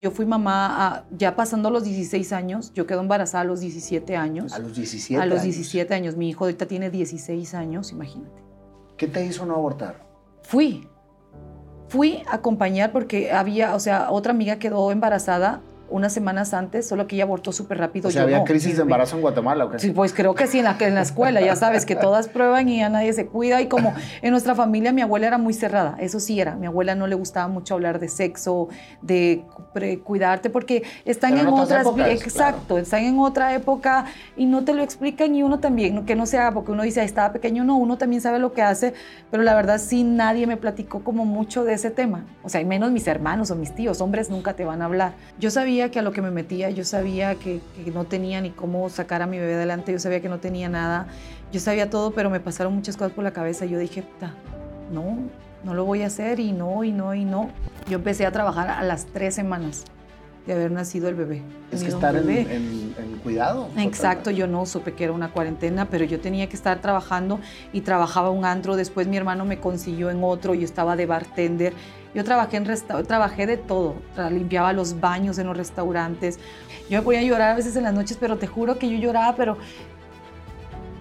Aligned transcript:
Yo 0.00 0.12
fui 0.12 0.26
mamá 0.26 1.06
ya 1.10 1.34
pasando 1.34 1.70
los 1.70 1.82
16 1.82 2.32
años, 2.32 2.72
yo 2.72 2.86
quedo 2.86 3.00
embarazada 3.00 3.42
a 3.42 3.44
los 3.44 3.58
17 3.58 4.16
años. 4.16 4.52
A 4.52 4.60
los 4.60 4.76
17 4.76 5.20
A 5.20 5.26
los 5.26 5.42
17 5.42 5.92
años. 5.92 6.14
Mi 6.16 6.28
hijo 6.28 6.44
ahorita 6.44 6.66
tiene 6.66 6.88
16 6.88 7.54
años, 7.54 7.90
imagínate. 7.90 8.40
¿Qué 8.96 9.08
te 9.08 9.26
hizo 9.26 9.44
no 9.44 9.56
abortar? 9.56 10.06
Fui. 10.42 10.86
Fui 11.88 12.22
a 12.28 12.36
acompañar 12.36 12.92
porque 12.92 13.32
había, 13.32 13.74
o 13.74 13.80
sea, 13.80 14.12
otra 14.12 14.30
amiga 14.30 14.60
quedó 14.60 14.92
embarazada 14.92 15.62
unas 15.90 16.12
semanas 16.12 16.54
antes, 16.54 16.86
solo 16.86 17.06
que 17.06 17.16
ella 17.16 17.24
abortó 17.24 17.52
súper 17.52 17.78
rápido. 17.78 18.08
O 18.08 18.10
sea, 18.10 18.22
había 18.22 18.44
crisis 18.44 18.76
de 18.76 18.82
embarazo 18.82 19.16
en 19.16 19.22
Guatemala, 19.22 19.64
¿o 19.64 19.70
qué? 19.70 19.78
Sí, 19.78 19.90
pues 19.90 20.12
creo 20.12 20.34
que 20.34 20.46
sí, 20.46 20.58
en 20.58 20.64
la, 20.64 20.76
en 20.80 20.94
la 20.94 21.02
escuela, 21.02 21.40
ya 21.40 21.56
sabes, 21.56 21.86
que 21.86 21.96
todas 21.96 22.28
prueban 22.28 22.68
y 22.68 22.78
ya 22.78 22.88
nadie 22.88 23.12
se 23.12 23.26
cuida. 23.26 23.60
Y 23.60 23.66
como 23.66 23.94
en 24.22 24.30
nuestra 24.30 24.54
familia 24.54 24.92
mi 24.92 25.02
abuela 25.02 25.26
era 25.26 25.38
muy 25.38 25.54
cerrada, 25.54 25.96
eso 26.00 26.20
sí 26.20 26.40
era. 26.40 26.56
Mi 26.56 26.66
abuela 26.66 26.94
no 26.94 27.06
le 27.06 27.14
gustaba 27.14 27.48
mucho 27.48 27.74
hablar 27.74 27.98
de 27.98 28.08
sexo, 28.08 28.68
de 29.02 29.44
cuidarte, 30.04 30.50
porque 30.50 30.82
están 31.04 31.38
en, 31.38 31.46
otras... 31.46 31.86
exacto, 32.10 32.78
están 32.78 33.04
en 33.04 33.18
otra 33.18 33.54
época 33.54 34.06
y 34.36 34.46
no 34.46 34.64
te 34.64 34.74
lo 34.74 34.82
explican 34.82 35.34
y 35.34 35.42
uno 35.42 35.60
también, 35.60 36.04
que 36.04 36.16
no 36.16 36.26
se 36.26 36.38
haga, 36.38 36.52
porque 36.52 36.72
uno 36.72 36.82
dice, 36.82 37.02
estaba 37.02 37.32
pequeño, 37.32 37.64
no, 37.64 37.76
uno 37.76 37.98
también 37.98 38.20
sabe 38.20 38.38
lo 38.38 38.52
que 38.52 38.62
hace, 38.62 38.94
pero 39.30 39.42
la 39.42 39.54
verdad 39.54 39.78
sí 39.78 40.04
nadie 40.04 40.46
me 40.46 40.56
platicó 40.56 41.04
como 41.04 41.24
mucho 41.24 41.64
de 41.64 41.74
ese 41.74 41.90
tema. 41.90 42.24
O 42.42 42.48
sea, 42.48 42.60
y 42.60 42.64
menos 42.64 42.90
mis 42.90 43.06
hermanos 43.06 43.50
o 43.50 43.56
mis 43.56 43.74
tíos, 43.74 44.00
hombres 44.00 44.30
nunca 44.30 44.54
te 44.54 44.64
van 44.64 44.82
a 44.82 44.86
hablar. 44.86 45.12
Yo 45.38 45.50
sabía 45.50 45.77
que 45.90 45.98
a 45.98 46.02
lo 46.02 46.12
que 46.12 46.20
me 46.20 46.30
metía, 46.30 46.70
yo 46.70 46.84
sabía 46.84 47.36
que, 47.36 47.60
no 47.94 48.04
tenía 48.04 48.40
ni 48.40 48.50
cómo 48.50 48.88
sacar 48.90 49.22
a 49.22 49.26
mi 49.26 49.38
bebé 49.38 49.54
adelante, 49.54 49.92
yo 49.92 49.98
sabía 49.98 50.20
que 50.20 50.28
no 50.28 50.38
tenía 50.38 50.68
nada, 50.68 51.06
yo 51.52 51.60
sabía 51.60 51.88
todo, 51.88 52.10
pero 52.10 52.28
me 52.28 52.40
pasaron 52.40 52.74
muchas 52.74 52.96
cosas 52.96 53.12
por 53.12 53.24
la 53.24 53.32
cabeza. 53.32 53.64
Yo 53.64 53.78
dije, 53.78 54.04
no, 54.92 55.18
no 55.64 55.74
lo 55.74 55.84
voy 55.84 56.02
a 56.02 56.06
hacer 56.08 56.40
y 56.40 56.52
no, 56.52 56.84
y 56.84 56.92
no, 56.92 57.14
y 57.14 57.24
no. 57.24 57.50
Yo 57.88 57.96
empecé 57.96 58.26
a 58.26 58.32
trabajar 58.32 58.68
a 58.68 58.82
las 58.82 59.06
tres 59.06 59.34
semanas 59.34 59.84
de 60.48 60.54
haber 60.54 60.72
nacido 60.72 61.08
el 61.08 61.14
bebé. 61.14 61.42
Es 61.70 61.82
que 61.82 61.90
estar 61.90 62.16
en, 62.16 62.94
cuidado. 63.22 63.68
Exacto, 63.76 64.30
yo 64.30 64.46
no 64.46 64.64
supe 64.64 64.94
que 64.94 65.04
era 65.04 65.12
una 65.12 65.30
cuarentena, 65.30 65.90
pero 65.90 66.06
yo 66.06 66.20
tenía 66.20 66.48
que 66.48 66.56
estar 66.56 66.80
trabajando 66.80 67.38
y 67.72 67.82
trabajaba 67.82 68.30
un 68.30 68.46
antro, 68.46 68.74
después 68.74 69.06
mi 69.06 69.18
hermano 69.18 69.44
me 69.44 69.60
consiguió 69.60 70.08
en 70.10 70.24
otro, 70.24 70.54
yo 70.54 70.64
estaba 70.64 70.96
de 70.96 71.04
bartender, 71.04 71.74
yo 72.14 72.24
trabajé, 72.24 72.56
en 72.56 72.66
trabajé 73.06 73.46
de 73.46 73.58
todo, 73.58 73.96
limpiaba 74.30 74.72
los 74.72 74.98
baños 75.00 75.38
en 75.38 75.48
los 75.48 75.56
restaurantes, 75.56 76.38
yo 76.88 76.98
me 76.98 77.02
podía 77.02 77.22
llorar 77.22 77.50
a 77.50 77.54
veces 77.54 77.76
en 77.76 77.82
las 77.82 77.92
noches, 77.92 78.16
pero 78.18 78.38
te 78.38 78.46
juro 78.46 78.78
que 78.78 78.88
yo 78.88 78.96
lloraba, 78.96 79.36
pero 79.36 79.58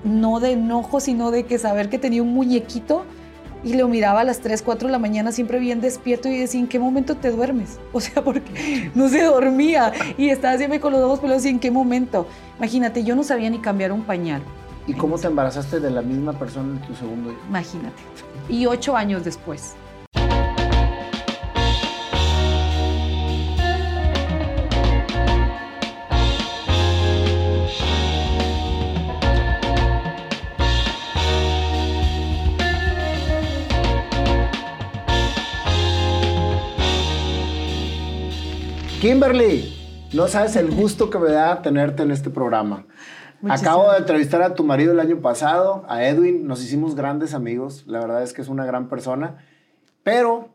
no 0.03 0.41
de 0.41 0.51
enojo, 0.51 0.99
sino 0.99 1.31
de 1.31 1.45
que 1.45 1.57
saber 1.57 1.89
que 1.89 1.97
tenía 1.97 2.21
un 2.21 2.33
muñequito 2.33 3.05
y 3.63 3.73
lo 3.73 3.87
miraba 3.87 4.21
a 4.21 4.23
las 4.23 4.39
3, 4.39 4.61
4 4.61 4.87
de 4.87 4.91
la 4.91 4.99
mañana 4.99 5.31
siempre 5.31 5.59
bien 5.59 5.81
despierto 5.81 6.29
y 6.29 6.37
decía, 6.37 6.59
¿en 6.59 6.67
qué 6.67 6.79
momento 6.79 7.15
te 7.15 7.31
duermes? 7.31 7.79
O 7.93 7.99
sea, 7.99 8.23
porque 8.23 8.91
no 8.93 9.09
se 9.09 9.23
dormía 9.23 9.91
y 10.17 10.29
estaba 10.29 10.57
siempre 10.57 10.79
con 10.79 10.93
los 10.93 11.01
ojos 11.01 11.19
pelos 11.19 11.43
y 11.45 11.49
¿en 11.49 11.59
qué 11.59 11.71
momento? 11.71 12.27
Imagínate, 12.57 13.03
yo 13.03 13.15
no 13.15 13.23
sabía 13.23 13.49
ni 13.49 13.59
cambiar 13.59 13.91
un 13.91 14.03
pañal. 14.03 14.41
¿Y 14.85 14.93
cómo 14.93 15.17
te 15.17 15.27
embarazaste 15.27 15.79
de 15.79 15.89
la 15.89 16.01
misma 16.01 16.33
persona 16.33 16.79
en 16.79 16.87
tu 16.87 16.95
segundo 16.95 17.31
hijo? 17.31 17.41
Imagínate. 17.49 17.95
Y 18.47 18.67
ocho 18.67 18.95
años 18.95 19.23
después. 19.25 19.73
Kimberly, 39.01 40.09
no 40.13 40.27
sabes 40.27 40.55
el 40.55 40.71
gusto 40.71 41.11
que 41.11 41.19
me 41.19 41.31
da 41.31 41.61
tenerte 41.61 42.01
en 42.01 42.09
este 42.09 42.31
programa. 42.31 42.87
Acabo 43.47 43.91
de 43.91 43.99
entrevistar 43.99 44.41
a 44.41 44.55
tu 44.55 44.63
marido 44.63 44.91
el 44.91 44.99
año 44.99 45.21
pasado, 45.21 45.85
a 45.87 46.03
Edwin, 46.03 46.47
nos 46.47 46.63
hicimos 46.63 46.95
grandes 46.95 47.35
amigos, 47.35 47.83
la 47.85 47.99
verdad 47.99 48.23
es 48.23 48.33
que 48.33 48.41
es 48.41 48.47
una 48.47 48.65
gran 48.65 48.89
persona, 48.89 49.37
pero 50.01 50.49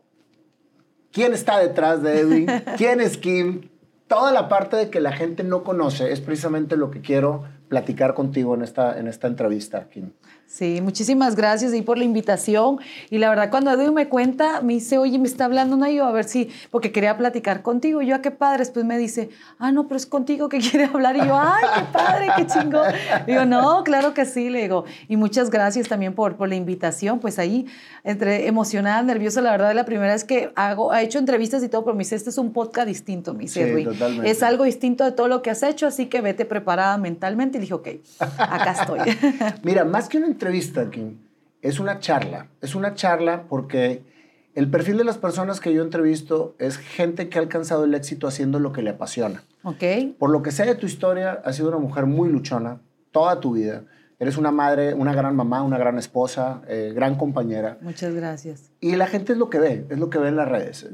¿quién 1.13 1.31
está 1.31 1.57
detrás 1.59 2.03
de 2.03 2.19
Edwin? 2.19 2.47
¿Quién 2.77 2.99
es 2.99 3.17
Kim? 3.17 3.69
Toda 4.07 4.33
la 4.33 4.49
parte 4.49 4.75
de 4.75 4.89
que 4.89 4.99
la 4.99 5.13
gente 5.13 5.45
no 5.45 5.63
conoce 5.63 6.11
es 6.11 6.19
precisamente 6.19 6.75
lo 6.75 6.91
que 6.91 6.99
quiero 6.99 7.45
platicar 7.69 8.13
contigo 8.13 8.55
en 8.55 8.61
esta, 8.61 8.99
en 8.99 9.07
esta 9.07 9.27
entrevista, 9.27 9.87
Kim. 9.89 10.11
Sí, 10.53 10.81
muchísimas 10.83 11.35
gracias 11.35 11.73
y 11.73 11.81
por 11.81 11.97
la 11.97 12.03
invitación. 12.03 12.77
Y 13.09 13.17
la 13.17 13.27
verdad, 13.29 13.49
cuando 13.49 13.71
Edwin 13.71 13.95
me 13.95 14.07
cuenta, 14.07 14.61
me 14.61 14.73
dice, 14.73 14.99
oye, 14.99 15.17
me 15.17 15.27
está 15.27 15.45
hablando 15.45 15.75
una 15.75 15.89
yo, 15.89 16.05
a 16.05 16.11
ver 16.11 16.25
si, 16.25 16.47
porque 16.69 16.91
quería 16.91 17.17
platicar 17.17 17.63
contigo. 17.63 18.03
yo, 18.03 18.13
¿a 18.13 18.17
ah, 18.19 18.21
qué 18.21 18.29
padre? 18.29 18.59
Después 18.59 18.85
me 18.85 18.99
dice, 18.99 19.31
ah, 19.57 19.71
no, 19.71 19.87
pero 19.87 19.97
es 19.97 20.05
contigo 20.05 20.49
que 20.49 20.59
quiere 20.69 20.85
hablar. 20.85 21.15
Y 21.15 21.25
yo, 21.25 21.35
ay, 21.35 21.63
qué 21.73 21.81
padre, 21.91 22.27
qué 22.35 22.45
chingón. 22.45 22.85
Digo, 23.25 23.45
no, 23.45 23.83
claro 23.83 24.13
que 24.13 24.25
sí, 24.25 24.51
le 24.51 24.61
digo. 24.61 24.85
Y 25.07 25.17
muchas 25.17 25.49
gracias 25.49 25.87
también 25.87 26.13
por, 26.13 26.35
por 26.35 26.47
la 26.47 26.53
invitación. 26.53 27.17
Pues 27.17 27.39
ahí, 27.39 27.65
entre 28.03 28.45
emocionada, 28.45 29.01
nerviosa, 29.01 29.41
la 29.41 29.49
verdad, 29.49 29.73
la 29.73 29.85
primera 29.85 30.13
vez 30.13 30.23
que 30.23 30.51
hago, 30.55 30.93
he 30.93 31.01
hecho 31.01 31.17
entrevistas 31.17 31.63
y 31.63 31.67
todo, 31.67 31.83
pero 31.83 31.95
me 31.95 32.03
dice, 32.03 32.15
este 32.15 32.29
es 32.29 32.37
un 32.37 32.53
podcast 32.53 32.87
distinto, 32.87 33.33
me 33.33 33.45
dice 33.45 33.75
sí, 33.75 33.83
Totalmente. 33.85 34.29
Es 34.29 34.43
algo 34.43 34.65
distinto 34.65 35.03
de 35.03 35.13
todo 35.13 35.27
lo 35.27 35.41
que 35.41 35.49
has 35.49 35.63
hecho, 35.63 35.87
así 35.87 36.05
que 36.05 36.21
vete 36.21 36.45
preparada 36.45 36.99
mentalmente. 36.99 37.57
Y 37.57 37.61
dije, 37.61 37.73
ok, 37.73 37.87
acá 38.19 38.75
estoy. 38.79 38.99
Mira, 39.63 39.83
más 39.83 40.07
que 40.07 40.19
una 40.19 40.27
entrevista, 40.27 40.42
Kim, 40.91 41.19
es 41.61 41.79
una 41.79 41.99
charla. 41.99 42.47
Es 42.61 42.75
una 42.75 42.93
charla 42.93 43.45
porque 43.47 44.03
el 44.55 44.69
perfil 44.69 44.97
de 44.97 45.03
las 45.03 45.17
personas 45.17 45.59
que 45.59 45.73
yo 45.73 45.81
entrevisto 45.81 46.55
es 46.59 46.77
gente 46.77 47.29
que 47.29 47.39
ha 47.39 47.41
alcanzado 47.41 47.85
el 47.85 47.95
éxito 47.95 48.27
haciendo 48.27 48.59
lo 48.59 48.71
que 48.71 48.81
le 48.81 48.91
apasiona. 48.91 49.43
Ok. 49.63 49.83
Por 50.19 50.29
lo 50.29 50.43
que 50.43 50.51
sé 50.51 50.65
de 50.65 50.75
tu 50.75 50.85
historia, 50.85 51.41
has 51.43 51.55
sido 51.55 51.69
una 51.69 51.79
mujer 51.79 52.05
muy 52.05 52.29
luchona 52.29 52.81
toda 53.11 53.39
tu 53.39 53.53
vida. 53.53 53.83
Eres 54.19 54.37
una 54.37 54.51
madre, 54.51 54.93
una 54.93 55.13
gran 55.13 55.35
mamá, 55.35 55.63
una 55.63 55.77
gran 55.77 55.97
esposa, 55.97 56.61
eh, 56.67 56.91
gran 56.93 57.15
compañera. 57.15 57.77
Muchas 57.81 58.13
gracias. 58.13 58.71
Y 58.79 58.95
la 58.95 59.07
gente 59.07 59.33
es 59.33 59.39
lo 59.39 59.49
que 59.49 59.59
ve, 59.59 59.85
es 59.89 59.97
lo 59.97 60.09
que 60.09 60.19
ve 60.19 60.27
en 60.27 60.35
las 60.35 60.49
redes. 60.49 60.87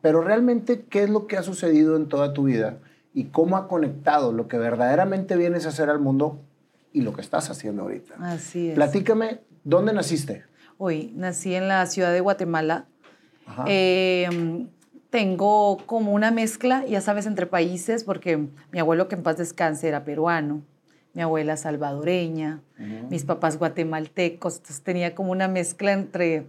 Pero 0.00 0.20
realmente, 0.20 0.84
¿qué 0.90 1.04
es 1.04 1.10
lo 1.10 1.26
que 1.26 1.36
ha 1.36 1.42
sucedido 1.42 1.96
en 1.96 2.08
toda 2.08 2.32
tu 2.32 2.44
vida? 2.44 2.78
Y 3.14 3.24
cómo 3.26 3.56
ha 3.56 3.68
conectado 3.68 4.32
lo 4.32 4.48
que 4.48 4.58
verdaderamente 4.58 5.36
vienes 5.36 5.66
a 5.66 5.68
hacer 5.68 5.88
al 5.88 6.00
mundo 6.00 6.40
y 6.94 7.02
lo 7.02 7.12
que 7.12 7.20
estás 7.20 7.50
haciendo 7.50 7.82
ahorita. 7.82 8.14
Así 8.20 8.70
es. 8.70 8.74
Platícame, 8.76 9.40
¿dónde 9.64 9.92
naciste? 9.92 10.44
Hoy 10.78 11.12
nací 11.16 11.54
en 11.54 11.68
la 11.68 11.84
ciudad 11.86 12.12
de 12.12 12.20
Guatemala. 12.20 12.86
Em, 13.66 14.68
tengo 15.10 15.78
como 15.86 16.12
una 16.12 16.30
mezcla, 16.30 16.86
ya 16.86 17.00
sabes, 17.00 17.26
entre 17.26 17.46
países, 17.46 18.04
porque 18.04 18.46
mi 18.72 18.78
abuelo, 18.78 19.08
que 19.08 19.16
en 19.16 19.22
paz 19.22 19.36
descanse, 19.36 19.88
era 19.88 20.04
peruano, 20.04 20.62
mi 21.14 21.22
abuela 21.22 21.56
salvadoreña, 21.56 22.62
mis 23.10 23.24
papás 23.24 23.58
guatemaltecos, 23.58 24.56
entonces 24.56 24.82
tenía 24.82 25.14
como 25.14 25.32
una 25.32 25.48
mezcla 25.48 25.92
entre 25.92 26.46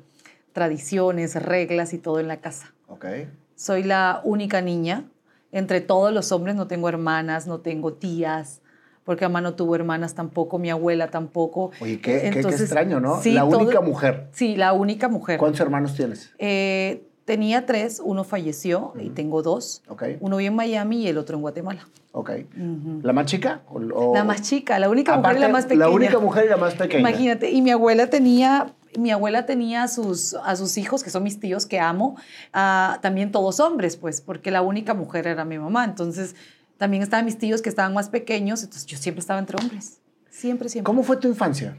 tradiciones, 0.54 1.36
reglas 1.36 1.94
y 1.94 1.98
todo 1.98 2.20
en 2.20 2.28
la 2.28 2.38
casa. 2.38 2.74
Okay. 2.88 3.30
Soy 3.56 3.84
la 3.84 4.22
única 4.24 4.62
niña, 4.62 5.06
entre 5.52 5.82
todos 5.82 6.14
los 6.14 6.32
hombres 6.32 6.56
no 6.56 6.68
tengo 6.68 6.88
hermanas, 6.88 7.48
no 7.48 7.60
tengo 7.62 7.94
tías, 7.94 8.62
porque 9.06 9.26
mamá 9.26 9.40
no 9.40 9.54
tuvo 9.54 9.76
hermanas 9.76 10.16
tampoco, 10.16 10.58
mi 10.58 10.70
abuela 10.70 11.10
tampoco. 11.10 11.72
Oye, 11.80 12.02
qué, 12.02 12.28
extraño, 12.28 13.00
¿no? 13.00 13.22
la 13.24 13.46
única 13.46 13.80
mujer. 13.80 14.28
Sí, 14.32 14.56
la 14.56 14.74
única 14.74 15.08
mujer. 15.08 15.40
¿Cuántos 15.40 15.62
hermanos 15.62 15.94
tienes? 15.94 16.34
Eh, 16.40 17.04
tenía 17.24 17.66
tres, 17.66 18.02
uno 18.04 18.24
falleció 18.24 18.94
y 19.00 19.10
tengo 19.12 19.44
dos. 19.44 19.84
Okay. 19.88 20.18
Uno 20.20 20.38
vive 20.38 20.48
en 20.48 20.56
Miami 20.56 21.04
y 21.04 21.08
el 21.08 21.18
otro 21.20 21.36
en 21.36 21.42
Guatemala. 21.42 21.88
Ok. 22.12 22.32
¿La 23.04 23.14
más 23.14 23.26
chica? 23.28 23.62
La 24.14 24.24
más 24.24 24.42
chica, 24.42 24.80
la 24.80 24.90
única 24.90 25.18
mujer 25.18 25.38
y 25.38 25.40
la 25.40 25.50
más 25.50 25.66
pequeña. 25.66 25.86
La 25.86 25.92
única 25.92 26.20
mujer 26.20 26.46
y 26.46 26.50
la 26.50 26.58
más 26.58 26.74
pequeña. 26.74 27.00
Imagínate, 27.00 27.52
y 27.52 27.62
mi 27.62 27.72
abuela 27.72 28.10
tenía 28.10 28.74
mi 28.98 29.12
abuela 29.12 29.46
tenía 29.46 29.84
a 29.84 29.88
sus, 29.88 30.34
a 30.34 30.56
sus 30.56 30.78
hijos, 30.78 31.04
que 31.04 31.10
son 31.10 31.24
mis 31.24 31.40
tíos 31.40 31.66
que 31.66 31.80
amo, 31.80 32.16
también 33.02 33.32
todos 33.32 33.60
hombres, 33.60 33.98
pues, 33.98 34.22
porque 34.22 34.52
la 34.52 34.62
única 34.62 34.94
mujer 34.94 35.28
era 35.28 35.46
mi 35.46 35.58
mamá. 35.60 35.84
Entonces, 35.86 36.36
también 36.78 37.04
estaban 37.04 37.26
mis 37.26 37.38
tíos 37.38 37.62
que 37.62 37.70
estaban 37.70 37.94
más 37.94 38.10
pequeños, 38.10 38.64
entonces 38.64 38.86
yo 38.86 38.98
siempre 38.98 39.20
estaba 39.20 39.40
entre 39.40 39.58
hombres. 39.62 40.00
Siempre, 40.30 40.70
siempre. 40.70 40.86
¿Cómo 40.86 41.04
fue 41.04 41.18
tu 41.18 41.28
infancia, 41.28 41.78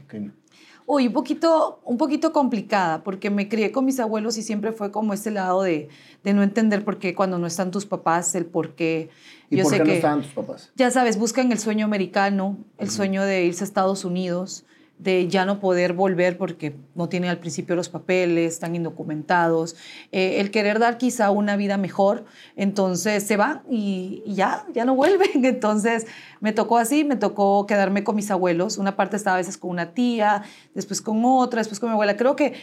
Uy, 0.89 1.07
un 1.07 1.13
poquito, 1.13 1.81
un 1.83 1.97
poquito 1.97 2.31
complicada, 2.31 3.03
porque 3.03 3.29
me 3.29 3.49
crié 3.49 3.73
con 3.73 3.83
mis 3.83 3.99
abuelos 3.99 4.37
y 4.37 4.41
siempre 4.41 4.71
fue 4.71 4.89
como 4.89 5.13
ese 5.13 5.31
lado 5.31 5.61
de, 5.61 5.89
de 6.23 6.33
no 6.33 6.43
entender 6.43 6.85
por 6.85 6.97
qué 6.97 7.13
cuando 7.13 7.37
no 7.37 7.45
están 7.45 7.71
tus 7.71 7.85
papás, 7.85 8.33
el 8.35 8.45
por 8.45 8.73
qué. 8.73 9.09
¿Y 9.49 9.57
Yo 9.57 9.63
por 9.63 9.73
sé 9.73 9.79
qué 9.79 9.83
que, 9.83 9.89
no 9.89 9.95
estaban 9.95 10.21
tus 10.21 10.31
papás? 10.31 10.71
Ya 10.77 10.89
sabes, 10.89 11.17
buscan 11.17 11.51
el 11.51 11.59
sueño 11.59 11.85
americano, 11.85 12.57
el 12.77 12.89
sueño 12.89 13.23
de 13.23 13.43
irse 13.43 13.65
a 13.65 13.67
Estados 13.67 14.05
Unidos 14.05 14.65
de 14.99 15.27
ya 15.27 15.45
no 15.45 15.59
poder 15.59 15.93
volver 15.93 16.37
porque 16.37 16.75
no 16.95 17.07
tienen 17.07 17.29
al 17.29 17.37
principio 17.37 17.75
los 17.75 17.89
papeles, 17.89 18.53
están 18.53 18.75
indocumentados, 18.75 19.75
eh, 20.11 20.39
el 20.39 20.49
querer 20.49 20.79
dar 20.79 20.97
quizá 20.97 21.29
una 21.29 21.55
vida 21.55 21.77
mejor, 21.77 22.25
entonces 22.55 23.23
se 23.23 23.37
van 23.37 23.61
y, 23.69 24.23
ya, 24.25 24.65
ya 24.73 24.85
no 24.85 24.95
vuelven. 24.95 25.45
Entonces 25.45 26.07
me 26.39 26.51
tocó 26.51 26.77
así, 26.77 27.03
me 27.03 27.15
tocó 27.15 27.65
quedarme 27.67 28.03
con 28.03 28.15
mis 28.15 28.31
abuelos, 28.31 28.77
una 28.77 28.95
parte 28.95 29.17
estaba 29.17 29.35
a 29.35 29.39
veces 29.39 29.57
con 29.57 29.69
una 29.69 29.93
tía, 29.93 30.43
después 30.73 31.01
con 31.01 31.23
otra, 31.25 31.59
después 31.59 31.79
con 31.79 31.89
mi 31.89 31.93
abuela. 31.93 32.17
Creo 32.17 32.35
que, 32.35 32.53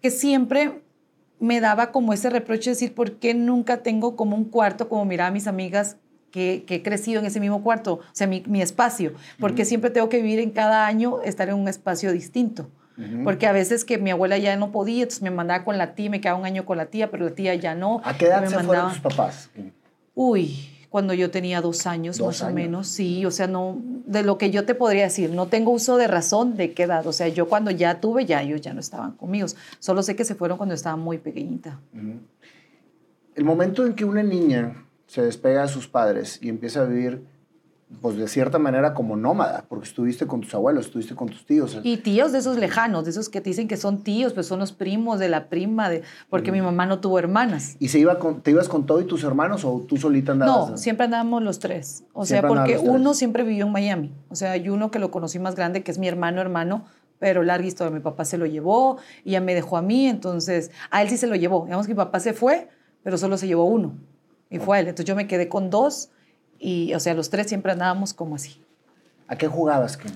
que 0.00 0.10
siempre 0.10 0.82
me 1.40 1.60
daba 1.60 1.90
como 1.90 2.12
ese 2.12 2.30
reproche 2.30 2.70
de 2.70 2.74
decir, 2.74 2.94
¿por 2.94 3.18
qué 3.18 3.34
nunca 3.34 3.82
tengo 3.82 4.16
como 4.16 4.36
un 4.36 4.44
cuarto 4.44 4.88
como 4.88 5.04
miraba 5.04 5.28
a 5.28 5.32
mis 5.32 5.46
amigas 5.46 5.96
que, 6.32 6.64
he 6.68 6.82
crecido 6.82 7.20
en 7.20 7.26
ese 7.26 7.38
mismo 7.38 7.62
cuarto, 7.62 7.94
o 7.94 8.00
sea, 8.12 8.26
mi, 8.26 8.42
espacio? 8.60 9.12
Porque 9.38 9.64
siempre 9.64 9.90
tengo 9.90 10.08
que 10.08 10.16
vivir 10.16 10.40
en 10.40 10.50
cada 10.50 10.86
año, 10.86 11.22
estar 11.22 11.48
en 11.48 11.54
un 11.54 11.68
espacio 11.68 12.10
distinto. 12.12 12.68
Porque 13.24 13.46
a 13.46 13.52
veces 13.52 13.84
que 13.84 13.98
mi 13.98 14.10
abuela 14.10 14.38
ya 14.38 14.56
no 14.56 14.70
podía, 14.70 15.02
entonces 15.02 15.22
me 15.22 15.30
mandaba 15.30 15.64
con 15.64 15.78
la 15.78 15.94
tía, 15.94 16.10
me 16.10 16.20
quedaba 16.20 16.38
un 16.38 16.44
año 16.44 16.64
con 16.64 16.76
la 16.76 16.86
tía, 16.86 17.10
pero 17.10 17.24
la 17.24 17.34
tía 17.34 17.54
ya 17.54 17.74
no. 17.74 18.00
¿A 18.04 18.16
qué 18.16 18.26
edad 18.26 18.46
se 18.46 18.58
fueron 18.60 18.90
tus 18.90 19.00
papás? 19.00 19.50
Uy, 20.14 20.68
cuando 20.92 21.14
yo 21.14 21.30
tenía 21.30 21.62
dos 21.62 21.86
años 21.86 22.20
más 22.20 22.42
o 22.42 22.50
menos, 22.50 22.86
sí, 22.86 23.24
o 23.24 23.30
sea, 23.30 23.46
no, 23.46 23.78
de 24.06 24.22
lo 24.22 24.36
que 24.36 24.50
yo 24.50 24.66
te 24.66 24.74
podría 24.74 25.04
decir, 25.04 25.30
no 25.30 25.46
tengo 25.46 25.70
uso 25.70 25.96
de 25.96 26.06
razón 26.06 26.54
de 26.54 26.74
qué 26.74 26.82
edad, 26.82 27.06
o 27.06 27.12
sea, 27.14 27.28
yo 27.28 27.48
cuando 27.48 27.70
ya 27.70 27.98
tuve, 27.98 28.26
ya 28.26 28.42
ellos 28.42 28.60
ya 28.60 28.74
no 28.74 28.80
estaban 28.80 29.12
conmigo, 29.12 29.48
solo 29.78 30.02
sé 30.02 30.14
que 30.14 30.26
se 30.26 30.34
fueron 30.34 30.58
cuando 30.58 30.74
estaba 30.74 30.96
muy 30.96 31.16
pequeñita. 31.16 31.80
El 33.34 33.44
momento 33.44 33.86
en 33.86 33.94
que 33.94 34.04
una 34.04 34.22
niña 34.22 34.84
se 35.06 35.22
despega 35.22 35.62
de 35.62 35.68
sus 35.68 35.88
padres 35.88 36.38
y 36.42 36.48
empieza 36.48 36.82
a 36.82 36.84
vivir 36.84 37.24
pues 38.00 38.16
de 38.16 38.26
cierta 38.28 38.58
manera 38.58 38.94
como 38.94 39.16
nómada, 39.16 39.64
porque 39.68 39.86
estuviste 39.86 40.26
con 40.26 40.40
tus 40.40 40.54
abuelos, 40.54 40.86
estuviste 40.86 41.14
con 41.14 41.28
tus 41.28 41.44
tíos. 41.44 41.78
Y 41.82 41.98
tíos 41.98 42.32
de 42.32 42.38
esos 42.38 42.56
lejanos, 42.56 43.04
de 43.04 43.10
esos 43.10 43.28
que 43.28 43.40
te 43.40 43.50
dicen 43.50 43.68
que 43.68 43.76
son 43.76 44.02
tíos, 44.02 44.32
pues 44.32 44.46
son 44.46 44.60
los 44.60 44.72
primos 44.72 45.18
de 45.18 45.28
la 45.28 45.48
prima, 45.48 45.90
de, 45.90 46.02
porque 46.30 46.52
mi 46.52 46.62
mamá 46.62 46.86
no 46.86 47.00
tuvo 47.00 47.18
hermanas. 47.18 47.76
¿Y 47.78 47.88
se 47.88 47.98
iba 47.98 48.18
te 48.42 48.50
ibas 48.50 48.68
con 48.68 48.86
todo 48.86 49.00
y 49.00 49.04
tus 49.04 49.24
hermanos 49.24 49.64
o 49.64 49.84
tú 49.86 49.96
solita 49.96 50.32
andabas? 50.32 50.70
No, 50.70 50.76
siempre 50.76 51.04
andábamos 51.04 51.42
los 51.42 51.58
tres. 51.58 52.04
O 52.12 52.24
sea, 52.24 52.46
porque 52.46 52.78
uno 52.78 53.14
siempre 53.14 53.42
vivió 53.42 53.66
en 53.66 53.72
Miami. 53.72 54.14
O 54.28 54.36
sea, 54.36 54.52
hay 54.52 54.68
uno 54.68 54.90
que 54.90 54.98
lo 54.98 55.10
conocí 55.10 55.38
más 55.38 55.54
grande, 55.54 55.82
que 55.82 55.90
es 55.90 55.98
mi 55.98 56.08
hermano 56.08 56.40
hermano, 56.40 56.84
pero 57.18 57.42
larga 57.42 57.66
historia. 57.66 57.92
Mi 57.92 58.00
papá 58.00 58.24
se 58.24 58.38
lo 58.38 58.46
llevó 58.46 58.98
y 59.24 59.32
ya 59.32 59.40
me 59.40 59.54
dejó 59.54 59.76
a 59.76 59.82
mí, 59.82 60.06
entonces 60.06 60.70
a 60.90 61.02
él 61.02 61.08
sí 61.08 61.16
se 61.16 61.26
lo 61.26 61.36
llevó. 61.36 61.64
Digamos 61.64 61.86
que 61.86 61.92
mi 61.92 61.96
papá 61.98 62.20
se 62.20 62.32
fue, 62.32 62.68
pero 63.02 63.18
solo 63.18 63.36
se 63.36 63.46
llevó 63.46 63.64
uno. 63.64 63.94
Y 64.52 64.58
fue 64.58 64.76
a 64.76 64.80
él. 64.80 64.88
Entonces 64.88 65.06
yo 65.06 65.16
me 65.16 65.26
quedé 65.26 65.48
con 65.48 65.70
dos 65.70 66.10
y, 66.58 66.94
o 66.94 67.00
sea, 67.00 67.14
los 67.14 67.30
tres 67.30 67.48
siempre 67.48 67.72
andábamos 67.72 68.14
como 68.14 68.36
así. 68.36 68.62
¿A 69.26 69.36
qué 69.36 69.48
jugabas, 69.48 69.96
Kim? 69.96 70.12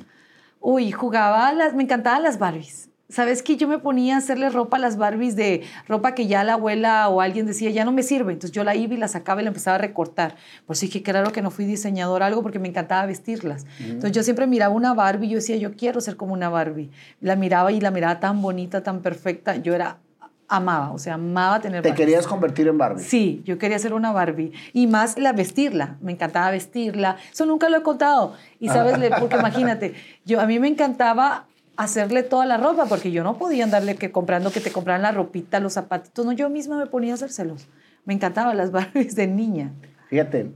Uy, 0.61 0.93
jugaba, 0.93 1.53
las, 1.53 1.75
me 1.75 1.83
encantaban 1.83 2.23
las 2.23 2.39
Barbies. 2.39 2.91
¿Sabes 3.09 3.43
qué? 3.43 3.57
Yo 3.57 3.69
me 3.69 3.79
ponía 3.79 4.17
a 4.17 4.19
hacerle 4.19 4.51
ropa 4.51 4.79
a 4.79 4.81
las 4.81 4.97
Barbies 4.97 5.37
de 5.37 5.63
ropa 5.87 6.15
que 6.15 6.27
ya 6.27 6.43
la 6.43 6.55
abuela 6.55 7.09
o 7.09 7.21
alguien 7.21 7.47
decía, 7.47 7.71
ya 7.71 7.85
no 7.85 7.93
me 7.93 8.03
sirve. 8.03 8.33
Entonces 8.33 8.53
yo 8.53 8.65
la 8.65 8.75
iba 8.75 8.95
y 8.95 8.97
la 8.97 9.07
sacaba 9.07 9.41
y 9.41 9.45
la 9.45 9.49
empezaba 9.49 9.77
a 9.77 9.79
recortar. 9.79 10.35
Por 10.67 10.77
si 10.77 10.91
que 10.91 11.03
claro 11.03 11.31
que 11.31 11.41
no 11.41 11.53
fui 11.53 11.65
diseñador 11.65 12.25
algo 12.25 12.43
porque 12.43 12.59
me 12.59 12.69
encantaba 12.69 13.07
vestirlas. 13.07 13.65
Entonces 13.79 14.13
yo 14.13 14.23
siempre 14.25 14.49
miraba 14.49 14.75
una 14.75 14.93
Barbie 14.93 15.29
y 15.29 15.31
yo 15.31 15.37
decía, 15.37 15.57
yo 15.57 15.77
quiero 15.77 16.01
ser 16.01 16.17
como 16.17 16.33
una 16.33 16.49
Barbie. 16.49 16.91
La 17.21 17.37
miraba 17.37 17.71
y 17.71 17.81
la 17.81 17.93
miraba 17.93 18.19
tan 18.19 18.43
bonita, 18.43 18.83
tan 18.83 19.03
perfecta. 19.03 19.55
Yo 19.55 19.73
era 19.73 19.99
amaba, 20.49 20.93
o 20.93 20.99
sea, 20.99 21.15
amaba 21.15 21.61
tener 21.61 21.83
¿Te 21.83 21.95
querías 21.95 22.27
convertir 22.27 22.69
en 22.69 22.79
Barbie? 22.79 23.03
Sí, 23.03 23.43
yo 23.45 23.59
quería 23.59 23.79
ser 23.79 23.93
una 23.93 24.13
Barbie. 24.13 24.53
Y 24.73 24.87
más 24.87 25.19
la 25.19 25.33
vestirla, 25.33 25.97
me 26.01 26.13
encantaba 26.13 26.51
vestirla. 26.51 27.17
Eso 27.33 27.47
nunca 27.47 27.69
lo 27.69 27.79
he 27.79 27.83
contado. 27.83 28.35
Y 28.61 28.69
sabes, 28.69 28.99
porque 29.19 29.37
imagínate, 29.39 29.95
yo, 30.25 30.41
a 30.41 30.47
mí 30.47 30.59
me 30.59 30.69
encantaba 30.69 31.47
hacerle 31.77 32.23
toda 32.23 32.47
la 32.47 32.57
ropa, 32.57 32.87
porque 32.87 33.11
yo 33.11 33.23
no 33.23 33.37
podía 33.39 33.65
andarle 33.65 33.97
que 33.97 34.11
comprando 34.11 34.51
que 34.51 34.61
te 34.61 34.73
compraran 34.73 35.03
la 35.03 35.13
ropita, 35.13 35.61
los 35.61 35.75
zapatitos, 35.75 36.25
no, 36.25 36.33
yo 36.33 36.49
misma 36.49 36.79
me 36.79 36.87
ponía 36.87 37.13
a 37.13 37.15
hacérselos. 37.15 37.69
Me 38.05 38.15
encantaban 38.15 38.57
las 38.57 38.71
Barbies 38.73 39.15
de 39.15 39.27
niña. 39.27 39.73
Fíjate, 40.09 40.53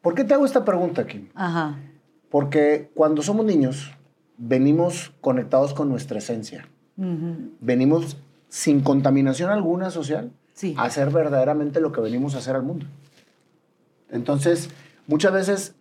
¿por 0.00 0.14
qué 0.14 0.24
te 0.24 0.34
hago 0.34 0.44
esta 0.44 0.64
pregunta 0.64 1.02
aquí? 1.02 1.28
Ajá. 1.34 1.78
Porque 2.30 2.90
cuando 2.94 3.22
somos 3.22 3.46
niños, 3.46 3.92
venimos 4.36 5.12
conectados 5.20 5.74
con 5.74 5.88
nuestra 5.88 6.18
esencia. 6.18 6.66
Venimos 7.60 8.16
sin 8.56 8.80
contaminación 8.80 9.50
alguna 9.50 9.90
social, 9.90 10.32
hacer 10.78 11.10
verdaderamente 11.10 11.78
lo 11.78 11.92
que 11.92 12.00
venimos 12.00 12.34
a 12.34 12.38
hacer 12.38 12.56
al 12.56 12.62
mundo. 12.62 12.86
Entonces, 14.10 14.70
muchas 15.06 15.34
veces 15.34 15.74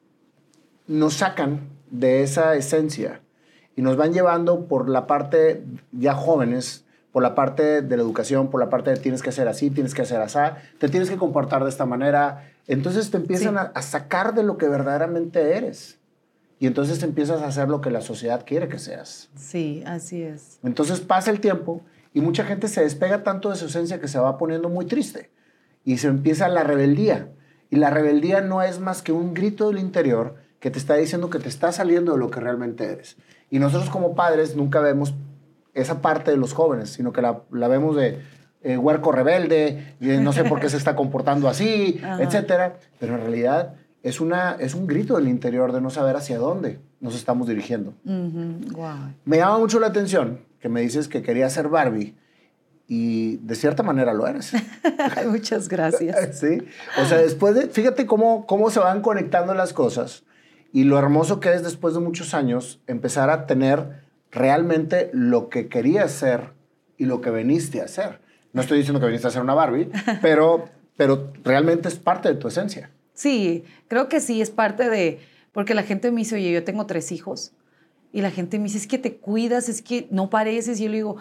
nos 0.86 1.14
sacan 1.14 1.70
de 1.90 2.22
esa 2.22 2.54
esencia 2.56 3.22
y 3.78 3.82
nos 3.82 3.96
van 3.96 4.12
llevando 4.12 4.66
por 4.66 4.90
la 4.90 5.08
parte 5.08 5.64
ya 5.94 6.16
jóvenes, 6.16 6.84
por 7.14 7.24
la 7.24 7.34
parte 7.34 7.82
de 7.82 7.96
la 7.96 8.04
educación, 8.04 8.50
por 8.50 8.60
la 8.60 8.70
parte 8.70 8.90
de 8.90 8.98
tienes 8.98 9.22
que 9.22 9.30
hacer 9.30 9.48
así, 9.48 9.70
tienes 9.70 9.94
que 9.94 10.02
hacer 10.02 10.20
así, 10.20 10.40
te 10.78 10.90
tienes 10.90 11.10
que 11.10 11.16
comportar 11.16 11.64
de 11.64 11.70
esta 11.70 11.86
manera. 11.86 12.52
Entonces 12.68 13.10
te 13.10 13.16
empiezan 13.16 13.58
a, 13.58 13.62
a, 13.74 13.82
sacar 13.82 14.36
de 14.36 14.44
lo 14.44 14.58
que 14.58 14.68
verdaderamente 14.68 15.56
eres. 15.56 15.98
Y 16.60 16.68
entonces 16.68 17.02
empiezas 17.04 17.42
a 17.42 17.48
hacer 17.48 17.70
lo 17.70 17.80
que 17.80 17.90
la 17.90 18.02
sociedad 18.02 18.44
quiere 18.46 18.68
que 18.68 18.80
seas. 18.80 19.30
Sí, 19.38 19.82
así 19.86 20.24
es. 20.24 20.60
Entonces 20.62 21.00
pasa 21.00 21.32
el 21.32 21.40
tiempo 21.40 21.82
y 22.16 22.22
mucha 22.22 22.46
gente 22.46 22.70
se 22.70 22.82
despega 22.82 23.24
tanto 23.24 23.50
de 23.50 23.58
su 23.58 23.66
esencia 23.66 24.00
que 24.00 24.08
se 24.08 24.18
va 24.18 24.38
poniendo 24.38 24.70
muy 24.70 24.86
triste. 24.86 25.32
Y 25.84 25.98
se 25.98 26.08
empieza 26.08 26.48
la 26.48 26.64
rebeldía. 26.64 27.28
Y 27.70 27.76
la 27.76 27.90
rebeldía 27.90 28.40
no 28.40 28.62
es 28.62 28.80
más 28.80 29.02
que 29.02 29.12
un 29.12 29.34
grito 29.34 29.68
del 29.68 29.80
interior 29.80 30.36
que 30.62 30.72
te 30.72 30.80
está 30.80 30.96
diciendo 30.96 31.30
que 31.30 31.40
te 31.40 31.50
está 31.50 31.74
saliendo 31.74 32.14
de 32.14 32.18
lo 32.18 32.32
que 32.32 32.40
realmente 32.40 32.86
eres. 32.86 33.18
Y 33.52 33.60
nosotros 33.60 33.90
como 33.90 34.16
padres 34.16 34.56
nunca 34.56 34.80
vemos 34.80 35.14
esa 35.74 36.02
parte 36.02 36.32
de 36.32 36.38
los 36.38 36.54
jóvenes, 36.54 36.90
sino 36.90 37.12
que 37.12 37.22
la, 37.22 37.42
vemos 37.68 37.98
de 37.98 38.22
eh, 38.64 38.78
huerco 38.78 39.12
rebelde, 39.12 39.96
no 40.00 40.32
sé 40.32 40.46
por 40.46 40.62
qué 40.62 40.70
se 40.70 40.78
está 40.78 40.96
comportando 40.96 41.50
así, 41.50 42.00
etc. 42.22 42.76
Pero 42.98 43.16
en 43.16 43.22
realidad 43.24 43.74
es, 44.04 44.22
una, 44.22 44.54
es 44.54 44.74
un 44.74 44.88
grito 44.88 45.18
del 45.18 45.28
interior 45.28 45.74
de 45.74 45.82
no 45.82 45.90
saber 45.90 46.16
hacia 46.16 46.38
dónde 46.38 46.80
nos 47.02 47.14
estamos 47.14 47.50
dirigiendo. 47.50 47.94
Me 49.26 49.36
llama 49.36 49.58
mucho 49.58 49.82
la 49.82 49.88
atención 49.88 50.40
que 50.66 50.70
me 50.70 50.82
dices 50.82 51.08
que 51.08 51.22
quería 51.22 51.48
ser 51.52 51.70
Barbie 51.70 52.16
y 52.88 53.38
de 53.38 53.54
cierta 53.54 53.84
manera 53.84 54.16
lo 54.16 54.26
eres. 54.26 54.52
Muchas 55.28 55.70
gracias. 55.70 56.40
sí. 56.40 56.58
O 57.00 57.06
sea, 57.06 57.20
después 57.20 57.54
de, 57.54 57.68
fíjate 57.68 58.08
cómo, 58.08 58.48
cómo 58.48 58.72
se 58.72 58.80
van 58.80 59.04
conectando 59.04 59.54
las 59.54 59.74
cosas 59.74 60.24
y 60.74 60.86
lo 60.86 60.98
hermoso 60.98 61.40
que 61.40 61.54
es 61.54 61.62
después 61.62 61.94
de 61.94 62.00
muchos 62.00 62.34
años 62.34 62.82
empezar 62.88 63.30
a 63.30 63.46
tener 63.46 64.02
realmente 64.32 65.12
lo 65.14 65.50
que 65.50 65.68
querías 65.68 66.12
ser 66.12 66.54
y 66.98 67.06
lo 67.06 67.22
que 67.22 67.30
veniste 67.30 67.82
a 67.82 67.86
hacer. 67.86 68.22
No 68.52 68.62
estoy 68.62 68.80
diciendo 68.80 69.00
que 69.00 69.06
viniste 69.06 69.28
a 69.28 69.32
ser 69.32 69.44
una 69.44 69.54
Barbie, 69.54 69.92
pero, 70.24 70.68
pero 70.98 71.32
realmente 71.44 71.90
es 71.90 72.00
parte 72.00 72.30
de 72.30 72.40
tu 72.40 72.48
esencia. 72.48 72.90
Sí, 73.14 73.66
creo 73.88 74.10
que 74.10 74.20
sí, 74.20 74.42
es 74.42 74.50
parte 74.50 74.90
de, 74.90 75.20
porque 75.52 75.76
la 75.76 75.84
gente 75.84 76.10
me 76.10 76.22
dice, 76.22 76.38
oye, 76.38 76.52
yo 76.52 76.64
tengo 76.64 76.88
tres 76.88 77.12
hijos 77.12 77.52
y 78.16 78.22
la 78.22 78.32
gente 78.32 78.60
me 78.60 78.64
dice, 78.64 78.78
es 78.78 78.88
que 78.88 78.98
te 78.98 79.18
cuidas, 79.18 79.68
es 79.68 79.82
que 79.82 80.08
no 80.10 80.30
pareces. 80.30 80.80
Y 80.80 80.86
yo 80.86 80.90
le 80.90 80.96
digo, 80.96 81.18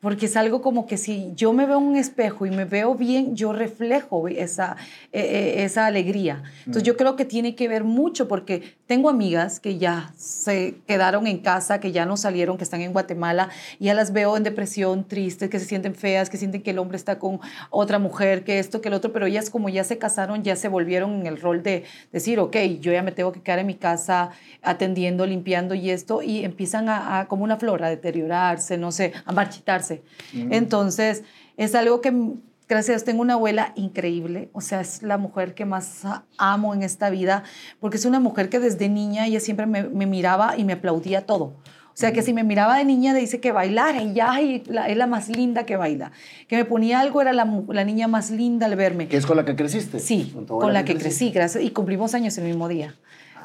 porque 0.00 0.26
es 0.26 0.36
algo 0.36 0.62
como 0.62 0.86
que 0.86 0.96
si 0.96 1.32
yo 1.34 1.52
me 1.52 1.66
veo 1.66 1.78
en 1.78 1.84
un 1.84 1.96
espejo 1.96 2.46
y 2.46 2.50
me 2.50 2.64
veo 2.64 2.94
bien, 2.94 3.34
yo 3.34 3.52
reflejo 3.52 4.28
esa, 4.28 4.76
e, 5.12 5.20
e, 5.20 5.64
esa 5.64 5.86
alegría. 5.86 6.44
Entonces 6.60 6.84
yo 6.84 6.94
mm. 6.94 6.96
creo 6.96 7.16
que 7.16 7.24
tiene 7.24 7.56
que 7.56 7.66
ver 7.66 7.82
mucho 7.82 8.28
porque 8.28 8.76
tengo 8.86 9.10
amigas 9.10 9.58
que 9.58 9.76
ya 9.76 10.12
se 10.16 10.76
quedaron 10.86 11.26
en 11.26 11.38
casa, 11.38 11.80
que 11.80 11.90
ya 11.90 12.06
no 12.06 12.16
salieron, 12.16 12.56
que 12.58 12.64
están 12.64 12.80
en 12.80 12.92
Guatemala, 12.92 13.48
y 13.80 13.86
ya 13.86 13.94
las 13.94 14.12
veo 14.12 14.36
en 14.36 14.44
depresión, 14.44 15.06
tristes, 15.06 15.50
que 15.50 15.58
se 15.58 15.66
sienten 15.66 15.94
feas, 15.94 16.30
que 16.30 16.36
sienten 16.36 16.62
que 16.62 16.70
el 16.70 16.78
hombre 16.78 16.96
está 16.96 17.18
con 17.18 17.40
otra 17.70 17.98
mujer, 17.98 18.44
que 18.44 18.60
esto, 18.60 18.80
que 18.80 18.88
el 18.88 18.94
otro, 18.94 19.12
pero 19.12 19.26
ellas 19.26 19.50
como 19.50 19.68
ya 19.68 19.82
se 19.82 19.98
casaron, 19.98 20.44
ya 20.44 20.54
se 20.54 20.68
volvieron 20.68 21.20
en 21.20 21.26
el 21.26 21.40
rol 21.40 21.62
de 21.62 21.84
decir, 22.12 22.38
ok, 22.38 22.56
yo 22.80 22.92
ya 22.92 23.02
me 23.02 23.10
tengo 23.10 23.32
que 23.32 23.42
quedar 23.42 23.58
en 23.58 23.66
mi 23.66 23.74
casa 23.74 24.30
atendiendo, 24.62 25.26
limpiando 25.26 25.74
y 25.74 25.90
esto, 25.90 26.22
y 26.22 26.44
empiezan 26.44 26.88
a, 26.88 27.18
a 27.18 27.28
como 27.28 27.42
una 27.42 27.56
flor 27.56 27.82
a 27.82 27.90
deteriorarse, 27.90 28.78
no 28.78 28.92
sé, 28.92 29.12
a 29.24 29.32
marchitarse 29.32 29.87
entonces, 30.32 31.24
es 31.56 31.74
algo 31.74 32.00
que, 32.00 32.12
gracias, 32.68 33.04
tengo 33.04 33.22
una 33.22 33.34
abuela 33.34 33.72
increíble, 33.76 34.50
o 34.52 34.60
sea, 34.60 34.80
es 34.80 35.02
la 35.02 35.18
mujer 35.18 35.54
que 35.54 35.64
más 35.64 36.02
amo 36.36 36.74
en 36.74 36.82
esta 36.82 37.10
vida, 37.10 37.44
porque 37.80 37.96
es 37.96 38.04
una 38.04 38.20
mujer 38.20 38.48
que 38.48 38.58
desde 38.58 38.88
niña 38.88 39.26
ella 39.26 39.40
siempre 39.40 39.66
me, 39.66 40.06
miraba 40.06 40.56
y 40.56 40.64
me 40.64 40.74
aplaudía 40.74 41.26
todo. 41.26 41.44
O 41.44 42.00
sea, 42.00 42.12
que 42.12 42.22
si 42.22 42.32
me 42.32 42.44
miraba 42.44 42.78
de 42.78 42.84
niña, 42.84 43.12
dice 43.12 43.40
que 43.40 43.50
bailar, 43.50 43.96
y 44.00 44.12
ya 44.12 44.40
es 44.40 44.68
la 44.68 45.06
más 45.08 45.28
linda 45.28 45.66
que 45.66 45.76
baila. 45.76 46.12
Que 46.46 46.56
me 46.56 46.64
ponía 46.64 47.00
algo, 47.00 47.20
era 47.20 47.32
la, 47.32 47.44
niña 47.84 48.06
más 48.06 48.30
linda 48.30 48.66
al 48.66 48.76
verme. 48.76 49.08
¿Que 49.08 49.16
es 49.16 49.26
con 49.26 49.36
la 49.36 49.44
que 49.44 49.56
creciste? 49.56 49.98
Sí, 49.98 50.32
con, 50.46 50.72
la 50.72 50.84
que 50.84 50.96
crecí, 50.96 51.30
gracias. 51.30 51.64
Y 51.64 51.70
cumplimos 51.70 52.14
años 52.14 52.38
el 52.38 52.44
mismo 52.44 52.68
día. 52.68 52.94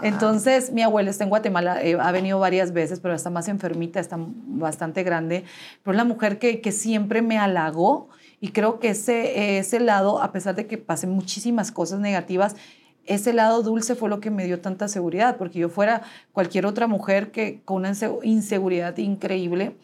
Entonces, 0.01 0.71
mi 0.71 0.81
abuela 0.81 1.09
está 1.09 1.23
en 1.23 1.29
Guatemala, 1.29 1.81
eh, 1.83 1.97
ha 1.99 2.11
venido 2.11 2.39
varias 2.39 2.73
veces, 2.73 2.99
pero 2.99 3.13
está 3.13 3.29
más 3.29 3.47
enfermita, 3.47 3.99
está 3.99 4.17
bastante 4.19 5.03
grande. 5.03 5.43
Pero 5.83 5.93
es 5.93 5.97
la 5.97 6.03
mujer 6.03 6.39
que, 6.39 6.61
que 6.61 6.71
siempre 6.71 7.21
me 7.21 7.37
halagó 7.37 8.09
y 8.41 8.49
creo 8.49 8.79
que 8.79 8.89
ese, 8.89 9.57
ese 9.57 9.79
lado, 9.79 10.21
a 10.21 10.33
pesar 10.33 10.55
de 10.55 10.67
que 10.67 10.77
pasen 10.77 11.11
muchísimas 11.11 11.71
cosas 11.71 12.01
negativas, 12.01 12.57
ese 13.05 13.33
lado 13.33 13.63
dulce 13.63 13.95
fue 13.95 14.09
lo 14.09 14.19
que 14.19 14.31
me 14.31 14.45
dio 14.45 14.59
tanta 14.59 14.87
seguridad, 14.87 15.37
porque 15.37 15.59
yo 15.59 15.69
fuera 15.69 16.01
cualquier 16.31 16.65
otra 16.65 16.87
mujer 16.87 17.31
que 17.31 17.61
con 17.63 17.77
una 17.77 17.93
inseguridad 18.23 18.97
increíble, 18.97 19.75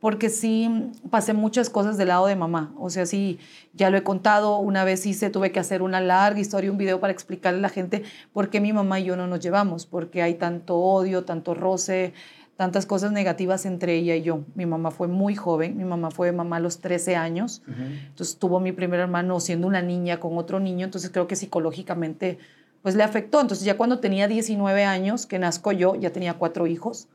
porque 0.00 0.30
sí 0.30 0.90
pasé 1.10 1.34
muchas 1.34 1.68
cosas 1.68 1.98
del 1.98 2.08
lado 2.08 2.26
de 2.26 2.34
mamá. 2.34 2.72
O 2.78 2.88
sea, 2.88 3.04
sí, 3.04 3.38
ya 3.74 3.90
lo 3.90 3.98
he 3.98 4.02
contado, 4.02 4.58
una 4.58 4.82
vez 4.82 5.04
hice, 5.04 5.28
tuve 5.30 5.52
que 5.52 5.60
hacer 5.60 5.82
una 5.82 6.00
larga 6.00 6.40
historia, 6.40 6.70
un 6.70 6.78
video 6.78 7.00
para 7.00 7.12
explicarle 7.12 7.58
a 7.58 7.62
la 7.62 7.68
gente 7.68 8.02
por 8.32 8.48
qué 8.48 8.60
mi 8.60 8.72
mamá 8.72 8.98
y 8.98 9.04
yo 9.04 9.16
no 9.16 9.26
nos 9.26 9.40
llevamos, 9.40 9.84
porque 9.86 10.22
hay 10.22 10.34
tanto 10.34 10.78
odio, 10.78 11.24
tanto 11.24 11.54
roce, 11.54 12.14
tantas 12.56 12.86
cosas 12.86 13.12
negativas 13.12 13.66
entre 13.66 13.94
ella 13.94 14.16
y 14.16 14.22
yo. 14.22 14.40
Mi 14.54 14.64
mamá 14.64 14.90
fue 14.90 15.06
muy 15.06 15.34
joven, 15.34 15.76
mi 15.76 15.84
mamá 15.84 16.10
fue 16.10 16.32
mamá 16.32 16.56
a 16.56 16.60
los 16.60 16.80
13 16.80 17.16
años, 17.16 17.62
entonces 17.66 18.38
tuvo 18.38 18.58
mi 18.58 18.72
primer 18.72 19.00
hermano 19.00 19.38
siendo 19.38 19.66
una 19.66 19.82
niña 19.82 20.18
con 20.18 20.38
otro 20.38 20.60
niño, 20.60 20.86
entonces 20.86 21.10
creo 21.10 21.26
que 21.26 21.36
psicológicamente 21.36 22.38
pues 22.82 22.94
le 22.94 23.02
afectó. 23.02 23.40
Entonces 23.40 23.66
ya 23.66 23.76
cuando 23.76 24.00
tenía 24.00 24.28
19 24.28 24.84
años, 24.84 25.26
que 25.26 25.38
nazco 25.38 25.72
yo, 25.72 25.94
ya 25.96 26.10
tenía 26.10 26.34
cuatro 26.34 26.66
hijos 26.66 27.08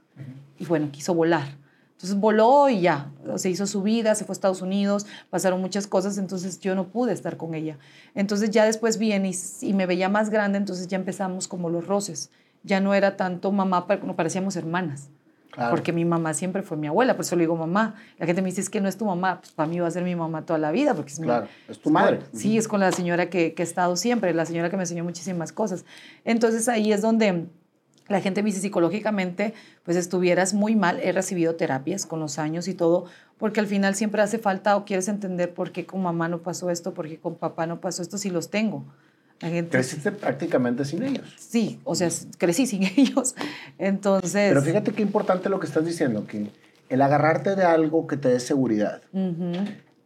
y 0.59 0.65
bueno, 0.65 0.89
quiso 0.91 1.15
volar. 1.15 1.64
Entonces 1.95 2.19
voló 2.19 2.67
y 2.69 2.81
ya, 2.81 3.09
se 3.37 3.49
hizo 3.49 3.65
su 3.67 3.81
vida, 3.81 4.15
se 4.15 4.25
fue 4.25 4.33
a 4.33 4.35
Estados 4.35 4.61
Unidos, 4.61 5.05
pasaron 5.29 5.61
muchas 5.61 5.87
cosas, 5.87 6.17
entonces 6.17 6.59
yo 6.59 6.75
no 6.75 6.87
pude 6.89 7.13
estar 7.13 7.37
con 7.37 7.55
ella. 7.55 7.77
Entonces 8.15 8.49
ya 8.51 8.65
después 8.65 8.97
viene 8.97 9.29
y, 9.29 9.35
y 9.61 9.73
me 9.73 9.85
veía 9.85 10.09
más 10.09 10.29
grande, 10.29 10.57
entonces 10.57 10.87
ya 10.87 10.97
empezamos 10.97 11.47
como 11.47 11.69
los 11.69 11.87
roces. 11.87 12.31
Ya 12.63 12.81
no 12.81 12.93
era 12.93 13.15
tanto 13.15 13.51
mamá, 13.51 13.85
no 14.03 14.15
parecíamos 14.15 14.57
hermanas. 14.57 15.09
Porque 15.69 15.93
mi 15.93 16.03
mamá 16.03 16.33
siempre 16.33 16.63
fue 16.63 16.75
mi 16.75 16.87
abuela, 16.87 17.15
por 17.15 17.23
eso 17.23 17.37
le 17.37 17.43
digo 17.43 17.55
mamá. 17.55 17.95
La 18.17 18.25
gente 18.25 18.41
me 18.41 18.49
dice, 18.49 18.59
es 18.59 18.69
que 18.69 18.81
no 18.81 18.89
es 18.89 18.97
tu 18.97 19.05
mamá, 19.05 19.39
pues 19.39 19.53
para 19.53 19.69
mí 19.69 19.79
va 19.79 19.87
a 19.87 19.91
ser 19.91 20.03
mi 20.03 20.13
mamá 20.13 20.45
toda 20.45 20.59
la 20.59 20.71
vida, 20.71 20.93
porque 20.93 21.13
es 21.13 21.19
Claro, 21.19 21.47
es 21.69 21.79
tu 21.79 21.89
madre. 21.91 22.19
sí, 22.33 22.57
es 22.57 22.67
con 22.67 22.81
la 22.81 22.91
señora 22.91 23.29
que, 23.29 23.53
que 23.53 23.63
he 23.63 23.65
estado 23.65 23.95
siempre, 23.95 24.33
la 24.33 24.45
señora 24.45 24.69
que 24.69 24.75
me 24.75 24.83
enseñó 24.83 25.05
muchísimas 25.05 25.53
cosas. 25.53 25.85
Entonces 26.25 26.67
ahí 26.67 26.91
es 26.91 27.01
donde 27.01 27.45
la 28.07 28.21
gente 28.21 28.43
me 28.43 28.47
dice 28.47 28.61
psicológicamente, 28.61 29.53
pues 29.83 29.97
estuvieras 29.97 30.53
muy 30.53 30.75
mal, 30.75 30.99
he 31.01 31.11
recibido 31.11 31.55
terapias 31.55 32.05
con 32.05 32.19
los 32.19 32.37
años 32.37 32.67
y 32.67 32.73
todo, 32.73 33.05
porque 33.37 33.59
al 33.59 33.67
final 33.67 33.95
siempre 33.95 34.21
hace 34.21 34.37
falta 34.37 34.75
o 34.75 34.85
quieres 34.85 35.07
entender 35.07 35.53
por 35.53 35.71
qué 35.71 35.85
con 35.85 36.01
mamá 36.01 36.27
no 36.27 36.39
pasó 36.39 36.69
esto, 36.69 36.93
por 36.93 37.07
qué 37.07 37.17
con 37.17 37.35
papá 37.35 37.65
no 37.65 37.81
pasó 37.81 38.01
esto, 38.01 38.17
si 38.17 38.29
los 38.29 38.49
tengo. 38.49 38.85
Creciste 39.69 40.11
prácticamente 40.11 40.85
sin 40.85 41.03
ellos. 41.03 41.33
Sí, 41.37 41.79
o 41.83 41.93
sea, 41.93 42.09
crecí 42.37 42.65
sin 42.65 42.83
ellos. 42.97 43.35
Entonces... 43.77 44.49
Pero 44.49 44.61
fíjate 44.61 44.93
qué 44.93 45.01
importante 45.01 45.49
lo 45.49 45.59
que 45.59 45.67
estás 45.67 45.85
diciendo, 45.85 46.25
que 46.25 46.47
el 46.89 47.01
agarrarte 47.01 47.55
de 47.55 47.63
algo 47.63 48.07
que 48.07 48.17
te 48.17 48.29
dé 48.29 48.39
seguridad. 48.39 49.01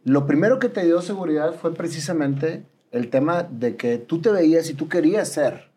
Lo 0.04 0.26
primero 0.26 0.58
que 0.58 0.68
te 0.68 0.84
dio 0.84 1.02
seguridad 1.02 1.54
fue 1.54 1.74
precisamente 1.74 2.64
el 2.90 3.10
tema 3.10 3.44
de 3.44 3.76
que 3.76 3.98
tú 3.98 4.20
te 4.20 4.30
veías 4.30 4.68
y 4.70 4.74
tú 4.74 4.88
querías 4.88 5.28
ser. 5.28 5.69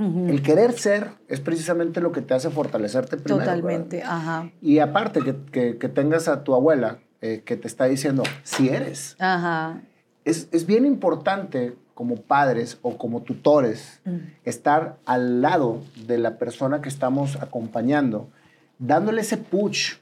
El 0.00 0.42
querer 0.42 0.72
ser 0.72 1.10
es 1.28 1.40
precisamente 1.40 2.00
lo 2.00 2.10
que 2.10 2.22
te 2.22 2.32
hace 2.32 2.48
fortalecerte 2.48 3.18
primero. 3.18 3.44
Totalmente, 3.44 4.02
ajá. 4.02 4.50
Y 4.62 4.78
aparte 4.78 5.20
que, 5.20 5.76
que, 5.76 5.88
tengas 5.88 6.26
a 6.26 6.42
tu 6.42 6.54
abuela 6.54 7.00
eh, 7.20 7.42
que 7.44 7.56
te 7.58 7.68
está 7.68 7.84
diciendo, 7.84 8.22
si 8.42 8.70
eres. 8.70 9.14
Ajá. 9.18 9.82
Es, 10.24 10.48
es 10.52 10.66
bien 10.66 10.86
importante 10.86 11.76
como 12.00 12.16
padres 12.16 12.78
o 12.80 12.96
como 12.96 13.20
tutores, 13.20 14.00
estar 14.46 14.96
al 15.04 15.42
lado 15.42 15.82
de 16.06 16.16
la 16.16 16.38
persona 16.38 16.80
que 16.80 16.88
estamos 16.88 17.36
acompañando, 17.36 18.30
dándole 18.78 19.20
ese 19.20 19.36
push 19.36 19.96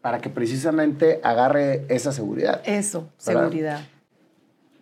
para 0.00 0.18
que 0.18 0.30
precisamente 0.30 1.20
agarre 1.22 1.86
esa 1.88 2.10
seguridad. 2.10 2.60
Eso, 2.64 3.08
seguridad. 3.18 3.82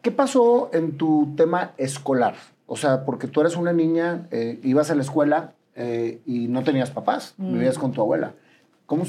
¿Qué 0.01 0.11
pasó 0.11 0.71
en 0.73 0.97
tu 0.97 1.35
tema 1.37 1.75
escolar? 1.77 2.37
O 2.73 2.77
sea, 2.77 3.05
porque 3.05 3.27
tú 3.27 3.43
eres 3.43 3.55
una 3.55 3.75
niña, 3.75 4.27
eh, 4.31 4.59
ibas 4.63 4.91
a 4.91 4.95
la 4.95 5.03
escuela 5.03 5.53
eh, 5.77 6.23
y 6.25 6.49
no 6.49 6.65
tenías 6.65 6.91
papás, 6.91 7.35
mm. 7.37 7.53
vivías 7.53 7.77
con 7.77 7.93
tu 7.93 8.01
abuela. 8.01 8.33
¿Cómo 8.87 9.05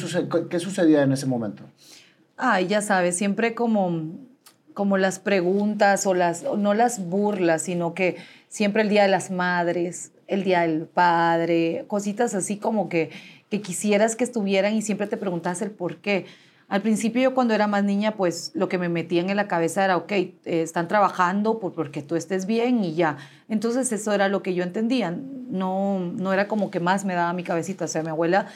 ¿Qué 0.50 0.60
sucedía 0.60 1.01
en 1.01 1.13
ese 1.13 1.27
momento? 1.27 1.63
Ay, 2.36 2.67
ya 2.67 2.82
sabes, 2.82 3.15
siempre 3.15 3.55
como 3.55 4.17
como 4.74 4.98
las 4.98 5.20
preguntas 5.20 6.05
o 6.05 6.13
las, 6.13 6.43
no 6.43 6.74
las 6.74 7.08
burlas, 7.08 7.62
sino 7.62 7.93
que 7.93 8.17
siempre 8.50 8.82
el 8.82 8.89
Día 8.89 9.03
de 9.03 9.08
las 9.08 9.32
Madres, 9.32 10.12
el 10.27 10.43
Día 10.43 10.63
del 10.63 10.82
Padre, 10.82 11.86
cositas 11.88 12.36
así 12.36 12.58
como 12.58 12.89
que, 12.89 13.12
que 13.50 13.62
quisieras 13.62 14.17
que 14.17 14.25
estuvieran 14.25 14.74
y 14.74 14.82
siempre 14.82 15.08
te 15.08 15.15
preguntas 15.15 15.62
el 15.62 15.72
por 15.72 16.00
qué. 16.01 16.25
Al 16.67 16.82
principio 16.82 17.22
yo 17.22 17.34
cuando 17.34 17.53
era 17.53 17.67
más 17.67 17.84
niña, 17.84 18.15
pues 18.15 18.51
lo 18.53 18.70
que 18.70 18.77
me 18.77 18.89
metían 18.89 19.29
en 19.29 19.38
la 19.38 19.48
cabeza 19.48 19.84
era, 19.86 19.98
ok, 19.98 20.12
eh, 20.12 20.36
están 20.46 20.88
trabajando 20.88 21.60
por, 21.60 21.74
porque 21.74 22.01
tú 22.01 22.15
estés 22.15 22.46
bien 22.46 22.84
y 22.84 22.96
ya. 22.96 23.17
Entonces 23.50 23.91
eso 23.91 24.13
era 24.13 24.27
lo 24.27 24.41
que 24.41 24.53
yo 24.53 24.63
entendía. 24.63 25.12
No, 25.12 26.00
no 26.00 26.34
era 26.34 26.48
como 26.48 26.72
que 26.72 26.79
más 26.79 27.05
me 27.05 27.13
daba 27.13 27.34
mi 27.34 27.43
cabecita. 27.43 27.86
O 27.86 27.88
sea, 27.88 28.03
mi 28.03 28.10
abuela 28.10 28.48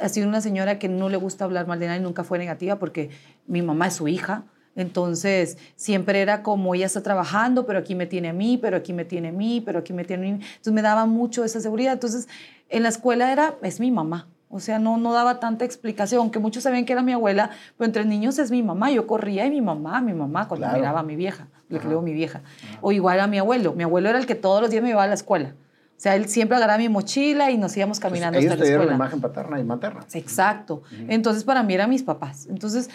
ha 0.00 0.08
sido 0.08 0.28
una 0.28 0.40
señora 0.40 0.78
que 0.78 0.88
no 0.88 1.08
le 1.08 1.16
gusta 1.16 1.44
hablar 1.44 1.66
mal 1.66 1.80
de 1.80 1.86
nadie, 1.86 2.00
nunca 2.00 2.24
fue 2.24 2.38
negativa 2.38 2.78
porque 2.78 3.10
mi 3.46 3.62
mamá 3.62 3.86
es 3.86 3.94
su 3.94 4.08
hija 4.08 4.44
entonces, 4.76 5.56
siempre 5.74 6.20
era 6.20 6.42
como 6.42 6.74
ella 6.74 6.86
está 6.86 7.02
trabajando, 7.02 7.66
pero 7.66 7.78
aquí 7.78 7.94
me 7.94 8.06
tiene 8.06 8.28
a 8.28 8.32
mí, 8.34 8.58
pero 8.58 8.76
aquí 8.76 8.92
me 8.92 9.06
tiene 9.06 9.28
a 9.28 9.32
mí, 9.32 9.62
pero 9.64 9.78
aquí 9.78 9.94
me 9.94 10.04
tiene 10.04 10.28
a 10.28 10.32
mí. 10.32 10.44
Entonces, 10.44 10.72
me 10.72 10.82
daba 10.82 11.06
mucho 11.06 11.44
esa 11.44 11.60
seguridad. 11.60 11.94
Entonces, 11.94 12.28
en 12.68 12.82
la 12.82 12.90
escuela 12.90 13.32
era, 13.32 13.56
es 13.62 13.80
mi 13.80 13.90
mamá. 13.90 14.28
O 14.56 14.60
sea, 14.60 14.78
no, 14.78 14.96
no 14.96 15.12
daba 15.12 15.38
tanta 15.38 15.66
explicación, 15.66 16.20
aunque 16.20 16.38
muchos 16.38 16.62
sabían 16.62 16.86
que 16.86 16.92
era 16.94 17.02
mi 17.02 17.12
abuela, 17.12 17.50
pero 17.76 17.86
entre 17.86 18.06
niños 18.06 18.38
es 18.38 18.50
mi 18.50 18.62
mamá. 18.62 18.90
Yo 18.90 19.06
corría 19.06 19.44
y 19.44 19.50
mi 19.50 19.60
mamá, 19.60 20.00
mi 20.00 20.14
mamá, 20.14 20.48
cuando 20.48 20.66
miraba 20.68 21.00
a 21.00 21.02
mi 21.02 21.14
vieja, 21.14 21.48
le 21.68 21.78
creo 21.78 22.00
mi 22.00 22.14
vieja. 22.14 22.40
O 22.80 22.90
igual 22.90 23.20
a 23.20 23.26
mi 23.26 23.38
abuelo. 23.38 23.74
Mi 23.74 23.82
abuelo 23.82 24.08
era 24.08 24.18
el 24.18 24.24
que 24.24 24.34
todos 24.34 24.62
los 24.62 24.70
días 24.70 24.82
me 24.82 24.88
llevaba 24.88 25.04
a 25.04 25.08
la 25.08 25.14
escuela. 25.14 25.54
O 25.90 25.98
sea, 25.98 26.14
él 26.14 26.26
siempre 26.26 26.56
agarraba 26.56 26.78
mi 26.78 26.88
mochila 26.88 27.50
y 27.50 27.58
nos 27.58 27.76
íbamos 27.76 28.00
caminando 28.00 28.38
hasta 28.38 28.56
la 28.56 28.64
escuela. 28.64 28.84
Ellos 28.84 28.94
imagen 28.94 29.20
paterna 29.20 29.60
y 29.60 29.64
materna. 29.64 30.06
Exacto. 30.14 30.82
Entonces, 31.08 31.44
para 31.44 31.62
mí 31.62 31.74
eran 31.74 31.90
mis 31.90 32.02
papás. 32.02 32.46
Entonces, 32.50 32.88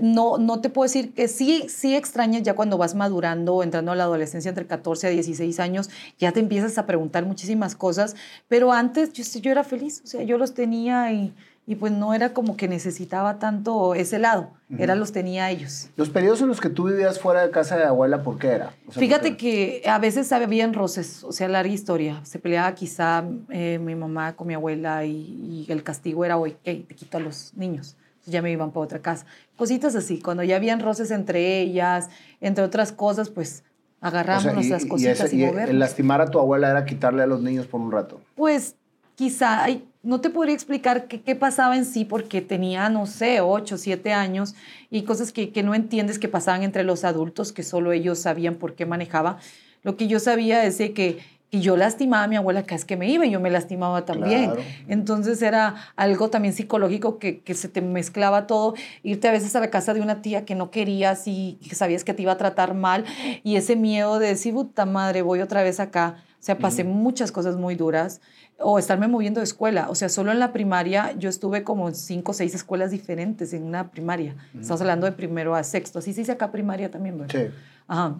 no, 0.00 0.38
no 0.38 0.60
te 0.60 0.68
puedo 0.68 0.84
decir 0.84 1.14
que 1.14 1.28
sí, 1.28 1.66
sí 1.68 1.94
extrañas 1.94 2.42
ya 2.42 2.54
cuando 2.54 2.78
vas 2.78 2.94
madurando, 2.94 3.62
entrando 3.62 3.92
a 3.92 3.96
la 3.96 4.04
adolescencia 4.04 4.48
entre 4.48 4.66
14 4.66 5.06
a 5.06 5.10
16 5.10 5.60
años, 5.60 5.90
ya 6.18 6.32
te 6.32 6.40
empiezas 6.40 6.76
a 6.78 6.86
preguntar 6.86 7.24
muchísimas 7.24 7.74
cosas, 7.76 8.16
pero 8.48 8.72
antes 8.72 9.12
yo, 9.12 9.24
yo 9.40 9.50
era 9.50 9.64
feliz, 9.64 10.02
o 10.04 10.06
sea, 10.06 10.22
yo 10.22 10.38
los 10.38 10.54
tenía 10.54 11.12
y, 11.12 11.32
y 11.66 11.76
pues 11.76 11.92
no 11.92 12.14
era 12.14 12.32
como 12.32 12.56
que 12.56 12.68
necesitaba 12.68 13.38
tanto 13.38 13.94
ese 13.94 14.18
lado, 14.18 14.50
era 14.76 14.96
los 14.96 15.12
tenía 15.12 15.50
ellos. 15.50 15.88
Los 15.96 16.10
periodos 16.10 16.40
en 16.40 16.48
los 16.48 16.60
que 16.60 16.68
tú 16.68 16.88
vivías 16.88 17.20
fuera 17.20 17.42
de 17.42 17.50
casa 17.52 17.76
de 17.76 17.84
abuela, 17.84 18.24
¿por 18.24 18.38
qué 18.38 18.48
era? 18.48 18.72
Fíjate 18.90 19.36
que 19.36 19.82
a 19.86 19.98
veces 20.00 20.32
había 20.32 20.66
roces, 20.72 21.22
o 21.22 21.30
sea, 21.30 21.46
larga 21.46 21.72
historia. 21.72 22.20
Se 22.24 22.40
peleaba 22.40 22.74
quizá 22.74 23.24
eh, 23.50 23.78
mi 23.78 23.94
mamá 23.94 24.34
con 24.34 24.48
mi 24.48 24.54
abuela 24.54 25.04
y, 25.04 25.64
y 25.68 25.72
el 25.72 25.84
castigo 25.84 26.24
era, 26.24 26.36
oye, 26.36 26.56
te 26.64 26.94
quito 26.96 27.18
a 27.18 27.20
los 27.20 27.52
niños 27.54 27.96
ya 28.26 28.42
me 28.42 28.50
iban 28.50 28.70
para 28.70 28.84
otra 28.84 28.98
casa. 29.00 29.26
Cositas 29.56 29.94
así, 29.94 30.20
cuando 30.20 30.42
ya 30.42 30.56
habían 30.56 30.80
roces 30.80 31.10
entre 31.10 31.60
ellas, 31.60 32.10
entre 32.40 32.64
otras 32.64 32.92
cosas, 32.92 33.30
pues 33.30 33.64
agarramos 34.00 34.52
nuestras 34.52 34.84
cositas 34.84 35.32
y, 35.32 35.40
y, 35.40 35.44
El 35.44 35.78
lastimar 35.78 36.20
a 36.20 36.26
tu 36.26 36.38
abuela 36.38 36.70
era 36.70 36.84
quitarle 36.84 37.22
a 37.22 37.26
los 37.26 37.40
niños 37.42 37.66
por 37.66 37.80
un 37.80 37.90
rato. 37.90 38.20
Pues 38.34 38.76
quizá, 39.14 39.66
no 40.02 40.20
te 40.20 40.30
podría 40.30 40.54
explicar 40.54 41.08
qué, 41.08 41.22
qué, 41.22 41.34
pasaba 41.34 41.76
en 41.76 41.84
sí 41.84 42.04
porque 42.04 42.42
tenía, 42.42 42.88
no 42.88 43.06
sé, 43.06 43.40
ocho, 43.40 43.78
siete 43.78 44.12
años 44.12 44.54
y 44.90 45.02
cosas 45.02 45.32
que, 45.32 45.50
que 45.50 45.62
no 45.62 45.74
entiendes 45.74 46.18
que 46.18 46.28
pasaban 46.28 46.62
entre 46.62 46.84
los 46.84 47.04
adultos, 47.04 47.52
que 47.52 47.62
solo 47.62 47.92
ellos 47.92 48.18
sabían 48.18 48.56
por 48.56 48.74
qué 48.74 48.86
manejaba. 48.86 49.38
Lo 49.82 49.96
que 49.96 50.08
yo 50.08 50.20
sabía 50.20 50.64
es 50.64 50.78
de 50.78 50.92
que 50.92 51.18
y 51.50 51.60
yo 51.60 51.76
lastimaba 51.76 52.24
a 52.24 52.28
mi 52.28 52.36
abuela 52.36 52.62
cada 52.64 52.76
vez 52.76 52.84
que 52.84 52.96
me 52.96 53.08
iba 53.08 53.24
y 53.24 53.30
yo 53.30 53.40
me 53.40 53.50
lastimaba 53.50 54.04
también. 54.04 54.52
Entonces 54.88 55.40
era 55.42 55.76
algo 55.94 56.28
también 56.28 56.52
psicológico 56.52 57.18
que, 57.18 57.40
que, 57.40 57.54
se 57.54 57.68
te 57.68 57.80
mezclaba 57.80 58.46
todo. 58.46 58.74
Irte 59.02 59.28
a 59.28 59.32
veces 59.32 59.54
a 59.54 59.60
la 59.60 59.70
casa 59.70 59.94
de 59.94 60.00
una 60.00 60.22
tía 60.22 60.44
que 60.44 60.54
no 60.54 60.70
querías 60.70 61.26
y 61.26 61.58
que 61.68 61.74
sabías 61.74 62.02
que 62.02 62.14
te 62.14 62.22
iba 62.22 62.32
a 62.32 62.36
tratar 62.36 62.74
mal 62.74 63.04
y 63.44 63.56
ese 63.56 63.76
miedo 63.76 64.18
de 64.18 64.28
decir, 64.28 64.54
puta 64.54 64.86
madre, 64.86 65.22
voy 65.22 65.40
otra 65.40 65.62
vez 65.62 65.78
acá. 65.78 66.16
O 66.40 66.42
sea, 66.46 66.58
pasé 66.58 66.84
muchas 66.84 67.32
cosas 67.32 67.56
muy 67.56 67.74
duras 67.74 68.20
o 68.58 68.78
estarme 68.78 69.08
moviendo 69.08 69.40
de 69.40 69.44
escuela. 69.44 69.88
O 69.88 69.94
sea, 69.94 70.08
solo 70.08 70.32
en 70.32 70.38
la 70.38 70.52
primaria 70.52 71.12
yo 71.18 71.28
estuve 71.28 71.62
como 71.62 71.88
en 71.88 71.94
cinco 71.94 72.32
o 72.32 72.34
seis 72.34 72.54
escuelas 72.54 72.90
diferentes 72.90 73.52
en 73.52 73.64
una 73.64 73.90
primaria. 73.90 74.36
Estamos 74.58 74.80
hablando 74.80 75.06
de 75.06 75.12
primero 75.12 75.54
a 75.54 75.62
sexto. 75.64 75.98
Así 75.98 76.12
se 76.12 76.20
dice 76.20 76.32
acá 76.32 76.50
primaria 76.50 76.90
también, 76.90 77.18
¿verdad? 77.18 77.48
Sí. 77.48 77.54
Ajá. 77.88 78.16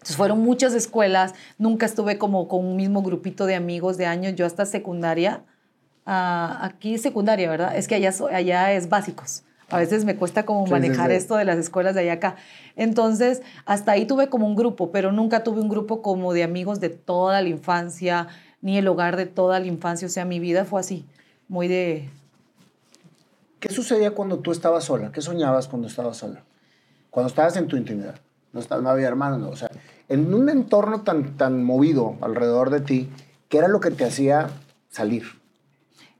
Entonces 0.00 0.16
fueron 0.16 0.40
muchas 0.40 0.72
escuelas, 0.72 1.34
nunca 1.58 1.84
estuve 1.84 2.16
como 2.16 2.48
con 2.48 2.64
un 2.64 2.74
mismo 2.74 3.02
grupito 3.02 3.44
de 3.44 3.54
amigos 3.54 3.98
de 3.98 4.06
años, 4.06 4.34
yo 4.34 4.46
hasta 4.46 4.64
secundaria, 4.64 5.44
uh, 6.06 6.64
aquí 6.64 6.96
secundaria, 6.96 7.50
¿verdad? 7.50 7.76
Es 7.76 7.86
que 7.86 7.96
allá, 7.96 8.10
allá 8.32 8.72
es 8.72 8.88
básicos. 8.88 9.42
A 9.68 9.76
veces 9.76 10.06
me 10.06 10.16
cuesta 10.16 10.46
como 10.46 10.66
manejar 10.66 11.10
esto 11.10 11.36
de 11.36 11.44
las 11.44 11.58
escuelas 11.58 11.94
de 11.94 12.00
allá 12.00 12.14
acá. 12.14 12.36
Entonces, 12.76 13.42
hasta 13.66 13.92
ahí 13.92 14.06
tuve 14.06 14.30
como 14.30 14.46
un 14.46 14.56
grupo, 14.56 14.90
pero 14.90 15.12
nunca 15.12 15.44
tuve 15.44 15.60
un 15.60 15.68
grupo 15.68 16.00
como 16.00 16.32
de 16.32 16.44
amigos 16.44 16.80
de 16.80 16.88
toda 16.88 17.42
la 17.42 17.48
infancia, 17.50 18.26
ni 18.62 18.78
el 18.78 18.88
hogar 18.88 19.16
de 19.16 19.26
toda 19.26 19.60
la 19.60 19.66
infancia. 19.66 20.06
O 20.06 20.10
sea, 20.10 20.24
mi 20.24 20.40
vida 20.40 20.64
fue 20.64 20.80
así, 20.80 21.04
muy 21.46 21.68
de... 21.68 22.08
¿Qué 23.60 23.68
sucedía 23.68 24.12
cuando 24.12 24.38
tú 24.38 24.50
estabas 24.50 24.84
sola? 24.84 25.12
¿Qué 25.12 25.20
soñabas 25.20 25.68
cuando 25.68 25.88
estabas 25.88 26.16
sola? 26.16 26.42
Cuando 27.10 27.28
estabas 27.28 27.54
en 27.56 27.68
tu 27.68 27.76
intimidad 27.76 28.14
no, 28.52 28.88
había 28.88 29.08
hermanos, 29.08 29.48
o 29.50 29.56
sea, 29.56 29.70
en 30.08 30.34
un 30.34 30.48
entorno 30.48 31.02
tan, 31.02 31.36
tan 31.36 31.62
movido 31.64 32.16
alrededor 32.20 32.70
de 32.70 32.80
ti, 32.80 33.08
¿qué 33.48 33.58
era 33.58 33.68
lo 33.68 33.80
que 33.80 33.90
te 33.90 34.04
hacía 34.04 34.50
salir? 34.88 35.24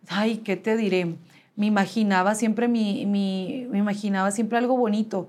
Ay, 0.08 0.38
¿qué 0.38 0.56
te 0.56 0.76
diré? 0.76 1.16
Me 1.56 1.66
imaginaba 1.66 2.34
siempre, 2.34 2.68
mi, 2.68 3.06
mi, 3.06 3.66
me 3.70 3.78
imaginaba 3.78 4.30
siempre 4.30 4.58
algo 4.58 4.76
bonito. 4.76 5.28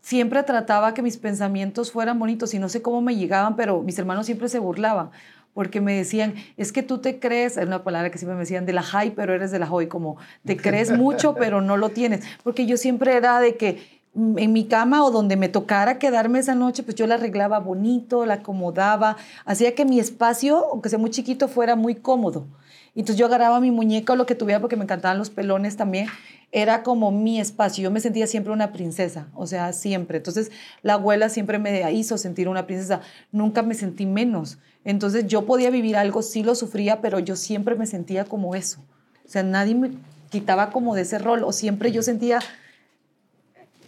Siempre 0.00 0.42
trataba 0.42 0.94
que 0.94 1.02
mis 1.02 1.18
pensamientos 1.18 1.92
fueran 1.92 2.18
bonitos 2.18 2.54
y 2.54 2.58
no 2.58 2.68
sé 2.68 2.80
cómo 2.80 3.02
me 3.02 3.16
llegaban, 3.16 3.56
pero 3.56 3.82
mis 3.82 3.98
hermanos 3.98 4.26
siempre 4.26 4.48
se 4.48 4.58
burlaban 4.58 5.10
porque 5.58 5.80
me 5.80 5.92
decían, 5.92 6.34
es 6.56 6.70
que 6.70 6.84
tú 6.84 6.98
te 6.98 7.18
crees, 7.18 7.56
es 7.56 7.66
una 7.66 7.82
palabra 7.82 8.10
que 8.10 8.18
siempre 8.18 8.36
me 8.36 8.42
decían, 8.42 8.64
de 8.64 8.72
la 8.72 8.82
high, 8.82 9.10
pero 9.16 9.34
eres 9.34 9.50
de 9.50 9.58
la 9.58 9.68
hoy, 9.68 9.88
como 9.88 10.16
te 10.44 10.56
crees 10.56 10.92
mucho, 10.92 11.34
pero 11.38 11.60
no 11.60 11.76
lo 11.76 11.88
tienes, 11.88 12.24
porque 12.44 12.64
yo 12.64 12.76
siempre 12.76 13.16
era 13.16 13.40
de 13.40 13.56
que 13.56 13.97
en 14.36 14.52
mi 14.52 14.64
cama 14.66 15.04
o 15.04 15.10
donde 15.10 15.36
me 15.36 15.48
tocara 15.48 15.98
quedarme 15.98 16.40
esa 16.40 16.54
noche, 16.54 16.82
pues 16.82 16.96
yo 16.96 17.06
la 17.06 17.14
arreglaba 17.14 17.58
bonito, 17.60 18.26
la 18.26 18.34
acomodaba, 18.34 19.16
hacía 19.44 19.74
que 19.74 19.84
mi 19.84 20.00
espacio, 20.00 20.66
aunque 20.72 20.88
sea 20.88 20.98
muy 20.98 21.10
chiquito, 21.10 21.48
fuera 21.48 21.76
muy 21.76 21.94
cómodo. 21.94 22.46
Entonces 22.94 23.16
yo 23.16 23.26
agarraba 23.26 23.60
mi 23.60 23.70
muñeca 23.70 24.14
o 24.14 24.16
lo 24.16 24.26
que 24.26 24.34
tuviera, 24.34 24.60
porque 24.60 24.76
me 24.76 24.82
encantaban 24.82 25.18
los 25.18 25.30
pelones 25.30 25.76
también, 25.76 26.08
era 26.50 26.82
como 26.82 27.12
mi 27.12 27.38
espacio. 27.38 27.84
Yo 27.84 27.90
me 27.90 28.00
sentía 28.00 28.26
siempre 28.26 28.52
una 28.52 28.72
princesa, 28.72 29.28
o 29.34 29.46
sea, 29.46 29.72
siempre. 29.72 30.16
Entonces 30.16 30.50
la 30.82 30.94
abuela 30.94 31.28
siempre 31.28 31.58
me 31.58 31.92
hizo 31.92 32.18
sentir 32.18 32.48
una 32.48 32.66
princesa. 32.66 33.00
Nunca 33.30 33.62
me 33.62 33.74
sentí 33.74 34.04
menos. 34.04 34.58
Entonces 34.84 35.26
yo 35.26 35.46
podía 35.46 35.70
vivir 35.70 35.96
algo, 35.96 36.22
sí 36.22 36.42
lo 36.42 36.54
sufría, 36.54 37.00
pero 37.00 37.18
yo 37.18 37.36
siempre 37.36 37.76
me 37.76 37.86
sentía 37.86 38.24
como 38.24 38.54
eso. 38.54 38.80
O 39.24 39.28
sea, 39.28 39.42
nadie 39.42 39.74
me 39.74 39.90
quitaba 40.30 40.70
como 40.70 40.94
de 40.94 41.02
ese 41.02 41.18
rol, 41.18 41.44
o 41.44 41.52
siempre 41.52 41.92
yo 41.92 42.02
sentía, 42.02 42.40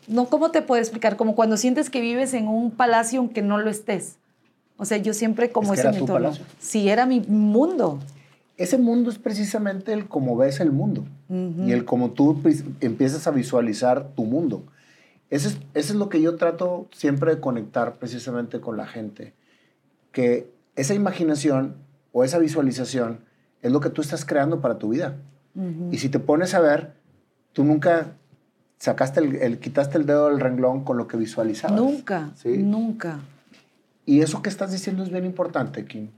no, 0.08 0.26
¿cómo 0.26 0.50
te 0.50 0.62
puedo 0.62 0.80
explicar? 0.80 1.16
Como 1.16 1.34
cuando 1.34 1.56
sientes 1.56 1.90
que 1.90 2.00
vives 2.00 2.34
en 2.34 2.48
un 2.48 2.70
palacio 2.70 3.20
aunque 3.20 3.42
no 3.42 3.58
lo 3.58 3.70
estés. 3.70 4.16
O 4.76 4.84
sea, 4.84 4.98
yo 4.98 5.12
siempre 5.12 5.50
como 5.50 5.74
es 5.74 5.80
ese 5.80 5.88
era 5.88 5.98
tu 5.98 6.06
palacio. 6.06 6.44
Sí, 6.58 6.88
era 6.88 7.06
mi 7.06 7.20
mundo. 7.20 8.00
Ese 8.56 8.78
mundo 8.78 9.10
es 9.10 9.18
precisamente 9.18 9.92
el 9.92 10.06
cómo 10.08 10.36
ves 10.36 10.60
el 10.60 10.72
mundo 10.72 11.04
y 11.28 11.72
el 11.72 11.84
cómo 11.84 12.10
tú 12.10 12.42
empiezas 12.80 13.26
a 13.26 13.30
visualizar 13.30 14.08
tu 14.14 14.24
mundo. 14.24 14.64
Eso 15.30 15.48
es, 15.48 15.58
eso 15.74 15.92
es 15.92 15.98
lo 15.98 16.08
que 16.08 16.20
yo 16.20 16.36
trato 16.36 16.88
siempre 16.92 17.34
de 17.34 17.40
conectar 17.40 17.94
precisamente 17.94 18.60
con 18.60 18.76
la 18.76 18.86
gente. 18.86 19.32
Que 20.12 20.50
esa 20.76 20.92
imaginación 20.92 21.76
o 22.12 22.24
esa 22.24 22.38
visualización 22.38 23.20
es 23.62 23.70
lo 23.70 23.80
que 23.80 23.90
tú 23.90 24.00
estás 24.00 24.24
creando 24.24 24.60
para 24.60 24.78
tu 24.78 24.90
vida. 24.90 25.16
Y 25.90 25.98
si 25.98 26.08
te 26.08 26.18
pones 26.20 26.54
a 26.54 26.60
ver, 26.60 26.94
tú 27.52 27.64
nunca 27.64 28.16
sacaste 28.80 29.20
el, 29.20 29.60
quitaste 29.60 29.98
el 29.98 30.06
dedo 30.06 30.28
del 30.28 30.40
renglón 30.40 30.82
con 30.82 30.96
lo 30.96 31.06
que 31.06 31.16
visualizabas. 31.16 31.80
Nunca, 31.80 32.32
nunca. 32.44 33.20
Y 34.04 34.22
eso 34.22 34.42
que 34.42 34.48
estás 34.48 34.72
diciendo 34.72 35.04
es 35.04 35.10
bien 35.10 35.24
importante, 35.24 35.84
Kim 35.84 36.08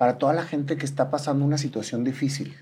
para 0.00 0.16
toda 0.16 0.32
la 0.32 0.44
gente 0.44 0.78
que 0.78 0.86
está 0.86 1.10
pasando 1.10 1.44
una 1.44 1.58
situación 1.58 2.04
difícil. 2.04 2.56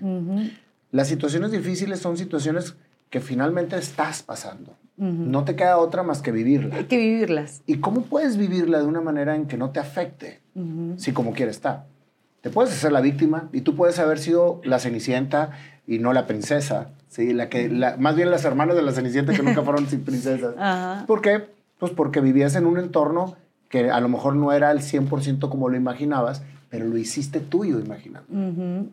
Las 0.91 1.07
situaciones 1.07 1.51
difíciles 1.51 1.99
son 1.99 2.17
situaciones 2.17 2.75
que 3.09 3.21
finalmente 3.21 3.77
estás 3.77 4.23
pasando. 4.23 4.75
No 4.97 5.45
te 5.45 5.55
queda 5.55 5.77
otra 5.77 6.03
más 6.03 6.21
que 6.21 6.33
vivirla. 6.33 6.75
Hay 6.75 6.83
que 6.83 6.97
vivirlas. 6.97 7.61
¿Y 7.65 7.77
cómo 7.77 8.01
puedes 8.01 8.35
vivirla 8.35 8.79
de 8.79 8.85
una 8.85 8.99
manera 8.99 9.37
en 9.37 9.45
que 9.45 9.55
no 9.55 9.69
te 9.69 9.79
afecte? 9.79 10.41
Si 10.97 11.13
como 11.13 11.31
quieres 11.31 11.55
estar. 11.55 11.85
Te 12.41 12.49
puedes 12.49 12.73
hacer 12.73 12.91
la 12.91 12.99
víctima 12.99 13.47
y 13.53 13.61
tú 13.61 13.73
puedes 13.73 13.99
haber 13.99 14.19
sido 14.19 14.59
la 14.65 14.79
cenicienta 14.79 15.51
y 15.87 15.99
no 15.99 16.11
la 16.11 16.27
princesa. 16.27 16.89
¿Sí? 17.09 17.33
La 17.33 17.49
que, 17.49 17.69
más 17.97 18.15
bien 18.15 18.31
las 18.31 18.45
hermanas 18.45 18.75
de 18.77 18.81
la 18.81 18.93
cenicienta 18.93 19.33
que 19.33 19.43
nunca 19.43 19.61
fueron 19.63 19.85
princesas. 19.85 20.55
¿Por 21.07 21.21
qué? 21.21 21.49
Pues 21.77 21.91
porque 21.91 22.21
vivías 22.21 22.55
en 22.55 22.65
un 22.65 22.77
entorno 22.77 23.35
que 23.67 23.91
a 23.91 23.99
lo 23.99 24.09
mejor 24.09 24.35
no 24.35 24.51
era 24.51 24.69
al 24.69 24.79
100% 24.79 25.49
como 25.49 25.69
lo 25.69 25.75
imaginabas, 25.75 26.41
pero 26.69 26.85
lo 26.85 26.97
hiciste 26.97 27.39
tuyo 27.39 27.79
imaginando. 27.79 28.89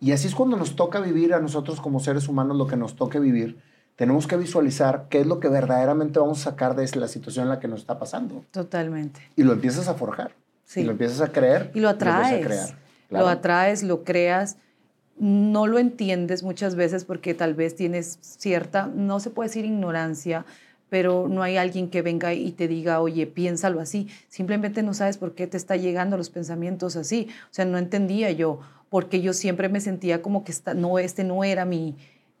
Y 0.00 0.12
así 0.12 0.26
es 0.28 0.34
cuando 0.34 0.56
nos 0.56 0.76
toca 0.76 1.00
vivir 1.00 1.34
a 1.34 1.40
nosotros 1.40 1.80
como 1.80 2.00
seres 2.00 2.28
humanos 2.28 2.56
lo 2.56 2.66
que 2.66 2.76
nos 2.76 2.96
toque 2.96 3.18
vivir. 3.18 3.58
Tenemos 3.96 4.26
que 4.26 4.36
visualizar 4.36 5.06
qué 5.08 5.20
es 5.20 5.26
lo 5.26 5.40
que 5.40 5.48
verdaderamente 5.48 6.18
vamos 6.18 6.40
a 6.40 6.50
sacar 6.50 6.76
de 6.76 6.86
la 6.96 7.08
situación 7.08 7.44
en 7.44 7.48
la 7.48 7.60
que 7.60 7.68
nos 7.68 7.80
está 7.80 7.98
pasando. 7.98 8.44
Totalmente. 8.50 9.20
Y 9.36 9.42
lo 9.42 9.54
empiezas 9.54 9.88
a 9.88 9.94
forjar. 9.94 10.32
Sí. 10.64 10.80
Y 10.80 10.84
lo 10.84 10.92
empiezas 10.92 11.22
a 11.22 11.32
creer. 11.32 11.70
Y 11.72 11.80
lo 11.80 11.88
atraes. 11.88 12.40
lo, 12.40 12.46
crear. 12.46 12.68
lo 13.08 13.28
atraes, 13.28 13.82
lo 13.82 14.04
creas. 14.04 14.58
No 15.18 15.66
lo 15.66 15.78
entiendes 15.78 16.42
muchas 16.42 16.74
veces 16.74 17.04
porque 17.04 17.34
tal 17.34 17.54
vez 17.54 17.74
tienes 17.74 18.18
cierta, 18.20 18.86
no 18.86 19.18
se 19.20 19.30
puede 19.30 19.48
decir 19.48 19.64
ignorancia, 19.64 20.44
pero 20.88 21.26
no 21.28 21.42
hay 21.42 21.56
alguien 21.56 21.88
que 21.88 22.02
venga 22.02 22.34
y 22.34 22.52
te 22.52 22.68
diga, 22.68 23.00
oye, 23.00 23.26
piénsalo 23.26 23.80
así. 23.80 24.08
Simplemente 24.28 24.82
no 24.82 24.94
sabes 24.94 25.18
por 25.18 25.34
qué 25.34 25.46
te 25.46 25.56
está 25.56 25.76
llegando 25.76 26.16
los 26.16 26.30
pensamientos 26.30 26.96
así. 26.96 27.28
O 27.50 27.54
sea, 27.54 27.64
no 27.64 27.78
entendía 27.78 28.30
yo, 28.30 28.60
porque 28.88 29.20
yo 29.20 29.32
siempre 29.32 29.68
me 29.68 29.80
sentía 29.80 30.22
como 30.22 30.44
que 30.44 30.52
esta, 30.52 30.74
no, 30.74 30.98
este 30.98 31.24
no 31.24 31.42
era 31.44 31.64
mi, 31.64 31.96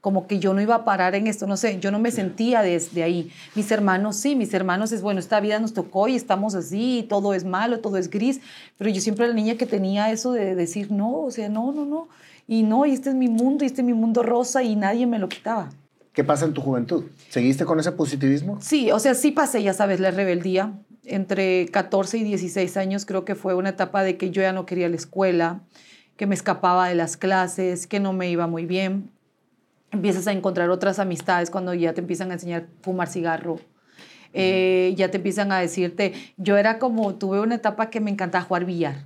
como 0.06 0.28
que 0.28 0.38
yo 0.38 0.54
no 0.54 0.60
iba 0.60 0.76
a 0.76 0.84
parar 0.84 1.16
en 1.16 1.26
esto, 1.26 1.48
no 1.48 1.56
sé, 1.56 1.80
yo 1.80 1.90
no 1.90 1.98
me 1.98 2.12
sentía 2.12 2.62
desde 2.62 3.02
ahí. 3.02 3.32
Mis 3.56 3.68
hermanos 3.72 4.16
sí, 4.16 4.36
mis 4.36 4.54
hermanos 4.54 4.92
es, 4.92 5.02
bueno, 5.02 5.18
esta 5.18 5.40
vida 5.40 5.58
nos 5.58 5.74
tocó 5.74 6.06
y 6.06 6.14
estamos 6.14 6.54
así, 6.54 7.04
todo 7.08 7.34
es 7.34 7.44
malo, 7.44 7.80
todo 7.80 7.96
es 7.96 8.08
gris, 8.08 8.40
pero 8.78 8.88
yo 8.88 9.00
siempre 9.00 9.24
era 9.24 9.34
la 9.34 9.40
niña 9.40 9.56
que 9.56 9.66
tenía 9.66 10.12
eso 10.12 10.30
de 10.30 10.54
decir, 10.54 10.92
no, 10.92 11.22
o 11.22 11.30
sea, 11.32 11.48
no, 11.48 11.72
no, 11.72 11.84
no, 11.84 12.06
y 12.46 12.62
no, 12.62 12.86
y 12.86 12.92
este 12.92 13.10
es 13.10 13.14
mi 13.14 13.28
mundo, 13.28 13.64
y 13.64 13.66
este 13.66 13.80
es 13.80 13.86
mi 13.86 13.94
mundo 13.94 14.22
rosa, 14.22 14.62
y 14.62 14.76
nadie 14.76 15.06
me 15.06 15.18
lo 15.18 15.28
quitaba. 15.28 15.70
¿Qué 16.12 16.24
pasa 16.24 16.46
en 16.46 16.54
tu 16.54 16.62
juventud? 16.62 17.04
¿Seguiste 17.28 17.64
con 17.64 17.78
ese 17.78 17.92
positivismo? 17.92 18.58
Sí, 18.60 18.90
o 18.90 18.98
sea, 18.98 19.14
sí 19.14 19.32
pasé, 19.32 19.62
ya 19.62 19.74
sabes, 19.74 20.00
la 20.00 20.10
rebeldía. 20.10 20.72
Entre 21.04 21.66
14 21.66 22.18
y 22.18 22.24
16 22.24 22.76
años 22.78 23.04
creo 23.04 23.24
que 23.24 23.34
fue 23.34 23.54
una 23.54 23.68
etapa 23.70 24.02
de 24.02 24.16
que 24.16 24.30
yo 24.30 24.42
ya 24.42 24.52
no 24.52 24.64
quería 24.64 24.88
la 24.88 24.96
escuela, 24.96 25.60
que 26.16 26.26
me 26.26 26.34
escapaba 26.34 26.88
de 26.88 26.94
las 26.94 27.16
clases, 27.16 27.86
que 27.86 28.00
no 28.00 28.12
me 28.12 28.30
iba 28.30 28.46
muy 28.46 28.64
bien. 28.64 29.10
Empiezas 29.90 30.26
a 30.26 30.32
encontrar 30.32 30.70
otras 30.70 30.98
amistades 30.98 31.50
cuando 31.50 31.74
ya 31.74 31.92
te 31.92 32.00
empiezan 32.00 32.30
a 32.30 32.34
enseñar 32.34 32.62
a 32.62 32.82
fumar 32.82 33.08
cigarro. 33.08 33.60
Eh, 34.32 34.94
ya 34.96 35.10
te 35.10 35.18
empiezan 35.18 35.52
a 35.52 35.58
decirte, 35.58 36.14
yo 36.36 36.56
era 36.56 36.78
como, 36.78 37.14
tuve 37.14 37.40
una 37.40 37.56
etapa 37.56 37.90
que 37.90 38.00
me 38.00 38.10
encantaba 38.10 38.44
jugar 38.44 38.64
billar 38.64 39.04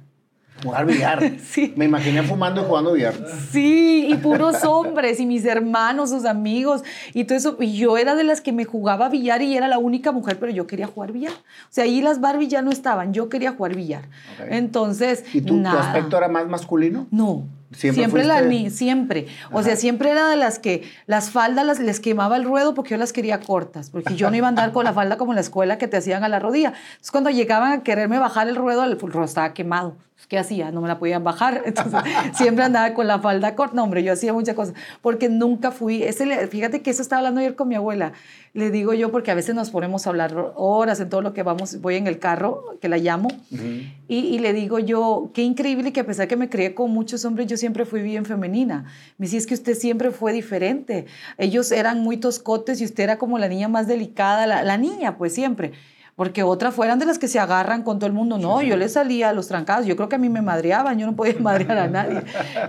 Jugar 0.63 0.87
billar. 0.87 1.21
Sí. 1.51 1.73
Me 1.77 1.87
imaginé 1.87 2.23
fumando 2.23 2.63
y 2.63 2.65
jugando 2.65 2.93
billar. 2.93 3.15
Sí, 3.51 4.07
y 4.09 4.15
puros 4.17 4.63
hombres, 4.65 5.19
y 5.19 5.27
mis 5.27 5.45
hermanos, 5.45 6.11
sus 6.11 6.25
amigos, 6.25 6.83
y 7.13 7.25
todo 7.25 7.37
eso. 7.37 7.57
Y 7.61 7.77
yo 7.77 7.99
era 7.99 8.15
de 8.15 8.25
las 8.25 8.41
que 8.41 8.53
me 8.53 8.65
jugaba 8.65 9.09
billar 9.09 9.43
y 9.43 9.57
era 9.57 9.69
la 9.69 9.79
única 9.79 10.13
mujer, 10.13 10.39
pero 10.39 10.53
yo 10.53 10.67
quería 10.67 10.87
jugar 10.87 11.13
billar. 11.13 11.33
O 11.33 11.71
sea, 11.71 11.85
ahí 11.85 12.03
las 12.03 12.21
Barbie 12.21 12.49
ya 12.49 12.63
no 12.63 12.71
estaban, 12.71 13.13
yo 13.13 13.29
quería 13.29 13.53
jugar 13.53 13.75
billar. 13.75 14.05
Entonces. 14.49 15.25
¿Y 15.33 15.41
tú, 15.41 15.61
tu 15.63 15.69
aspecto 15.69 16.17
era 16.17 16.29
más 16.29 16.47
masculino? 16.47 17.07
No. 17.11 17.45
Siempre, 17.73 18.25
la 18.25 18.43
ni 18.43 18.69
siempre. 18.71 19.29
O 19.53 19.63
sea, 19.63 19.77
siempre 19.77 20.11
era 20.11 20.29
de 20.29 20.37
las 20.37 20.59
que 20.59 20.83
las 21.07 21.31
faldas 21.31 21.65
las, 21.65 21.79
les 21.79 22.01
quemaba 22.01 22.37
el 22.37 22.45
ruedo 22.45 22.75
porque 22.75 22.91
yo 22.91 22.97
las 22.97 23.13
quería 23.13 23.41
cortas, 23.41 23.91
porque 23.91 24.17
yo 24.17 24.29
no 24.29 24.37
iba 24.37 24.49
a 24.49 24.51
andar 24.51 24.73
con 24.73 24.85
la 24.85 24.93
falda 24.93 25.17
como 25.17 25.33
en 25.33 25.37
la 25.37 25.41
escuela 25.41 25.79
que 25.79 25.87
te 25.87 25.97
hacían 25.97 26.25
a 26.25 26.29
la 26.29 26.41
rodilla. 26.41 26.73
Entonces, 26.91 27.11
cuando 27.13 27.31
llegaban 27.31 27.73
a 27.73 27.83
quererme 27.85 28.19
bajar 28.19 28.49
el 28.49 28.57
ruedo, 28.57 28.83
el 28.85 28.99
ruedo 28.99 29.25
estaba 29.25 29.55
quemado. 29.55 29.95
¿Qué 30.29 30.39
hacía? 30.39 30.71
No 30.71 30.81
me 30.81 30.89
la 30.89 30.99
podían 30.99 31.25
bajar. 31.25 31.63
Entonces, 31.67 32.01
siempre 32.35 32.65
andaba 32.65 32.95
con 32.95 33.07
la 33.07 33.19
falda 33.19 33.55
corta. 33.55 33.75
No, 33.75 33.85
hombre, 33.85 34.03
yo 34.03 34.13
hacía 34.13 34.33
muchas 34.33 34.55
cosas. 34.55 34.75
Porque 35.03 35.29
nunca 35.29 35.71
fui. 35.71 36.03
Ese, 36.03 36.47
fíjate 36.49 36.83
que 36.83 36.91
eso 36.91 37.03
estaba 37.03 37.19
hablando 37.19 37.41
ayer 37.41 37.55
con 37.55 37.69
mi 37.69 37.75
abuela. 37.75 38.13
Le 38.53 38.71
digo 38.71 38.95
yo, 38.95 39.13
porque 39.13 39.31
a 39.31 39.35
veces 39.35 39.55
nos 39.55 39.71
ponemos 39.71 40.07
a 40.07 40.11
hablar 40.11 40.53
horas 40.57 41.01
en 41.01 41.09
todo 41.09 41.21
lo 41.23 41.33
que 41.33 41.43
vamos. 41.43 41.81
Voy 41.81 41.97
en 41.97 42.07
el 42.07 42.19
carro, 42.19 42.65
que 42.81 42.89
la 42.89 42.99
llamo. 42.99 43.29
y, 43.51 44.17
y, 44.17 44.39
le 44.39 44.53
digo 44.53 44.79
yo, 44.79 45.31
qué 45.35 45.43
increíble 45.43 45.93
que 45.93 46.01
a 46.01 46.07
pesar 46.07 46.29
que 46.29 46.37
me 46.37 46.49
crié 46.49 46.75
con 46.75 46.91
muchos 46.91 47.25
hombres, 47.25 47.47
yo 47.47 47.57
siempre 47.57 47.85
fui 47.85 48.03
bien 48.03 48.25
femenina. 48.25 48.87
Me 49.19 49.27
dice, 49.27 49.37
es 49.37 49.47
que 49.47 49.55
usted 49.55 49.75
siempre 49.75 50.11
fue 50.11 50.33
diferente. 50.33 51.07
Ellos 51.39 51.71
eran 51.73 52.01
muy 52.03 52.17
toscotes 52.17 52.81
y 52.81 52.85
usted 52.85 53.05
era 53.05 53.19
como 53.19 53.39
la 53.39 53.49
niña 53.49 53.69
más 53.69 53.87
delicada, 53.87 54.47
la, 54.47 54.63
la 54.65 54.77
niña, 54.77 55.17
pues 55.17 55.35
siempre 55.35 55.73
porque 56.21 56.43
otras 56.43 56.75
fueran 56.75 56.99
de 56.99 57.07
las 57.07 57.19
que 57.19 57.29
se 57.29 57.39
agarran 57.39 57.83
con 57.83 57.99
todo 57.99 58.07
el 58.07 58.13
mundo. 58.13 58.37
No, 58.37 58.61
yo 58.61 58.77
le 58.77 58.91
salía 58.91 59.31
a 59.31 59.33
los 59.33 59.49
trancados. 59.49 59.87
Yo 59.87 59.97
creo 59.97 60.11
que 60.11 60.17
a 60.17 60.19
mí 60.19 60.29
me 60.29 60.43
madreaban, 60.43 60.99
yo 60.99 61.07
no 61.07 61.17
podía 61.17 61.37
madrear 61.41 61.79
a 61.79 61.89
nadie. 61.89 62.21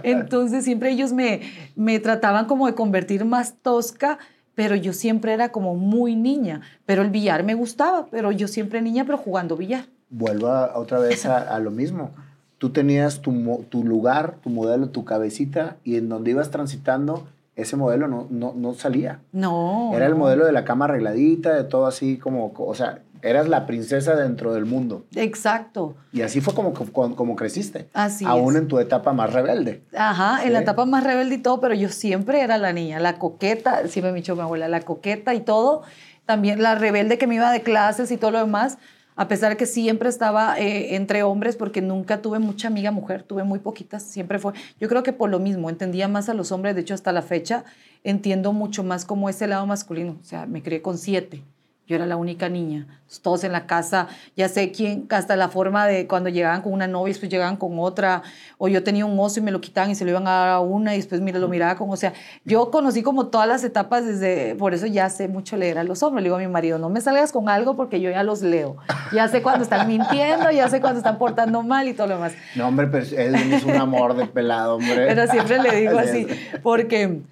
Entonces 0.04 0.64
siempre 0.64 0.90
ellos 0.90 1.12
me, 1.12 1.42
me 1.76 2.00
trataban 2.00 2.46
como 2.46 2.66
de 2.68 2.76
convertir 2.76 3.26
más 3.26 3.56
tosca, 3.62 4.20
pero 4.56 4.78
yo 4.78 4.94
siempre 4.94 5.34
era 5.34 5.50
como 5.50 5.76
muy 5.76 6.16
niña. 6.16 6.62
Pero 6.86 7.02
el 7.02 7.10
billar 7.10 7.44
me 7.44 7.54
gustaba, 7.54 8.06
pero 8.10 8.32
yo 8.32 8.48
siempre 8.48 8.82
niña, 8.82 9.04
pero 9.04 9.18
jugando 9.18 9.58
billar. 9.58 9.84
Vuelvo 10.10 10.48
otra 10.76 11.00
vez 11.00 11.26
a, 11.26 11.60
lo 11.60 11.72
mismo. 11.72 12.12
Tú 12.58 12.70
tenías 12.70 13.20
tu, 13.20 13.66
tu 13.68 13.84
lugar, 13.84 14.36
tu 14.42 14.50
modelo, 14.50 14.88
tu 14.88 15.04
cabecita, 15.04 15.76
y 15.84 15.98
en 15.98 16.08
donde 16.08 16.32
ibas 16.32 16.52
transitando, 16.52 17.28
ese 17.58 17.76
modelo 17.76 18.08
no, 18.08 18.28
no, 18.30 18.54
no 18.56 18.74
salía. 18.76 19.20
No. 19.34 19.92
Era 19.94 20.06
el 20.06 20.16
modelo 20.16 20.46
de 20.46 20.54
la 20.54 20.64
cama 20.64 20.86
arregladita, 20.86 21.54
de 21.54 21.66
todo 21.66 21.86
así 21.86 22.18
como, 22.18 22.54
o 22.56 22.76
sea, 22.76 23.02
Eras 23.24 23.48
la 23.48 23.66
princesa 23.66 24.16
dentro 24.16 24.54
del 24.54 24.66
mundo. 24.66 25.06
Exacto. 25.16 25.96
Y 26.12 26.22
así 26.22 26.42
fue 26.42 26.54
como, 26.54 26.74
como, 26.74 27.36
creciste. 27.36 27.90
Así 27.94 28.26
Aún 28.26 28.58
en 28.58 28.68
tu 28.68 28.80
etapa 28.80 29.14
más 29.14 29.32
rebelde. 29.34 29.84
Ajá, 29.96 30.44
en 30.46 30.54
la 30.54 30.60
etapa 30.60 30.86
más 30.86 31.04
rebelde 31.04 31.36
y 31.36 31.38
todo, 31.38 31.60
pero 31.60 31.74
yo 31.74 31.90
siempre 31.90 32.42
era 32.42 32.58
la 32.58 32.74
niña, 32.74 33.00
la 33.00 33.20
coqueta, 33.20 33.88
siempre 33.88 34.12
me 34.12 34.18
dicho 34.18 34.36
mi 34.36 34.42
abuela, 34.42 34.68
la 34.68 34.82
coqueta 34.82 35.34
y 35.34 35.42
todo. 35.42 35.84
También 36.26 36.62
la 36.62 36.76
rebelde 36.76 37.18
que 37.18 37.28
me 37.28 37.36
iba 37.36 37.52
de 37.52 37.62
clases 37.62 38.12
y 38.12 38.18
todo 38.18 38.32
lo 38.32 38.40
demás, 38.40 38.78
a 39.16 39.28
pesar 39.28 39.52
de 39.52 39.58
que 39.58 39.66
siempre 39.66 40.10
estaba 40.10 40.60
eh, 40.60 40.96
entre 40.96 41.24
hombres, 41.24 41.56
porque 41.56 41.82
nunca 41.82 42.22
tuve 42.22 42.40
mucha 42.40 42.68
amiga 42.68 42.92
mujer, 42.92 43.24
tuve 43.24 43.44
muy 43.44 43.60
poquitas, 43.60 44.04
siempre 44.04 44.40
fue. 44.40 44.54
Yo 44.80 44.88
creo 44.88 45.04
que 45.04 45.14
por 45.14 45.30
lo 45.30 45.40
mismo, 45.40 45.70
entendía 45.70 46.08
más 46.08 46.30
a 46.30 46.34
los 46.34 46.52
hombres, 46.52 46.76
de 46.76 46.82
hecho 46.82 46.94
hasta 46.94 47.12
la 47.12 47.22
fecha 47.22 47.66
entiendo 48.04 48.54
mucho 48.54 48.84
más 48.84 49.06
como 49.06 49.30
ese 49.30 49.48
lado 49.48 49.66
masculino, 49.68 50.18
o 50.20 50.24
sea, 50.24 50.46
me 50.46 50.64
crié 50.64 50.82
con 50.82 50.98
siete 50.98 51.44
Yo 51.92 51.98
era 51.98 52.06
la 52.06 52.16
única 52.16 52.48
niña. 52.48 52.88
Todos 53.22 53.44
en 53.44 53.52
la 53.52 53.68
casa, 53.68 54.08
ya 54.38 54.48
sé 54.48 54.72
quién, 54.72 55.08
hasta 55.10 55.36
la 55.36 55.50
forma 55.50 55.86
de 55.86 56.08
cuando 56.08 56.30
llegaban 56.30 56.62
con 56.62 56.72
una 56.72 56.88
novia 56.88 57.10
y 57.10 57.14
después 57.14 57.30
llegaban 57.30 57.58
con 57.58 57.78
otra, 57.80 58.22
o 58.58 58.70
yo 58.70 58.82
tenía 58.82 59.06
un 59.06 59.20
oso 59.20 59.42
y 59.42 59.44
me 59.44 59.52
lo 59.52 59.60
quitaban 59.60 59.92
y 59.92 59.96
se 59.96 60.06
lo 60.06 60.12
iban 60.12 60.26
a 60.26 60.32
dar 60.32 60.50
a 60.52 60.60
una 60.62 60.94
y 60.94 60.98
después 61.00 61.20
mira, 61.20 61.38
lo 61.38 61.50
miraba 61.50 61.76
con, 61.76 61.90
o 61.90 61.98
sea, 61.98 62.14
yo 62.46 62.72
conocí 62.72 63.04
como 63.04 63.28
todas 63.28 63.50
las 63.50 63.66
etapas 63.66 64.06
desde, 64.06 64.56
por 64.56 64.74
eso 64.74 64.86
ya 64.86 65.10
sé 65.10 65.28
mucho 65.28 65.58
leer 65.58 65.78
a 65.78 65.84
los 65.84 66.02
hombres. 66.02 66.24
Le 66.24 66.28
digo 66.28 66.38
a 66.38 66.40
mi 66.40 66.48
marido, 66.48 66.78
no 66.78 66.88
me 66.88 67.02
salgas 67.02 67.34
con 67.34 67.50
algo 67.50 67.76
porque 67.76 68.00
yo 68.00 68.10
ya 68.10 68.24
los 68.24 68.42
leo. 68.42 68.78
Ya 69.12 69.28
sé 69.28 69.42
cuando 69.42 69.64
están 69.64 69.86
mintiendo, 69.86 70.50
ya 70.50 70.70
sé 70.70 70.80
cuando 70.80 71.00
están 71.00 71.18
portando 71.18 71.62
mal 71.64 71.90
y 71.90 71.94
todo 71.94 72.08
lo 72.08 72.14
demás. 72.14 72.32
No, 72.56 72.70
hombre, 72.70 72.88
pero 72.88 73.06
él 73.18 73.36
es 73.36 73.66
un 73.66 73.76
amor 73.76 74.16
de 74.16 74.28
pelado, 74.28 74.78
hombre. 74.78 75.08
Pero 75.08 75.28
siempre 75.28 75.62
le 75.62 75.76
digo 75.76 76.00
así, 76.00 76.28
porque... 76.64 77.24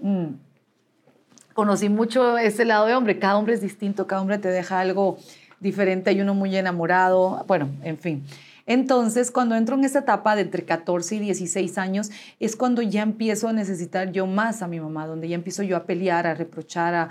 Mm, 0.00 0.26
conocí 1.58 1.88
mucho 1.88 2.38
ese 2.38 2.64
lado 2.64 2.86
de 2.86 2.94
hombre. 2.94 3.18
Cada 3.18 3.36
hombre 3.36 3.52
es 3.52 3.60
distinto, 3.60 4.06
cada 4.06 4.22
hombre 4.22 4.38
te 4.38 4.46
deja 4.46 4.78
algo 4.78 5.18
diferente. 5.58 6.08
Hay 6.08 6.20
uno 6.20 6.32
muy 6.32 6.56
enamorado, 6.56 7.44
bueno, 7.48 7.68
en 7.82 7.98
fin. 7.98 8.24
Entonces, 8.64 9.32
cuando 9.32 9.56
entro 9.56 9.74
en 9.74 9.82
esa 9.82 9.98
etapa 9.98 10.36
de 10.36 10.42
entre 10.42 10.64
14 10.64 11.16
y 11.16 11.18
16 11.18 11.76
años, 11.78 12.10
es 12.38 12.54
cuando 12.54 12.80
ya 12.80 13.02
empiezo 13.02 13.48
a 13.48 13.52
necesitar 13.52 14.12
yo 14.12 14.28
más 14.28 14.62
a 14.62 14.68
mi 14.68 14.78
mamá, 14.78 15.08
donde 15.08 15.28
ya 15.28 15.34
empiezo 15.34 15.64
yo 15.64 15.76
a 15.76 15.82
pelear, 15.82 16.28
a 16.28 16.34
reprochar, 16.34 16.94
a, 16.94 17.08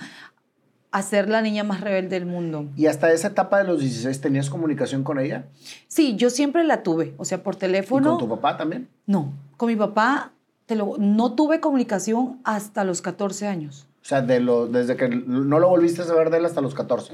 a 0.92 1.02
ser 1.02 1.28
la 1.28 1.42
niña 1.42 1.66
más 1.66 1.82
rebelde 1.82 2.18
del 2.18 2.26
mundo. 2.26 2.70
¿Y 2.78 2.86
hasta 2.86 3.12
esa 3.12 3.28
etapa 3.28 3.58
de 3.58 3.66
los 3.66 3.82
16 3.82 4.22
tenías 4.22 4.50
comunicación 4.50 5.04
con 5.04 5.20
ella? 5.20 5.48
Sí, 5.90 6.16
yo 6.16 6.30
siempre 6.30 6.64
la 6.64 6.84
tuve, 6.84 7.16
o 7.18 7.26
sea, 7.26 7.44
por 7.44 7.58
teléfono. 7.58 8.16
¿Y 8.16 8.18
con 8.18 8.30
tu 8.30 8.30
papá 8.30 8.56
también? 8.56 8.88
No, 9.08 9.34
con 9.58 9.68
mi 9.68 9.76
papá 9.76 10.32
te 10.68 10.76
lo, 10.76 10.98
no 11.00 11.34
tuve 11.34 11.60
comunicación 11.60 12.40
hasta 12.44 12.84
los 12.84 13.02
14 13.02 13.48
años. 13.48 13.88
O 14.02 14.06
sea, 14.06 14.22
de 14.22 14.40
lo, 14.40 14.68
desde 14.68 14.96
que 14.96 15.10
no 15.10 15.60
lo 15.60 15.70
volviste 15.70 16.02
a 16.02 16.06
saber 16.06 16.30
de 16.30 16.38
él 16.38 16.46
hasta 16.46 16.62
los 16.62 16.76
14. 16.76 17.12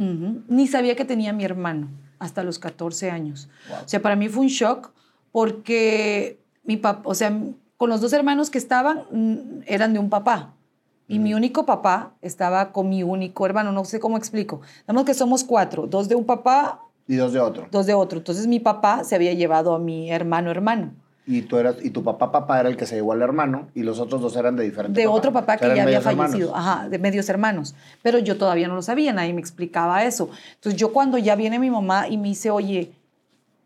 Ni 0.48 0.68
sabía 0.68 0.96
que 0.96 1.06
tenía 1.06 1.34
mi 1.34 1.46
hermano 1.46 1.88
hasta 2.20 2.44
los 2.44 2.60
14 2.60 3.10
años. 3.12 3.50
O 3.84 3.88
sea, 3.88 4.02
para 4.02 4.16
mí 4.16 4.28
fue 4.28 4.42
un 4.42 4.48
shock 4.48 4.92
porque 5.32 6.39
mi 6.63 6.78
papá, 6.78 7.02
o 7.06 7.16
sea, 7.16 7.36
con 7.78 7.89
los 7.89 8.02
dos 8.02 8.13
hermanos 8.13 8.50
que 8.50 8.58
estaban, 8.58 9.04
mm, 9.12 9.62
eran 9.66 9.94
de 9.94 10.00
un 10.00 10.10
papá. 10.10 10.54
Y 11.08 11.20
mi 11.20 11.34
único 11.34 11.66
papá 11.66 12.13
estaba 12.22 12.72
con 12.72 12.89
mi 12.89 13.04
único 13.04 13.46
hermano, 13.46 13.72
no 13.72 13.86
sé 13.86 14.00
cómo 14.00 14.18
explico. 14.18 14.62
Digamos 14.82 15.06
que 15.06 15.13
somos 15.13 15.44
cuatro, 15.44 15.86
dos 15.86 16.10
de 16.10 16.16
un 16.16 16.26
papá. 16.26 16.80
Y 17.08 17.18
dos 17.18 17.34
de 17.34 17.39
otro. 17.39 17.68
Dos 17.72 17.86
de 17.86 17.94
otro. 17.94 18.18
Entonces 18.18 18.48
mi 18.48 18.60
papá 18.60 19.04
se 19.04 19.16
había 19.16 19.34
llevado 19.34 19.76
a 19.76 19.80
mi 19.80 20.12
hermano 20.12 20.50
hermano 20.50 21.03
y 21.25 21.43
tú 21.43 21.57
eras 21.57 21.77
y 21.81 21.89
tu 21.91 22.03
papá 22.03 22.31
papá 22.31 22.59
era 22.59 22.69
el 22.69 22.75
que 22.75 22.86
se 22.86 22.95
llevó 22.95 23.13
al 23.13 23.21
hermano 23.21 23.69
y 23.73 23.83
los 23.83 23.99
otros 23.99 24.21
dos 24.21 24.36
eran 24.36 24.55
de 24.55 24.63
diferente 24.63 24.99
de 24.99 25.07
otro 25.07 25.31
papá 25.31 25.57
que 25.57 25.73
ya 25.73 25.83
había 25.83 26.01
fallecido 26.01 26.55
ajá 26.55 26.89
de 26.89 26.99
medios 26.99 27.29
hermanos. 27.29 27.75
Pero 28.01 28.19
yo 28.19 28.38
todavía 28.38 28.67
no 28.67 28.75
lo 28.75 28.81
sabía 28.81 29.13
nadie 29.13 29.33
me 29.33 29.39
explicaba 29.39 30.03
eso. 30.03 30.29
Entonces 30.55 30.79
yo 30.79 30.91
cuando 30.91 31.17
ya 31.17 31.36
viene 31.36 31.59
mi 31.59 31.69
mamá 31.69 32.07
y 32.09 32.17
me 32.17 32.29
dice 32.29 32.51
oye 32.51 32.91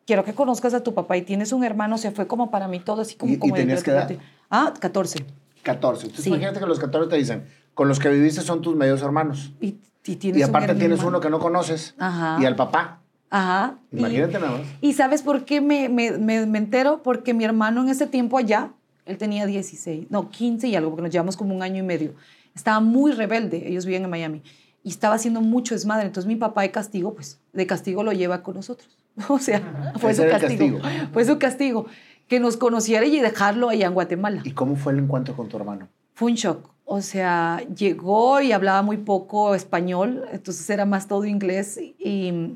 quiero 0.06 0.24
que 0.24 0.34
conozcas 0.34 0.74
a 0.74 0.84
tu 0.84 0.94
papá 0.94 1.18
y 1.18 1.24
tienes 1.24 1.52
un 1.52 1.64
hermano 1.64 1.98
se 1.98 2.12
fue 2.12 2.28
como 2.28 2.52
para 2.52 2.68
mí 2.68 2.80
todo 2.80 3.02
así 3.02 3.16
como 3.16 3.34
y, 3.34 3.38
como 3.38 3.56
¿y 3.56 3.60
tenías 3.60 3.84
que 3.84 3.92
edad? 3.92 4.12
ah 4.50 4.74
14 4.80 5.26
14 5.64 6.04
entonces 6.04 6.28
imagínate 6.28 6.60
que 6.60 6.66
los 6.66 6.80
14 6.80 7.10
te 7.10 7.18
dicen 7.18 7.44
con 7.74 7.88
los 7.88 8.00
que 8.00 8.10
viviste 8.10 8.42
son 8.42 8.62
tus 8.62 8.76
medios 8.76 9.02
hermanos 9.02 9.52
y, 9.60 9.78
y, 10.06 10.16
tienes 10.16 10.40
y 10.40 10.44
aparte 10.44 10.76
tienes 10.76 11.04
uno 11.04 11.20
que 11.20 11.30
no 11.30 11.40
conoces. 11.40 11.96
Ajá. 11.98 12.38
y 12.42 12.46
al 12.46 12.56
papá 12.56 13.02
Ajá. 13.30 13.78
Imagínate 13.92 14.40
nada 14.40 14.58
más. 14.60 14.68
Y 14.82 14.94
sabes 14.94 15.22
por 15.22 15.46
qué 15.46 15.62
me, 15.62 15.90
me, 15.90 16.12
me, 16.18 16.58
entero? 16.58 17.02
Porque 17.04 17.34
mi 17.34 17.44
hermano 17.44 17.82
en 17.82 17.90
ese 17.90 18.08
tiempo 18.08 18.38
allá, 18.38 18.72
él 19.06 19.18
tenía 19.18 19.46
16, 19.46 20.08
no, 20.10 20.30
15 20.30 20.68
y 20.68 20.76
algo, 20.76 20.92
porque 20.92 21.04
nos 21.04 21.12
llevamos 21.12 21.38
como 21.38 21.56
un 21.56 21.62
año 21.62 21.84
y 21.84 21.86
medio. 21.86 22.14
Estaba 22.56 22.80
muy 22.80 23.12
rebelde, 23.12 23.68
ellos 23.68 23.86
vivían 23.86 24.04
en 24.04 24.10
Miami, 24.10 24.42
y 24.84 24.90
estaba 24.90 25.16
haciendo 25.16 25.42
mucho 25.42 25.76
desmadre. 25.76 26.08
Entonces 26.08 26.28
mi 26.28 26.36
papá 26.36 26.62
de 26.62 26.72
castigo, 26.72 27.14
pues 27.14 27.40
de 27.54 27.68
castigo 27.68 28.04
lo 28.04 28.14
lleva 28.14 28.44
con 28.44 28.56
nosotros. 28.56 28.98
O 29.30 29.40
sea, 29.40 29.94
fue 30.00 30.14
su 30.14 30.24
castigo. 30.28 30.80
Fue 31.12 31.26
su 31.26 31.40
castigo. 31.40 31.88
Que 32.28 32.40
nos 32.40 32.56
conociera 32.56 33.06
y 33.06 33.20
dejarlo 33.20 33.70
allá 33.70 33.88
en 33.88 33.94
Guatemala. 33.94 34.42
¿Y 34.44 34.52
cómo 34.52 34.76
fue 34.76 34.94
el 34.94 35.00
encuentro 35.00 35.36
con 35.36 35.48
tu 35.48 35.58
hermano? 35.58 35.88
Fue 36.14 36.32
un 36.32 36.36
shock. 36.36 36.70
O 36.90 37.02
sea, 37.02 37.64
llegó 37.76 38.40
y 38.40 38.54
hablaba 38.54 38.82
muy 38.82 38.96
poco 38.96 39.56
español, 39.56 40.24
entonces 40.32 40.70
era 40.70 40.86
más 40.86 41.10
todo 41.10 41.26
inglés 41.26 41.78
y 41.78 42.54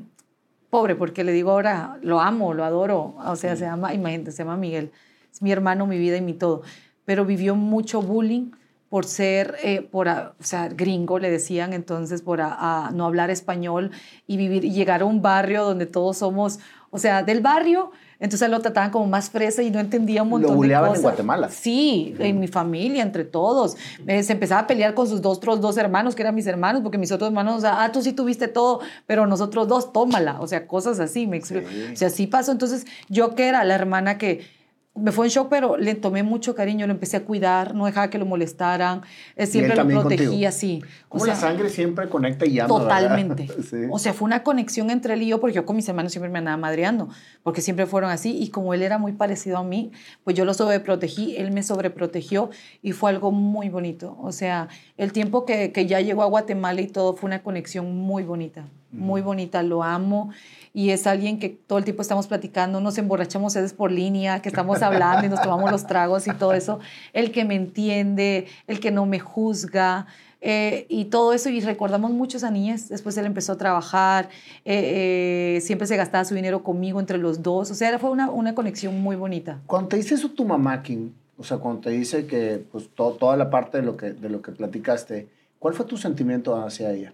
pobre, 0.71 0.95
porque 0.95 1.23
le 1.23 1.33
digo 1.33 1.51
ahora, 1.51 1.99
lo 2.01 2.19
amo, 2.19 2.55
lo 2.55 2.63
adoro, 2.63 3.13
o 3.23 3.35
sea, 3.35 3.55
se 3.55 3.65
llama, 3.65 3.93
imagínate, 3.93 4.31
se 4.31 4.39
llama 4.39 4.57
Miguel, 4.57 4.91
es 5.31 5.41
mi 5.43 5.51
hermano, 5.51 5.85
mi 5.85 5.99
vida 5.99 6.17
y 6.17 6.21
mi 6.21 6.33
todo, 6.33 6.63
pero 7.05 7.25
vivió 7.25 7.55
mucho 7.55 8.01
bullying 8.01 8.51
por 8.89 9.05
ser, 9.05 9.57
eh, 9.63 9.81
por, 9.81 10.07
o 10.07 10.33
sea, 10.39 10.69
gringo, 10.69 11.19
le 11.19 11.29
decían, 11.29 11.73
entonces, 11.73 12.21
por 12.21 12.41
a, 12.41 12.89
no 12.93 13.05
hablar 13.05 13.29
español 13.29 13.91
y 14.27 14.37
vivir, 14.37 14.65
y 14.65 14.71
llegar 14.71 15.01
a 15.01 15.05
un 15.05 15.21
barrio 15.21 15.63
donde 15.63 15.85
todos 15.85 16.17
somos, 16.17 16.59
o 16.89 16.97
sea, 16.97 17.21
del 17.23 17.41
barrio, 17.41 17.91
entonces 18.21 18.49
lo 18.49 18.59
trataban 18.59 18.91
como 18.91 19.07
más 19.07 19.31
fresa 19.31 19.63
y 19.63 19.71
no 19.71 19.79
entendía 19.79 20.21
un 20.21 20.29
montón 20.29 20.61
de 20.61 20.73
cosas. 20.73 20.95
en 20.95 21.01
Guatemala. 21.01 21.49
Sí, 21.49 22.15
en 22.19 22.39
mi 22.39 22.47
familia, 22.47 23.01
entre 23.01 23.25
todos. 23.25 23.75
Eh, 24.05 24.21
se 24.21 24.33
empezaba 24.33 24.61
a 24.61 24.67
pelear 24.67 24.93
con 24.93 25.07
sus 25.07 25.21
dos, 25.21 25.37
otros 25.37 25.59
dos 25.59 25.75
hermanos, 25.77 26.13
que 26.13 26.21
eran 26.21 26.35
mis 26.35 26.45
hermanos, 26.45 26.83
porque 26.83 26.99
mis 26.99 27.11
otros 27.11 27.29
hermanos, 27.29 27.63
ah, 27.65 27.89
tú 27.91 28.03
sí 28.03 28.13
tuviste 28.13 28.47
todo, 28.47 28.79
pero 29.07 29.25
nosotros 29.25 29.67
dos, 29.67 29.91
tómala. 29.91 30.39
O 30.39 30.47
sea, 30.47 30.67
cosas 30.67 30.99
así, 30.99 31.25
me 31.25 31.37
explico. 31.37 31.67
O 31.91 31.95
sea, 31.95 32.09
así 32.09 32.27
pasó. 32.27 32.51
Entonces, 32.51 32.85
yo 33.09 33.33
que 33.33 33.47
era 33.47 33.63
la 33.63 33.73
hermana 33.73 34.19
que 34.19 34.60
me 34.93 35.13
fue 35.13 35.25
en 35.25 35.31
shock, 35.31 35.47
pero 35.49 35.77
le 35.77 35.95
tomé 35.95 36.21
mucho 36.21 36.53
cariño, 36.53 36.85
lo 36.85 36.91
empecé 36.91 37.15
a 37.15 37.23
cuidar, 37.23 37.73
no 37.73 37.85
dejaba 37.85 38.09
que 38.09 38.17
lo 38.17 38.25
molestaran, 38.25 39.01
eh, 39.37 39.45
siempre 39.45 39.75
lo 39.75 39.87
protegía, 39.87 40.51
sí. 40.51 40.83
Como 41.07 41.25
la 41.25 41.35
sangre 41.35 41.69
siempre 41.69 42.09
conecta 42.09 42.45
y 42.45 42.53
llama. 42.53 42.67
Totalmente. 42.67 43.47
O 43.89 43.99
sea, 43.99 44.13
fue 44.13 44.25
una 44.25 44.43
conexión 44.43 44.89
entre 44.89 45.13
él 45.13 45.23
y 45.23 45.27
yo, 45.27 45.39
porque 45.39 45.55
yo 45.55 45.65
con 45.65 45.75
mis 45.75 45.87
hermanos 45.87 46.11
siempre 46.11 46.29
me 46.29 46.39
andaba 46.39 46.57
madreando, 46.57 47.09
porque 47.41 47.61
siempre 47.61 47.85
fueron 47.85 48.09
así, 48.09 48.37
y 48.37 48.49
como 48.49 48.73
él 48.73 48.81
era 48.81 48.97
muy 48.97 49.13
parecido 49.13 49.57
a 49.57 49.63
mí, 49.63 49.91
pues 50.23 50.35
yo 50.35 50.45
lo 50.45 50.53
sobreprotegí, 50.53 51.37
él 51.37 51.51
me 51.51 51.63
sobreprotegió, 51.63 52.49
y 52.81 52.91
fue 52.91 53.11
algo 53.11 53.31
muy 53.31 53.69
bonito. 53.69 54.17
O 54.21 54.31
sea, 54.31 54.67
el 54.97 55.13
tiempo 55.13 55.45
que, 55.45 55.71
que 55.71 55.85
ya 55.85 56.01
llegó 56.01 56.23
a 56.23 56.25
Guatemala 56.25 56.81
y 56.81 56.87
todo 56.87 57.15
fue 57.15 57.27
una 57.27 57.43
conexión 57.43 57.97
muy 57.97 58.23
bonita, 58.23 58.67
muy 58.91 59.21
bonita, 59.21 59.63
lo 59.63 59.83
amo 59.83 60.31
y 60.73 60.91
es 60.91 61.07
alguien 61.07 61.39
que 61.39 61.49
todo 61.49 61.79
el 61.79 61.83
tiempo 61.83 62.01
estamos 62.01 62.27
platicando, 62.27 62.79
nos 62.79 62.97
emborrachamos 62.97 63.55
es 63.55 63.73
por 63.73 63.91
línea, 63.91 64.41
que 64.41 64.49
estamos 64.49 64.81
hablando 64.81 65.25
y 65.25 65.29
nos 65.29 65.41
tomamos 65.41 65.69
los 65.71 65.85
tragos 65.85 66.27
y 66.27 66.33
todo 66.33 66.53
eso, 66.53 66.79
el 67.13 67.31
que 67.31 67.45
me 67.45 67.55
entiende, 67.55 68.47
el 68.67 68.79
que 68.79 68.91
no 68.91 69.05
me 69.05 69.19
juzga. 69.19 70.07
Eh, 70.43 70.87
y 70.89 71.05
todo 71.05 71.33
eso, 71.33 71.49
y 71.49 71.59
recordamos 71.61 72.11
mucho 72.11 72.43
a 72.45 72.49
niñez. 72.49 72.89
Después 72.89 73.15
él 73.17 73.25
empezó 73.27 73.53
a 73.53 73.57
trabajar, 73.57 74.29
eh, 74.65 75.57
eh, 75.57 75.61
siempre 75.61 75.85
se 75.85 75.95
gastaba 75.97 76.25
su 76.25 76.33
dinero 76.33 76.63
conmigo 76.63 76.99
entre 76.99 77.19
los 77.19 77.43
dos. 77.43 77.69
O 77.69 77.75
sea, 77.75 77.99
fue 77.99 78.09
una, 78.09 78.31
una 78.31 78.55
conexión 78.55 78.99
muy 79.01 79.15
bonita. 79.15 79.59
Cuando 79.67 79.89
te 79.89 79.97
dice 79.97 80.15
eso 80.15 80.29
tu 80.29 80.43
mamá, 80.43 80.81
Kim, 80.81 81.11
o 81.37 81.43
sea, 81.43 81.57
cuando 81.57 81.81
te 81.81 81.91
dice 81.91 82.25
que 82.25 82.63
pues, 82.71 82.89
toda 82.95 83.37
la 83.37 83.49
parte 83.49 83.77
de 83.77 83.83
lo, 83.83 83.97
que, 83.97 84.13
de 84.13 84.29
lo 84.29 84.41
que 84.41 84.51
platicaste, 84.51 85.27
¿cuál 85.59 85.73
fue 85.73 85.85
tu 85.85 85.97
sentimiento 85.97 86.55
hacia 86.55 86.91
ella? 86.91 87.13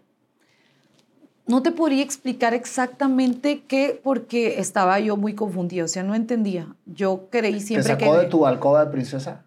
No 1.47 1.63
te 1.63 1.71
podría 1.71 2.03
explicar 2.03 2.53
exactamente 2.53 3.63
qué, 3.67 3.99
porque 4.03 4.59
estaba 4.59 4.99
yo 4.99 5.17
muy 5.17 5.33
confundida, 5.33 5.85
o 5.85 5.87
sea, 5.87 6.03
no 6.03 6.13
entendía. 6.13 6.67
Yo 6.85 7.27
creí 7.31 7.61
siempre 7.61 7.93
que... 7.93 7.97
¿Te 7.97 8.05
sacó 8.05 8.17
de 8.19 8.25
tu 8.27 8.45
alcoba 8.45 8.85
de 8.85 8.91
princesa? 8.91 9.43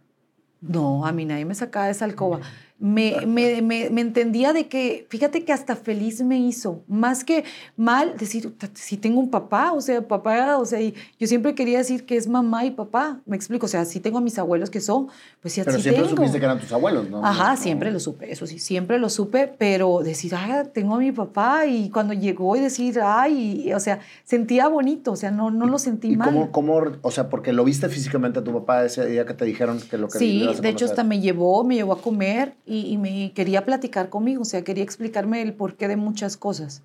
No, 0.60 1.06
a 1.06 1.12
mí 1.12 1.24
nadie 1.24 1.44
me 1.44 1.54
sacaba 1.54 1.86
de 1.86 1.92
esa 1.92 2.04
alcoba 2.04 2.40
me, 2.80 3.26
me, 3.26 3.60
me, 3.60 4.00
entendía 4.00 4.54
de 4.54 4.66
que, 4.66 5.06
fíjate 5.10 5.44
que 5.44 5.52
hasta 5.52 5.76
feliz 5.76 6.22
me 6.22 6.38
hizo, 6.38 6.82
más 6.88 7.24
que 7.24 7.44
mal, 7.76 8.16
decir, 8.16 8.54
si 8.72 8.96
tengo 8.96 9.20
un 9.20 9.30
papá, 9.30 9.72
o 9.72 9.82
sea, 9.82 10.00
papá, 10.00 10.56
o 10.56 10.64
sea, 10.64 10.80
y 10.80 10.94
yo 11.18 11.26
siempre 11.26 11.54
quería 11.54 11.76
decir 11.76 12.06
que 12.06 12.16
es 12.16 12.26
mamá 12.26 12.64
y 12.64 12.70
papá, 12.70 13.20
me 13.26 13.36
explico, 13.36 13.66
o 13.66 13.68
sea, 13.68 13.84
si 13.84 14.00
tengo 14.00 14.16
a 14.16 14.22
mis 14.22 14.38
abuelos 14.38 14.70
que 14.70 14.80
son, 14.80 15.08
pues 15.42 15.52
sí, 15.52 15.60
Pero 15.62 15.78
siempre 15.78 16.08
supiste 16.08 16.38
que 16.38 16.44
eran 16.46 16.58
tus 16.58 16.72
abuelos, 16.72 17.10
¿no? 17.10 17.22
Ajá, 17.22 17.58
siempre 17.58 17.90
lo 17.90 18.00
supe, 18.00 18.32
eso 18.32 18.46
sí, 18.46 18.58
siempre 18.58 18.98
lo 18.98 19.10
supe, 19.10 19.52
pero 19.58 20.00
decir, 20.02 20.34
ah, 20.34 20.64
tengo 20.72 20.94
a 20.94 20.98
mi 20.98 21.12
papá, 21.12 21.66
y 21.66 21.90
cuando 21.90 22.14
llegó 22.14 22.56
y 22.56 22.60
decir, 22.60 22.98
ay, 23.02 23.74
o 23.74 23.80
sea, 23.80 24.00
sentía 24.24 24.68
bonito, 24.68 25.12
o 25.12 25.16
sea, 25.16 25.30
no, 25.30 25.50
no 25.50 25.66
lo 25.66 25.78
sentí 25.78 26.12
¿Y 26.12 26.16
mal. 26.16 26.30
Cómo, 26.30 26.50
cómo, 26.50 26.82
o 27.02 27.10
sea, 27.10 27.28
porque 27.28 27.52
lo 27.52 27.62
viste 27.62 27.90
físicamente 27.90 28.38
a 28.38 28.44
tu 28.44 28.54
papá 28.54 28.86
ese 28.86 29.04
día 29.04 29.26
que 29.26 29.34
te 29.34 29.44
dijeron 29.44 29.78
que 29.80 29.98
lo 29.98 30.08
que 30.08 30.18
Sí, 30.18 30.48
de 30.62 30.68
hecho 30.70 30.86
hasta 30.86 31.04
me 31.04 31.20
llevó, 31.20 31.62
me 31.62 31.74
llevó 31.74 31.92
a 31.92 32.00
comer, 32.00 32.54
y, 32.70 32.96
me 32.98 33.32
quería 33.32 33.64
platicar 33.64 34.10
conmigo, 34.10 34.42
o 34.42 34.44
sea, 34.44 34.62
quería 34.62 34.84
explicarme 34.84 35.42
el 35.42 35.54
porqué 35.54 35.88
de 35.88 35.96
muchas 35.96 36.36
cosas. 36.36 36.82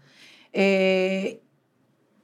Eh, 0.52 1.41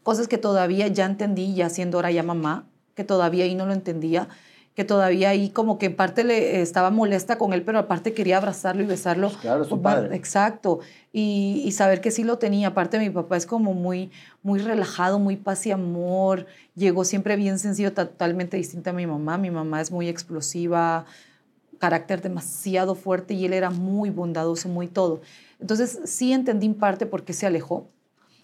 cosas 0.01 0.27
que 0.27 0.39
todavía 0.39 0.87
ya 0.87 1.05
entendí, 1.05 1.53
ya 1.53 1.69
siendo 1.69 1.99
ahora 1.99 2.09
ya 2.09 2.23
mamá, 2.23 2.67
que 2.95 3.03
todavía 3.03 3.43
ahí 3.43 3.53
no 3.53 3.67
lo 3.67 3.73
entendía, 3.73 4.29
que 4.75 4.83
todavía 4.83 5.29
ahí 5.29 5.49
como 5.49 5.77
que 5.77 5.87
en 5.87 5.95
parte 5.95 6.23
le 6.23 6.61
estaba 6.61 6.89
molesta 6.89 7.37
con 7.37 7.53
él, 7.53 7.61
pero 7.61 7.77
aparte 7.77 8.13
quería 8.13 8.37
abrazarlo 8.37 8.81
y 8.81 8.85
besarlo. 8.85 9.27
Pues 9.27 9.41
claro, 9.41 9.63
su 9.63 9.79
padre. 9.79 10.15
Exacto. 10.15 10.79
Y, 11.13 11.61
y, 11.63 11.71
saber 11.73 12.01
que 12.01 12.09
sí 12.09 12.23
lo 12.23 12.39
tenía. 12.39 12.69
Aparte 12.69 12.97
mi 12.97 13.09
papá 13.09 13.37
es 13.37 13.45
como 13.45 13.73
muy, 13.73 14.11
muy 14.41 14.59
relajado, 14.59 15.19
muy 15.19 15.35
paz 15.35 15.67
y 15.67 15.71
amor. 15.71 16.47
Llegó 16.73 17.03
siempre 17.03 17.35
bien 17.35 17.59
sencillo, 17.59 17.93
totalmente 17.93 18.57
distinta 18.57 18.89
a 18.89 18.93
mi 18.93 19.05
mamá. 19.05 19.37
Mi 19.37 19.51
mamá 19.51 19.81
es 19.81 19.91
muy 19.91 20.07
explosiva, 20.07 21.05
carácter 21.81 22.21
demasiado 22.21 22.93
fuerte 22.93 23.33
y 23.33 23.43
él 23.43 23.53
era 23.53 23.71
muy 23.71 24.11
bondadoso, 24.11 24.69
muy 24.69 24.87
todo. 24.87 25.19
Entonces 25.59 25.99
sí 26.05 26.31
entendí 26.31 26.67
en 26.67 26.75
parte 26.75 27.05
por 27.07 27.23
qué 27.23 27.33
se 27.33 27.47
alejó, 27.47 27.87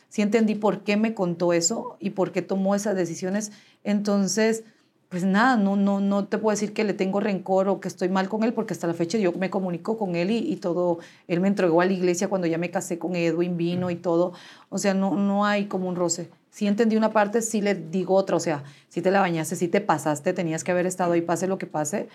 sí 0.10 0.24
entendí 0.24 0.56
por 0.56 0.82
qué 0.82 0.98
me 0.98 1.14
contó 1.14 1.54
eso 1.54 1.98
y 2.00 2.10
por 2.10 2.32
qué 2.32 2.42
tomó 2.42 2.74
esas 2.74 2.96
decisiones. 2.96 3.52
Entonces, 3.84 4.64
pues 5.10 5.24
nada, 5.24 5.56
no, 5.56 5.76
no, 5.76 6.02
no 6.02 6.26
te 6.26 6.40
puedo 6.40 6.54
decir 6.54 6.74
que 6.74 6.84
le 6.84 6.94
tengo 6.94 7.20
rencor 7.20 7.70
o 7.70 7.80
que 7.80 7.88
estoy 7.88 8.10
mal 8.10 8.28
con 8.28 8.44
él, 8.44 8.54
porque 8.54 8.74
hasta 8.74 8.88
la 8.88 8.94
fecha 8.94 9.20
yo 9.20 9.32
me 9.34 9.52
comunico 9.52 9.98
con 9.98 10.16
él 10.16 10.32
y, 10.32 10.56
todo. 10.58 10.98
Él 11.28 11.40
me 11.40 11.48
entregó 11.48 11.80
a 11.82 11.86
la 11.86 11.94
iglesia 11.94 12.28
cuando 12.28 12.48
ya 12.48 12.58
me 12.58 12.72
casé 12.72 12.98
con 12.98 13.16
Edwin, 13.16 13.56
vino 13.56 13.90
y 13.92 13.96
todo. 13.96 14.34
O 14.70 14.80
sea, 14.80 14.94
no, 14.94 15.16
no 15.16 15.46
hay 15.46 15.68
como 15.68 15.88
un 15.88 15.96
roce. 15.96 16.30
Si 16.50 16.66
entendí 16.66 16.98
una 16.98 17.12
parte, 17.12 17.44
sí 17.44 17.62
le 17.62 17.76
digo 17.76 18.16
otra. 18.16 18.36
O 18.36 18.40
sea, 18.40 18.64
si 18.90 19.02
te 19.02 19.12
la 19.12 19.20
bañaste, 19.20 19.56
si 19.56 19.68
te 19.68 19.80
pasaste, 19.80 20.34
tenías 20.34 20.64
que 20.64 20.72
haber 20.72 20.88
estado 20.88 21.14
ahí, 21.14 21.22
pase 21.22 21.48
lo 21.48 21.58
que 21.58 21.68
pase. 21.68 22.10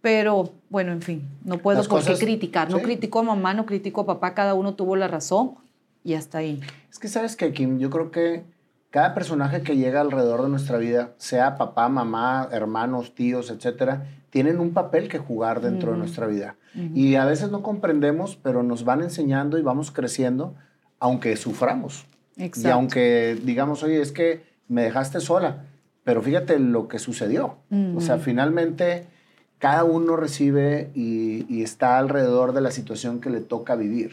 Pero 0.00 0.52
bueno, 0.68 0.92
en 0.92 1.02
fin, 1.02 1.28
no 1.44 1.58
puedo 1.58 1.82
por 1.84 2.04
qué 2.04 2.14
criticar. 2.14 2.70
No 2.70 2.80
critico 2.80 3.20
a 3.20 3.22
mamá, 3.22 3.54
no 3.54 3.66
critico 3.66 4.02
a 4.02 4.06
papá, 4.06 4.34
cada 4.34 4.54
uno 4.54 4.74
tuvo 4.74 4.96
la 4.96 5.08
razón 5.08 5.54
y 6.04 6.14
hasta 6.14 6.38
ahí. 6.38 6.60
Es 6.90 6.98
que 6.98 7.08
sabes 7.08 7.34
que, 7.34 7.52
Kim, 7.52 7.78
yo 7.78 7.90
creo 7.90 8.10
que 8.10 8.44
cada 8.90 9.14
personaje 9.14 9.62
que 9.62 9.76
llega 9.76 10.00
alrededor 10.00 10.42
de 10.42 10.48
nuestra 10.48 10.78
vida, 10.78 11.14
sea 11.18 11.56
papá, 11.56 11.88
mamá, 11.88 12.48
hermanos, 12.52 13.14
tíos, 13.14 13.50
etcétera, 13.50 14.06
tienen 14.30 14.60
un 14.60 14.72
papel 14.72 15.08
que 15.08 15.18
jugar 15.18 15.60
dentro 15.60 15.92
de 15.92 15.98
nuestra 15.98 16.26
vida. 16.26 16.56
Y 16.94 17.14
a 17.14 17.24
veces 17.24 17.50
no 17.50 17.62
comprendemos, 17.62 18.36
pero 18.36 18.62
nos 18.62 18.84
van 18.84 19.02
enseñando 19.02 19.58
y 19.58 19.62
vamos 19.62 19.90
creciendo, 19.90 20.54
aunque 20.98 21.36
suframos. 21.36 22.06
Exacto. 22.36 22.68
Y 22.68 22.70
aunque 22.70 23.38
digamos, 23.42 23.82
oye, 23.82 24.00
es 24.00 24.12
que 24.12 24.44
me 24.68 24.82
dejaste 24.82 25.20
sola, 25.20 25.64
pero 26.04 26.22
fíjate 26.22 26.58
lo 26.58 26.86
que 26.86 26.98
sucedió. 26.98 27.56
O 27.96 28.00
sea, 28.00 28.18
finalmente 28.18 29.06
cada 29.58 29.84
uno 29.84 30.16
recibe 30.16 30.90
y, 30.94 31.62
está 31.62 31.98
alrededor 31.98 32.52
de 32.52 32.60
la 32.60 32.70
situación 32.70 33.20
que 33.20 33.30
le 33.30 33.40
toca 33.40 33.74
vivir. 33.74 34.12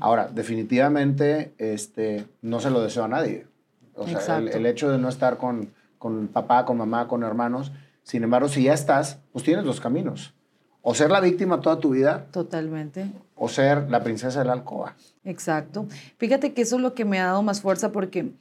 Ahora, 0.00 0.28
definitivamente, 0.28 1.52
este, 1.58 2.26
no 2.42 2.60
se 2.60 2.70
lo 2.70 2.80
deseo 2.80 3.04
a 3.04 3.08
nadie. 3.08 3.46
O 3.94 4.06
sea, 4.06 4.38
el, 4.38 4.66
hecho 4.66 4.90
de 4.90 4.98
no 4.98 5.08
estar 5.08 5.36
con, 5.36 5.70
con 5.98 6.28
papá, 6.28 6.64
con 6.64 6.78
mamá, 6.78 7.06
con 7.06 7.22
hermanos, 7.22 7.72
sin 8.02 8.24
embargo, 8.24 8.48
si 8.48 8.64
ya 8.64 8.72
estás, 8.72 9.18
pues 9.32 9.44
tienes 9.44 9.64
dos 9.64 9.80
caminos. 9.80 10.34
O 10.82 10.94
ser 10.94 11.10
la 11.10 11.20
víctima 11.20 11.60
toda 11.60 11.78
tu 11.78 11.90
vida. 11.90 12.26
Totalmente. 12.32 13.06
O 13.36 13.48
ser 13.48 13.90
la 13.90 14.02
princesa 14.02 14.38
de 14.38 14.46
la 14.46 14.52
alcoba. 14.54 14.96
Exacto. 15.24 15.86
Fíjate 16.16 16.54
que 16.54 16.62
eso 16.62 16.76
es 16.76 16.82
lo 16.82 16.94
que 16.94 17.04
me 17.04 17.20
ha 17.20 17.26
dado 17.26 17.42
más 17.42 17.60
fuerza 17.60 17.92
porque 17.92 18.32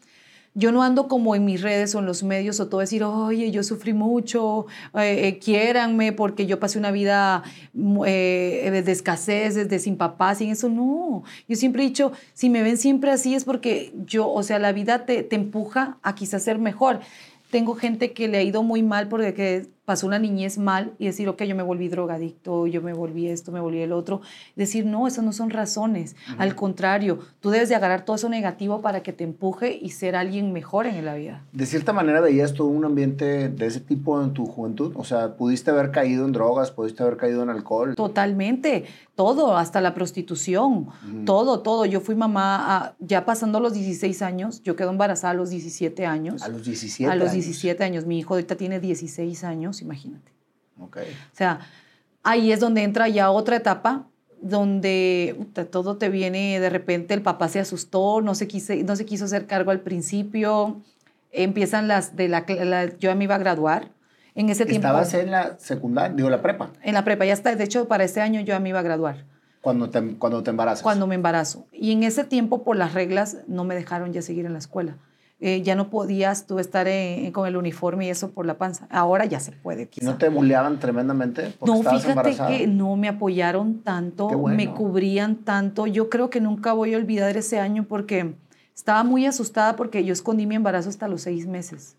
yo 0.55 0.71
no 0.71 0.83
ando 0.83 1.07
como 1.07 1.35
en 1.35 1.45
mis 1.45 1.61
redes 1.61 1.95
o 1.95 1.99
en 1.99 2.05
los 2.05 2.23
medios 2.23 2.59
o 2.59 2.67
todo 2.67 2.81
decir, 2.81 3.03
oye, 3.03 3.51
yo 3.51 3.63
sufrí 3.63 3.93
mucho, 3.93 4.65
eh, 4.95 5.27
eh 5.27 5.39
quiéranme 5.39 6.11
porque 6.11 6.45
yo 6.45 6.59
pasé 6.59 6.79
una 6.79 6.91
vida 6.91 7.43
mm, 7.73 8.01
eh, 8.05 8.81
de 8.83 8.91
escasez, 8.91 9.55
de 9.55 9.79
sin 9.79 9.97
papás, 9.97 10.41
y 10.41 10.49
eso 10.49 10.69
no. 10.69 11.23
Yo 11.47 11.55
siempre 11.55 11.83
he 11.83 11.87
dicho, 11.87 12.11
si 12.33 12.49
me 12.49 12.63
ven 12.63 12.77
siempre 12.77 13.11
así 13.11 13.35
es 13.35 13.45
porque 13.45 13.93
yo, 14.05 14.29
o 14.31 14.43
sea, 14.43 14.59
la 14.59 14.71
vida 14.71 15.05
te, 15.05 15.23
te 15.23 15.35
empuja 15.35 15.97
a 16.01 16.15
quizás 16.15 16.43
ser 16.43 16.59
mejor. 16.59 16.99
Tengo 17.51 17.75
gente 17.75 18.13
que 18.13 18.27
le 18.27 18.37
ha 18.37 18.43
ido 18.43 18.61
muy 18.61 18.83
mal 18.83 19.07
porque 19.07 19.67
pasó 19.89 20.05
una 20.05 20.19
niñez 20.19 20.59
mal 20.59 20.93
y 20.99 21.07
decir, 21.07 21.27
ok, 21.29 21.41
yo 21.45 21.55
me 21.55 21.63
volví 21.63 21.87
drogadicto, 21.87 22.67
yo 22.67 22.79
me 22.83 22.93
volví 22.93 23.27
esto, 23.27 23.51
me 23.51 23.59
volví 23.59 23.81
el 23.81 23.91
otro. 23.91 24.21
Decir, 24.55 24.85
no, 24.85 25.07
esas 25.07 25.25
no 25.25 25.33
son 25.33 25.49
razones. 25.49 26.15
Al 26.37 26.53
contrario, 26.53 27.17
tú 27.39 27.49
debes 27.49 27.69
de 27.69 27.75
agarrar 27.75 28.05
todo 28.05 28.15
eso 28.15 28.29
negativo 28.29 28.81
para 28.81 29.01
que 29.01 29.13
te 29.13 29.23
empuje 29.23 29.79
y 29.81 29.89
ser 29.89 30.15
alguien 30.15 30.53
mejor 30.53 30.85
en 30.85 31.03
la 31.03 31.15
vida. 31.15 31.43
De 31.53 31.65
cierta 31.65 31.91
manera 31.91 32.21
veías 32.21 32.53
todo 32.53 32.67
un 32.67 32.85
ambiente 32.85 33.49
de 33.49 33.65
ese 33.65 33.79
tipo 33.79 34.21
en 34.21 34.31
tu 34.33 34.45
juventud. 34.45 34.93
O 34.95 35.03
sea, 35.03 35.35
pudiste 35.35 35.71
haber 35.71 35.89
caído 35.89 36.23
en 36.23 36.33
drogas, 36.33 36.69
pudiste 36.69 37.01
haber 37.01 37.17
caído 37.17 37.41
en 37.41 37.49
alcohol. 37.49 37.95
Totalmente, 37.95 38.85
todo, 39.15 39.57
hasta 39.57 39.81
la 39.81 39.95
prostitución, 39.95 40.89
todo, 41.25 41.61
todo. 41.61 41.85
Yo 41.85 41.99
fui 41.99 42.13
mamá 42.13 42.93
ya 42.99 43.25
pasando 43.25 43.59
los 43.59 43.73
16 43.73 44.21
años, 44.21 44.61
yo 44.61 44.75
quedo 44.75 44.91
embarazada 44.91 45.31
a 45.31 45.33
los 45.33 45.49
17 45.49 46.05
años. 46.05 46.43
A 46.43 46.47
los 46.47 46.63
17 46.63 47.11
A 47.11 47.15
los 47.15 47.31
17 47.31 47.83
años. 47.83 48.05
Mi 48.05 48.19
hijo 48.19 48.35
ahorita 48.35 48.55
tiene 48.55 48.79
16 48.79 49.43
años 49.43 49.78
imagínate. 49.81 50.31
Okay. 50.79 51.11
O 51.11 51.35
sea, 51.35 51.59
ahí 52.23 52.51
es 52.51 52.59
donde 52.59 52.83
entra 52.83 53.07
ya 53.07 53.31
otra 53.31 53.57
etapa 53.57 54.05
donde 54.41 55.35
todo 55.71 55.97
te 55.97 56.09
viene, 56.09 56.59
de 56.59 56.69
repente 56.69 57.13
el 57.13 57.21
papá 57.21 57.49
se 57.49 57.59
asustó, 57.59 58.21
no 58.21 58.35
se, 58.35 58.47
quise, 58.47 58.83
no 58.83 58.95
se 58.95 59.05
quiso 59.05 59.25
hacer 59.25 59.45
cargo 59.47 59.71
al 59.71 59.81
principio, 59.81 60.81
empiezan 61.31 61.87
las 61.87 62.15
de 62.15 62.27
la, 62.29 62.45
yo 62.45 63.09
ya 63.09 63.15
me 63.15 63.25
iba 63.25 63.35
a 63.35 63.39
graduar. 63.39 63.91
En 64.35 64.47
ese 64.49 64.65
tiempo. 64.65 64.87
¿Estabas 64.87 65.13
en 65.15 65.31
la 65.31 65.59
secundaria, 65.59 66.15
digo, 66.15 66.29
la 66.29 66.41
prepa? 66.41 66.71
En 66.81 66.93
la 66.93 67.03
prepa, 67.03 67.25
ya 67.25 67.33
está. 67.33 67.53
De 67.53 67.63
hecho, 67.63 67.89
para 67.89 68.05
este 68.05 68.21
año 68.21 68.39
yo 68.39 68.53
ya 68.53 68.59
me 68.59 68.69
iba 68.69 68.79
a 68.79 68.83
graduar. 68.83 69.25
Cuando 69.59 69.89
te, 69.89 70.15
cuando 70.15 70.43
te 70.43 70.51
embarazas. 70.51 70.81
Cuando 70.81 71.07
me 71.07 71.15
embarazo. 71.15 71.67
Y 71.73 71.91
en 71.91 72.03
ese 72.03 72.23
tiempo, 72.23 72.63
por 72.63 72.77
las 72.77 72.93
reglas, 72.93 73.37
no 73.47 73.65
me 73.65 73.75
dejaron 73.75 74.13
ya 74.13 74.21
seguir 74.21 74.45
en 74.45 74.53
la 74.53 74.59
escuela. 74.59 74.95
Eh, 75.41 75.61
ya 75.61 75.75
no 75.75 75.89
podías 75.89 76.47
tú 76.47 76.59
estar 76.59 76.85
con 77.31 77.47
el 77.47 77.55
uniforme 77.55 78.07
y 78.07 78.09
eso 78.09 78.31
por 78.31 78.45
la 78.45 78.57
panza. 78.57 78.87
Ahora 78.89 79.23
ya 79.23 79.39
se 79.39 79.53
puede. 79.53 79.87
Quizá. 79.87 80.05
¿No 80.05 80.17
te 80.17 80.27
buleaban 80.27 80.79
tremendamente? 80.79 81.53
Porque 81.57 81.73
no, 81.73 81.89
fíjate 81.89 82.35
que 82.35 82.67
no 82.67 82.97
me 82.97 83.07
apoyaron 83.07 83.79
tanto, 83.79 84.29
me 84.29 84.69
cubrían 84.73 85.37
tanto. 85.37 85.87
Yo 85.87 86.09
creo 86.09 86.29
que 86.29 86.41
nunca 86.41 86.73
voy 86.73 86.93
a 86.93 86.97
olvidar 86.97 87.37
ese 87.37 87.57
año 87.57 87.85
porque 87.87 88.33
estaba 88.75 89.03
muy 89.03 89.25
asustada 89.25 89.77
porque 89.77 90.03
yo 90.03 90.11
escondí 90.11 90.45
mi 90.45 90.55
embarazo 90.55 90.89
hasta 90.89 91.07
los 91.07 91.21
seis 91.21 91.47
meses. 91.47 91.95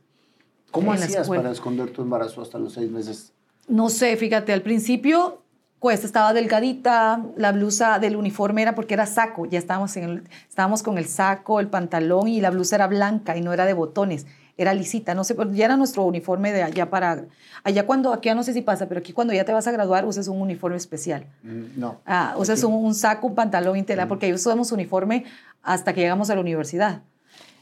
¿Cómo 0.70 0.92
hacías 0.92 1.26
para 1.29 1.50
esconder 1.50 1.90
tu 1.90 2.03
embarazo 2.03 2.42
hasta 2.42 2.59
los 2.59 2.74
seis 2.74 2.90
meses? 2.90 3.33
No 3.68 3.88
sé, 3.88 4.16
fíjate, 4.16 4.53
al 4.53 4.62
principio 4.62 5.40
pues 5.80 6.04
estaba 6.04 6.34
delgadita, 6.34 7.24
la 7.36 7.52
blusa 7.52 7.98
del 7.98 8.14
uniforme 8.14 8.60
era 8.60 8.74
porque 8.74 8.92
era 8.92 9.06
saco, 9.06 9.46
ya 9.46 9.58
estábamos, 9.58 9.96
en 9.96 10.28
estábamos 10.46 10.82
con 10.82 10.98
el 10.98 11.06
saco, 11.06 11.58
el 11.58 11.68
pantalón 11.68 12.28
y 12.28 12.42
la 12.42 12.50
blusa 12.50 12.76
era 12.76 12.86
blanca 12.86 13.34
y 13.38 13.40
no 13.40 13.54
era 13.54 13.64
de 13.64 13.72
botones, 13.72 14.26
era 14.58 14.74
lisita, 14.74 15.14
no 15.14 15.24
sé, 15.24 15.34
ya 15.52 15.64
era 15.64 15.78
nuestro 15.78 16.04
uniforme 16.04 16.52
de 16.52 16.62
allá 16.62 16.90
para, 16.90 17.24
allá 17.64 17.86
cuando, 17.86 18.12
aquí 18.12 18.26
ya 18.26 18.34
no 18.34 18.42
sé 18.42 18.52
si 18.52 18.60
pasa, 18.60 18.88
pero 18.88 19.00
aquí 19.00 19.14
cuando 19.14 19.32
ya 19.32 19.46
te 19.46 19.54
vas 19.54 19.66
a 19.66 19.72
graduar 19.72 20.04
usas 20.04 20.28
un 20.28 20.42
uniforme 20.42 20.76
especial. 20.76 21.24
Mm, 21.42 21.80
no. 21.80 22.02
Ah, 22.04 22.34
usas 22.36 22.62
un, 22.62 22.94
saco, 22.94 23.28
un 23.28 23.34
pantalón 23.34 23.78
y 23.78 23.82
tela, 23.82 24.04
mm. 24.04 24.08
porque 24.08 24.26
ahí 24.26 24.34
usamos 24.34 24.72
uniforme 24.72 25.24
hasta 25.62 25.94
que 25.94 26.02
llegamos 26.02 26.28
a 26.28 26.34
la 26.34 26.42
universidad. 26.42 27.00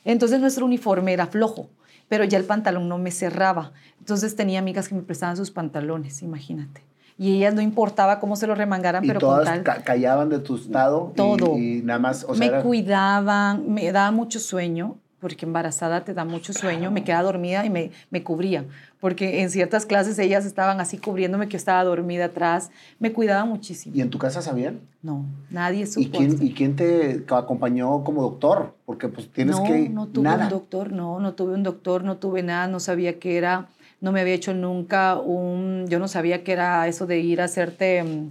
Entonces 0.05 0.41
nuestro 0.41 0.67
uniforme 0.67 1.13
era 1.13 1.29
flojo, 1.29 1.71
pero 2.09 2.25
ya 2.25 2.37
el 2.37 2.45
pantalón 2.45 2.89
no 2.89 2.99
me 2.99 3.13
cerraba. 3.13 3.73
Entonces 4.01 4.35
tenía 4.35 4.59
amigas 4.59 4.89
que 4.89 4.97
me 4.97 5.03
prestaban 5.03 5.37
sus 5.37 5.53
pantalones, 5.53 6.21
imagínate 6.23 6.88
y 7.19 7.37
ellas 7.37 7.53
no 7.53 7.61
importaba 7.61 8.21
cómo 8.21 8.37
se 8.37 8.47
lo 8.47 8.55
remangaran, 8.55 9.05
pero 9.05 9.19
todas 9.19 9.49
con 9.49 9.65
tal... 9.65 9.83
callaban 9.83 10.29
de 10.29 10.39
tu 10.39 10.57
estado 10.57 11.13
todo. 11.17 11.59
Y, 11.59 11.83
nada 11.83 11.99
más, 11.99 12.25
o 12.29 12.35
sea, 12.35 12.51
me 12.51 12.63
cuidaban, 12.63 13.69
me 13.75 13.91
daba 13.91 14.13
mucho 14.13 14.39
sueño, 14.39 14.97
porque 15.19 15.45
embarazada 15.45 16.05
te 16.05 16.15
da 16.15 16.25
mucho 16.25 16.53
sueño, 16.53 16.93
me 16.93 17.03
quedaba 17.03 17.25
dormida 17.25 17.67
y 17.67 17.71
me, 17.71 17.91
me 18.11 18.23
cubrían, 18.23 18.69
porque 19.01 19.43
en 19.43 19.51
ciertas 19.51 19.85
clases 19.85 20.17
ellas 20.21 20.47
estaban 20.47 20.81
así 20.81 20.97
cubriéndome 20.99 21.49
que 21.49 21.55
yo 21.55 21.57
estaba 21.57 21.83
dormida 21.83 22.27
atrás, 22.27 22.71
me 23.01 23.13
cuidaban 23.13 23.49
muchísimo. 23.49 23.97
¿Y 23.97 24.01
en 24.01 24.11
tu 24.11 24.19
casa 24.19 24.41
sabían? 24.41 24.79
No, 25.03 25.25
nadie 25.51 25.87
supo. 25.87 26.07
¿Y 26.07 26.11
quién, 26.11 26.39
¿y 26.41 26.55
quién 26.55 26.77
te 26.77 27.25
acompañó 27.31 28.05
como 28.05 28.23
doctor? 28.23 28.77
Porque 28.87 29.09
pues 29.09 29.29
tienes 29.33 29.57
no, 29.57 29.65
que... 29.65 29.89
No, 29.89 30.07
tuve 30.07 30.29
un 30.29 30.49
doctor, 30.49 30.93
no, 30.93 31.19
no 31.19 31.35
tuve 31.35 31.55
un 31.55 31.65
doctor, 31.65 32.05
no 32.05 32.19
tuve 32.19 32.45
nada, 32.45 32.69
no 32.69 32.79
sabía 32.79 33.19
qué 33.19 33.39
era 33.39 33.67
no 34.01 34.13
me 34.13 34.21
había 34.21 34.35
hecho 34.35 34.55
nunca 34.55 35.19
un, 35.19 35.87
yo 35.89 35.99
no 35.99 36.09
sabía 36.09 36.45
que 36.45 36.53
era 36.53 36.87
eso 36.87 37.07
de 37.07 37.19
ir 37.19 37.41
a 37.41 37.45
hacerte, 37.45 38.03
mm, 38.03 38.31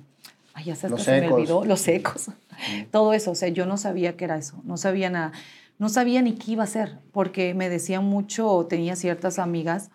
ay, 0.53 0.65
ya 0.65 0.75
se, 0.75 0.89
se 0.97 1.21
me 1.21 1.31
olvidó, 1.31 1.65
los 1.65 1.81
secos, 1.81 2.29
todo 2.91 3.13
eso, 3.13 3.31
o 3.31 3.35
sea, 3.35 3.49
yo 3.49 3.65
no 3.65 3.77
sabía 3.77 4.15
que 4.15 4.25
era 4.25 4.37
eso, 4.37 4.61
no 4.63 4.77
sabía 4.77 5.09
nada, 5.09 5.31
no 5.77 5.89
sabía 5.89 6.21
ni 6.21 6.33
qué 6.33 6.53
iba 6.53 6.63
a 6.63 6.65
hacer, 6.65 6.99
porque 7.11 7.53
me 7.53 7.69
decían 7.69 8.05
mucho, 8.05 8.65
tenía 8.69 8.95
ciertas 8.95 9.39
amigas, 9.39 9.89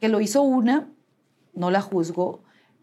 que 0.00 0.08
lo 0.08 0.20
hizo 0.20 0.42
una, 0.42 0.88
no 1.54 1.70
la 1.70 1.80
juzgo, 1.80 2.40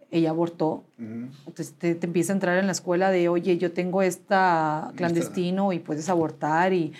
ella 0.10 0.29
abortó, 0.29 0.84
entonces 0.99 1.73
te, 1.73 1.95
te, 1.95 2.06
empieza 2.06 2.34
a 2.34 2.36
entrar 2.36 2.60
en 2.60 2.67
la 2.67 2.71
escuela 2.71 3.10
de, 3.10 3.29
oye, 3.29 3.58
yo 3.58 3.71
tengo 3.71 4.03
esta 4.03 4.91
clandestino 4.95 5.73
y 5.73 5.79
puedes 5.79 6.08
abortar 6.08 6.71
y 6.71 6.93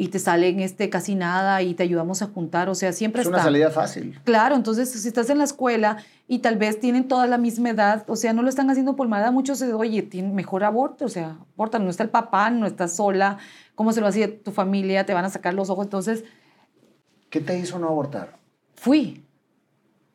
y 0.00 0.08
te 0.08 0.20
salen 0.20 0.60
este, 0.60 0.88
casi 0.90 1.16
nada 1.16 1.60
y 1.60 1.74
te 1.74 1.82
ayudamos 1.82 2.22
a 2.22 2.26
juntar, 2.26 2.68
o 2.68 2.76
sea, 2.76 2.92
siempre 2.92 3.22
es 3.22 3.26
una 3.26 3.42
salida 3.42 3.68
fácil. 3.68 4.20
Claro, 4.22 4.54
entonces 4.54 4.88
si 4.88 5.08
estás 5.08 5.28
en 5.28 5.38
la 5.38 5.44
escuela 5.44 5.96
y 6.28 6.38
tal 6.38 6.56
vez 6.56 6.78
tienen 6.78 7.08
toda 7.08 7.26
la 7.26 7.36
misma 7.36 7.70
edad, 7.70 8.04
o 8.06 8.14
sea, 8.14 8.32
no 8.32 8.42
lo 8.42 8.48
están 8.48 8.70
haciendo 8.70 8.94
por 8.94 9.08
nada, 9.08 9.32
muchos 9.32 9.58
se 9.58 9.74
oye, 9.74 10.02
tiene 10.02 10.32
mejor 10.32 10.62
aborto, 10.62 11.06
o 11.06 11.08
sea, 11.08 11.38
aborta, 11.54 11.80
no 11.80 11.90
está 11.90 12.04
el 12.04 12.10
papá, 12.10 12.48
no 12.48 12.68
estás 12.68 12.94
sola, 12.94 13.38
¿cómo 13.74 13.92
se 13.92 14.00
lo 14.00 14.06
hacía 14.06 14.40
tu 14.40 14.52
familia? 14.52 15.04
Te 15.04 15.14
van 15.14 15.24
a 15.24 15.30
sacar 15.30 15.52
los 15.52 15.68
ojos, 15.68 15.86
entonces... 15.86 16.22
¿Qué 17.28 17.40
te 17.40 17.58
hizo 17.58 17.80
no 17.80 17.88
abortar? 17.88 18.38
Fui, 18.76 19.24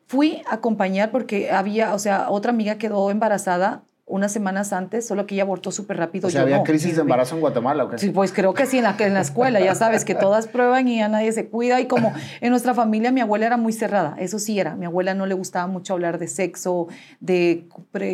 fui 0.06 0.40
a 0.46 0.54
acompañar 0.54 1.10
porque 1.10 1.50
había, 1.50 1.92
o 1.92 1.98
sea, 1.98 2.30
otra 2.30 2.52
amiga 2.52 2.78
quedó 2.78 3.10
embarazada 3.10 3.82
unas 4.06 4.32
semanas 4.32 4.74
antes, 4.74 5.06
solo 5.06 5.26
que 5.26 5.34
ella 5.34 5.44
abortó 5.44 5.70
súper 5.72 5.96
rápido. 5.96 6.28
O 6.28 6.30
sea, 6.30 6.40
yo 6.40 6.44
¿había 6.44 6.58
no. 6.58 6.64
crisis 6.64 6.90
Y- 6.92 6.94
de 6.96 7.00
embarazo 7.00 7.34
en 7.36 7.40
Guatemala 7.40 7.84
o 7.84 7.88
qué? 7.90 7.96
Sí, 7.98 8.10
pues 8.10 8.32
creo 8.32 8.52
que 8.52 8.66
sí, 8.66 8.76
en 8.78 8.84
la, 8.84 8.94
en 8.98 9.14
la 9.14 9.22
escuela, 9.22 9.60
ya 9.60 9.74
sabes 9.74 10.04
que 10.04 10.14
todas 10.14 10.46
prueban 10.46 10.86
y 10.88 10.98
ya 10.98 11.08
nadie 11.08 11.32
se 11.32 11.46
cuida. 11.48 11.80
Y 11.80 11.86
como 11.86 12.12
en 12.42 12.50
nuestra 12.50 12.74
familia 12.74 13.10
mi 13.12 13.22
abuela 13.22 13.46
era 13.46 13.56
muy 13.56 13.72
cerrada, 13.72 14.14
eso 14.18 14.38
sí 14.38 14.60
era. 14.60 14.74
Mi 14.76 14.84
abuela 14.84 15.14
no 15.14 15.24
le 15.24 15.34
gustaba 15.34 15.66
mucho 15.68 15.94
hablar 15.94 16.18
de 16.18 16.28
sexo, 16.28 16.88
de 17.20 17.66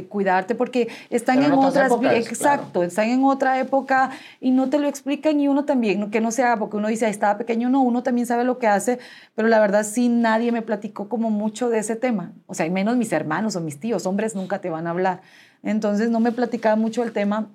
cuidarte, 0.09 0.55
porque 0.55 0.89
están 1.11 1.37
Pero 1.39 1.49
en 1.49 1.53
en 1.55 1.59
otras 1.67 1.87
épocas, 1.91 2.15
exacto, 2.15 2.83
están 2.85 3.09
en 3.09 3.25
otra 3.25 3.59
época 3.59 4.11
y 4.41 4.53
no 4.53 4.71
te 4.71 4.79
lo 4.79 4.87
explican 4.87 5.41
y 5.41 5.49
uno 5.49 5.65
también, 5.65 6.11
que 6.11 6.21
no 6.21 6.31
sea, 6.31 6.57
porque 6.57 6.77
uno 6.77 6.87
dice, 6.89 7.07
"Ay, 7.07 7.11
estaba 7.11 7.37
pequeño, 7.37 7.69
no, 7.69 7.81
uno 7.83 8.03
también 8.05 8.27
sabe 8.27 8.45
lo 8.45 8.59
que 8.59 8.69
hace, 8.69 8.99
pero 9.35 9.49
la 9.49 9.59
verdad 9.61 9.83
sí 9.85 10.09
nadie 10.09 10.53
me 10.53 10.63
platicó 10.63 11.09
como 11.09 11.31
mucho 11.31 11.69
de 11.69 11.79
ese 11.81 11.97
tema. 11.97 12.33
O 12.47 12.55
sea, 12.55 12.69
menos 12.71 12.97
mis 12.97 13.13
hermanos 13.13 13.57
o 13.57 13.61
mis 13.61 13.81
tíos, 13.81 14.07
hombres 14.07 14.35
nunca 14.37 14.61
te 14.61 14.71
van 14.71 14.87
a 14.87 14.91
hablar. 14.91 15.21
Entonces 15.63 16.11
no 16.11 16.21
me 16.21 16.33
platicaba 16.33 16.77
mucho 16.77 17.03
el 17.03 17.13
tema 17.13 17.49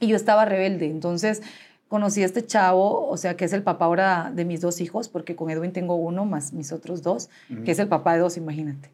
y 0.00 0.08
yo 0.08 0.16
estaba 0.16 0.44
rebelde. 0.44 0.86
Entonces 0.86 1.42
conocí 1.88 2.22
a 2.22 2.26
este 2.26 2.44
chavo, 2.44 3.08
o 3.08 3.16
sea, 3.16 3.36
que 3.36 3.44
es 3.46 3.52
el 3.52 3.62
papá 3.62 3.86
ahora 3.86 4.30
de 4.34 4.44
mis 4.44 4.60
dos 4.60 4.80
hijos, 4.80 5.08
porque 5.08 5.34
con 5.36 5.50
Edwin 5.50 5.72
tengo 5.72 5.94
uno 5.96 6.24
más 6.26 6.52
mis 6.52 6.70
otros 6.72 7.02
dos, 7.02 7.30
que 7.64 7.70
es 7.70 7.78
el 7.78 7.88
papá 7.88 8.14
de 8.14 8.20
dos, 8.20 8.36
imagínate. 8.36 8.90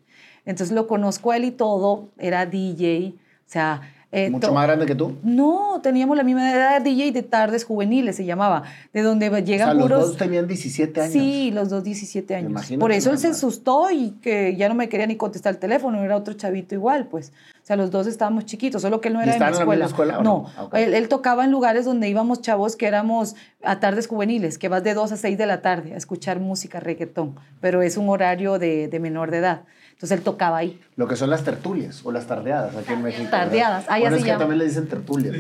Entonces 0.46 0.74
lo 0.74 0.87
conozco 0.87 1.33
a 1.33 1.37
él 1.37 1.44
y 1.44 1.50
todo, 1.50 2.09
era 2.18 2.46
DJ, 2.46 3.14
o 3.16 3.20
sea... 3.46 3.80
eh, 4.12 4.30
¿Mucho 4.30 4.52
más 4.52 4.66
grande 4.66 4.87
que 4.87 4.94
tú? 4.94 5.16
No, 5.24 5.80
teníamos 5.83 6.16
la 6.16 6.22
misma 6.22 6.52
edad, 6.52 6.83
DJ 6.83 7.11
de 7.11 7.22
tardes 7.24 7.64
juveniles 7.64 8.14
se 8.14 8.24
llamaba, 8.24 8.62
de 8.92 9.02
donde 9.02 9.28
O 9.28 9.38
llegan 9.38 9.70
sea, 9.70 9.74
los 9.74 9.88
dos 9.88 10.16
tenían 10.16 10.46
17 10.46 11.00
años. 11.00 11.12
Sí, 11.12 11.50
los 11.50 11.70
dos 11.70 11.83
17 11.83 12.35
años. 12.37 12.72
Por 12.78 12.92
eso 12.92 13.11
él 13.11 13.18
se 13.18 13.26
asustó 13.28 13.90
y 13.90 14.11
que 14.22 14.54
ya 14.54 14.68
no 14.68 14.76
me 14.76 14.88
quería 14.88 15.07
ni 15.09 15.16
contestar 15.16 15.54
el 15.54 15.59
teléfono, 15.59 16.00
era 16.04 16.16
otro 16.16 16.35
chavito 16.35 16.76
igual, 16.76 17.09
pues. 17.09 17.33
O 17.64 17.66
sea, 17.66 17.77
los 17.77 17.90
dos 17.90 18.07
estábamos 18.07 18.44
chiquitos, 18.44 18.83
solo 18.83 19.00
que 19.00 19.09
él 19.09 19.14
no 19.14 19.20
¿Y 19.20 19.22
era 19.22 19.33
de 19.33 19.38
mi 19.38 19.44
estaban 19.46 19.72
en 19.72 19.79
la 19.79 19.87
escuela. 19.87 20.12
escuela 20.12 20.22
no, 20.22 20.42
no? 20.42 20.53
Ah, 20.55 20.64
ok. 20.64 20.74
él, 20.74 20.92
él 20.92 21.09
tocaba 21.09 21.46
en 21.46 21.50
lugares 21.50 21.87
donde 21.87 22.11
íbamos 22.11 22.42
chavos 22.42 22.77
que 22.77 22.87
éramos 22.87 23.37
a 23.62 23.81
tardes 23.81 24.07
juveniles, 24.07 24.59
que 24.59 24.68
vas 24.68 24.85
de 24.85 24.92
2 24.92 25.12
a 25.12 25.16
6 25.16 25.38
de 25.38 25.46
la 25.46 25.62
tarde 25.62 25.94
a 25.94 25.96
escuchar 25.96 26.40
música, 26.40 26.79
reggaetón, 26.79 27.37
pero 27.62 27.81
es 27.81 27.96
un 27.96 28.11
horario 28.11 28.59
de, 28.59 28.88
de 28.88 29.00
menor 29.00 29.31
de 29.31 29.38
edad. 29.38 29.62
Entonces 29.92 30.18
él 30.18 30.22
tocaba 30.24 30.59
ahí. 30.59 30.79
Lo 30.96 31.09
que 31.09 31.16
son 31.16 31.31
las 31.31 31.42
tertulias 31.42 32.05
o 32.05 32.12
las 32.12 32.27
tardeadas 32.27 32.77
aquí 32.77 32.92
en 32.92 33.03
México. 33.03 33.31
Tardeadas, 33.31 33.87
ya 33.87 33.98
Bueno, 33.98 34.11
se 34.11 34.16
es 34.16 34.24
que 34.24 34.33
también 34.38 34.59
le 34.59 34.64
dicen 34.66 34.87
tertulias. 34.87 35.35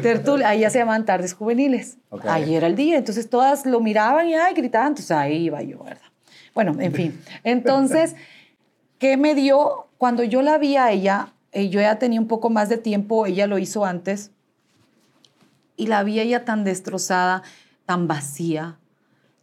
Tertulia, 0.00 0.48
ahí 0.50 0.60
ya 0.60 0.70
se 0.70 0.78
llamaban 0.78 1.04
tardes 1.04 1.34
juveniles. 1.34 1.98
Ok. 2.10 2.24
Ahí 2.26 2.54
era 2.54 2.68
el 2.68 2.76
día, 2.76 2.98
entonces 2.98 3.28
todas 3.28 3.66
lo 3.66 3.80
miraban 3.80 4.28
y 4.28 4.34
ay, 4.36 4.54
gritaban, 4.54 4.88
entonces 4.88 5.10
ahí 5.10 5.46
iba 5.46 5.60
yo, 5.62 5.82
¿verdad? 5.82 6.02
Bueno, 6.54 6.76
en 6.78 6.92
fin. 6.92 7.20
Entonces, 7.42 8.14
¿qué 8.98 9.16
me 9.16 9.34
dio? 9.34 9.88
Cuando 9.98 10.22
yo 10.22 10.40
la 10.42 10.56
vi 10.58 10.76
a 10.76 10.92
ella, 10.92 11.32
eh, 11.54 11.70
yo 11.70 11.80
ya 11.80 11.98
tenía 11.98 12.20
un 12.20 12.28
poco 12.28 12.50
más 12.50 12.68
de 12.68 12.76
tiempo, 12.76 13.26
ella 13.26 13.46
lo 13.46 13.58
hizo 13.58 13.84
antes, 13.84 14.32
y 15.76 15.86
la 15.86 16.02
vi 16.02 16.20
ella 16.20 16.44
tan 16.44 16.64
destrozada, 16.64 17.42
tan 17.86 18.06
vacía, 18.06 18.78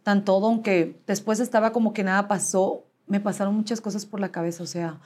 tan 0.04 0.24
todo, 0.24 0.46
aunque 0.46 1.00
después 1.06 1.40
estaba 1.40 1.72
como 1.72 1.92
que 1.92 2.04
nada 2.04 2.28
pasó, 2.28 2.84
me 3.06 3.18
pasaron 3.18 3.54
muchas 3.54 3.80
cosas 3.80 4.06
por 4.06 4.20
la 4.20 4.30
cabeza, 4.30 4.62
o 4.62 4.66
sea, 4.66 5.00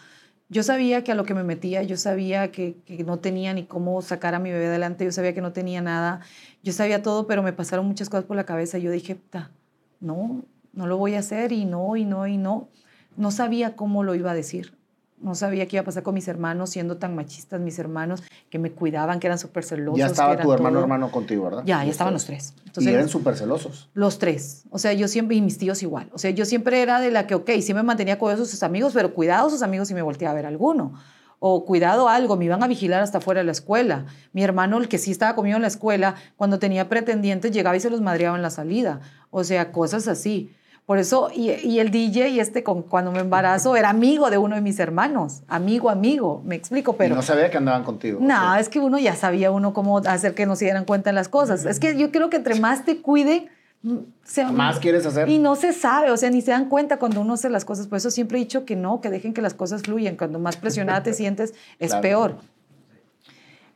yo 0.49 0.63
sabía 0.63 1.03
que 1.03 1.13
a 1.13 1.15
lo 1.15 1.25
que 1.25 1.35
me 1.35 1.43
metía, 1.43 1.83
yo 1.83 1.97
sabía 1.97 2.53
que, 2.53 2.77
que 2.85 3.03
no 3.03 3.19
tenía 3.19 3.53
ni 3.53 3.65
cómo 3.65 4.01
sacar 4.03 4.35
a 4.35 4.39
mi 4.39 4.53
bebé 4.53 4.67
adelante, 4.67 5.05
yo 5.05 5.11
sabía 5.11 5.35
que 5.35 5.41
no 5.41 5.53
tenía 5.53 5.81
nada, 5.83 6.21
yo 6.63 6.73
sabía 6.73 7.03
todo, 7.03 7.27
pero 7.27 7.43
me 7.43 7.53
pasaron 7.53 7.87
muchas 7.87 8.09
cosas 8.09 8.27
por 8.27 8.37
la 8.37 8.45
cabeza. 8.45 8.79
Yo 8.79 8.93
dije, 8.93 9.17
"Ta, 9.17 9.51
no, 9.99 10.45
no 10.73 10.87
lo 10.87 10.99
voy 10.99 11.15
a 11.15 11.19
hacer 11.19 11.51
y 11.51 11.65
no, 11.65 11.97
y 11.97 12.05
no, 12.05 12.27
y 12.29 12.37
no. 12.37 12.69
No 13.17 13.31
sabía 13.33 13.75
cómo 13.75 14.05
lo 14.05 14.15
iba 14.15 14.31
a 14.31 14.35
decir. 14.35 14.77
No 15.19 15.35
sabía 15.35 15.67
qué 15.67 15.77
iba 15.77 15.83
a 15.83 15.85
pasar 15.85 16.03
con 16.03 16.15
mis 16.15 16.29
hermanos, 16.29 16.71
siendo 16.71 16.99
tan 16.99 17.15
machistas 17.15 17.61
mis 17.61 17.79
hermanos, 17.79 18.23
que 18.51 18.59
me 18.59 18.71
cuidaban, 18.71 19.19
que 19.19 19.27
eran 19.27 19.39
súper 19.39 19.65
celosos. 19.65 19.99
ya 19.99 20.07
estaba 20.07 20.37
tu 20.37 20.53
hermano 20.53 20.75
todo. 20.75 20.83
hermano 20.83 21.11
contigo, 21.11 21.45
¿verdad? 21.45 21.63
Ya, 21.65 21.83
ya 21.85 21.91
estaban 21.91 22.13
los 22.13 22.27
tres. 22.27 22.55
y 22.57 22.69
Entonces, 22.69 22.93
eran 22.93 23.09
súper 23.09 23.37
celosos. 23.37 23.89
los 23.95 24.19
tres. 24.19 24.65
O 24.71 24.79
sea, 24.79 24.93
yo 24.93 25.09
siempre, 25.09 25.37
y 25.37 25.41
mis 25.41 25.57
tíos 25.59 25.83
igual. 25.83 26.11
O 26.13 26.19
sea, 26.19 26.31
yo 26.31 26.45
siempre 26.45 26.83
era 26.83 27.01
de 27.01 27.11
la 27.11 27.27
que, 27.27 27.35
ok, 27.35 27.51
sí 27.63 27.73
me 27.73 27.83
mantenía 27.83 28.19
con 28.19 28.37
sus 28.37 28.63
amigos, 28.63 28.93
pero 28.95 29.15
cuidado 29.15 29.49
sus 29.49 29.63
amigos 29.63 29.89
si 29.89 29.95
me 29.95 30.03
volteaba 30.03 30.33
a 30.33 30.37
ver 30.37 30.47
alguno. 30.47 30.93
O 31.39 31.65
cuidado 31.65 32.09
algo, 32.09 32.37
me 32.37 32.47
iban 32.47 32.63
a 32.63 32.67
vigilar 32.67 33.03
hasta 33.03 33.21
fuera 33.21 33.41
de 33.41 33.45
la 33.45 33.53
escuela. 33.53 34.07
Mi 34.33 34.43
hermano, 34.43 34.79
el 34.79 34.89
que 34.89 34.99
sí 34.99 35.11
estaba 35.11 35.35
conmigo 35.35 35.57
en 35.57 35.63
la 35.63 35.69
escuela, 35.69 36.15
cuando 36.37 36.59
tenía 36.59 36.89
pretendientes, 36.89 37.53
llegaba 37.53 37.77
y 37.77 37.81
se 37.81 37.91
los 37.91 38.01
madreaba 38.01 38.37
en 38.37 38.43
la 38.43 38.51
salida. 38.51 39.01
O 39.31 39.45
sea, 39.45 39.71
cosas 39.71 40.09
así. 40.09 40.56
Por 40.87 40.99
eso, 40.99 41.31
y, 41.35 41.51
y 41.51 41.81
el 41.81 41.91
DJ, 41.91 42.29
y 42.29 42.39
este, 42.41 42.63
con, 42.63 42.83
cuando 42.83 43.11
me 43.11 43.19
embarazo, 43.19 43.75
era 43.75 43.91
amigo 43.91 44.31
de 44.31 44.39
uno 44.39 44.55
de 44.55 44.61
mis 44.61 44.79
hermanos. 44.79 45.43
Amigo, 45.49 45.91
amigo. 45.91 46.43
Me 46.45 46.55
explico, 46.55 46.93
pero. 46.97 47.13
y 47.15 47.17
no 47.17 47.23
sabía 47.23 47.51
que 47.51 47.57
andaban 47.57 47.83
contigo. 47.83 48.21
No, 48.23 48.55
es 48.55 48.69
que 48.69 48.79
uno 48.79 48.97
ya 48.97 49.17
sabía 49.17 49.51
uno 49.51 49.75
cómo 49.75 49.99
hacer 49.99 50.35
que 50.35 50.47
no 50.47 50.55
se 50.55 50.67
dieran 50.67 50.85
cuenta 50.85 51.11
de 51.11 51.15
las 51.15 51.29
cosas. 51.29 51.67
Es 51.67 51.81
que 51.81 51.99
yo 51.99 52.13
creo 52.13 52.31
que 52.31 52.37
entre 52.37 52.55
más 52.61 52.85
te 52.85 53.03
cuiden, 53.03 53.49
mm, 53.83 53.97
se- 54.23 54.45
Más 54.45 54.79
quieres 54.79 55.05
hacer. 55.07 55.29
Y 55.29 55.41
no 55.41 55.57
se 55.57 55.73
sabe, 55.73 56.13
o 56.13 56.17
sea, 56.17 56.31
ni 56.31 56.41
se 56.41 56.53
dan 56.53 56.69
cuenta 56.69 56.99
cuando 57.01 57.21
uno 57.21 57.35
hace 57.35 57.51
las 57.51 57.65
cosas. 57.65 57.89
Por 57.89 57.99
eso 57.99 58.13
siempre 58.13 58.39
he 58.39 58.41
dicho 58.43 58.65
que 58.65 58.77
no, 58.77 59.01
que 59.01 59.11
dejen 59.11 59.35
que 59.35 59.43
las 59.43 59.55
cosas 59.55 59.83
fluyan. 59.83 60.15
Cuando 60.17 60.39
más 60.39 60.57
presionada 60.57 61.03
te 61.03 61.13
sientes, 61.15 61.53
es 61.81 61.89
Claro. 61.89 62.03
peor. 62.03 62.37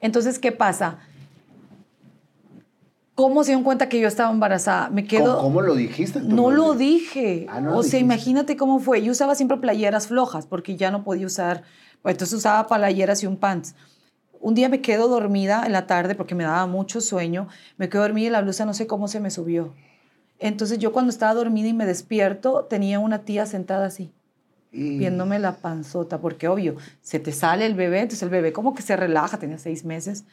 Entonces, 0.00 0.38
¿qué 0.38 0.52
pasa? 0.52 0.98
¿Cómo 3.20 3.44
se 3.44 3.48
dieron 3.50 3.64
cuenta 3.64 3.88
que 3.88 4.00
yo 4.00 4.08
estaba 4.08 4.30
embarazada? 4.32 4.88
Me 4.90 5.04
quedo... 5.04 5.36
¿Cómo, 5.36 5.42
cómo 5.48 5.60
lo 5.62 5.74
dijiste? 5.74 6.20
No 6.20 6.50
lo 6.50 6.74
dije. 6.74 7.46
Ah, 7.50 7.60
no 7.60 7.70
lo 7.72 7.76
o 7.78 7.82
sea, 7.82 7.98
dijiste. 7.98 7.98
imagínate 7.98 8.56
cómo 8.56 8.80
fue. 8.80 9.02
Yo 9.02 9.12
usaba 9.12 9.34
siempre 9.34 9.58
playeras 9.58 10.06
flojas 10.06 10.46
porque 10.46 10.76
ya 10.76 10.90
no 10.90 11.04
podía 11.04 11.26
usar. 11.26 11.62
pues, 12.02 12.14
entonces 12.14 12.38
usaba 12.38 12.66
playeras 12.66 13.22
y 13.22 13.26
un 13.26 13.36
pants. 13.36 13.74
Un 14.40 14.54
día 14.54 14.70
me 14.70 14.80
quedo 14.80 15.08
dormida 15.08 15.64
en 15.66 15.72
la 15.72 15.86
tarde 15.86 16.14
porque 16.14 16.34
me 16.34 16.44
daba 16.44 16.66
mucho 16.66 17.02
sueño. 17.02 17.46
Me 17.76 17.88
quedo 17.90 18.02
dormida 18.02 18.26
y 18.28 18.30
la 18.30 18.40
blusa 18.40 18.64
no 18.64 18.72
sé 18.72 18.86
cómo 18.86 19.06
se 19.06 19.20
me 19.20 19.30
subió. 19.30 19.74
Entonces 20.38 20.78
yo 20.78 20.92
cuando 20.92 21.10
estaba 21.10 21.34
dormida 21.34 21.68
y 21.68 21.74
me 21.74 21.84
despierto 21.84 22.64
tenía 22.70 22.98
una 23.00 23.18
tía 23.24 23.44
sentada 23.44 23.84
así 23.86 24.10
Y- 24.72 24.96
viéndome 24.96 25.38
la 25.38 25.56
panzota 25.56 26.18
porque 26.22 26.48
obvio 26.48 26.76
se 27.02 27.18
te 27.18 27.32
sale 27.32 27.66
el 27.66 27.74
bebé 27.74 27.98
entonces 28.00 28.22
el 28.22 28.30
bebé 28.30 28.54
como 28.54 28.72
que 28.74 28.80
se 28.80 28.96
relaja 28.96 29.36
tenía 29.38 29.58
seis 29.58 29.84
meses 29.84 30.24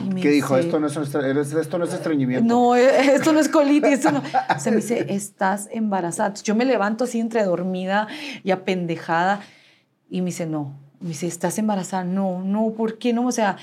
me 0.00 0.20
¿Qué 0.20 0.30
dijo? 0.30 0.56
Esto 0.56 0.80
no 0.80 0.86
es, 0.86 0.96
esto 0.96 1.78
no 1.78 1.84
es 1.84 1.92
estreñimiento. 1.92 2.46
no, 2.46 2.74
eh, 2.76 3.14
esto 3.14 3.32
no 3.32 3.40
es 3.40 3.48
colitis, 3.48 3.92
esto 3.92 4.10
no. 4.10 4.22
Se 4.58 4.70
me 4.70 4.78
dice, 4.78 5.06
estás 5.10 5.68
embarazada. 5.70 6.34
Yo 6.42 6.54
me 6.54 6.64
levanto 6.64 7.04
así 7.04 7.20
entre 7.20 7.44
dormida 7.44 8.08
y 8.42 8.50
apendejada 8.52 9.40
y 10.08 10.20
me 10.20 10.26
dice, 10.26 10.46
no. 10.46 10.74
Me 11.00 11.08
dice, 11.08 11.26
¿estás 11.26 11.58
embarazada? 11.58 12.04
No, 12.04 12.42
no, 12.42 12.70
¿por 12.70 12.98
qué 12.98 13.12
no? 13.12 13.26
O 13.26 13.32
sea, 13.32 13.56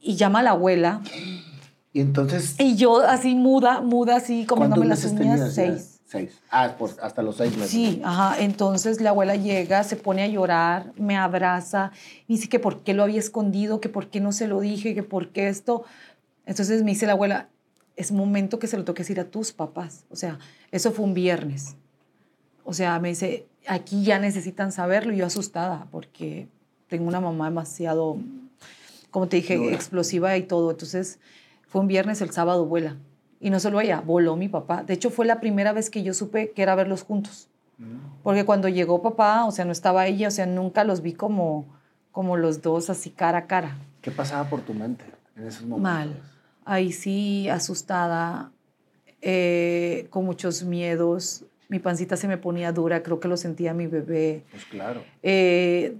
y 0.00 0.16
llama 0.16 0.40
a 0.40 0.42
la 0.42 0.50
abuela 0.50 1.02
Y 1.92 2.00
entonces, 2.00 2.56
y 2.58 2.76
yo 2.76 3.00
así 3.00 3.34
muda, 3.34 3.80
muda 3.80 4.16
así, 4.16 4.46
¿cuántos 4.46 4.68
comiéndome 4.70 4.86
las 4.86 5.04
meses 5.04 5.20
uñas, 5.20 5.54
seis. 5.54 5.95
Seis. 6.06 6.40
Ah, 6.50 6.76
hasta 7.02 7.20
los 7.22 7.36
seis 7.36 7.56
meses. 7.56 7.70
Sí, 7.70 8.00
ajá. 8.04 8.40
Entonces 8.40 9.00
la 9.00 9.10
abuela 9.10 9.34
llega, 9.34 9.82
se 9.82 9.96
pone 9.96 10.22
a 10.22 10.28
llorar, 10.28 10.92
me 10.96 11.16
abraza, 11.16 11.90
dice 12.28 12.48
que 12.48 12.60
por 12.60 12.84
qué 12.84 12.94
lo 12.94 13.02
había 13.02 13.18
escondido, 13.18 13.80
que 13.80 13.88
por 13.88 14.08
qué 14.08 14.20
no 14.20 14.30
se 14.30 14.46
lo 14.46 14.60
dije, 14.60 14.94
que 14.94 15.02
por 15.02 15.30
qué 15.30 15.48
esto. 15.48 15.84
Entonces 16.44 16.84
me 16.84 16.92
dice 16.92 17.06
la 17.06 17.12
abuela, 17.12 17.48
es 17.96 18.12
momento 18.12 18.60
que 18.60 18.68
se 18.68 18.76
lo 18.76 18.84
toques 18.84 19.10
ir 19.10 19.18
a 19.18 19.24
tus 19.24 19.52
papás. 19.52 20.04
O 20.08 20.14
sea, 20.14 20.38
eso 20.70 20.92
fue 20.92 21.04
un 21.04 21.12
viernes. 21.12 21.74
O 22.62 22.72
sea, 22.72 23.00
me 23.00 23.08
dice, 23.08 23.46
aquí 23.66 24.04
ya 24.04 24.20
necesitan 24.20 24.70
saberlo. 24.70 25.12
Y 25.12 25.16
yo 25.16 25.26
asustada 25.26 25.88
porque 25.90 26.46
tengo 26.88 27.08
una 27.08 27.20
mamá 27.20 27.46
demasiado, 27.46 28.18
como 29.10 29.26
te 29.26 29.36
dije, 29.36 29.56
Dura. 29.56 29.74
explosiva 29.74 30.36
y 30.36 30.44
todo. 30.44 30.70
Entonces 30.70 31.18
fue 31.66 31.80
un 31.80 31.88
viernes, 31.88 32.20
el 32.20 32.30
sábado 32.30 32.64
vuela. 32.64 32.96
Y 33.40 33.50
no 33.50 33.60
solo 33.60 33.80
ella, 33.80 34.00
voló 34.00 34.36
mi 34.36 34.48
papá. 34.48 34.82
De 34.82 34.94
hecho, 34.94 35.10
fue 35.10 35.26
la 35.26 35.40
primera 35.40 35.72
vez 35.72 35.90
que 35.90 36.02
yo 36.02 36.14
supe 36.14 36.52
que 36.52 36.62
era 36.62 36.74
verlos 36.74 37.02
juntos. 37.02 37.48
Porque 38.22 38.46
cuando 38.46 38.68
llegó 38.68 39.02
papá, 39.02 39.44
o 39.44 39.50
sea, 39.50 39.66
no 39.66 39.72
estaba 39.72 40.06
ella, 40.06 40.28
o 40.28 40.30
sea, 40.30 40.46
nunca 40.46 40.82
los 40.84 41.02
vi 41.02 41.12
como, 41.12 41.66
como 42.10 42.36
los 42.38 42.62
dos 42.62 42.88
así 42.88 43.10
cara 43.10 43.38
a 43.38 43.46
cara. 43.46 43.76
¿Qué 44.00 44.10
pasaba 44.10 44.48
por 44.48 44.62
tu 44.62 44.72
mente 44.72 45.04
en 45.36 45.46
esos 45.46 45.62
momentos? 45.62 45.82
Mal. 45.82 46.22
Ahí 46.64 46.92
sí, 46.92 47.48
asustada, 47.50 48.50
eh, 49.20 50.06
con 50.10 50.24
muchos 50.24 50.64
miedos. 50.64 51.44
Mi 51.68 51.78
pancita 51.78 52.16
se 52.16 52.28
me 52.28 52.38
ponía 52.38 52.72
dura, 52.72 53.02
creo 53.02 53.20
que 53.20 53.28
lo 53.28 53.36
sentía 53.36 53.74
mi 53.74 53.86
bebé. 53.86 54.44
Pues 54.50 54.64
claro. 54.64 55.02
Eh, 55.22 55.98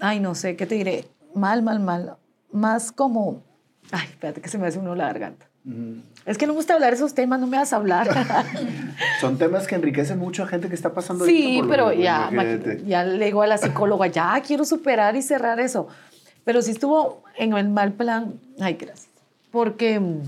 ay, 0.00 0.20
no 0.20 0.34
sé, 0.34 0.56
¿qué 0.56 0.64
te 0.66 0.76
diré? 0.76 1.04
Mal, 1.34 1.62
mal, 1.62 1.80
mal. 1.80 2.16
Más 2.50 2.90
como... 2.90 3.42
Ay, 3.90 4.06
espérate 4.08 4.40
que 4.40 4.48
se 4.48 4.58
me 4.58 4.66
hace 4.66 4.78
uno 4.78 4.94
la 4.94 5.06
garganta. 5.06 5.48
Ujú. 5.66 6.00
Es 6.28 6.36
que 6.36 6.46
no 6.46 6.52
me 6.52 6.58
gusta 6.58 6.74
hablar 6.74 6.90
de 6.90 6.96
esos 6.96 7.14
temas, 7.14 7.40
no 7.40 7.46
me 7.46 7.56
vas 7.56 7.72
a 7.72 7.76
hablar. 7.76 8.06
Son 9.20 9.38
temas 9.38 9.66
que 9.66 9.76
enriquecen 9.76 10.18
mucho 10.18 10.42
a 10.42 10.46
gente 10.46 10.68
que 10.68 10.74
está 10.74 10.92
pasando 10.92 11.24
Sí, 11.24 11.56
por 11.60 11.70
pero 11.70 11.92
ya, 11.94 12.28
que 12.30 12.82
ya 12.86 13.02
le 13.02 13.24
digo 13.24 13.40
a 13.40 13.46
la 13.46 13.56
psicóloga, 13.56 14.08
ya 14.08 14.38
quiero 14.46 14.66
superar 14.66 15.16
y 15.16 15.22
cerrar 15.22 15.58
eso. 15.58 15.88
Pero 16.44 16.60
si 16.60 16.72
estuvo 16.72 17.24
en 17.38 17.54
el 17.54 17.70
mal 17.70 17.94
plan, 17.94 18.34
ay, 18.60 18.74
gracias. 18.74 19.08
Porque 19.50 19.98
mm, 19.98 20.20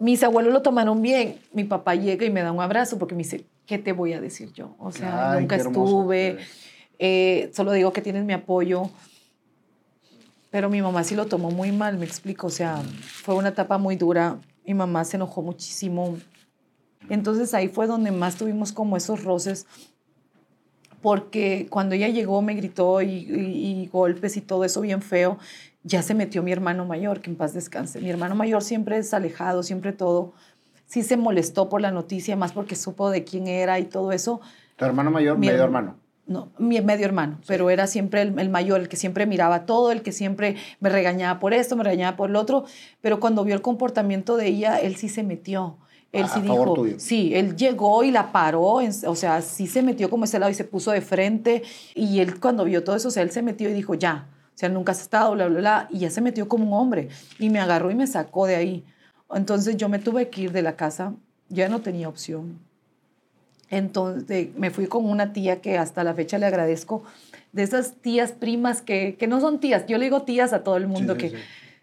mis 0.00 0.24
abuelos 0.24 0.52
lo 0.52 0.62
tomaron 0.62 1.00
bien. 1.00 1.38
Mi 1.52 1.62
papá 1.62 1.94
llega 1.94 2.26
y 2.26 2.30
me 2.30 2.42
da 2.42 2.50
un 2.50 2.60
abrazo 2.60 2.98
porque 2.98 3.14
me 3.14 3.22
dice, 3.22 3.44
¿qué 3.66 3.78
te 3.78 3.92
voy 3.92 4.14
a 4.14 4.20
decir 4.20 4.52
yo? 4.52 4.74
O 4.80 4.90
sea, 4.90 5.30
Ay, 5.30 5.42
nunca 5.42 5.54
estuve. 5.54 6.38
eh, 6.98 7.52
solo 7.54 7.70
digo 7.70 7.92
que 7.92 8.02
tienes 8.02 8.24
mi 8.24 8.32
apoyo. 8.32 8.90
Pero 10.50 10.70
mi 10.70 10.82
mamá 10.82 11.04
sí 11.04 11.14
lo 11.14 11.26
tomó 11.26 11.52
muy 11.52 11.70
mal, 11.70 11.98
me 11.98 12.04
explico. 12.04 12.48
O 12.48 12.50
sea, 12.50 12.82
fue 13.22 13.36
una 13.36 13.50
etapa 13.50 13.78
muy 13.78 13.94
dura. 13.94 14.38
Mi 14.66 14.74
mamá 14.74 15.04
se 15.04 15.16
enojó 15.16 15.42
muchísimo. 15.42 16.16
Entonces 17.08 17.54
ahí 17.54 17.68
fue 17.68 17.86
donde 17.86 18.10
más 18.10 18.36
tuvimos 18.36 18.72
como 18.72 18.96
esos 18.96 19.24
roces. 19.24 19.66
Porque 21.02 21.68
cuando 21.70 21.94
ella 21.94 22.08
llegó 22.08 22.42
me 22.42 22.54
gritó 22.54 23.00
y, 23.02 23.08
y 23.08 23.88
golpes 23.92 24.36
y 24.36 24.40
todo 24.40 24.64
eso 24.64 24.80
bien 24.80 25.02
feo. 25.02 25.38
Ya 25.84 26.02
se 26.02 26.14
metió 26.14 26.42
mi 26.42 26.50
hermano 26.50 26.84
mayor, 26.84 27.20
que 27.20 27.30
en 27.30 27.36
paz 27.36 27.54
descanse. 27.54 28.00
Mi 28.00 28.10
hermano 28.10 28.34
mayor 28.34 28.62
siempre 28.62 28.98
es 28.98 29.14
alejado, 29.14 29.62
siempre 29.62 29.92
todo. 29.92 30.32
Sí 30.86 31.02
se 31.02 31.16
molestó 31.16 31.68
por 31.68 31.80
la 31.80 31.92
noticia, 31.92 32.36
más 32.36 32.52
porque 32.52 32.74
supo 32.74 33.10
de 33.10 33.24
quién 33.24 33.46
era 33.46 33.78
y 33.78 33.84
todo 33.84 34.10
eso. 34.10 34.40
¿Tu 34.76 34.84
hermano 34.84 35.10
mayor, 35.10 35.38
medio 35.38 35.62
hermano? 35.62 35.96
No, 36.26 36.50
mi 36.58 36.80
medio 36.80 37.06
hermano, 37.06 37.38
pero 37.46 37.70
era 37.70 37.86
siempre 37.86 38.22
el, 38.22 38.50
mayor, 38.50 38.80
el 38.80 38.88
que 38.88 38.96
siempre 38.96 39.26
miraba 39.26 39.64
todo, 39.64 39.92
el 39.92 40.02
que 40.02 40.10
siempre 40.10 40.56
me 40.80 40.88
regañaba 40.88 41.38
por 41.38 41.54
esto, 41.54 41.76
me 41.76 41.84
regañaba 41.84 42.16
por 42.16 42.30
lo 42.30 42.40
otro, 42.40 42.64
pero 43.00 43.20
cuando 43.20 43.44
vio 43.44 43.54
el 43.54 43.62
comportamiento 43.62 44.36
de 44.36 44.48
ella, 44.48 44.78
él 44.78 44.96
sí 44.96 45.08
se 45.08 45.22
metió. 45.22 45.78
Él 46.10 46.26
sí 46.28 46.40
dijo, 46.40 46.86
sí, 46.96 47.34
él 47.34 47.56
llegó 47.56 48.02
y 48.02 48.10
la 48.10 48.32
paró, 48.32 48.80
o 48.80 49.14
sea, 49.14 49.42
sí 49.42 49.66
se 49.66 49.82
metió 49.82 50.08
como 50.08 50.24
ese 50.24 50.38
lado 50.38 50.50
y 50.50 50.54
se 50.54 50.64
puso 50.64 50.90
de 50.90 51.00
frente, 51.00 51.62
y 51.94 52.20
él 52.20 52.40
cuando 52.40 52.64
vio 52.64 52.82
todo 52.82 52.96
eso, 52.96 53.08
o 53.08 53.10
sea, 53.10 53.22
él 53.22 53.30
se 53.30 53.42
metió 53.42 53.68
y 53.68 53.72
dijo, 53.72 53.94
ya, 53.94 54.26
o 54.48 54.58
sea, 54.58 54.68
nunca 54.68 54.92
has 54.92 55.02
estado, 55.02 55.34
bla, 55.34 55.46
bla, 55.46 55.58
bla, 55.58 55.88
y 55.90 55.98
ya 56.00 56.10
se 56.10 56.22
metió 56.22 56.48
como 56.48 56.64
un 56.66 56.72
hombre, 56.72 57.08
y 57.38 57.50
me 57.50 57.60
agarró 57.60 57.90
y 57.90 57.94
me 57.94 58.06
sacó 58.06 58.46
de 58.46 58.56
ahí. 58.56 58.84
Entonces 59.32 59.76
yo 59.76 59.88
me 59.88 59.98
tuve 59.98 60.28
que 60.30 60.42
ir 60.42 60.52
de 60.52 60.62
la 60.62 60.74
casa, 60.74 61.14
ya 61.50 61.68
no 61.68 61.82
tenía 61.82 62.08
opción. 62.08 62.65
Entonces 63.70 64.48
me 64.56 64.70
fui 64.70 64.86
con 64.86 65.04
una 65.04 65.32
tía 65.32 65.60
que 65.60 65.78
hasta 65.78 66.04
la 66.04 66.14
fecha 66.14 66.38
le 66.38 66.46
agradezco, 66.46 67.02
de 67.52 67.62
esas 67.62 67.94
tías 67.94 68.32
primas 68.32 68.82
que, 68.82 69.16
que 69.16 69.26
no 69.26 69.40
son 69.40 69.60
tías, 69.60 69.86
yo 69.86 69.98
le 69.98 70.04
digo 70.04 70.22
tías 70.22 70.52
a 70.52 70.62
todo 70.62 70.76
el 70.76 70.86
mundo 70.86 71.16
que... 71.16 71.34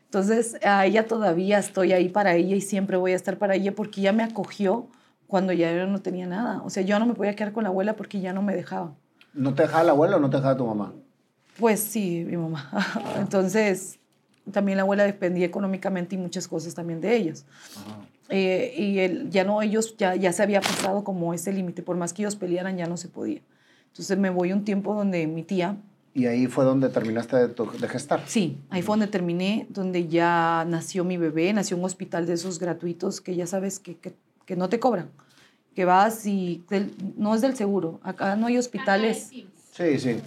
Entonces 0.06 0.58
a 0.64 0.86
ella 0.86 1.08
todavía 1.08 1.58
estoy 1.58 1.92
ahí 1.92 2.08
para 2.08 2.36
ella 2.36 2.56
y 2.56 2.62
siempre 2.62 2.98
voy 2.98 3.14
a 3.14 3.16
estar 3.16 3.40
para 3.40 3.56
ella 3.56 3.74
porque 3.74 4.00
ella 4.02 4.14
me 4.14 4.22
acogió 4.22 4.88
cuando 5.26 5.52
ya 5.54 5.74
yo 5.74 5.88
no 5.88 6.00
tenía 6.04 6.28
nada. 6.28 6.62
O 6.64 6.70
sea, 6.70 6.84
yo 6.84 7.00
no 7.00 7.08
me 7.08 7.16
podía 7.16 7.36
quedar 7.36 7.52
con 7.52 7.64
la 7.64 7.70
abuela 7.70 7.96
porque 7.96 8.20
ya 8.20 8.32
no 8.32 8.44
me 8.44 8.54
dejaba. 8.54 8.94
¿No 9.34 9.56
te 9.56 9.64
dejaba 9.64 9.84
la 9.84 9.92
abuela 9.94 10.18
o 10.18 10.20
no 10.20 10.30
te 10.30 10.38
dejaba 10.38 10.56
tu 10.56 10.68
mamá? 10.68 10.94
Pues 11.58 11.80
sí, 11.80 12.24
mi 12.30 12.38
mamá. 12.38 12.70
Entonces, 13.18 14.00
también 14.52 14.78
la 14.78 14.84
abuela 14.84 15.04
dependía 15.04 15.46
económicamente 15.46 16.16
y 16.16 16.18
muchas 16.18 16.48
cosas 16.48 16.74
también 16.74 17.02
de 17.02 17.16
ellos. 17.16 17.46
Eh, 18.30 18.74
y 18.78 19.00
él, 19.00 19.30
ya 19.30 19.44
no, 19.44 19.62
ellos, 19.62 19.96
ya, 19.98 20.16
ya 20.16 20.34
se 20.34 20.44
había 20.44 20.62
pasado 20.62 21.04
como 21.04 21.34
ese 21.34 21.54
límite, 21.54 21.82
por 21.82 21.98
más 21.98 22.14
que 22.14 22.24
ellos 22.24 22.36
pelearan, 22.36 22.78
ya 22.78 22.86
no 22.86 22.98
se 22.98 23.08
podía. 23.08 23.42
Entonces 23.88 24.18
me 24.18 24.30
voy 24.30 24.52
un 24.54 24.64
tiempo 24.64 24.94
donde 24.94 25.28
mi 25.28 25.44
tía... 25.44 25.78
¿Y 26.16 26.28
ahí 26.28 26.48
fue 26.48 26.64
donde 26.64 26.90
terminaste 26.90 27.36
de, 27.36 27.48
de 27.48 27.88
gestar? 27.88 28.24
Sí, 28.28 28.58
ahí 28.70 28.82
fue 28.82 28.94
donde 28.94 29.08
terminé, 29.08 29.66
donde 29.70 30.08
ya 30.08 30.66
nació 30.68 31.04
mi 31.04 31.18
bebé, 31.18 31.52
nació 31.54 31.78
un 31.78 31.86
hospital 31.86 32.26
de 32.26 32.34
esos 32.34 32.60
gratuitos 32.60 33.20
que 33.20 33.36
ya 33.36 33.48
sabes 33.48 33.80
que, 33.80 33.98
que, 33.98 34.14
que 34.46 34.56
no 34.56 34.70
te 34.70 34.80
cobran, 34.80 35.10
que 35.76 35.86
vas 35.86 36.26
y 36.28 36.64
no 37.18 37.34
es 37.34 37.42
del 37.42 37.56
seguro, 37.56 38.00
acá 38.04 38.36
no 38.36 38.46
hay 38.46 38.58
hospitales. 38.58 39.32
Sí, 39.72 40.00
sí. 40.00 40.22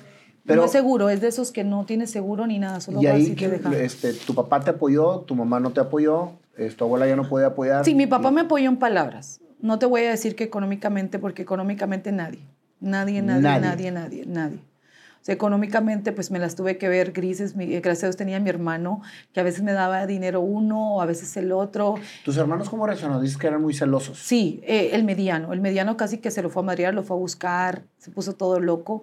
Pero, 0.46 0.60
no 0.60 0.66
es 0.66 0.72
seguro, 0.72 1.08
es 1.08 1.20
de 1.20 1.28
esos 1.28 1.50
que 1.50 1.64
no 1.64 1.84
tienes 1.84 2.10
seguro 2.10 2.46
ni 2.46 2.58
nada, 2.58 2.80
solo 2.80 3.02
y 3.02 3.06
ahí, 3.06 3.34
te 3.34 3.48
dejan. 3.48 3.74
Este, 3.74 4.12
tu 4.12 4.34
papá 4.34 4.60
te 4.60 4.70
apoyó, 4.70 5.20
tu 5.20 5.34
mamá 5.34 5.58
no 5.58 5.70
te 5.72 5.80
apoyó, 5.80 6.32
tu 6.76 6.84
abuela 6.84 7.06
ya 7.06 7.16
no 7.16 7.28
puede 7.28 7.46
apoyar. 7.46 7.84
Sí, 7.84 7.94
mi 7.94 8.06
papá 8.06 8.30
me 8.30 8.42
apoyó 8.42 8.68
en 8.68 8.76
palabras. 8.76 9.40
No 9.60 9.78
te 9.78 9.86
voy 9.86 10.02
a 10.02 10.10
decir 10.10 10.36
que 10.36 10.44
económicamente, 10.44 11.18
porque 11.18 11.42
económicamente 11.42 12.12
nadie. 12.12 12.40
Nadie, 12.80 13.22
nadie, 13.22 13.60
nadie, 13.60 13.90
nadie, 13.90 14.24
nadie. 14.26 14.58
O 14.58 15.24
sea, 15.26 15.34
económicamente, 15.34 16.12
pues 16.12 16.30
me 16.30 16.38
las 16.38 16.54
tuve 16.54 16.78
que 16.78 16.88
ver 16.88 17.10
grises. 17.10 17.56
Mi, 17.56 17.66
gracias 17.80 18.04
a 18.04 18.06
Dios 18.06 18.16
tenía 18.16 18.38
mi 18.38 18.48
hermano, 18.48 19.02
que 19.32 19.40
a 19.40 19.42
veces 19.42 19.64
me 19.64 19.72
daba 19.72 20.06
dinero 20.06 20.40
uno, 20.40 20.94
o 20.94 21.00
a 21.00 21.06
veces 21.06 21.36
el 21.36 21.50
otro. 21.50 21.96
¿Tus 22.24 22.36
hermanos 22.36 22.68
cómo 22.68 22.86
reaccionaron? 22.86 23.20
Dices 23.20 23.36
que 23.36 23.48
eran 23.48 23.60
muy 23.60 23.74
celosos. 23.74 24.18
Sí, 24.20 24.60
eh, 24.62 24.90
el 24.92 25.02
mediano. 25.02 25.52
El 25.52 25.60
mediano 25.60 25.96
casi 25.96 26.18
que 26.18 26.30
se 26.30 26.42
lo 26.42 26.50
fue 26.50 26.62
a 26.62 26.66
madrear, 26.66 26.94
lo 26.94 27.02
fue 27.02 27.16
a 27.16 27.18
buscar, 27.18 27.82
se 27.98 28.12
puso 28.12 28.34
todo 28.34 28.60
loco 28.60 29.02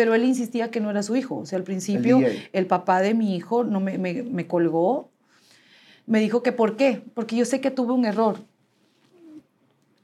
pero 0.00 0.14
él 0.14 0.24
insistía 0.24 0.70
que 0.70 0.80
no 0.80 0.88
era 0.88 1.02
su 1.02 1.14
hijo. 1.14 1.36
O 1.36 1.44
sea, 1.44 1.58
al 1.58 1.62
principio 1.62 2.22
el, 2.54 2.66
papá 2.66 3.02
de 3.02 3.12
mi 3.12 3.36
hijo 3.36 3.64
no 3.64 3.80
me, 3.80 3.98
me, 3.98 4.22
me, 4.22 4.46
colgó, 4.46 5.10
me 6.06 6.20
dijo 6.20 6.42
que 6.42 6.52
por 6.52 6.78
qué, 6.78 7.04
porque 7.12 7.36
yo 7.36 7.44
sé 7.44 7.60
que 7.60 7.70
tuve 7.70 7.92
un 7.92 8.06
error. 8.06 8.38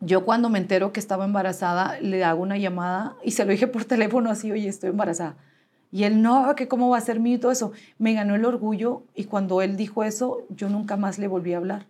Yo 0.01 0.27
cuando 0.27 0.51
me 0.51 0.59
entero 0.59 0.93
que 0.93 1.01
estaba 1.01 1.25
embarazada, 1.25 1.99
le 2.01 2.23
hago 2.25 2.43
una 2.43 2.59
llamada 2.59 3.17
y 3.25 3.31
se 3.31 3.47
lo 3.47 3.53
dije 3.53 3.69
por 3.69 3.85
teléfono 3.87 4.29
así, 4.29 4.53
oye, 4.53 4.69
estoy 4.69 4.91
embarazada. 4.91 5.37
Y 5.91 6.05
él, 6.05 6.21
no, 6.21 6.55
que 6.57 6.69
cómo 6.69 6.91
va 6.91 6.99
a 6.99 7.01
ser 7.01 7.19
mío 7.19 7.37
y 7.37 7.39
todo 7.39 7.51
eso. 7.51 7.73
Me 7.97 8.13
ganó 8.13 8.35
el 8.35 8.45
orgullo 8.45 9.05
y 9.15 9.25
cuando 9.25 9.63
él 9.63 9.79
dijo 9.79 10.05
eso, 10.05 10.45
yo 10.51 10.69
nunca 10.69 10.99
más 10.99 11.19
le 11.19 11.27
volví 11.27 11.55
a 11.55 11.57
hablar. 11.57 11.87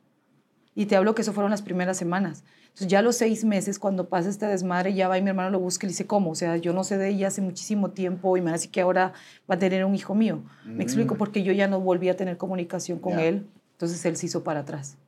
Y 0.76 0.86
te 0.86 0.94
hablo 0.94 1.14
que 1.14 1.22
eso 1.22 1.32
fueron 1.32 1.50
las 1.50 1.62
primeras 1.62 1.96
semanas. 1.96 2.44
Entonces 2.66 2.88
ya 2.88 2.98
a 2.98 3.02
los 3.02 3.16
seis 3.16 3.44
meses, 3.44 3.78
cuando 3.78 4.10
pasa 4.10 4.28
este 4.28 4.44
desmadre, 4.46 4.92
ya 4.92 5.08
va 5.08 5.16
y 5.16 5.22
mi 5.22 5.30
hermano 5.30 5.48
lo 5.48 5.58
busca 5.58 5.86
y 5.86 5.88
le 5.88 5.92
dice, 5.92 6.06
¿cómo? 6.06 6.32
O 6.32 6.34
sea, 6.34 6.58
yo 6.58 6.74
no 6.74 6.84
sé 6.84 6.98
de 6.98 7.08
ella 7.08 7.28
hace 7.28 7.40
muchísimo 7.40 7.90
tiempo 7.92 8.36
y 8.36 8.42
me 8.42 8.52
hace 8.52 8.68
que 8.68 8.82
ahora 8.82 9.14
va 9.50 9.54
a 9.54 9.58
tener 9.58 9.86
un 9.86 9.94
hijo 9.94 10.14
mío. 10.14 10.42
Me 10.66 10.84
explico 10.84 11.14
mm. 11.14 11.18
porque 11.18 11.42
yo 11.42 11.54
ya 11.54 11.66
no 11.66 11.80
volví 11.80 12.10
a 12.10 12.16
tener 12.16 12.36
comunicación 12.36 12.98
con 12.98 13.18
él. 13.18 13.46
Entonces 13.72 14.04
él 14.04 14.18
se 14.18 14.26
hizo 14.26 14.44
para 14.44 14.60
atrás. 14.60 14.98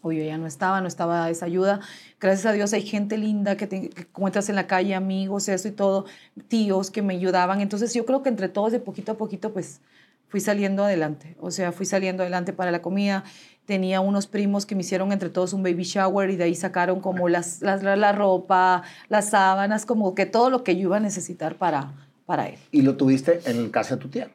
Obvio, 0.00 0.24
ya 0.24 0.38
no 0.38 0.46
estaba, 0.46 0.80
no 0.80 0.88
estaba 0.88 1.28
esa 1.28 1.44
ayuda. 1.44 1.80
Gracias 2.18 2.46
a 2.46 2.52
Dios 2.52 2.72
hay 2.72 2.82
gente 2.82 3.18
linda 3.18 3.58
que, 3.58 3.66
te, 3.66 3.90
que 3.90 4.02
encuentras 4.02 4.48
en 4.48 4.54
la 4.54 4.66
calle, 4.66 4.94
amigos, 4.94 5.50
eso 5.50 5.68
y 5.68 5.72
todo, 5.72 6.06
tíos 6.48 6.90
que 6.90 7.02
me 7.02 7.14
ayudaban. 7.14 7.60
Entonces 7.60 7.92
yo 7.92 8.06
creo 8.06 8.22
que 8.22 8.30
entre 8.30 8.48
todos, 8.48 8.72
de 8.72 8.78
poquito 8.78 9.12
a 9.12 9.18
poquito, 9.18 9.52
pues 9.52 9.82
fui 10.28 10.40
saliendo 10.40 10.84
adelante. 10.84 11.36
O 11.40 11.50
sea, 11.50 11.72
fui 11.72 11.86
saliendo 11.86 12.22
adelante 12.22 12.52
para 12.52 12.70
la 12.70 12.82
comida 12.82 13.24
tenía 13.66 14.00
unos 14.00 14.26
primos 14.26 14.64
que 14.64 14.74
me 14.74 14.80
hicieron 14.80 15.12
entre 15.12 15.28
todos 15.28 15.52
un 15.52 15.62
baby 15.62 15.82
shower 15.82 16.30
y 16.30 16.36
de 16.36 16.44
ahí 16.44 16.54
sacaron 16.54 17.00
como 17.00 17.28
las, 17.28 17.60
las, 17.60 17.82
la 17.82 18.12
ropa, 18.12 18.82
las 19.08 19.30
sábanas, 19.30 19.84
como 19.84 20.14
que 20.14 20.24
todo 20.24 20.48
lo 20.48 20.64
que 20.64 20.76
yo 20.76 20.82
iba 20.82 20.96
a 20.96 21.00
necesitar 21.00 21.56
para, 21.56 21.92
para 22.24 22.48
él. 22.48 22.58
¿Y 22.70 22.82
lo 22.82 22.96
tuviste 22.96 23.40
en 23.44 23.68
casa 23.70 23.96
de 23.96 24.02
tu 24.02 24.08
tía? 24.08 24.30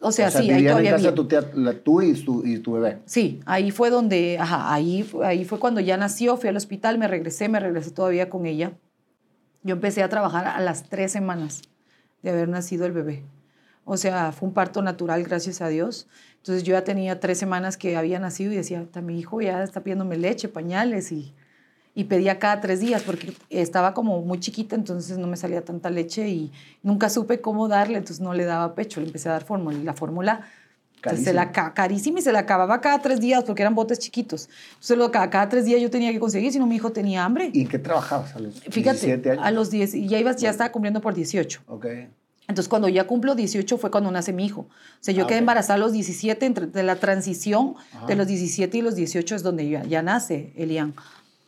O 0.00 0.12
sea, 0.12 0.30
sí, 0.30 0.50
ahí 0.50 0.64
todavía 0.66 0.90
en 0.90 0.96
casa 0.96 1.10
de 1.10 1.16
tu 1.16 1.26
tía, 1.26 1.42
tú 1.82 2.02
y 2.02 2.12
tu, 2.12 2.44
y 2.44 2.58
tu 2.58 2.72
bebé. 2.72 2.98
Sí, 3.06 3.40
ahí 3.46 3.70
fue 3.70 3.88
donde, 3.88 4.36
ajá, 4.38 4.72
ahí, 4.72 5.08
ahí 5.22 5.44
fue 5.44 5.58
cuando 5.58 5.80
ya 5.80 5.96
nació, 5.96 6.36
fui 6.36 6.48
al 6.48 6.56
hospital, 6.56 6.98
me 6.98 7.08
regresé, 7.08 7.48
me 7.48 7.60
regresé 7.60 7.92
todavía 7.92 8.28
con 8.28 8.46
ella. 8.46 8.72
Yo 9.62 9.74
empecé 9.74 10.02
a 10.02 10.08
trabajar 10.08 10.46
a 10.46 10.60
las 10.60 10.88
tres 10.88 11.12
semanas 11.12 11.62
de 12.22 12.30
haber 12.30 12.48
nacido 12.48 12.84
el 12.84 12.92
bebé. 12.92 13.24
O 13.88 13.96
sea, 13.96 14.32
fue 14.32 14.48
un 14.48 14.52
parto 14.52 14.82
natural, 14.82 15.22
gracias 15.22 15.62
a 15.62 15.68
Dios. 15.68 16.08
Entonces 16.38 16.64
yo 16.64 16.72
ya 16.72 16.82
tenía 16.82 17.20
tres 17.20 17.38
semanas 17.38 17.76
que 17.76 17.96
había 17.96 18.18
nacido 18.18 18.52
y 18.52 18.56
decía, 18.56 18.84
mi 19.00 19.18
hijo 19.18 19.40
ya 19.40 19.62
está 19.62 19.82
pidiéndome 19.82 20.16
leche, 20.16 20.48
pañales 20.48 21.12
y, 21.12 21.32
y 21.94 22.04
pedía 22.04 22.40
cada 22.40 22.60
tres 22.60 22.80
días 22.80 23.02
porque 23.04 23.32
estaba 23.48 23.94
como 23.94 24.20
muy 24.22 24.40
chiquita, 24.40 24.74
entonces 24.74 25.18
no 25.18 25.28
me 25.28 25.36
salía 25.36 25.64
tanta 25.64 25.88
leche 25.88 26.28
y 26.28 26.52
nunca 26.82 27.08
supe 27.08 27.40
cómo 27.40 27.68
darle, 27.68 27.96
entonces 27.96 28.20
no 28.20 28.34
le 28.34 28.44
daba 28.44 28.74
pecho, 28.74 29.00
le 29.00 29.06
empecé 29.06 29.28
a 29.28 29.32
dar 29.32 29.44
fórmula 29.44 29.78
y 29.78 29.84
la 29.84 29.94
fórmula 29.94 30.46
se 31.14 31.32
la 31.32 31.52
carísima 31.52 32.18
y 32.18 32.22
se 32.22 32.32
la 32.32 32.40
acababa 32.40 32.80
cada 32.80 32.98
tres 32.98 33.20
días 33.20 33.44
porque 33.44 33.62
eran 33.62 33.76
botes 33.76 34.00
chiquitos. 34.00 34.48
Entonces 34.70 34.98
lo, 34.98 35.10
cada, 35.12 35.30
cada 35.30 35.48
tres 35.48 35.64
días 35.64 35.80
yo 35.80 35.90
tenía 35.90 36.10
que 36.10 36.18
conseguir, 36.18 36.52
si 36.52 36.58
no 36.58 36.66
mi 36.66 36.74
hijo 36.74 36.90
tenía 36.90 37.24
hambre. 37.24 37.50
¿Y 37.52 37.66
qué 37.66 37.78
trabajabas 37.78 38.34
a 38.34 38.40
los 38.40 38.60
Fíjate, 38.60 39.06
17 39.06 39.30
años? 39.30 39.44
a 39.44 39.50
los 39.52 39.70
10, 39.70 39.94
y 39.94 40.08
ya, 40.08 40.18
ibas, 40.18 40.36
ya 40.38 40.50
estaba 40.50 40.72
cumpliendo 40.72 41.00
por 41.00 41.14
18. 41.14 41.62
Ok. 41.68 41.86
Entonces, 42.48 42.68
cuando 42.68 42.88
ya 42.88 43.06
cumplo 43.06 43.34
18 43.34 43.76
fue 43.78 43.90
cuando 43.90 44.10
nace 44.10 44.32
mi 44.32 44.46
hijo. 44.46 44.60
O 44.60 44.68
sea, 45.00 45.12
yo 45.12 45.24
ah, 45.24 45.26
quedé 45.26 45.38
embarazada 45.38 45.74
a 45.74 45.78
los 45.78 45.92
17, 45.92 46.46
entre 46.46 46.66
de 46.66 46.82
la 46.82 46.96
transición 46.96 47.74
de 48.06 48.14
los 48.14 48.26
17 48.26 48.78
y 48.78 48.82
los 48.82 48.94
18 48.94 49.34
es 49.34 49.42
donde 49.42 49.68
ya, 49.68 49.82
ya 49.84 50.02
nace 50.02 50.52
Elian. 50.56 50.94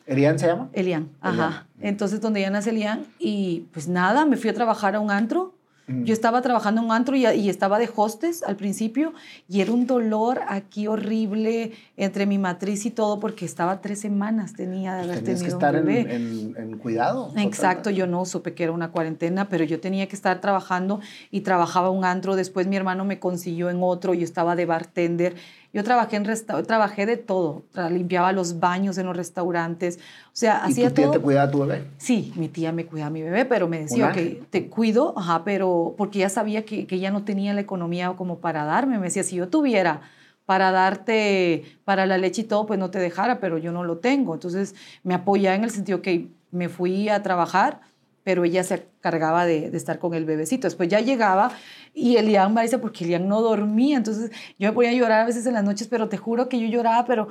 ¿Elian 0.06 0.38
se 0.38 0.46
llama? 0.46 0.70
Elian, 0.72 1.10
ajá. 1.20 1.66
Entonces, 1.80 2.20
donde 2.20 2.40
ya 2.40 2.50
nace 2.50 2.70
Elian, 2.70 3.06
y 3.18 3.66
pues 3.72 3.88
nada, 3.88 4.24
me 4.24 4.36
fui 4.36 4.50
a 4.50 4.54
trabajar 4.54 4.94
a 4.94 5.00
un 5.00 5.10
antro 5.10 5.54
yo 5.88 6.12
estaba 6.12 6.42
trabajando 6.42 6.82
en 6.82 6.86
un 6.86 6.92
antro 6.92 7.16
y, 7.16 7.48
estaba 7.48 7.78
de 7.78 7.88
hostes 7.94 8.42
al 8.42 8.56
principio 8.56 9.14
y 9.48 9.60
era 9.62 9.72
un 9.72 9.86
dolor 9.86 10.40
aquí 10.46 10.86
horrible 10.86 11.72
entre 11.96 12.26
mi 12.26 12.38
matriz 12.38 12.84
y 12.84 12.90
todo 12.90 13.18
porque 13.20 13.44
estaba 13.44 13.80
tres 13.80 14.00
semanas 14.00 14.52
tenía 14.52 14.94
de 14.94 15.02
haber 15.04 15.22
tenido 15.22 15.42
que 15.42 15.48
estar 15.48 15.74
En, 15.76 16.78
cuidado. 16.78 17.32
Exacto, 17.36 17.90
yo 17.90 18.06
no 18.06 18.24
supe 18.26 18.54
que 18.54 18.64
era 18.64 18.72
una 18.72 18.90
cuarentena, 18.90 19.48
pero 19.48 19.64
yo 19.64 19.80
tenía 19.80 20.06
que 20.08 20.16
estar 20.16 20.40
trabajando 20.40 21.00
y 21.30 21.40
trabajaba 21.40 21.90
un 21.90 22.04
antro. 22.04 22.36
Después 22.36 22.66
mi 22.66 22.76
hermano 22.76 23.04
me 23.04 23.18
consiguió 23.18 23.70
en 23.70 23.78
otro, 23.82 24.14
yo 24.14 24.24
estaba 24.24 24.56
de 24.56 24.66
bartender 24.66 25.36
yo 25.72 25.84
trabajé, 25.84 26.16
en 26.16 26.24
trabajé 26.66 27.06
de 27.06 27.16
todo, 27.16 27.64
limpiaba 27.90 28.32
los 28.32 28.58
baños 28.58 28.96
en 28.98 29.06
los 29.06 29.16
restaurantes, 29.16 29.98
o 30.26 30.30
sea, 30.36 30.62
¿Y 30.66 30.72
hacía 30.72 30.88
tu 30.88 30.94
tía 30.94 31.04
todo. 31.06 31.14
te 31.14 31.20
cuidaba 31.20 31.48
a 31.48 31.50
tu 31.50 31.60
bebé? 31.60 31.84
Sí, 31.98 32.32
mi 32.36 32.48
tía 32.48 32.72
me 32.72 32.86
cuidaba 32.86 33.08
a 33.08 33.10
mi 33.10 33.22
bebé, 33.22 33.44
pero 33.44 33.68
me 33.68 33.80
decía, 33.80 34.08
ok, 34.08 34.48
te 34.50 34.68
cuido, 34.68 35.14
ajá, 35.16 35.44
pero 35.44 35.94
porque 35.98 36.18
ella 36.20 36.30
sabía 36.30 36.64
que, 36.64 36.86
que 36.86 36.96
ella 36.96 37.10
no 37.10 37.24
tenía 37.24 37.52
la 37.54 37.60
economía 37.60 38.14
como 38.16 38.38
para 38.38 38.64
darme, 38.64 38.98
me 38.98 39.06
decía, 39.06 39.22
si 39.22 39.36
yo 39.36 39.48
tuviera 39.48 40.02
para 40.48 40.70
darte, 40.70 41.64
para 41.84 42.06
la 42.06 42.16
leche 42.16 42.40
y 42.40 42.44
todo, 42.44 42.64
pues 42.64 42.78
no 42.78 42.90
te 42.90 42.98
dejara, 42.98 43.38
pero 43.38 43.58
yo 43.58 43.70
no 43.70 43.84
lo 43.84 43.98
tengo. 43.98 44.32
Entonces 44.32 44.74
me 45.02 45.12
apoyaba 45.12 45.54
en 45.54 45.62
el 45.62 45.70
sentido 45.70 46.00
que 46.00 46.28
me 46.50 46.70
fui 46.70 47.10
a 47.10 47.22
trabajar, 47.22 47.82
pero 48.24 48.44
ella 48.44 48.64
se 48.64 48.86
cargaba 49.02 49.44
de, 49.44 49.66
estar 49.76 49.98
con 49.98 50.14
el 50.14 50.24
bebecito. 50.24 50.66
Después 50.66 50.88
ya 50.88 51.00
llegaba 51.00 51.52
y 51.94 52.16
Elian 52.16 52.54
me 52.54 52.62
dice, 52.62 52.78
porque 52.78 53.04
Elian 53.04 53.28
no 53.28 53.40
dormía, 53.40 53.96
entonces 53.96 54.30
yo 54.58 54.68
me 54.68 54.72
ponía 54.72 54.90
a 54.90 54.94
llorar 54.94 55.20
a 55.22 55.26
veces 55.26 55.46
en 55.46 55.54
las 55.54 55.64
noches, 55.64 55.88
pero 55.88 56.08
te 56.08 56.16
juro 56.16 56.48
que 56.48 56.60
yo 56.60 56.66
lloraba, 56.68 57.04
pero 57.06 57.28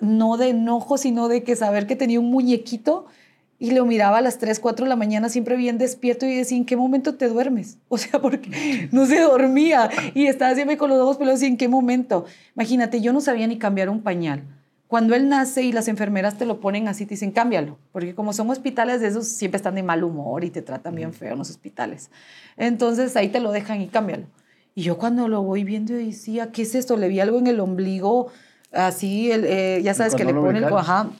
no 0.00 0.36
de 0.36 0.50
enojo, 0.50 0.98
sino 0.98 1.28
de 1.28 1.42
que 1.42 1.56
saber 1.56 1.86
que 1.86 1.96
tenía 1.96 2.20
un 2.20 2.30
muñequito 2.30 3.06
y 3.58 3.70
lo 3.70 3.86
miraba 3.86 4.18
a 4.18 4.20
las 4.20 4.38
3, 4.38 4.60
4 4.60 4.84
de 4.84 4.88
la 4.88 4.96
mañana 4.96 5.28
siempre 5.28 5.56
bien 5.56 5.78
despierto 5.78 6.26
y 6.26 6.34
decía, 6.34 6.58
¿en 6.58 6.64
qué 6.64 6.76
momento 6.76 7.14
te 7.14 7.28
duermes? 7.28 7.78
O 7.88 7.98
sea, 7.98 8.20
porque 8.20 8.88
no 8.92 9.06
se 9.06 9.20
dormía 9.20 9.88
y 10.14 10.26
estaba 10.26 10.54
siempre 10.54 10.76
con 10.76 10.90
los 10.90 11.00
ojos 11.00 11.16
pelos 11.16 11.42
y 11.42 11.46
¿en 11.46 11.56
qué 11.56 11.68
momento? 11.68 12.26
Imagínate, 12.56 13.00
yo 13.00 13.12
no 13.12 13.20
sabía 13.20 13.46
ni 13.46 13.56
cambiar 13.56 13.88
un 13.88 14.02
pañal. 14.02 14.42
Cuando 14.88 15.14
él 15.14 15.28
nace 15.28 15.62
y 15.62 15.72
las 15.72 15.88
enfermeras 15.88 16.36
te 16.36 16.44
lo 16.44 16.60
ponen 16.60 16.88
así, 16.88 17.06
te 17.06 17.14
dicen, 17.14 17.32
cámbialo, 17.32 17.78
porque 17.90 18.14
como 18.14 18.32
son 18.32 18.50
hospitales 18.50 19.00
de 19.00 19.08
esos, 19.08 19.26
siempre 19.26 19.56
están 19.56 19.74
de 19.74 19.82
mal 19.82 20.04
humor 20.04 20.44
y 20.44 20.50
te 20.50 20.62
tratan 20.62 20.94
bien 20.94 21.12
feo 21.12 21.32
en 21.32 21.38
los 21.38 21.50
hospitales. 21.50 22.10
Entonces 22.56 23.16
ahí 23.16 23.28
te 23.28 23.40
lo 23.40 23.50
dejan 23.50 23.80
y 23.80 23.88
cámbialo. 23.88 24.26
Y 24.74 24.82
yo 24.82 24.98
cuando 24.98 25.28
lo 25.28 25.42
voy 25.42 25.64
viendo 25.64 25.94
decía, 25.94 26.52
¿qué 26.52 26.62
es 26.62 26.74
esto? 26.74 26.96
Le 26.96 27.08
vi 27.08 27.20
algo 27.20 27.38
en 27.38 27.46
el 27.46 27.60
ombligo, 27.60 28.28
así, 28.72 29.30
el, 29.30 29.44
eh, 29.44 29.80
ya 29.82 29.94
sabes 29.94 30.14
que 30.14 30.24
le 30.24 30.34
pone 30.34 30.58
el 30.58 30.64
ajá, 30.64 31.10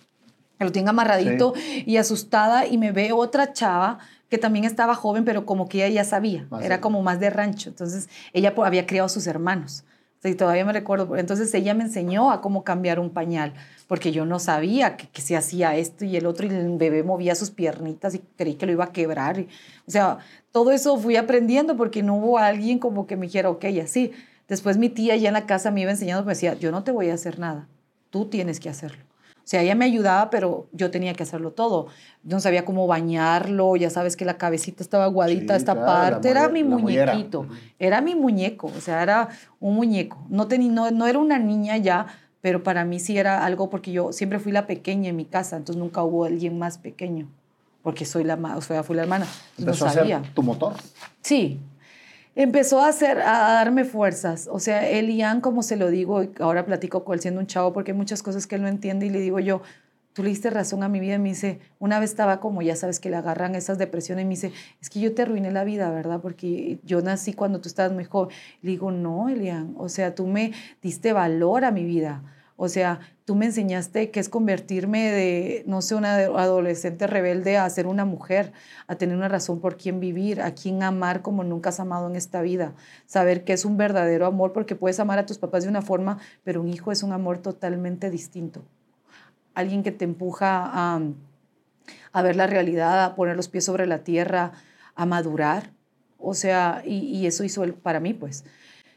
que 0.59 0.65
lo 0.65 0.73
tenga 0.73 0.91
amarradito 0.91 1.55
y 1.87 1.97
asustada 1.97 2.67
y 2.67 2.79
me 2.79 2.93
ve 2.93 3.13
otra 3.13 3.53
chava 3.53 3.99
que 4.29 4.39
también 4.39 4.65
estaba 4.65 4.95
joven, 4.95 5.25
pero 5.25 5.47
como 5.47 5.69
que 5.69 5.87
ella 5.87 6.03
ya 6.03 6.05
sabía, 6.05 6.47
era 6.61 6.81
como 6.81 7.03
más 7.03 7.21
de 7.21 7.31
rancho. 7.31 7.71
Entonces 7.71 8.09
ella 8.33 8.53
había 8.57 8.87
criado 8.87 9.07
a 9.07 9.09
sus 9.09 9.27
hermanos. 9.27 9.85
Y 10.29 10.35
todavía 10.35 10.65
me 10.65 10.73
recuerdo. 10.73 11.17
Entonces 11.17 11.53
ella 11.55 11.75
me 11.75 11.85
enseñó 11.85 12.31
a 12.33 12.41
cómo 12.41 12.65
cambiar 12.65 12.99
un 12.99 13.11
pañal, 13.11 13.53
porque 13.87 14.11
yo 14.11 14.25
no 14.25 14.39
sabía 14.39 14.97
que, 14.97 15.21
se 15.21 15.37
hacía 15.37 15.77
esto 15.77 16.05
y 16.05 16.17
el 16.17 16.27
otro, 16.27 16.47
y 16.47 16.51
el 16.51 16.77
bebé 16.77 17.03
movía 17.03 17.35
sus 17.35 17.51
piernitas 17.51 18.15
y 18.15 18.21
creí 18.37 18.55
que 18.55 18.67
lo 18.67 18.73
iba 18.73 18.85
a 18.85 18.93
quebrar. 18.93 19.45
o 19.87 19.91
sea, 19.91 20.19
todo 20.53 20.73
eso 20.73 20.97
fui 20.99 21.17
aprendiendo 21.17 21.77
porque 21.77 22.03
no 22.03 22.17
hubo 22.17 22.39
alguien 22.39 22.79
como 22.79 23.07
que 23.07 23.17
me 23.17 23.27
dijera, 23.27 23.51
ok, 23.51 23.65
así. 23.83 24.13
Después 24.49 24.77
mi 24.77 24.89
tía 24.89 25.17
ya 25.17 25.29
en 25.29 25.35
la 25.35 25.47
casa 25.47 25.71
me 25.71 25.81
iba 25.81 25.91
enseñando, 25.91 26.25
me 26.25 26.33
decía, 26.33 26.55
yo 26.55 26.71
no 26.71 26.85
te 26.85 26.93
voy 26.93 27.11
a 27.11 27.15
hacer 27.15 27.39
nada, 27.39 27.67
tú 28.11 28.27
tienes 28.27 28.61
que 28.61 28.69
hacerlo. 28.69 29.03
O 29.45 29.47
sea, 29.47 29.61
ella 29.61 29.75
me 29.75 29.85
ayudaba, 29.85 30.31
pero 30.31 30.69
yo 30.73 30.91
tenía 30.91 31.13
que 31.13 31.23
hacerlo 31.23 31.51
todo. 31.51 31.89
Yo 32.23 32.37
no 32.37 32.41
sabía 32.41 32.65
cómo 32.65 32.87
bañarlo, 32.87 33.77
ya 33.77 33.91
sabes 33.91 34.17
que 34.17 34.25
la 34.25 34.39
cabecita 34.39 34.83
estaba 34.83 35.05
aguadita, 35.05 35.55
esta 35.55 35.85
parte. 35.85 36.31
Era 36.31 36.49
mi 36.49 36.65
muñequito, 36.65 37.47
era 37.79 38.01
mi 38.01 38.15
muñeco, 38.15 38.69
o 38.75 38.81
sea, 38.81 39.03
era 39.03 39.29
un 39.61 39.75
muñeco. 39.75 40.17
No, 40.31 40.49
tenía, 40.49 40.73
no, 40.73 40.91
no 40.91 41.07
era 41.07 41.19
una 41.19 41.39
niña 41.39 41.77
ya, 41.77 42.07
pero 42.41 42.63
para 42.63 42.87
mí 42.87 42.99
sí 43.01 43.19
era 43.19 43.45
algo 43.45 43.69
porque 43.69 43.93
yo 43.93 44.13
siempre 44.13 44.39
fui 44.39 44.51
la 44.51 44.67
pequeña 44.67 45.11
en 45.11 45.17
mi 45.17 45.27
casa, 45.27 45.59
entonces 45.59 45.79
nunca 45.79 46.03
hubo 46.03 46.25
alguien 46.25 46.59
más 46.59 46.79
pequeño, 46.79 47.29
porque 47.83 48.07
soy 48.07 48.25
la, 48.25 48.37
o 48.57 48.63
sea, 48.63 48.83
fui 48.83 48.97
la 48.97 49.03
hermana. 49.03 49.27
no 49.59 49.75
sabía. 49.75 50.23
tu 50.35 50.43
motor? 50.43 50.73
Sí, 51.21 51.61
empezó 52.37 52.81
a 52.81 52.89
hacer, 52.89 53.21
a 53.21 53.55
darme 53.55 53.85
fuerzas. 53.85 54.49
O 54.51 54.59
sea, 54.59 54.89
Elian, 54.89 55.41
como 55.41 55.63
se 55.63 55.77
lo 55.77 55.91
digo, 55.91 56.23
ahora 56.41 56.67
platico 56.67 57.05
con 57.05 57.15
él 57.15 57.21
siendo 57.21 57.41
un 57.41 57.47
chavo 57.47 57.73
porque 57.73 57.93
hay 57.93 57.97
muchas 57.97 58.23
cosas 58.23 58.47
que 58.47 58.57
él 58.57 58.63
no 58.63 58.69
entiende 58.69 59.07
y 59.07 59.11
le 59.11 59.21
digo 59.21 59.39
yo, 59.41 59.63
tú 60.15 60.23
le 60.23 60.31
diste 60.31 60.49
razón 60.49 60.83
a 60.83 60.89
mi 60.89 61.01
vida. 61.01 61.15
Y 61.15 61.19
me 61.19 61.31
dice, 61.31 61.61
una 61.79 62.01
vez 62.01 62.11
estaba 62.11 62.41
como, 62.41 62.63
ya 62.63 62.77
sabes, 62.77 63.01
que 63.01 63.11
le 63.11 63.17
agarran 63.17 63.55
esas 63.55 63.79
depresiones 63.79 64.23
y 64.23 64.27
me 64.27 64.35
dice, 64.35 64.53
es 64.81 64.91
que 64.91 65.01
yo 65.01 65.15
te 65.15 65.23
arruiné 65.23 65.51
la 65.51 65.65
vida, 65.65 65.91
¿verdad? 65.91 66.21
Porque 66.21 66.79
yo 66.85 67.03
nací 67.03 67.35
cuando 67.35 67.61
tú 67.61 67.69
estabas 67.69 67.93
muy 67.93 68.05
joven. 68.05 68.35
Le 68.63 68.71
digo, 68.71 68.91
no, 68.91 69.29
Elian, 69.29 69.75
o 69.77 69.89
sea, 69.89 70.15
tú 70.15 70.27
me 70.27 70.53
diste 70.83 71.13
valor 71.13 71.65
a 71.65 71.71
mi 71.71 71.85
vida. 71.85 72.23
O 72.57 72.69
sea, 72.69 73.01
tú 73.25 73.35
me 73.35 73.47
enseñaste 73.47 74.11
que 74.11 74.21
es 74.21 74.29
convertirme 74.29 75.11
de, 75.11 75.65
no 75.67 75.83
sé, 75.83 75.97
una 75.97 76.15
adolescente 76.15 77.09
rebelde 77.09 77.57
a 77.57 77.69
ser 77.69 77.89
una 77.89 78.05
mujer, 78.05 78.53
a 78.87 78.95
tener 78.95 79.17
una 79.17 79.29
razón 79.29 79.61
por 79.61 79.77
quién 79.77 79.99
vivir, 79.99 80.41
a 80.41 80.55
quién 80.55 80.85
amar 80.85 81.21
como 81.23 81.43
nunca 81.43 81.71
has 81.71 81.81
amado 81.81 82.09
en 82.09 82.15
esta 82.15 82.43
vida. 82.43 82.75
Saber 83.07 83.45
que 83.45 83.55
es 83.55 83.65
un 83.65 83.77
verdadero 83.77 84.27
amor, 84.27 84.53
porque 84.53 84.77
puedes 84.77 85.01
amar 85.01 85.19
a 85.19 85.27
tus 85.27 85.39
papás 85.39 85.65
de 85.65 85.71
una 85.71 85.83
forma, 85.83 86.19
pero 86.45 86.61
un 86.61 86.69
hijo 86.69 86.93
es 86.93 87.03
un 87.03 87.13
amor 87.13 87.39
totalmente 87.39 88.09
distinto. 88.09 88.63
Alguien 89.55 89.83
que 89.83 89.91
te 89.91 90.05
empuja 90.05 90.71
a, 92.13 92.23
ver 92.23 92.37
la 92.37 92.47
realidad, 92.47 93.05
a 93.05 93.17
poner 93.17 93.35
los 93.37 93.49
pies 93.49 93.65
sobre 93.65 93.87
la 93.87 94.05
tierra, 94.05 94.53
a 94.95 95.07
madurar. 95.07 95.73
O 96.19 96.35
sea, 96.35 96.83
y, 96.87 97.27
eso 97.27 97.43
hizo 97.43 97.65
para 97.83 97.99
mí, 97.99 98.15
pues 98.15 98.45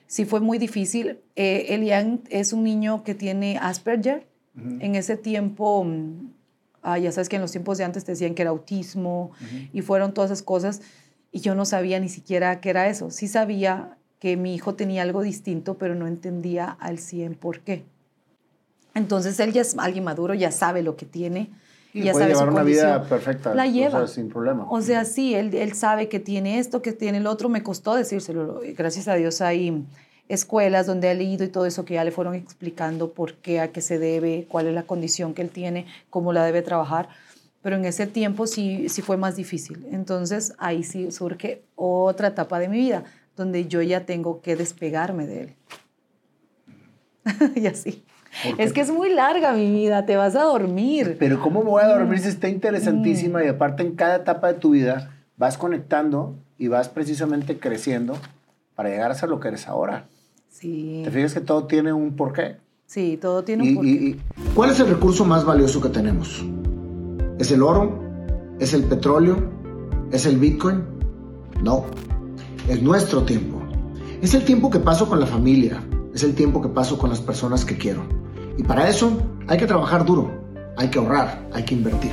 sí 0.07 0.25
fue 0.25 0.39
muy 0.39 0.57
difícil. 0.57 1.19
Eh, 1.35 1.67
Elian 1.69 2.21
es 2.29 2.53
un 2.53 2.63
niño 2.63 3.03
que 3.03 3.13
tiene 3.13 3.57
Asperger. 3.61 4.25
En 4.79 4.95
ese 4.95 5.17
tiempo, 5.17 5.83
mm, 5.83 6.31
ah, 6.81 6.97
ya 6.97 7.11
sabes 7.11 7.29
que 7.29 7.35
en 7.35 7.43
los 7.43 7.51
tiempos 7.51 7.77
de 7.77 7.83
antes 7.83 8.05
te 8.05 8.13
decían 8.13 8.33
que 8.33 8.41
era 8.41 8.49
autismo 8.49 9.29
y 9.71 9.83
fueron 9.83 10.15
todas 10.15 10.31
esas 10.31 10.41
cosas 10.41 10.81
y 11.31 11.41
yo 11.41 11.53
no 11.53 11.63
sabía 11.63 11.99
ni 11.99 12.09
siquiera 12.09 12.59
qué 12.59 12.71
era 12.71 12.87
eso. 12.87 13.11
Sí 13.11 13.27
sabía 13.27 13.97
que 14.19 14.35
mi 14.35 14.55
hijo 14.55 14.73
tenía 14.73 15.03
algo 15.03 15.21
distinto, 15.21 15.77
pero 15.77 15.93
no 15.93 16.07
entendía 16.07 16.69
al 16.79 16.97
100 16.97 17.35
por 17.35 17.59
qué. 17.59 17.85
Entonces 18.95 19.39
él 19.39 19.53
ya 19.53 19.61
es 19.61 19.77
alguien 19.77 20.03
maduro, 20.03 20.33
ya 20.33 20.51
sabe 20.51 20.81
lo 20.81 20.95
que 20.95 21.05
tiene. 21.05 21.51
Y 21.97 22.03
ya 22.03 22.11
puede 22.11 22.27
llevar 22.27 22.49
una 22.49 22.63
vida 22.63 23.03
perfecta. 23.03 23.55
La 23.55 23.65
lleva. 23.65 24.07
sin 24.07 24.29
problema. 24.29 24.67
O 24.69 24.81
sea, 24.81 25.05
sí, 25.05 25.33
él, 25.35 25.53
él 25.53 25.73
sabe 25.73 26.09
que 26.09 26.19
tiene 26.19 26.59
esto, 26.59 26.81
que 26.81 26.91
tiene 26.93 27.17
el 27.17 27.27
otro. 27.27 27.49
Me 27.49 27.63
costó 27.63 27.95
decírselo. 27.95 28.61
Gracias 28.75 29.07
a 29.07 29.15
Dios 29.15 29.41
hay 29.41 29.85
escuelas 30.29 30.85
donde 30.85 31.09
ha 31.09 31.13
leído 31.13 31.43
y 31.45 31.47
todo 31.47 31.65
eso 31.65 31.85
que 31.85 31.95
ya 31.95 32.03
le 32.03 32.11
fueron 32.11 32.35
explicando 32.35 33.11
por 33.13 33.35
qué, 33.35 33.59
a 33.59 33.71
qué 33.71 33.81
se 33.81 33.97
debe, 33.97 34.45
cuál 34.49 34.67
es 34.67 34.73
la 34.73 34.83
condición 34.83 35.33
que 35.33 35.41
él 35.41 35.49
tiene, 35.49 35.85
cómo 36.09 36.33
la 36.33 36.45
debe 36.45 36.61
trabajar. 36.61 37.09
Pero 37.61 37.75
en 37.75 37.85
ese 37.85 38.07
tiempo 38.07 38.47
sí, 38.47 38.89
sí 38.89 39.01
fue 39.01 39.17
más 39.17 39.35
difícil. 39.35 39.85
Entonces 39.91 40.53
ahí 40.57 40.83
sí 40.83 41.11
surge 41.11 41.63
otra 41.75 42.29
etapa 42.29 42.59
de 42.59 42.67
mi 42.67 42.77
vida, 42.77 43.03
donde 43.35 43.67
yo 43.67 43.81
ya 43.81 44.05
tengo 44.05 44.41
que 44.41 44.55
despegarme 44.55 45.27
de 45.27 45.41
él. 45.41 45.55
y 47.55 47.67
así. 47.67 48.03
Es 48.57 48.73
que 48.73 48.81
es 48.81 48.91
muy 48.91 49.09
larga 49.09 49.53
mi 49.53 49.71
vida, 49.71 50.05
te 50.05 50.15
vas 50.15 50.35
a 50.35 50.43
dormir. 50.43 51.17
Pero 51.19 51.41
¿cómo 51.41 51.63
me 51.63 51.69
voy 51.69 51.83
a 51.83 51.87
dormir 51.87 52.19
si 52.19 52.29
está 52.29 52.49
interesantísima 52.49 53.43
y 53.43 53.47
aparte 53.47 53.83
en 53.83 53.95
cada 53.95 54.17
etapa 54.17 54.51
de 54.53 54.59
tu 54.59 54.71
vida 54.71 55.11
vas 55.37 55.57
conectando 55.57 56.35
y 56.57 56.67
vas 56.67 56.89
precisamente 56.89 57.59
creciendo 57.59 58.17
para 58.75 58.89
llegar 58.89 59.11
a 59.11 59.15
ser 59.15 59.29
lo 59.29 59.39
que 59.39 59.47
eres 59.47 59.67
ahora? 59.67 60.05
Sí. 60.49 61.01
¿Te 61.03 61.11
fijas 61.11 61.33
que 61.33 61.41
todo 61.41 61.65
tiene 61.65 61.93
un 61.93 62.15
porqué? 62.15 62.57
Sí, 62.85 63.17
todo 63.21 63.43
tiene 63.43 63.63
un 63.63 63.75
porqué. 63.75 64.17
¿Cuál 64.53 64.71
es 64.71 64.79
el 64.79 64.87
recurso 64.87 65.25
más 65.25 65.45
valioso 65.45 65.81
que 65.81 65.89
tenemos? 65.89 66.45
¿Es 67.39 67.51
el 67.51 67.61
oro? 67.61 67.99
¿Es 68.59 68.73
el 68.73 68.83
petróleo? 68.83 69.51
¿Es 70.11 70.25
el 70.25 70.37
Bitcoin? 70.37 70.83
No, 71.61 71.85
es 72.67 72.81
nuestro 72.81 73.23
tiempo. 73.23 73.61
Es 74.21 74.33
el 74.33 74.43
tiempo 74.43 74.69
que 74.69 74.79
paso 74.79 75.07
con 75.07 75.19
la 75.19 75.27
familia, 75.27 75.83
es 76.13 76.23
el 76.23 76.33
tiempo 76.33 76.61
que 76.61 76.69
paso 76.69 76.97
con 76.97 77.09
las 77.09 77.21
personas 77.21 77.65
que 77.65 77.77
quiero. 77.77 78.03
Y 78.57 78.63
para 78.63 78.89
eso 78.89 79.11
hay 79.47 79.57
que 79.57 79.67
trabajar 79.67 80.05
duro, 80.05 80.31
hay 80.77 80.89
que 80.89 80.99
ahorrar, 80.99 81.47
hay 81.53 81.63
que 81.63 81.75
invertir. 81.75 82.11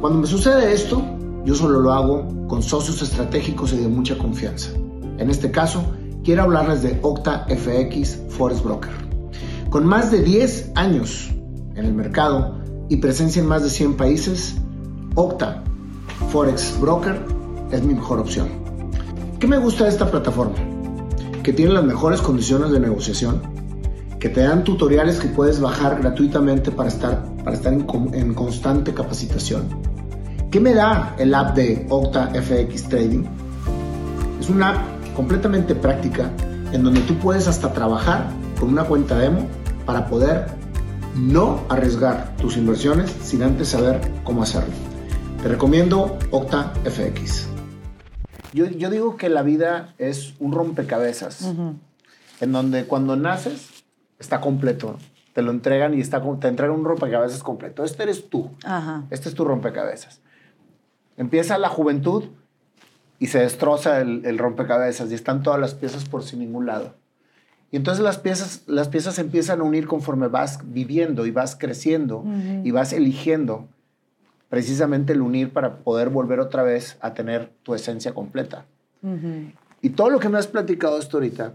Cuando 0.00 0.20
me 0.20 0.26
sucede 0.26 0.72
esto, 0.72 1.02
yo 1.44 1.54
solo 1.54 1.80
lo 1.80 1.92
hago 1.92 2.46
con 2.48 2.62
socios 2.62 3.00
estratégicos 3.02 3.72
y 3.72 3.78
de 3.78 3.88
mucha 3.88 4.16
confianza. 4.18 4.70
En 5.18 5.30
este 5.30 5.50
caso, 5.50 5.84
quiero 6.24 6.42
hablarles 6.42 6.82
de 6.82 6.98
Octa 7.02 7.46
FX 7.48 8.18
Forex 8.28 8.62
Broker. 8.62 8.90
Con 9.70 9.86
más 9.86 10.10
de 10.10 10.22
10 10.22 10.72
años 10.74 11.30
en 11.74 11.84
el 11.84 11.94
mercado 11.94 12.58
y 12.88 12.96
presencia 12.96 13.40
en 13.40 13.48
más 13.48 13.62
de 13.62 13.70
100 13.70 13.96
países, 13.96 14.56
Octa 15.14 15.62
Forex 16.30 16.78
Broker 16.80 17.20
es 17.70 17.82
mi 17.82 17.94
mejor 17.94 18.18
opción. 18.18 18.48
¿Qué 19.38 19.46
me 19.46 19.58
gusta 19.58 19.84
de 19.84 19.90
esta 19.90 20.10
plataforma? 20.10 20.56
Que 21.42 21.52
tiene 21.52 21.72
las 21.72 21.84
mejores 21.84 22.20
condiciones 22.20 22.72
de 22.72 22.80
negociación, 22.80 23.40
que 24.20 24.28
te 24.28 24.42
dan 24.42 24.62
tutoriales 24.64 25.18
que 25.18 25.28
puedes 25.28 25.60
bajar 25.60 26.00
gratuitamente 26.00 26.70
para 26.70 26.90
estar, 26.90 27.24
para 27.42 27.56
estar 27.56 27.72
en, 27.72 27.86
en 28.12 28.34
constante 28.34 28.92
capacitación. 28.92 29.66
¿Qué 30.50 30.60
me 30.60 30.74
da 30.74 31.16
el 31.18 31.34
app 31.34 31.56
de 31.56 31.86
Octa 31.88 32.30
FX 32.34 32.90
Trading? 32.90 33.24
Es 34.38 34.50
una 34.50 34.70
app 34.70 35.14
completamente 35.16 35.74
práctica 35.74 36.30
en 36.70 36.84
donde 36.84 37.00
tú 37.00 37.16
puedes 37.18 37.48
hasta 37.48 37.72
trabajar 37.72 38.28
con 38.58 38.68
una 38.68 38.84
cuenta 38.84 39.16
demo 39.18 39.48
para 39.86 40.06
poder 40.06 40.46
no 41.16 41.64
arriesgar 41.70 42.36
tus 42.36 42.58
inversiones 42.58 43.10
sin 43.22 43.42
antes 43.42 43.68
saber 43.68 44.00
cómo 44.22 44.42
hacerlo. 44.42 44.74
Te 45.42 45.48
recomiendo 45.48 46.18
Octa 46.30 46.74
FX. 46.84 47.48
Yo, 48.52 48.66
yo 48.66 48.90
digo 48.90 49.16
que 49.16 49.30
la 49.30 49.42
vida 49.42 49.94
es 49.96 50.34
un 50.40 50.52
rompecabezas, 50.52 51.54
en 52.40 52.52
donde 52.52 52.84
cuando 52.84 53.16
naces 53.16 53.79
está 54.20 54.40
completo. 54.40 54.98
Te 55.32 55.42
lo 55.42 55.50
entregan 55.50 55.94
y 55.94 56.00
está, 56.00 56.22
te 56.38 56.48
entregan 56.48 56.76
un 56.76 56.84
rompecabezas 56.84 57.42
completo. 57.42 57.82
Este 57.82 58.04
eres 58.04 58.28
tú. 58.28 58.50
Este 59.10 59.28
es 59.28 59.34
tu 59.34 59.44
rompecabezas. 59.44 60.20
Empieza 61.16 61.58
la 61.58 61.68
juventud 61.68 62.24
y 63.18 63.26
se 63.26 63.40
destroza 63.40 64.00
el, 64.00 64.38
rompecabezas 64.38 65.10
y 65.10 65.14
están 65.14 65.42
todas 65.42 65.60
las 65.60 65.74
piezas 65.74 66.04
por 66.04 66.22
sin 66.22 66.40
ningún 66.40 66.66
lado. 66.66 66.94
Y 67.72 67.76
entonces 67.76 68.02
las 68.02 68.18
piezas, 68.18 68.64
las 68.66 68.88
piezas 68.88 69.18
empiezan 69.18 69.60
a 69.60 69.64
unir 69.64 69.86
conforme 69.86 70.28
vas 70.28 70.60
viviendo 70.64 71.26
y 71.26 71.30
vas 71.30 71.56
creciendo 71.56 72.24
y 72.64 72.70
vas 72.72 72.92
eligiendo 72.92 73.68
precisamente 74.48 75.12
el 75.12 75.22
unir 75.22 75.52
para 75.52 75.76
poder 75.76 76.08
volver 76.08 76.40
otra 76.40 76.64
vez 76.64 76.98
a 77.00 77.14
tener 77.14 77.52
tu 77.62 77.74
esencia 77.74 78.12
completa. 78.12 78.66
Y 79.80 79.90
todo 79.90 80.10
lo 80.10 80.18
que 80.18 80.28
me 80.28 80.38
has 80.38 80.48
platicado 80.48 80.98
hasta 80.98 81.16
ahorita 81.16 81.54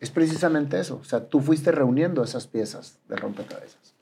es 0.00 0.10
precisamente 0.10 0.78
eso. 0.78 0.98
O 1.00 1.04
sea, 1.04 1.26
tú 1.26 1.40
fuiste 1.40 1.72
reuniendo 1.72 2.22
esas 2.22 2.46
piezas 2.46 2.98
de 3.08 3.16
rompecabezas. 3.16 3.94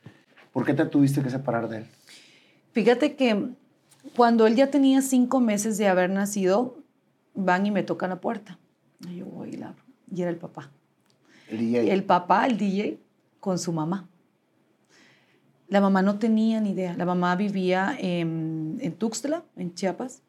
¿Por 0.52 0.64
qué 0.64 0.74
te 0.74 0.84
tuviste 0.86 1.22
que 1.22 1.30
separar 1.30 1.68
de 1.68 1.78
él? 1.78 1.86
Fíjate 2.72 3.16
que 3.16 3.50
cuando 4.16 4.46
él 4.46 4.56
ya 4.56 4.70
tenía 4.70 5.02
cinco 5.02 5.40
meses 5.40 5.78
de 5.78 5.88
haber 5.88 6.10
nacido, 6.10 6.76
van 7.34 7.66
y 7.66 7.70
me 7.70 7.82
tocan 7.82 8.10
la 8.10 8.20
puerta. 8.20 8.58
Y 9.08 9.16
yo 9.16 9.26
voy 9.26 9.50
y 9.50 9.56
la 9.56 9.68
abro. 9.68 9.82
Y 10.12 10.22
era 10.22 10.30
el 10.30 10.36
papá. 10.36 10.70
El 11.48 11.58
DJ. 11.58 11.92
El 11.92 12.04
papá, 12.04 12.46
el 12.46 12.58
DJ, 12.58 12.98
con 13.40 13.58
su 13.58 13.72
mamá. 13.72 14.08
La 15.68 15.80
mamá 15.80 16.02
no 16.02 16.18
tenía 16.18 16.60
ni 16.60 16.70
idea. 16.70 16.94
La 16.96 17.04
mamá 17.04 17.34
vivía 17.36 17.96
en, 17.98 18.78
en 18.80 18.92
Tuxtla, 18.92 19.44
en 19.56 19.74
Chiapas. 19.74 20.22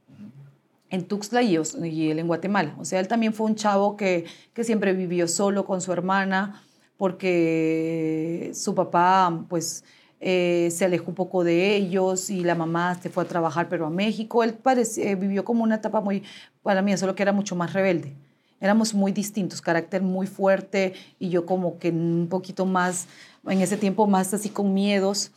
En 0.89 1.03
Tuxtla 1.05 1.41
y, 1.41 1.57
y, 1.83 2.09
él 2.11 2.19
en 2.19 2.27
Guatemala. 2.27 2.75
O 2.79 2.85
sea, 2.85 2.99
él 2.99 3.07
también 3.07 3.33
fue 3.33 3.47
un 3.47 3.55
chavo 3.55 3.97
que, 3.97 4.25
que 4.53 4.63
siempre 4.63 4.93
vivió 4.93 5.27
solo 5.27 5.65
con 5.65 5.81
su 5.81 5.91
hermana 5.91 6.61
porque 6.97 8.51
su 8.53 8.73
papá, 8.73 9.45
pues, 9.49 9.83
eh, 10.21 10.69
se 10.71 10.85
alejó 10.85 11.09
un 11.09 11.15
poco 11.15 11.43
de 11.43 11.75
ellos 11.75 12.29
y 12.29 12.43
la 12.43 12.55
mamá 12.55 12.95
se 12.95 13.09
fue 13.09 13.23
a 13.23 13.27
trabajar, 13.27 13.67
pero 13.69 13.85
a 13.85 13.89
México. 13.89 14.43
Él 14.43 14.57
eh, 14.97 15.15
vivió 15.15 15.43
como 15.43 15.63
una 15.63 15.75
etapa 15.75 16.01
muy, 16.01 16.23
para 16.63 16.81
mí, 16.81 16.95
solo 16.97 17.15
que 17.15 17.23
era 17.23 17.33
mucho 17.33 17.55
más 17.55 17.73
rebelde. 17.73 18.15
Éramos 18.61 18.93
muy 18.93 19.11
distintos, 19.11 19.61
carácter 19.61 20.01
muy 20.01 20.27
fuerte 20.27 20.93
y 21.19 21.29
yo 21.29 21.45
como 21.45 21.77
que 21.77 21.89
un 21.89 22.27
poquito 22.29 22.65
más, 22.65 23.07
en 23.45 23.61
ese 23.61 23.77
tiempo 23.77 24.07
más 24.07 24.33
así 24.33 24.49
con 24.49 24.73
miedos. 24.73 25.31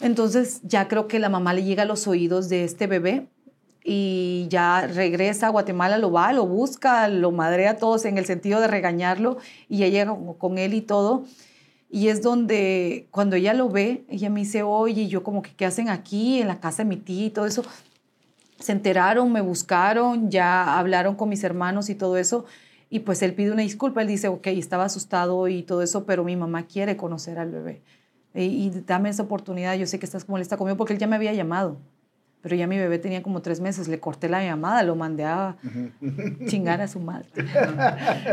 Entonces 0.00 0.60
ya 0.62 0.88
creo 0.88 1.06
que 1.06 1.18
la 1.18 1.28
mamá 1.28 1.52
le 1.52 1.62
llega 1.62 1.82
a 1.82 1.86
los 1.86 2.08
oídos 2.08 2.48
de 2.48 2.64
este 2.64 2.86
bebé 2.86 3.28
y 3.90 4.46
ya 4.50 4.86
regresa 4.86 5.46
a 5.46 5.50
Guatemala, 5.50 5.96
lo 5.96 6.12
va, 6.12 6.34
lo 6.34 6.46
busca, 6.46 7.08
lo 7.08 7.32
madrea 7.32 7.70
a 7.70 7.76
todos 7.78 8.04
en 8.04 8.18
el 8.18 8.26
sentido 8.26 8.60
de 8.60 8.66
regañarlo 8.66 9.38
y 9.66 9.78
ya 9.78 9.88
llega 9.88 10.14
con 10.36 10.58
él 10.58 10.74
y 10.74 10.82
todo. 10.82 11.24
Y 11.88 12.08
es 12.08 12.20
donde 12.20 13.08
cuando 13.10 13.36
ella 13.36 13.54
lo 13.54 13.70
ve, 13.70 14.04
ella 14.10 14.28
me 14.28 14.40
dice, 14.40 14.62
oye, 14.62 15.08
yo 15.08 15.22
como 15.22 15.40
que, 15.40 15.54
¿qué 15.54 15.64
hacen 15.64 15.88
aquí 15.88 16.42
en 16.42 16.48
la 16.48 16.60
casa 16.60 16.82
de 16.82 16.88
mi 16.90 16.98
tía 16.98 17.26
y 17.26 17.30
todo 17.30 17.46
eso? 17.46 17.64
Se 18.60 18.72
enteraron, 18.72 19.32
me 19.32 19.40
buscaron, 19.40 20.30
ya 20.30 20.78
hablaron 20.78 21.14
con 21.14 21.30
mis 21.30 21.42
hermanos 21.42 21.88
y 21.88 21.94
todo 21.94 22.18
eso. 22.18 22.44
Y 22.90 23.00
pues 23.00 23.22
él 23.22 23.32
pide 23.32 23.52
una 23.52 23.62
disculpa, 23.62 24.02
él 24.02 24.08
dice, 24.08 24.28
ok, 24.28 24.48
estaba 24.48 24.84
asustado 24.84 25.48
y 25.48 25.62
todo 25.62 25.80
eso, 25.80 26.04
pero 26.04 26.24
mi 26.24 26.36
mamá 26.36 26.66
quiere 26.66 26.98
conocer 26.98 27.38
al 27.38 27.50
bebé. 27.50 27.80
Y, 28.34 28.66
y 28.66 28.70
dame 28.86 29.08
esa 29.08 29.22
oportunidad, 29.22 29.76
yo 29.76 29.86
sé 29.86 29.98
que 29.98 30.04
estás 30.04 30.28
molesta 30.28 30.58
conmigo 30.58 30.76
porque 30.76 30.92
él 30.92 30.98
ya 30.98 31.06
me 31.06 31.16
había 31.16 31.32
llamado 31.32 31.78
pero 32.40 32.54
ya 32.54 32.66
mi 32.66 32.78
bebé 32.78 32.98
tenía 32.98 33.22
como 33.22 33.42
tres 33.42 33.60
meses, 33.60 33.88
le 33.88 33.98
corté 33.98 34.28
la 34.28 34.42
llamada, 34.42 34.82
lo 34.84 34.94
mandé 34.94 35.24
a 35.24 35.56
chingar 36.46 36.80
a 36.80 36.88
su 36.88 37.00
madre. 37.00 37.28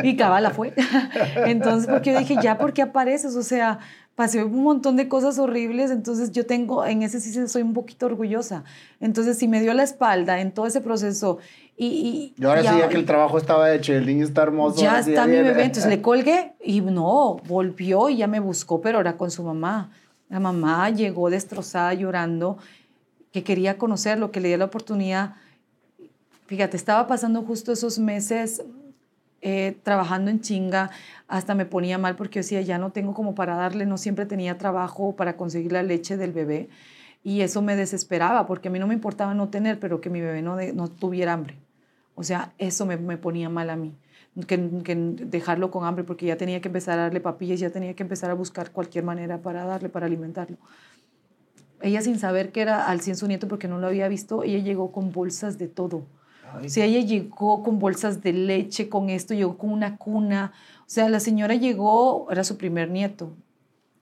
y 0.04 0.16
cabala 0.16 0.52
fue. 0.52 0.74
entonces, 1.46 1.90
porque 1.90 2.14
yo 2.14 2.20
dije, 2.20 2.38
ya, 2.42 2.58
¿por 2.58 2.74
qué 2.74 2.84
apareces? 2.84 3.36
O 3.36 3.42
sea, 3.42 3.80
pasé 4.16 4.44
un 4.44 4.64
montón 4.64 4.96
de 4.96 5.08
cosas 5.08 5.40
horribles, 5.40 5.90
entonces 5.92 6.32
yo 6.32 6.46
tengo, 6.46 6.86
en 6.86 7.04
ese 7.04 7.20
sí 7.20 7.48
soy 7.48 7.64
un 7.64 7.74
poquito 7.74 8.06
orgullosa. 8.06 8.64
Entonces, 9.00 9.38
si 9.38 9.48
me 9.48 9.60
dio 9.60 9.74
la 9.74 9.84
espalda 9.84 10.40
en 10.40 10.52
todo 10.52 10.68
ese 10.68 10.82
proceso 10.82 11.40
y... 11.76 12.34
y, 12.38 12.46
ahora 12.46 12.62
sí, 12.62 12.78
ya 12.80 12.88
que 12.88 12.96
el 12.96 13.06
trabajo 13.06 13.38
estaba 13.38 13.74
hecho, 13.74 13.94
el 13.94 14.06
niño 14.06 14.26
está 14.26 14.44
hermoso. 14.44 14.82
Ya 14.82 15.00
está 15.00 15.26
mi 15.26 15.36
bebé, 15.36 15.64
entonces 15.64 15.90
le 15.90 16.02
colgué 16.02 16.54
y 16.64 16.82
no, 16.82 17.38
volvió 17.48 18.10
y 18.10 18.18
ya 18.18 18.28
me 18.28 18.40
buscó, 18.40 18.82
pero 18.82 18.98
ahora 18.98 19.18
con 19.18 19.32
su 19.32 19.44
mamá. 19.44 19.92
La 20.30 20.40
mamá 20.40 20.90
llegó 20.90 21.30
destrozada 21.30 21.94
llorando 21.94 22.58
que 23.36 23.44
quería 23.44 23.78
conocerlo, 23.78 24.32
que 24.32 24.40
le 24.40 24.48
di 24.48 24.56
la 24.56 24.64
oportunidad. 24.64 25.36
Fíjate, 26.46 26.78
estaba 26.78 27.06
pasando 27.06 27.42
justo 27.42 27.74
esos 27.74 28.00
meses 28.00 28.64
eh, 29.42 29.76
trabajando 29.84 30.32
en 30.32 30.40
chinga, 30.40 30.90
hasta 31.28 31.54
me 31.54 31.66
ponía 31.66 31.98
mal 31.98 32.16
porque 32.16 32.36
yo 32.36 32.44
decía, 32.44 32.62
ya 32.62 32.78
no 32.78 32.94
tengo 32.94 33.14
como 33.14 33.36
para 33.36 33.58
darle, 33.58 33.86
no 33.86 33.98
siempre 33.98 34.26
tenía 34.26 34.58
trabajo 34.58 35.18
para 35.18 35.36
conseguir 35.36 35.74
la 35.74 35.84
leche 35.84 36.16
del 36.16 36.32
bebé. 36.32 36.70
Y 37.26 37.42
eso 37.42 37.62
me 37.62 37.76
desesperaba, 37.76 38.48
porque 38.48 38.70
a 38.70 38.72
mí 38.72 38.80
no 38.80 38.88
me 38.88 38.94
importaba 38.94 39.34
no 39.34 39.50
tener, 39.50 39.82
pero 39.82 40.00
que 40.00 40.10
mi 40.10 40.22
bebé 40.22 40.42
no, 40.42 40.56
no 40.74 40.88
tuviera 40.88 41.34
hambre. 41.34 41.58
O 42.16 42.24
sea, 42.24 42.54
eso 42.58 42.86
me, 42.86 42.96
me 42.96 43.18
ponía 43.18 43.50
mal 43.50 43.70
a 43.70 43.76
mí. 43.76 43.94
Que, 44.48 44.70
que, 44.86 44.96
dejarlo 44.96 45.72
con 45.72 45.84
hambre, 45.84 46.06
porque 46.06 46.26
ya 46.26 46.38
tenía 46.38 46.62
que 46.62 46.70
empezar 46.70 47.00
a 47.00 47.02
darle 47.04 47.20
papillas, 47.20 47.60
ya 47.60 47.70
tenía 47.70 47.94
que 47.96 48.04
empezar 48.04 48.32
a 48.32 48.34
buscar 48.34 48.72
cualquier 48.72 49.04
manera 49.04 49.40
para 49.40 49.66
darle, 49.66 49.90
para 49.90 50.06
alimentarlo. 50.06 50.56
Ella 51.86 52.02
sin 52.02 52.18
saber 52.18 52.52
que 52.52 52.62
era 52.62 52.88
al 52.88 53.00
100 53.00 53.16
su 53.16 53.28
nieto 53.28 53.48
porque 53.48 53.68
no 53.68 53.78
lo 53.78 53.86
había 53.86 54.08
visto, 54.08 54.42
ella 54.42 54.58
llegó 54.58 54.92
con 54.92 55.12
bolsas 55.12 55.60
de 55.60 55.68
todo. 55.68 56.08
O 56.64 56.68
sea, 56.68 56.86
ella 56.86 57.02
llegó 57.02 57.62
con 57.62 57.78
bolsas 57.78 58.24
de 58.24 58.34
leche, 58.34 58.90
con 58.90 59.12
esto, 59.12 59.36
llegó 59.36 59.56
con 59.60 59.72
una 59.72 59.98
cuna. 59.98 60.52
O 60.80 60.90
sea, 60.90 61.08
la 61.10 61.20
señora 61.20 61.54
llegó, 61.54 62.32
era 62.32 62.44
su 62.44 62.58
primer 62.58 62.90
nieto, 62.90 63.34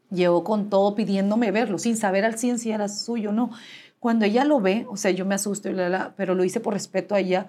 llegó 0.09 0.45
con 0.45 0.69
todo 0.69 0.95
pidiéndome 0.95 1.51
verlo, 1.51 1.77
sin 1.77 1.97
saber 1.97 2.23
al 2.23 2.37
100 2.37 2.59
si 2.59 2.71
era 2.71 2.87
suyo 2.87 3.31
o 3.31 3.33
no. 3.33 3.51
Cuando 3.99 4.23
ella 4.23 4.45
lo 4.45 4.61
ve, 4.61 4.85
o 4.89 4.95
sea, 4.95 5.11
yo 5.11 5.25
me 5.25 5.35
asusto, 5.35 5.69
pero 6.15 6.35
lo 6.35 6.45
hice 6.45 6.61
por 6.61 6.73
respeto 6.73 7.15
a 7.15 7.19
ella, 7.19 7.47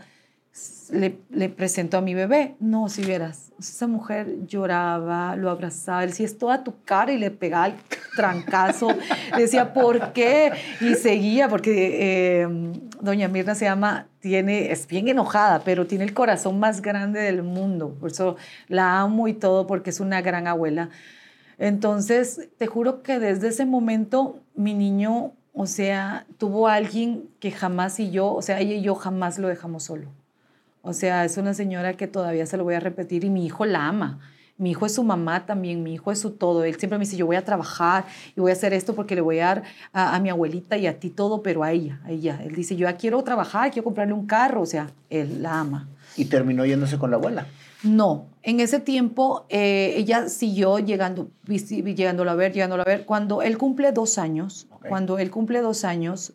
le, 0.90 1.18
le 1.30 1.48
presento 1.48 1.98
a 1.98 2.00
mi 2.00 2.14
bebé. 2.14 2.54
No, 2.60 2.88
si 2.88 3.02
vieras, 3.02 3.52
esa 3.58 3.86
mujer 3.86 4.46
lloraba, 4.46 5.36
lo 5.36 5.50
abrazaba, 5.50 6.04
él 6.04 6.10
decía, 6.10 6.26
es 6.26 6.38
toda 6.38 6.64
tu 6.64 6.74
cara 6.84 7.12
y 7.12 7.18
le 7.18 7.30
pegaba 7.30 7.66
el 7.66 7.74
trancazo. 8.16 8.88
decía, 9.36 9.72
¿por 9.72 10.12
qué? 10.12 10.52
Y 10.80 10.94
seguía, 10.94 11.48
porque 11.48 12.42
eh, 12.42 12.48
doña 13.00 13.28
Mirna 13.28 13.54
se 13.54 13.64
llama, 13.64 14.08
tiene, 14.20 14.70
es 14.72 14.86
bien 14.86 15.08
enojada, 15.08 15.62
pero 15.64 15.86
tiene 15.86 16.04
el 16.04 16.14
corazón 16.14 16.58
más 16.58 16.82
grande 16.82 17.20
del 17.20 17.42
mundo. 17.42 17.96
Por 18.00 18.10
eso 18.10 18.36
la 18.68 19.00
amo 19.00 19.28
y 19.28 19.34
todo, 19.34 19.66
porque 19.66 19.90
es 19.90 20.00
una 20.00 20.20
gran 20.22 20.46
abuela. 20.46 20.90
Entonces, 21.58 22.48
te 22.58 22.66
juro 22.66 23.02
que 23.02 23.18
desde 23.18 23.48
ese 23.48 23.64
momento 23.64 24.40
mi 24.54 24.74
niño, 24.74 25.32
o 25.52 25.66
sea, 25.66 26.26
tuvo 26.38 26.68
alguien 26.68 27.28
que 27.38 27.52
jamás 27.52 28.00
y 28.00 28.10
yo, 28.10 28.32
o 28.32 28.42
sea, 28.42 28.60
ella 28.60 28.74
y 28.74 28.82
yo 28.82 28.94
jamás 28.96 29.38
lo 29.38 29.48
dejamos 29.48 29.84
solo. 29.84 30.08
O 30.86 30.92
sea, 30.92 31.24
es 31.24 31.38
una 31.38 31.54
señora 31.54 31.94
que 31.94 32.06
todavía 32.06 32.44
se 32.44 32.58
lo 32.58 32.64
voy 32.64 32.74
a 32.74 32.80
repetir 32.80 33.24
y 33.24 33.30
mi 33.30 33.46
hijo 33.46 33.64
la 33.64 33.88
ama. 33.88 34.20
Mi 34.58 34.70
hijo 34.70 34.84
es 34.84 34.94
su 34.94 35.02
mamá 35.02 35.46
también, 35.46 35.82
mi 35.82 35.94
hijo 35.94 36.12
es 36.12 36.18
su 36.18 36.32
todo. 36.32 36.62
Él 36.62 36.76
siempre 36.76 36.98
me 36.98 37.06
dice, 37.06 37.16
yo 37.16 37.24
voy 37.24 37.36
a 37.36 37.44
trabajar 37.44 38.04
y 38.36 38.40
voy 38.40 38.50
a 38.50 38.52
hacer 38.52 38.74
esto 38.74 38.94
porque 38.94 39.14
le 39.14 39.22
voy 39.22 39.38
a 39.38 39.46
dar 39.46 39.62
a, 39.94 40.20
mi 40.20 40.28
abuelita 40.28 40.76
y 40.76 40.86
a 40.86 41.00
ti 41.00 41.08
todo, 41.08 41.42
pero 41.42 41.64
a 41.64 41.72
ella, 41.72 42.00
a 42.04 42.10
ella. 42.10 42.38
Él 42.44 42.54
dice, 42.54 42.76
yo 42.76 42.86
ya 42.86 42.98
quiero 42.98 43.24
trabajar, 43.24 43.70
quiero 43.70 43.84
comprarle 43.84 44.12
un 44.12 44.26
carro. 44.26 44.60
O 44.60 44.66
sea, 44.66 44.90
él 45.08 45.42
la 45.42 45.60
ama. 45.60 45.88
¿Y 46.18 46.26
terminó 46.26 46.66
yéndose 46.66 46.98
con 46.98 47.10
la 47.10 47.16
abuela? 47.16 47.46
No, 47.82 48.26
en 48.42 48.60
ese 48.60 48.78
tiempo 48.78 49.46
eh, 49.48 49.94
ella 49.96 50.28
siguió 50.28 50.80
llegando, 50.80 51.30
llegándolo 51.46 52.30
a 52.30 52.34
ver, 52.34 52.52
llegándolo 52.52 52.82
a 52.82 52.86
ver. 52.86 53.06
Cuando 53.06 53.40
él 53.40 53.56
cumple 53.56 53.90
dos 53.92 54.18
años, 54.18 54.66
cuando 54.86 55.18
él 55.18 55.30
cumple 55.30 55.62
dos 55.62 55.82
años, 55.84 56.34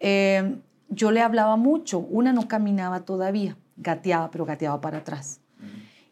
eh, 0.00 0.56
yo 0.88 1.12
le 1.12 1.20
hablaba 1.20 1.54
mucho. 1.54 2.00
Una 2.00 2.32
no 2.32 2.48
caminaba 2.48 3.00
todavía 3.00 3.56
gateaba, 3.76 4.30
pero 4.30 4.44
gateaba 4.44 4.80
para 4.80 4.98
atrás. 4.98 5.40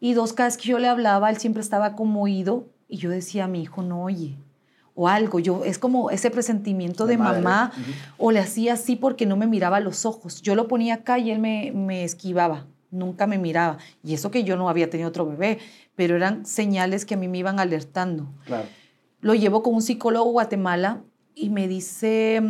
Y 0.01 0.13
dos, 0.15 0.33
cada 0.33 0.49
vez 0.49 0.57
que 0.57 0.69
yo 0.69 0.79
le 0.79 0.89
hablaba, 0.89 1.31
él 1.31 1.39
siempre 1.39 1.63
estaba 1.63 1.97
como 1.97 2.23
oído 2.23 2.67
y 2.89 2.99
yo 2.99 3.11
decía 3.11 3.45
a 3.45 3.49
mi 3.49 3.63
hijo, 3.63 3.83
no 3.83 4.03
oye, 4.03 4.37
o 4.95 5.09
algo. 5.09 5.39
Yo, 5.39 5.65
es 5.65 5.79
como 5.79 6.11
ese 6.11 6.31
presentimiento 6.31 7.07
de, 7.07 7.17
mamá, 7.17 7.73
o 8.19 8.31
le 8.33 8.41
hacía 8.41 8.75
así 8.75 8.97
porque 8.97 9.27
no 9.27 9.37
me 9.37 9.47
miraba 9.47 9.79
a 9.79 9.81
los 9.81 10.05
ojos. 10.07 10.43
Yo 10.43 10.55
lo 10.55 10.69
ponía 10.69 10.95
acá 10.95 11.19
y 11.19 11.31
él 11.31 11.39
me, 11.39 11.73
me 11.75 12.05
esquivaba, 12.05 12.67
nunca 12.91 13.27
me 13.27 13.39
miraba. 13.39 13.79
Y 14.03 14.15
eso 14.15 14.31
que 14.31 14.45
yo 14.45 14.57
no 14.57 14.69
había 14.69 14.91
tenido 14.91 15.09
otro 15.09 15.27
bebé, 15.27 15.59
pero 15.97 16.17
eran 16.17 16.45
señales 16.47 17.05
que 17.05 17.15
a 17.15 17.17
mí 17.17 17.29
me 17.29 17.39
iban 17.39 17.59
alertando. 17.59 18.29
Claro. 18.47 18.69
Lo 19.21 19.35
llevo 19.35 19.63
con 19.63 19.75
un 19.75 19.83
psicólogo 19.83 20.31
Guatemala 20.33 21.03
y 21.35 21.51
me 21.51 21.67
dice, 21.67 22.43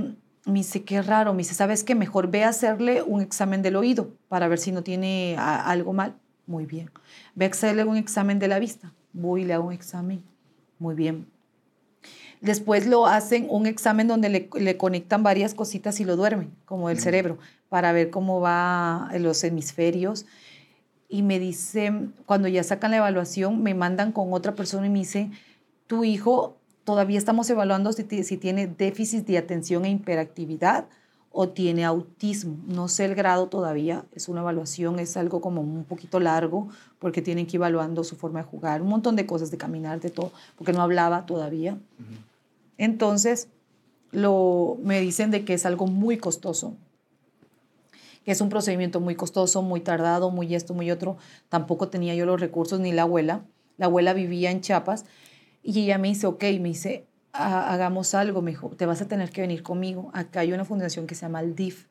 me 0.47 0.61
dice, 0.61 0.85
qué 0.85 1.01
raro, 1.01 1.33
me 1.33 1.39
dice, 1.39 1.55
¿sabes 1.55 1.85
qué? 1.85 1.95
Mejor 1.95 2.31
ve 2.31 2.45
a 2.45 2.51
hacerle 2.51 3.03
un 3.03 3.21
examen 3.23 3.63
del 3.63 3.77
oído 3.77 4.11
para 4.29 4.49
ver 4.49 4.59
si 4.59 4.73
no 4.73 4.83
tiene 4.83 5.37
algo 5.39 5.93
mal. 5.93 6.15
Muy 6.47 6.67
bien. 6.67 6.91
Ve 7.35 7.47
a 7.47 7.49
hacerle 7.49 7.85
un 7.85 7.97
examen 7.97 8.39
de 8.39 8.49
la 8.49 8.59
vista. 8.59 8.93
Voy 9.13 9.43
y 9.43 9.45
le 9.45 9.55
hago 9.55 9.69
un 9.69 9.73
examen. 9.73 10.23
Muy 10.79 10.95
bien. 10.95 11.27
Después 12.43 12.87
lo 12.87 13.07
hacen 13.07 13.47
un 13.49 13.67
examen 13.67 14.07
donde 14.07 14.29
le, 14.29 14.77
conectan 14.77 15.23
varias 15.23 15.55
cositas 15.55 15.99
y 16.01 16.05
lo 16.05 16.15
duermen, 16.15 16.55
como 16.67 16.91
el 16.91 16.99
cerebro, 16.99 17.39
para 17.71 17.93
ver 17.93 18.11
cómo 18.11 18.41
va 18.41 19.09
los 19.19 19.43
hemisferios. 19.45 20.27
Y 21.09 21.23
me 21.23 21.39
dice, 21.39 21.91
cuando 22.27 22.49
ya 22.49 22.63
sacan 22.63 22.91
la 22.91 22.99
evaluación, 22.99 23.63
me 23.63 23.73
mandan 23.73 24.13
con 24.13 24.31
otra 24.35 24.55
persona 24.55 24.87
y 24.87 24.91
me 24.91 24.99
dice, 24.99 25.31
tu 25.87 26.05
hijo 26.05 26.59
Todavía 26.85 27.19
estamos 27.19 27.49
evaluando 27.49 27.93
si, 27.93 28.05
tiene 28.05 28.67
déficit 28.67 29.27
de 29.27 29.39
atención 29.39 29.87
e 29.87 29.91
hiperactividad 29.91 30.87
o 31.33 31.49
tiene 31.49 31.85
autismo. 31.85 32.59
No 32.67 32.89
sé 32.89 33.07
el 33.07 33.15
grado 33.15 33.49
todavía, 33.49 34.05
es 34.13 34.29
una 34.29 34.43
evaluación, 34.43 34.99
es 34.99 35.17
algo 35.17 35.41
como 35.41 35.63
un 35.63 35.85
poquito 35.85 36.21
largo 36.21 36.69
porque 36.99 37.23
tienen 37.23 37.47
que 37.47 37.57
ir 37.57 37.61
evaluando 37.61 38.05
su 38.05 38.17
forma 38.17 38.41
de 38.41 38.45
jugar, 38.45 38.83
un 38.83 38.89
montón 38.89 39.17
de 39.17 39.27
cosas, 39.27 39.51
de 39.51 39.57
caminar, 39.57 40.01
de 40.01 40.11
todo, 40.11 40.31
porque 40.57 40.75
no 40.75 40.83
hablaba 40.83 41.25
todavía. 41.25 41.79
Entonces, 42.77 43.49
lo, 44.13 44.77
me 44.83 45.01
dicen 45.01 45.31
de 45.31 45.45
que 45.45 45.55
es 45.55 45.65
algo 45.65 45.87
muy 45.87 46.19
costoso, 46.19 46.75
que 48.25 48.31
es 48.33 48.41
un 48.41 48.51
procedimiento 48.51 49.01
muy 49.01 49.17
costoso, 49.17 49.63
muy 49.63 49.81
tardado, 49.81 50.31
muy 50.31 50.55
esto, 50.55 50.75
muy 50.75 50.91
otro. 50.91 51.17
Tampoco 51.49 51.89
tenía 51.89 52.15
yo 52.15 52.27
los 52.27 52.41
recursos 52.41 52.79
ni 52.81 52.93
la 52.93 53.03
abuela. 53.03 53.43
La 53.77 53.87
abuela 53.87 54.13
vivía 54.13 54.51
en 54.51 54.61
Chiapas 54.61 55.05
y 55.65 55.81
ella 55.81 55.97
me 55.97 56.09
dice, 56.09 56.27
ok, 56.27 56.43
me 56.61 56.69
dice, 56.69 57.07
hagamos 57.33 58.15
algo, 58.15 58.43
me 58.43 58.51
dijo, 58.51 58.69
te 58.77 58.85
vas 58.85 59.01
a 59.01 59.09
tener 59.09 59.31
que 59.31 59.41
venir 59.41 59.63
conmigo. 59.63 60.11
Acá 60.13 60.41
hay 60.41 60.53
una 60.53 60.67
fundación 60.67 61.07
que 61.07 61.15
se 61.15 61.23
llama 61.23 61.41
el 61.41 61.57
DIF. 61.57 61.87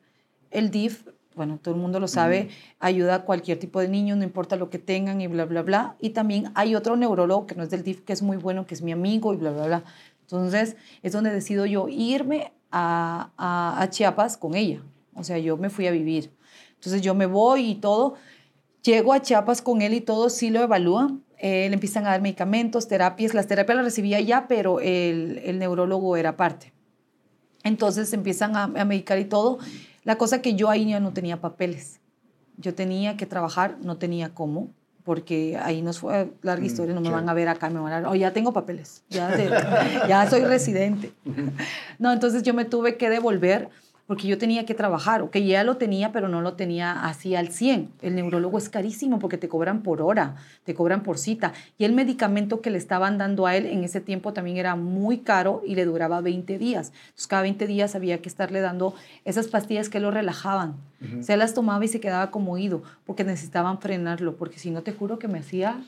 El 0.52 0.70
DIF, 0.70 1.08
bueno, 1.34 1.58
todo 1.60 1.74
el 1.74 1.80
mundo 1.80 1.98
lo 1.98 2.06
sabe, 2.06 2.50
ayuda 2.78 3.16
a 3.16 3.22
cualquier 3.24 3.58
tipo 3.58 3.80
de 3.80 3.88
niño, 3.88 4.14
no 4.14 4.22
importa 4.22 4.54
lo 4.54 4.70
que 4.70 4.78
tengan 4.78 5.20
y 5.20 5.26
bla, 5.26 5.44
bla, 5.44 5.62
bla. 5.62 5.96
Y 6.00 6.10
también 6.10 6.52
hay 6.54 6.76
otro 6.76 6.96
neurólogo 6.96 7.48
que 7.48 7.56
no 7.56 7.64
es 7.64 7.70
del 7.70 7.82
DIF, 7.82 8.02
que 8.02 8.12
es 8.12 8.22
muy 8.22 8.36
bueno, 8.36 8.64
que 8.64 8.74
es 8.74 8.82
mi 8.82 8.92
amigo 8.92 9.34
y 9.34 9.38
bla, 9.38 9.50
bla, 9.50 9.66
bla. 9.66 9.84
Entonces, 10.20 10.76
es 11.02 11.12
donde 11.12 11.32
decido 11.32 11.66
yo 11.66 11.88
irme 11.88 12.52
a, 12.70 13.32
a, 13.36 13.90
Chiapas 13.90 14.36
con 14.36 14.54
ella. 14.54 14.82
O 15.14 15.24
sea, 15.24 15.38
yo 15.38 15.56
me 15.56 15.68
fui 15.68 15.88
a 15.88 15.90
vivir. 15.90 16.30
Entonces, 16.76 17.02
yo 17.02 17.16
me 17.16 17.26
voy 17.26 17.70
y 17.70 17.74
todo. 17.74 18.14
Llego 18.82 19.12
a 19.12 19.20
Chiapas 19.20 19.62
con 19.62 19.82
él 19.82 19.94
y 19.94 20.00
todo, 20.00 20.30
sí 20.30 20.50
lo 20.50 20.60
evalúan. 20.62 21.23
Eh, 21.38 21.68
le 21.68 21.74
empiezan 21.74 22.06
a 22.06 22.10
dar 22.10 22.22
medicamentos, 22.22 22.88
terapias. 22.88 23.34
Las 23.34 23.46
terapias 23.46 23.76
las 23.76 23.84
recibía 23.84 24.20
ya, 24.20 24.46
pero 24.48 24.80
el, 24.80 25.40
el 25.44 25.58
neurólogo 25.58 26.16
era 26.16 26.36
parte. 26.36 26.72
Entonces 27.62 28.12
empiezan 28.12 28.56
a, 28.56 28.64
a, 28.64 28.84
medicar 28.84 29.18
y 29.18 29.24
todo. 29.24 29.58
La 30.04 30.16
cosa 30.16 30.42
que 30.42 30.54
yo 30.54 30.70
ahí 30.70 30.88
ya 30.88 31.00
no 31.00 31.12
tenía 31.12 31.40
papeles. 31.40 32.00
Yo 32.56 32.74
tenía 32.74 33.16
que 33.16 33.26
trabajar, 33.26 33.78
no 33.82 33.96
tenía 33.96 34.34
cómo 34.34 34.70
porque 35.04 35.58
ahí 35.62 35.82
nos 35.82 35.98
fue 35.98 36.32
larga 36.42 36.62
mm, 36.62 36.66
historia, 36.66 36.94
no 36.94 37.02
me 37.02 37.10
van 37.10 37.28
a 37.28 37.34
ver 37.34 37.48
acá, 37.48 37.68
me 37.68 37.78
van 37.78 37.92
a 37.92 37.96
ver, 37.98 38.06
oh, 38.08 38.14
ya 38.14 38.32
tengo 38.32 38.52
papeles, 38.52 39.04
ya, 39.10 39.30
ya 40.08 40.28
soy 40.28 40.44
residente. 40.44 41.12
No, 41.98 42.12
entonces 42.12 42.42
yo 42.42 42.54
me 42.54 42.64
tuve 42.64 42.96
que 42.96 43.08
devolver 43.08 43.68
porque 44.06 44.28
yo 44.28 44.36
tenía 44.36 44.66
que 44.66 44.74
trabajar, 44.74 45.22
o 45.22 45.30
que 45.30 45.44
ya 45.46 45.64
lo 45.64 45.76
tenía, 45.76 46.12
pero 46.12 46.28
no 46.28 46.42
lo 46.42 46.54
tenía 46.54 47.04
así 47.06 47.34
al 47.34 47.48
100. 47.48 47.90
El 48.02 48.14
neurólogo 48.14 48.58
es 48.58 48.68
carísimo 48.68 49.18
porque 49.18 49.38
te 49.38 49.48
cobran 49.48 49.82
por 49.82 50.02
hora, 50.02 50.36
te 50.64 50.74
cobran 50.74 51.02
por 51.02 51.18
cita. 51.18 51.52
Y 51.78 51.84
el 51.84 51.92
medicamento 51.92 52.60
que 52.60 52.70
le 52.70 52.78
estaban 52.78 53.16
dando 53.16 53.46
a 53.46 53.56
él 53.56 53.66
en 53.66 53.82
ese 53.82 54.00
tiempo 54.00 54.32
también 54.32 54.58
era 54.58 54.76
muy 54.76 55.18
caro 55.18 55.62
y 55.66 55.74
le 55.74 55.86
duraba 55.86 56.20
20 56.20 56.58
días. 56.58 56.92
Entonces, 57.04 57.26
cada 57.26 57.42
20 57.42 57.66
días 57.66 57.94
había 57.94 58.20
que 58.20 58.28
estarle 58.28 58.60
dando 58.60 58.94
esas 59.24 59.48
pastillas 59.48 59.88
que 59.88 60.00
lo 60.00 60.10
relajaban. 60.10 60.76
Se 61.20 61.36
las 61.36 61.52
tomaba 61.52 61.84
y 61.84 61.88
se 61.88 62.00
quedaba 62.00 62.30
como 62.30 62.52
oído 62.52 62.82
porque 63.04 63.24
necesitaban 63.24 63.78
frenarlo, 63.78 64.36
porque 64.36 64.58
si 64.58 64.70
no, 64.70 64.82
te 64.82 64.92
juro 64.92 65.18
que 65.18 65.28
me 65.28 65.38
hacía 65.38 65.78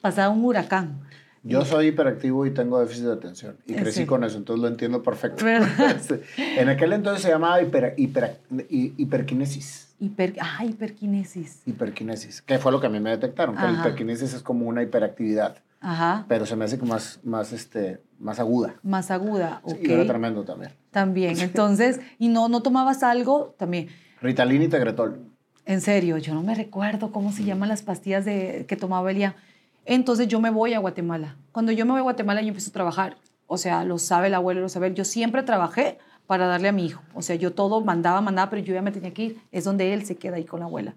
pasar 0.00 0.28
un 0.30 0.44
huracán. 0.44 1.00
Yo 1.44 1.64
soy 1.64 1.88
hiperactivo 1.88 2.46
y 2.46 2.50
tengo 2.50 2.80
déficit 2.80 3.04
de 3.04 3.12
atención. 3.12 3.56
Y 3.66 3.74
crecí 3.74 4.06
con 4.06 4.24
eso, 4.24 4.38
entonces 4.38 4.62
lo 4.62 4.68
entiendo 4.68 5.02
perfecto. 5.02 5.44
Este, 5.94 6.22
en 6.36 6.68
aquel 6.68 6.92
entonces 6.94 7.22
se 7.22 7.28
llamaba 7.28 7.60
hiper, 7.62 7.94
hiper, 7.96 8.40
hiperquinesis. 8.70 9.94
Hiper, 10.00 10.34
ah, 10.40 10.64
hiperquinesis. 10.64 11.62
Hiperquinesis, 11.66 12.42
que 12.42 12.58
fue 12.58 12.72
lo 12.72 12.80
que 12.80 12.86
a 12.86 12.90
mí 12.90 12.98
me 12.98 13.10
detectaron, 13.10 13.56
que 13.56 13.62
la 13.62 13.72
hiperquinesis 13.72 14.32
es 14.32 14.42
como 14.42 14.66
una 14.66 14.82
hiperactividad. 14.82 15.58
Ajá. 15.80 16.24
Pero 16.28 16.46
se 16.46 16.56
me 16.56 16.64
hace 16.64 16.78
más, 16.78 17.20
más, 17.24 17.52
este, 17.52 18.00
más 18.18 18.40
aguda. 18.40 18.76
Más 18.82 19.10
aguda, 19.10 19.60
ok. 19.64 19.76
y 19.82 19.92
era 19.92 20.06
tremendo 20.06 20.44
también. 20.44 20.72
También, 20.90 21.38
entonces, 21.40 22.00
¿y 22.18 22.28
no, 22.28 22.48
no 22.48 22.62
tomabas 22.62 23.02
algo 23.02 23.54
también? 23.58 23.88
Ritalin 24.22 24.62
y 24.62 24.68
Tegretol. 24.68 25.20
En 25.66 25.80
serio, 25.80 26.18
yo 26.18 26.34
no 26.34 26.42
me 26.42 26.54
recuerdo 26.54 27.12
cómo 27.12 27.32
se 27.32 27.44
llaman 27.44 27.68
las 27.68 27.82
pastillas 27.82 28.24
de, 28.24 28.64
que 28.66 28.76
tomaba 28.76 29.10
Elia. 29.10 29.36
Entonces 29.84 30.28
yo 30.28 30.40
me 30.40 30.50
voy 30.50 30.74
a 30.74 30.78
Guatemala. 30.78 31.36
Cuando 31.52 31.72
yo 31.72 31.84
me 31.84 31.92
voy 31.92 32.00
a 32.00 32.04
Guatemala 32.04 32.40
yo 32.40 32.48
empiezo 32.48 32.70
a 32.70 32.72
trabajar. 32.72 33.16
O 33.46 33.58
sea, 33.58 33.84
lo 33.84 33.98
sabe 33.98 34.28
el 34.28 34.34
abuelo, 34.34 34.60
lo 34.60 34.68
sabe 34.68 34.92
Yo 34.94 35.04
siempre 35.04 35.42
trabajé 35.42 35.98
para 36.26 36.46
darle 36.46 36.68
a 36.68 36.72
mi 36.72 36.86
hijo. 36.86 37.02
O 37.14 37.22
sea, 37.22 37.36
yo 37.36 37.52
todo 37.52 37.80
mandaba, 37.82 38.20
mandaba, 38.20 38.50
pero 38.50 38.62
yo 38.62 38.74
ya 38.74 38.82
me 38.82 38.90
tenía 38.90 39.12
que 39.12 39.22
ir. 39.22 39.38
Es 39.52 39.64
donde 39.64 39.92
él 39.92 40.06
se 40.06 40.16
queda 40.16 40.36
ahí 40.36 40.44
con 40.44 40.60
la 40.60 40.66
abuela. 40.66 40.94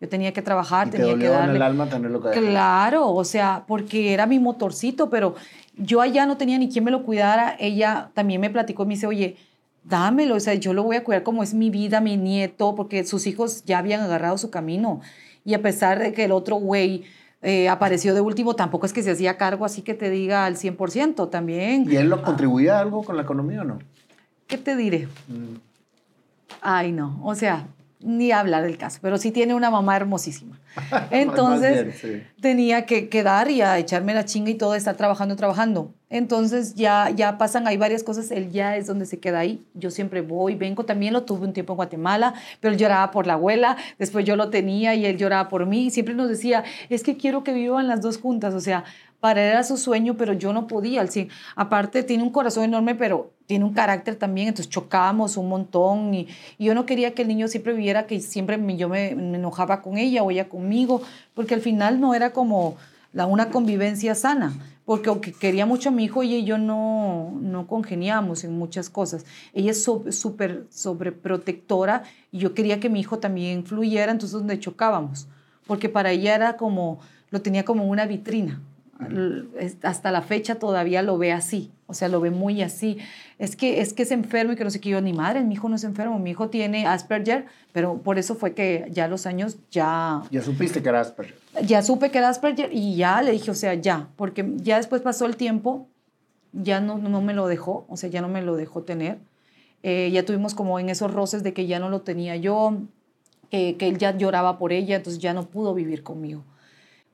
Yo 0.00 0.08
tenía 0.08 0.32
que 0.32 0.42
trabajar, 0.42 0.90
tenía 0.90 1.18
que 1.18 1.26
darle. 1.26 1.50
en 1.50 1.56
el 1.56 1.62
alma 1.62 1.88
tenerlo 1.88 2.20
que 2.20 2.30
Claro, 2.30 3.10
o 3.12 3.24
sea, 3.24 3.64
porque 3.66 4.12
era 4.12 4.26
mi 4.26 4.38
motorcito, 4.38 5.10
pero 5.10 5.34
yo 5.76 6.00
allá 6.00 6.24
no 6.24 6.36
tenía 6.36 6.56
ni 6.56 6.68
quien 6.68 6.84
me 6.84 6.92
lo 6.92 7.02
cuidara. 7.02 7.56
Ella 7.58 8.10
también 8.14 8.40
me 8.40 8.48
platicó 8.48 8.84
y 8.84 8.86
me 8.86 8.94
dice, 8.94 9.08
oye, 9.08 9.36
dámelo, 9.82 10.36
o 10.36 10.40
sea, 10.40 10.54
yo 10.54 10.72
lo 10.72 10.84
voy 10.84 10.96
a 10.96 11.02
cuidar 11.02 11.24
como 11.24 11.42
es 11.42 11.52
mi 11.52 11.70
vida, 11.70 12.00
mi 12.00 12.16
nieto, 12.16 12.76
porque 12.76 13.02
sus 13.04 13.26
hijos 13.26 13.64
ya 13.64 13.78
habían 13.78 14.00
agarrado 14.00 14.38
su 14.38 14.50
camino. 14.50 15.00
Y 15.44 15.54
a 15.54 15.62
pesar 15.62 15.98
de 15.98 16.12
que 16.12 16.24
el 16.24 16.32
otro 16.32 16.56
güey 16.56 17.04
eh, 17.42 17.68
apareció 17.68 18.14
de 18.14 18.20
último, 18.20 18.54
tampoco 18.56 18.86
es 18.86 18.92
que 18.92 19.02
se 19.02 19.12
hacía 19.12 19.36
cargo 19.36 19.64
así 19.64 19.82
que 19.82 19.94
te 19.94 20.10
diga 20.10 20.44
al 20.44 20.56
100% 20.56 21.30
también. 21.30 21.90
¿Y 21.90 21.96
él 21.96 22.08
lo 22.08 22.22
contribuía 22.22 22.80
algo 22.80 23.04
con 23.04 23.16
la 23.16 23.22
economía 23.22 23.62
o 23.62 23.64
no? 23.64 23.78
¿Qué 24.46 24.58
te 24.58 24.76
diré? 24.76 25.08
Mm. 25.28 25.56
Ay, 26.60 26.92
no, 26.92 27.20
o 27.22 27.34
sea, 27.34 27.68
ni 28.00 28.32
hablar 28.32 28.64
del 28.64 28.78
caso, 28.78 28.98
pero 29.02 29.18
sí 29.18 29.30
tiene 29.30 29.54
una 29.54 29.70
mamá 29.70 29.96
hermosísima. 29.96 30.58
Entonces 31.10 32.04
tenía 32.40 32.86
que 32.86 33.08
quedar 33.08 33.50
y 33.50 33.62
a 33.62 33.78
echarme 33.78 34.14
la 34.14 34.24
chinga 34.24 34.50
y 34.50 34.54
todo, 34.54 34.74
estar 34.74 34.96
trabajando, 34.96 35.36
trabajando. 35.36 35.94
Entonces 36.10 36.74
ya, 36.74 37.10
ya 37.10 37.36
pasan, 37.36 37.66
hay 37.66 37.76
varias 37.76 38.02
cosas, 38.02 38.30
él 38.30 38.50
ya 38.50 38.76
es 38.76 38.86
donde 38.86 39.04
se 39.06 39.18
queda 39.18 39.40
ahí. 39.40 39.62
Yo 39.74 39.90
siempre 39.90 40.22
voy, 40.22 40.54
vengo, 40.54 40.84
también 40.84 41.12
lo 41.12 41.24
tuve 41.24 41.46
un 41.46 41.52
tiempo 41.52 41.74
en 41.74 41.76
Guatemala, 41.76 42.34
pero 42.60 42.72
él 42.72 42.80
lloraba 42.80 43.10
por 43.10 43.26
la 43.26 43.34
abuela, 43.34 43.76
después 43.98 44.24
yo 44.24 44.36
lo 44.36 44.48
tenía 44.50 44.94
y 44.94 45.04
él 45.04 45.18
lloraba 45.18 45.48
por 45.48 45.66
mí. 45.66 45.86
Y 45.86 45.90
siempre 45.90 46.14
nos 46.14 46.28
decía, 46.28 46.64
es 46.88 47.02
que 47.02 47.16
quiero 47.16 47.44
que 47.44 47.52
vivan 47.52 47.88
las 47.88 48.00
dos 48.00 48.18
juntas, 48.18 48.54
o 48.54 48.60
sea, 48.60 48.84
para 49.20 49.42
él 49.42 49.50
era 49.50 49.64
su 49.64 49.76
sueño, 49.76 50.16
pero 50.16 50.32
yo 50.32 50.52
no 50.52 50.66
podía. 50.66 51.00
Al 51.00 51.10
Aparte, 51.56 52.02
tiene 52.02 52.22
un 52.22 52.30
corazón 52.30 52.64
enorme, 52.64 52.94
pero 52.94 53.32
tiene 53.46 53.64
un 53.64 53.72
carácter 53.72 54.16
también, 54.16 54.48
entonces 54.48 54.70
chocábamos 54.70 55.36
un 55.36 55.48
montón 55.48 56.14
y, 56.14 56.28
yo 56.58 56.74
no 56.74 56.86
quería 56.86 57.14
que 57.14 57.22
el 57.22 57.28
niño 57.28 57.48
siempre 57.48 57.72
viviera 57.72 58.06
que 58.06 58.20
siempre 58.20 58.58
yo 58.76 58.88
me, 58.88 59.10
enojaba 59.10 59.82
con 59.82 59.96
ella 59.98 60.22
o 60.22 60.30
ella 60.30 60.48
conmigo, 60.48 61.02
porque 61.34 61.54
al 61.54 61.60
final 61.60 62.00
no 62.00 62.14
era 62.14 62.30
como 62.30 62.76
la, 63.12 63.26
una 63.26 63.48
convivencia 63.48 64.14
sana, 64.14 64.52
porque 64.88 65.10
aunque 65.10 65.34
quería 65.34 65.66
mucho 65.66 65.90
a 65.90 65.92
mi 65.92 66.04
hijo, 66.04 66.22
ella 66.22 66.38
y 66.38 66.46
yo 66.46 66.56
no, 66.56 67.36
no 67.42 67.66
congeniamos 67.66 68.42
en 68.44 68.58
muchas 68.58 68.88
cosas. 68.88 69.26
Ella 69.52 69.72
es 69.72 69.84
súper 69.84 70.64
sobreprotectora 70.70 72.04
y 72.32 72.38
yo 72.38 72.54
quería 72.54 72.80
que 72.80 72.88
mi 72.88 73.00
hijo 73.00 73.18
también 73.18 73.66
fluyera, 73.66 74.10
entonces 74.10 74.32
donde 74.32 74.58
chocábamos, 74.58 75.28
porque 75.66 75.90
para 75.90 76.10
ella 76.10 76.34
era 76.34 76.56
como, 76.56 77.00
lo 77.28 77.42
tenía 77.42 77.66
como 77.66 77.84
una 77.84 78.06
vitrina 78.06 78.62
hasta 79.82 80.10
la 80.10 80.22
fecha 80.22 80.56
todavía 80.56 81.02
lo 81.02 81.18
ve 81.18 81.32
así, 81.32 81.70
o 81.86 81.94
sea, 81.94 82.08
lo 82.08 82.20
ve 82.20 82.30
muy 82.30 82.62
así. 82.62 82.98
Es 83.38 83.54
que 83.54 83.80
es 83.80 83.92
que 83.92 84.02
es 84.02 84.10
enfermo 84.10 84.52
y 84.52 84.56
que 84.56 84.64
no 84.64 84.70
sé 84.70 84.80
qué 84.80 84.90
yo, 84.90 85.00
ni 85.00 85.12
madre, 85.12 85.42
mi 85.44 85.54
hijo 85.54 85.68
no 85.68 85.76
es 85.76 85.84
enfermo, 85.84 86.18
mi 86.18 86.30
hijo 86.30 86.48
tiene 86.48 86.86
Asperger, 86.86 87.46
pero 87.72 87.98
por 87.98 88.18
eso 88.18 88.34
fue 88.34 88.54
que 88.54 88.88
ya 88.90 89.06
los 89.06 89.26
años 89.26 89.58
ya... 89.70 90.22
Ya 90.30 90.42
supiste 90.42 90.82
que 90.82 90.88
era 90.88 91.00
Asperger. 91.00 91.36
Ya 91.64 91.82
supe 91.82 92.10
que 92.10 92.18
era 92.18 92.28
Asperger 92.28 92.70
y 92.72 92.96
ya 92.96 93.22
le 93.22 93.32
dije, 93.32 93.50
o 93.50 93.54
sea, 93.54 93.74
ya, 93.74 94.08
porque 94.16 94.44
ya 94.56 94.78
después 94.78 95.00
pasó 95.00 95.26
el 95.26 95.36
tiempo, 95.36 95.86
ya 96.52 96.80
no, 96.80 96.98
no 96.98 97.20
me 97.20 97.34
lo 97.34 97.46
dejó, 97.46 97.86
o 97.88 97.96
sea, 97.96 98.10
ya 98.10 98.20
no 98.20 98.28
me 98.28 98.42
lo 98.42 98.56
dejó 98.56 98.82
tener. 98.82 99.18
Eh, 99.84 100.10
ya 100.12 100.24
tuvimos 100.24 100.54
como 100.54 100.80
en 100.80 100.88
esos 100.88 101.14
roces 101.14 101.44
de 101.44 101.52
que 101.52 101.68
ya 101.68 101.78
no 101.78 101.88
lo 101.88 102.00
tenía 102.00 102.34
yo, 102.34 102.78
que, 103.48 103.76
que 103.76 103.88
él 103.88 103.98
ya 103.98 104.16
lloraba 104.16 104.58
por 104.58 104.72
ella, 104.72 104.96
entonces 104.96 105.22
ya 105.22 105.32
no 105.34 105.44
pudo 105.46 105.72
vivir 105.72 106.02
conmigo 106.02 106.42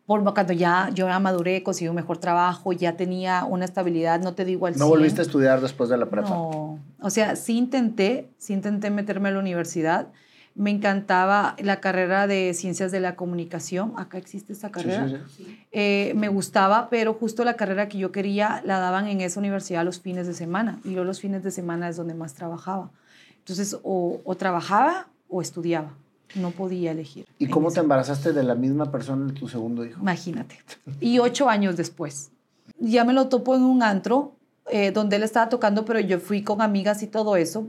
cuando 0.07 0.53
ya 0.53 0.91
yo 0.93 1.09
ya 1.09 1.19
maduré, 1.19 1.63
conseguí 1.63 1.89
un 1.89 1.95
mejor 1.95 2.19
trabajo, 2.19 2.73
ya 2.73 2.97
tenía 2.97 3.45
una 3.45 3.65
estabilidad, 3.65 4.21
no 4.21 4.35
te 4.35 4.45
digo 4.45 4.67
al 4.67 4.77
¿No 4.77 4.89
volviste 4.89 5.21
a 5.21 5.25
estudiar 5.25 5.61
después 5.61 5.89
de 5.89 5.97
la 5.97 6.07
prepa? 6.07 6.29
No, 6.29 6.79
o 7.01 7.11
sea, 7.11 7.37
sí 7.37 7.57
intenté, 7.57 8.29
sí 8.39 8.53
intenté 8.53 8.91
meterme 8.91 9.31
a 9.31 9.33
la 9.33 9.39
universidad. 9.39 10.09
Me 10.57 10.71
encantaba 10.71 11.57
la 11.59 11.81
carrera 11.81 12.29
de 12.29 12.55
ciencias 12.55 12.93
de 12.93 13.01
la 13.01 13.17
comunicación. 13.17 13.93
Acá 13.97 14.19
existe 14.19 14.53
esa 14.53 14.71
carrera. 14.71 15.09
Sí, 15.09 15.17
sí, 15.27 15.45
sí. 15.45 15.67
Eh, 15.73 16.13
me 16.15 16.29
gustaba, 16.29 16.89
pero 16.91 17.15
justo 17.15 17.43
la 17.43 17.55
carrera 17.55 17.89
que 17.89 17.99
yo 17.99 18.13
quería 18.13 18.63
la 18.65 18.79
daban 18.79 19.09
en 19.09 19.21
esa 19.21 19.41
universidad 19.41 19.85
los 19.85 20.01
fines 20.01 20.29
de 20.29 20.35
semana. 20.35 20.79
Y 20.85 20.93
yo 20.93 21.03
los 21.03 21.19
fines 21.19 21.43
de 21.43 21.51
semana 21.51 21.89
es 21.89 21.97
donde 21.97 22.15
más 22.15 22.35
trabajaba. 22.35 22.93
Entonces, 23.39 23.77
o, 23.83 24.21
o 24.25 24.35
trabajaba 24.37 25.09
o 25.29 25.43
estudiaba. 25.43 25.93
No 26.35 26.51
podía 26.51 26.91
elegir. 26.93 27.27
¿Y 27.39 27.49
cómo 27.49 27.71
te 27.71 27.81
embarazaste 27.81 28.33
de 28.33 28.43
la 28.43 28.55
misma 28.55 28.91
persona 28.91 29.29
en 29.29 29.35
tu 29.35 29.49
segundo 29.49 29.85
hijo? 29.85 30.01
Imagínate. 30.01 30.59
Y 31.01 31.19
ocho 31.19 31.49
años 31.49 31.77
después. 31.77 32.31
Ya 32.79 33.05
me 33.05 33.13
lo 33.13 33.29
topo 33.29 33.55
en 33.55 33.63
un 33.63 33.83
antro 33.83 34.35
eh, 34.71 34.91
donde 34.91 35.17
él 35.17 35.23
estaba 35.23 35.49
tocando, 35.49 35.85
pero 35.85 36.01
yo 36.01 36.19
fui 36.19 36.43
con 36.43 36.61
amigas 36.61 37.03
y 37.03 37.07
todo 37.07 37.37
eso. 37.37 37.69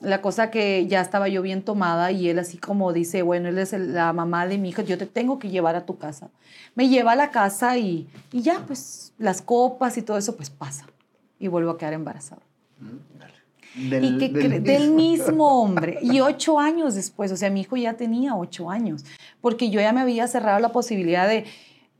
La 0.00 0.20
cosa 0.20 0.50
que 0.50 0.86
ya 0.88 1.00
estaba 1.00 1.28
yo 1.28 1.42
bien 1.42 1.62
tomada 1.62 2.10
y 2.10 2.28
él 2.28 2.38
así 2.40 2.58
como 2.58 2.92
dice, 2.92 3.22
bueno, 3.22 3.48
él 3.48 3.58
es 3.58 3.72
la 3.72 4.12
mamá 4.12 4.46
de 4.46 4.58
mi 4.58 4.70
hija, 4.70 4.82
yo 4.82 4.98
te 4.98 5.06
tengo 5.06 5.38
que 5.38 5.50
llevar 5.50 5.76
a 5.76 5.86
tu 5.86 5.96
casa. 5.96 6.30
Me 6.74 6.88
lleva 6.88 7.12
a 7.12 7.16
la 7.16 7.30
casa 7.30 7.78
y, 7.78 8.08
y 8.32 8.42
ya, 8.42 8.64
pues 8.66 9.12
las 9.18 9.42
copas 9.42 9.96
y 9.98 10.02
todo 10.02 10.16
eso, 10.18 10.34
pues 10.34 10.50
pasa. 10.50 10.86
Y 11.38 11.46
vuelvo 11.46 11.70
a 11.70 11.78
quedar 11.78 11.92
embarazada. 11.92 12.42
Mm, 12.80 13.18
dale. 13.18 13.34
Del, 13.74 14.04
y 14.04 14.18
que 14.18 14.28
del, 14.60 14.90
mismo. 14.92 15.62
hombre. 15.62 15.98
Y 16.02 16.20
ocho 16.20 16.58
años 16.58 16.94
después, 16.94 17.32
o 17.32 17.36
sea, 17.36 17.50
mi 17.50 17.62
hijo 17.62 17.76
ya 17.76 17.94
tenía 17.94 18.36
ocho 18.36 18.70
años, 18.70 19.04
porque 19.40 19.70
yo 19.70 19.80
ya 19.80 19.92
me 19.92 20.00
había 20.00 20.26
cerrado 20.26 20.60
la 20.60 20.72
posibilidad 20.72 21.26
de, 21.26 21.44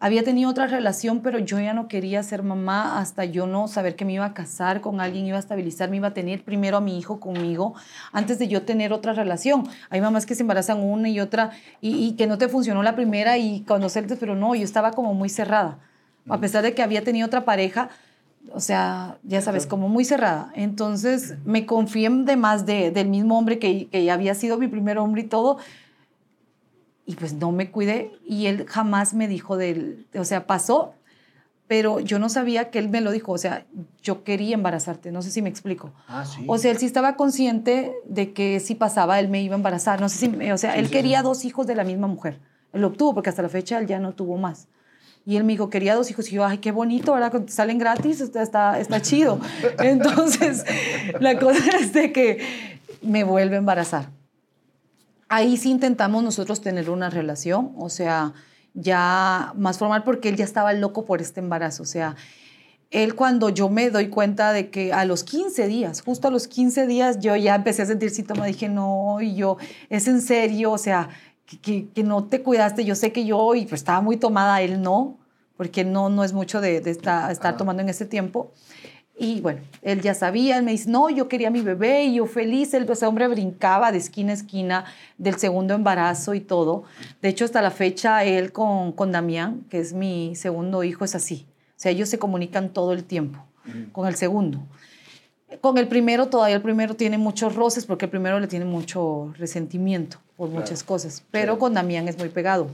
había 0.03 0.25
tenido 0.25 0.51
otra 0.51 0.67
relación, 0.67 1.21
pero 1.21 1.39
yo 1.39 1.61
ya 1.61 1.75
no 1.75 1.87
quería 1.87 2.25
ser 2.25 2.43
mamá 2.43 2.99
hasta 2.99 3.25
yo 3.25 3.47
no 3.47 3.69
saber 3.69 3.95
que 3.95 4.05
me 4.05 4.15
iba 4.15 4.25
a 4.25 4.35
casar 4.35 4.81
con 4.81 5.01
alguien, 5.01 5.27
iba 5.27 5.37
a 5.37 5.41
estabilizar, 5.41 5.91
me 5.91 5.99
iba 5.99 6.09
a 6.09 6.13
tener 6.13 6.43
primero 6.43 6.79
a 6.79 6.81
mi 6.81 6.99
hijo 6.99 7.21
conmigo, 7.21 7.77
antes 8.11 8.41
de 8.41 8.49
yo 8.49 8.63
tener 8.63 8.93
otra 8.93 9.13
relación. 9.13 9.63
Hay 9.91 10.01
mamás 10.01 10.27
que 10.27 10.35
se 10.35 10.43
embarazan 10.43 10.81
una 10.83 11.09
y 11.09 11.21
otra 11.21 11.53
y, 11.81 12.17
que 12.17 12.27
no 12.27 12.37
te 12.37 12.49
funcionó 12.49 12.83
la 12.83 12.97
primera 12.97 13.39
y 13.39 13.61
conocerte, 13.61 14.17
pero 14.17 14.35
no, 14.35 14.57
yo 14.57 14.65
estaba 14.65 14.91
como 14.91 15.15
muy 15.15 15.29
cerrada. 15.29 15.79
A 16.29 16.41
pesar 16.41 16.65
de 16.65 16.75
que 16.75 16.83
había 16.83 17.05
tenido 17.05 17.29
otra 17.29 17.45
pareja, 17.45 17.89
o 18.53 18.61
sea, 18.61 19.19
ya 19.23 19.41
sabes, 19.41 19.67
como 19.67 19.89
muy 19.89 20.05
cerrada. 20.05 20.53
Entonces 20.55 21.37
me 21.45 21.67
confié 21.67 22.11
de 22.11 22.37
más 22.37 22.67
de, 22.67 22.91
del 22.91 23.09
mismo 23.09 23.39
hombre 23.39 23.59
que, 23.59 23.89
que 23.89 24.11
había 24.11 24.35
sido 24.35 24.59
mi 24.59 24.69
primer 24.69 24.99
hombre 24.99 25.23
y 25.23 25.27
todo, 25.27 25.59
y 27.05 27.15
pues 27.15 27.35
no 27.35 27.53
me 27.53 27.71
cuidé 27.71 28.13
y 28.25 28.47
él 28.47 28.67
jamás 28.69 29.15
me 29.15 29.29
dijo 29.29 29.57
del, 29.57 30.07
o 30.15 30.25
sea, 30.25 30.47
pasó, 30.47 30.95
pero 31.67 32.01
yo 32.01 32.19
no 32.19 32.29
sabía 32.29 32.71
que 32.71 32.79
él 32.79 32.89
me 32.89 33.01
lo 33.01 33.11
dijo, 33.11 33.33
o 33.33 33.39
sea, 33.39 33.67
yo 34.03 34.25
quería 34.25 34.55
embarazarte, 34.55 35.11
no 35.11 35.23
sé 35.23 35.31
si 35.31 35.43
me 35.43 35.49
explico. 35.49 35.93
Ah, 36.07 36.25
sí. 36.25 36.45
O 36.47 36.59
sea, 36.59 36.71
él 36.71 36.79
sí 36.79 36.87
estaba 36.87 37.17
consciente 37.17 37.95
de 38.05 38.33
que 38.33 38.61
si 38.61 38.75
pasaba 38.75 39.19
él 39.19 39.29
me 39.29 39.43
iba 39.43 39.55
a 39.55 39.57
embarazar, 39.57 40.01
no 40.01 40.09
sé 40.09 40.19
si, 40.19 40.51
o 40.51 40.59
sea, 40.59 40.77
él 40.77 40.91
quería 40.91 41.23
dos 41.23 41.45
hijos 41.45 41.67
de 41.67 41.75
la 41.75 41.85
misma 41.85 42.07
mujer. 42.07 42.41
Él 42.73 42.83
lo 42.83 42.89
obtuvo 42.89 43.15
porque 43.15 43.31
hasta 43.31 43.43
la 43.43 43.49
fecha 43.49 43.79
él 43.79 43.87
ya 43.87 43.99
no 43.99 44.13
tuvo 44.13 44.37
más. 44.37 44.69
Y 45.25 45.37
él 45.37 45.45
me 45.45 45.53
dijo, 45.53 45.71
quería 45.71 45.95
dos 45.95 46.11
hijos. 46.11 46.31
Y 46.33 46.37
yo, 46.37 46.45
ay, 46.45 46.59
qué 46.59 46.73
bonito, 46.73 47.13
¿verdad? 47.13 47.31
Cuando 47.31 47.53
salen 47.53 47.79
gratis, 47.79 48.21
está, 48.21 48.79
está 48.79 49.03
chido. 49.03 49.41
Entonces, 49.79 50.65
la 51.21 51.39
cosa 51.39 51.79
es 51.81 51.93
de 51.93 52.13
que 52.13 52.39
me 53.03 53.25
vuelve 53.25 53.57
a 53.57 53.59
embarazar 53.59 54.09
ahí 55.33 55.57
sí 55.57 55.71
intentamos 55.71 56.23
nosotros 56.23 56.61
tener 56.61 56.91
una 56.91 57.09
relación, 57.09 57.73
o 57.79 57.89
sea, 57.89 58.35
ya 58.75 59.55
más 59.57 59.79
formal 59.79 60.05
porque 60.05 60.29
él 60.29 60.37
ya 60.37 60.45
estaba 60.45 60.75
loco 60.75 61.07
por 61.07 61.23
este 61.23 61.41
embarazo, 61.41 61.85
o 61.85 61.87
sea, 61.87 62.17
él 62.91 63.15
cuando 63.15 63.49
yo 63.49 63.71
me 63.71 63.89
doy 63.89 64.09
cuenta 64.09 64.53
de 64.53 64.69
que 64.69 64.93
a 64.93 65.07
los 65.07 65.25
15 65.25 65.67
días, 65.69 66.03
justo 66.03 66.29
a 66.29 66.31
los 66.31 66.49
15 66.49 66.87
días, 66.87 67.19
yo 67.19 67.35
ya 67.35 67.55
empecé 67.55 67.81
a 67.81 67.87
sentir 67.87 68.11
síntomas, 68.11 68.47
dije, 68.47 68.69
no, 68.69 69.23
y 69.23 69.35
yo, 69.35 69.57
es 69.89 70.07
en 70.07 70.21
serio, 70.21 70.71
o 70.73 70.77
sea, 70.77 71.09
que, 71.47 71.89
que, 71.89 72.03
no 72.03 72.25
te 72.25 72.43
cuidaste, 72.43 72.85
yo 72.85 72.95
sé 72.95 73.13
que 73.13 73.25
yo, 73.25 73.55
y 73.55 73.67
pues 73.67 73.81
estaba 73.81 74.01
muy 74.01 74.17
tomada, 74.17 74.63
él 74.63 74.81
no, 74.81 75.19
porque 75.57 75.85
no, 75.85 76.09
no 76.09 76.25
es 76.25 76.33
mucho 76.33 76.61
de, 76.61 76.81
de 76.81 76.91
estar, 76.91 77.31
estar 77.31 77.57
tomando 77.57 77.83
en 77.83 77.89
ese 77.89 78.07
tiempo. 78.07 78.53
Y 79.19 79.41
bueno, 79.41 79.61
él 79.83 80.01
ya 80.01 80.15
sabía, 80.15 80.57
él 80.57 80.65
me 80.65 80.73
dice, 80.73 80.91
no, 80.91 81.11
yo 81.11 81.29
quería 81.29 81.51
mi 81.51 81.61
bebé 81.61 82.05
y 82.05 82.15
yo 82.15 82.27
feliz, 82.27 82.73
el, 82.75 82.91
ese 82.91 83.07
hombre 83.07 83.29
brincaba 83.29 83.93
de 83.93 83.99
esquina 83.99 84.33
a 84.33 84.35
esquina 84.35 84.85
del 85.19 85.37
segundo 85.37 85.75
embarazo 85.75 86.35
y 86.35 86.41
todo. 86.41 86.85
De 87.21 87.29
hecho, 87.29 87.45
hasta 87.45 87.61
la 87.61 87.71
fecha, 87.71 88.25
él 88.25 88.53
con, 88.53 88.93
con 88.93 89.13
Damián, 89.13 89.65
que 89.69 89.79
es 89.79 89.93
mi 89.93 90.35
segundo 90.35 90.83
hijo, 90.83 91.05
es 91.05 91.15
así. 91.15 91.47
O 91.77 91.83
sea, 91.83 91.93
ellos 91.93 92.09
se 92.09 92.19
comunican 92.19 92.71
todo 92.71 92.93
el 92.93 93.05
tiempo 93.05 93.45
con 93.93 94.09
el 94.09 94.17
segundo. 94.17 94.61
Con 95.61 95.79
el 95.79 95.89
primero, 95.89 96.29
todavía 96.29 96.57
el 96.57 96.63
primero 96.63 96.95
tiene 96.95 97.19
muchos 97.19 97.55
roces 97.55 97.87
porque 97.87 98.07
el 98.07 98.11
primero 98.11 98.41
le 98.41 98.47
tiene 98.47 98.65
mucho 98.65 99.33
resentimiento 99.39 100.19
por 100.37 100.49
muchas 100.49 100.83
cosas, 100.83 101.25
pero 101.31 101.59
con 101.59 101.75
Damián 101.75 102.09
es 102.09 102.19
muy 102.19 102.29
pegado. 102.29 102.69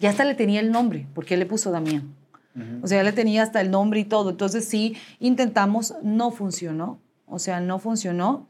Ya 0.00 0.10
hasta 0.10 0.24
le 0.24 0.34
tenía 0.34 0.60
el 0.60 0.72
nombre, 0.72 1.06
porque 1.14 1.34
él 1.34 1.40
le 1.40 1.46
puso 1.46 1.70
Damián. 1.70 2.14
O 2.82 2.86
sea, 2.86 2.98
ya 2.98 3.04
le 3.04 3.12
tenía 3.12 3.42
hasta 3.42 3.60
el 3.60 3.70
nombre 3.70 4.00
y 4.00 4.04
todo. 4.04 4.30
Entonces 4.30 4.66
sí, 4.66 4.96
intentamos, 5.20 5.94
no 6.02 6.30
funcionó. 6.30 6.98
O 7.26 7.38
sea, 7.38 7.60
no 7.60 7.78
funcionó. 7.78 8.46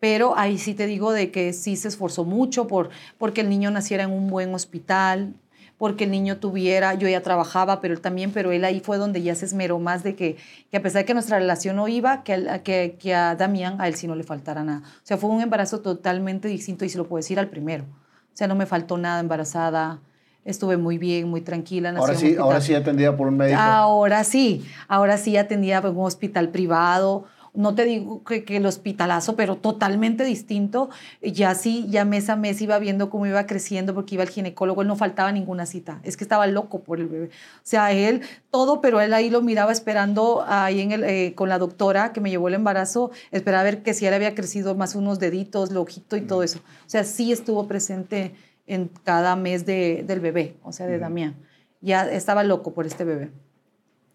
Pero 0.00 0.36
ahí 0.36 0.58
sí 0.58 0.74
te 0.74 0.86
digo 0.86 1.12
de 1.12 1.30
que 1.30 1.52
sí 1.52 1.76
se 1.76 1.88
esforzó 1.88 2.24
mucho 2.24 2.66
por 2.66 2.90
porque 3.18 3.42
el 3.42 3.48
niño 3.48 3.70
naciera 3.70 4.04
en 4.04 4.10
un 4.10 4.28
buen 4.28 4.54
hospital, 4.54 5.34
porque 5.82 6.04
el 6.04 6.12
niño 6.12 6.36
tuviera, 6.36 6.94
yo 6.94 7.08
ya 7.08 7.22
trabajaba, 7.22 7.80
pero 7.80 7.92
él 7.92 8.00
también, 8.00 8.30
pero 8.30 8.52
él 8.52 8.64
ahí 8.64 8.78
fue 8.78 8.98
donde 8.98 9.20
ya 9.20 9.34
se 9.34 9.46
esmeró 9.46 9.80
más 9.80 10.04
de 10.04 10.14
que, 10.14 10.36
que 10.70 10.76
a 10.76 10.80
pesar 10.80 11.00
de 11.00 11.06
que 11.06 11.12
nuestra 11.12 11.40
relación 11.40 11.74
no 11.74 11.88
iba, 11.88 12.22
que, 12.22 12.34
a, 12.34 12.62
que, 12.62 12.96
que 13.00 13.16
a 13.16 13.34
Damián, 13.34 13.80
a 13.80 13.88
él 13.88 13.96
sí 13.96 14.06
no 14.06 14.14
le 14.14 14.22
faltara 14.22 14.62
nada. 14.62 14.82
O 14.86 15.00
sea, 15.02 15.16
fue 15.16 15.28
un 15.28 15.40
embarazo 15.40 15.80
totalmente 15.80 16.46
distinto 16.46 16.84
y 16.84 16.88
se 16.88 16.98
lo 16.98 17.08
puedo 17.08 17.18
decir 17.18 17.40
al 17.40 17.48
primero. 17.48 17.82
O 17.82 18.36
sea, 18.36 18.46
no 18.46 18.54
me 18.54 18.64
faltó 18.64 18.96
nada 18.96 19.18
embarazada, 19.18 19.98
estuve 20.44 20.76
muy 20.76 20.98
bien, 20.98 21.28
muy 21.28 21.40
tranquila. 21.40 21.92
Ahora 21.96 22.14
sí, 22.14 22.36
ahora 22.38 22.60
sí 22.60 22.76
atendida 22.76 23.16
por 23.16 23.26
un 23.26 23.38
médico. 23.38 23.58
Ahora 23.58 24.22
sí, 24.22 24.64
ahora 24.86 25.18
sí 25.18 25.36
atendida 25.36 25.82
por 25.82 25.90
un 25.90 26.04
hospital 26.04 26.50
privado. 26.50 27.24
No 27.54 27.74
te 27.74 27.84
digo 27.84 28.24
que, 28.24 28.44
el 28.48 28.64
hospitalazo, 28.64 29.36
pero 29.36 29.56
totalmente 29.56 30.24
distinto. 30.24 30.88
Ya 31.20 31.54
sí, 31.54 31.86
ya 31.90 32.06
mes 32.06 32.30
a 32.30 32.36
mes 32.36 32.62
iba 32.62 32.78
viendo 32.78 33.10
cómo 33.10 33.26
iba 33.26 33.46
creciendo 33.46 33.94
porque 33.94 34.14
iba 34.14 34.22
al 34.22 34.30
ginecólogo, 34.30 34.80
él 34.80 34.88
no 34.88 34.96
faltaba 34.96 35.32
ninguna 35.32 35.66
cita. 35.66 36.00
Es 36.02 36.16
que 36.16 36.24
estaba 36.24 36.46
loco 36.46 36.82
por 36.82 36.98
el 36.98 37.08
bebé. 37.08 37.26
O 37.26 37.60
sea, 37.62 37.92
él 37.92 38.22
todo, 38.50 38.80
pero 38.80 39.02
él 39.02 39.12
ahí 39.12 39.28
lo 39.28 39.42
miraba 39.42 39.70
esperando 39.70 40.44
ahí 40.46 40.80
en 40.80 40.92
el, 40.92 41.04
eh, 41.04 41.34
con 41.34 41.50
la 41.50 41.58
doctora 41.58 42.12
que 42.14 42.22
me 42.22 42.30
llevó 42.30 42.48
el 42.48 42.54
embarazo, 42.54 43.10
esperaba 43.32 43.64
ver 43.64 43.82
que 43.82 43.92
si 43.92 44.06
él 44.06 44.14
había 44.14 44.34
crecido 44.34 44.74
más 44.74 44.94
unos 44.94 45.18
deditos, 45.18 45.72
lo 45.72 45.82
ojito 45.82 46.16
y 46.16 46.22
todo 46.22 46.42
eso. 46.42 46.60
O 46.86 46.90
sea, 46.90 47.04
sí 47.04 47.32
estuvo 47.32 47.68
presente 47.68 48.34
en 48.66 48.88
cada 49.04 49.36
mes 49.36 49.66
de, 49.66 50.04
del 50.06 50.20
bebé, 50.20 50.56
o 50.62 50.72
sea, 50.72 50.86
de 50.86 50.98
Damián. 50.98 51.36
Ya 51.82 52.08
estaba 52.10 52.44
loco 52.44 52.72
por 52.72 52.86
este 52.86 53.04
bebé. 53.04 53.30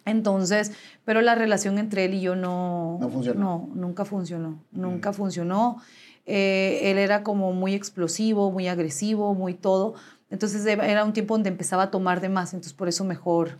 Entonces, 0.08 0.72
pero 1.06 1.22
la 1.22 1.36
relación 1.36 1.78
entre 1.78 2.06
él 2.06 2.16
y 2.16 2.22
yo 2.22 2.36
no... 2.36 2.98
No 3.00 3.10
funcionó. 3.10 3.40
No, 3.40 3.70
nunca 3.76 4.06
funcionó. 4.06 4.64
Nunca 4.72 5.14
funcionó. 5.14 5.78
Eh, 6.26 6.92
él 6.92 6.98
era 6.98 7.24
como 7.24 7.54
muy 7.54 7.74
explosivo, 7.74 8.52
muy 8.52 8.68
agresivo, 8.68 9.34
muy 9.34 9.54
todo. 9.54 9.96
Entonces 10.30 10.66
era 10.66 11.04
un 11.06 11.14
tiempo 11.14 11.36
donde 11.36 11.50
empezaba 11.50 11.84
a 11.84 11.92
tomar 11.92 12.20
de 12.20 12.30
más, 12.30 12.54
entonces 12.54 12.74
por 12.74 12.90
eso 12.90 13.06
mejor 13.06 13.58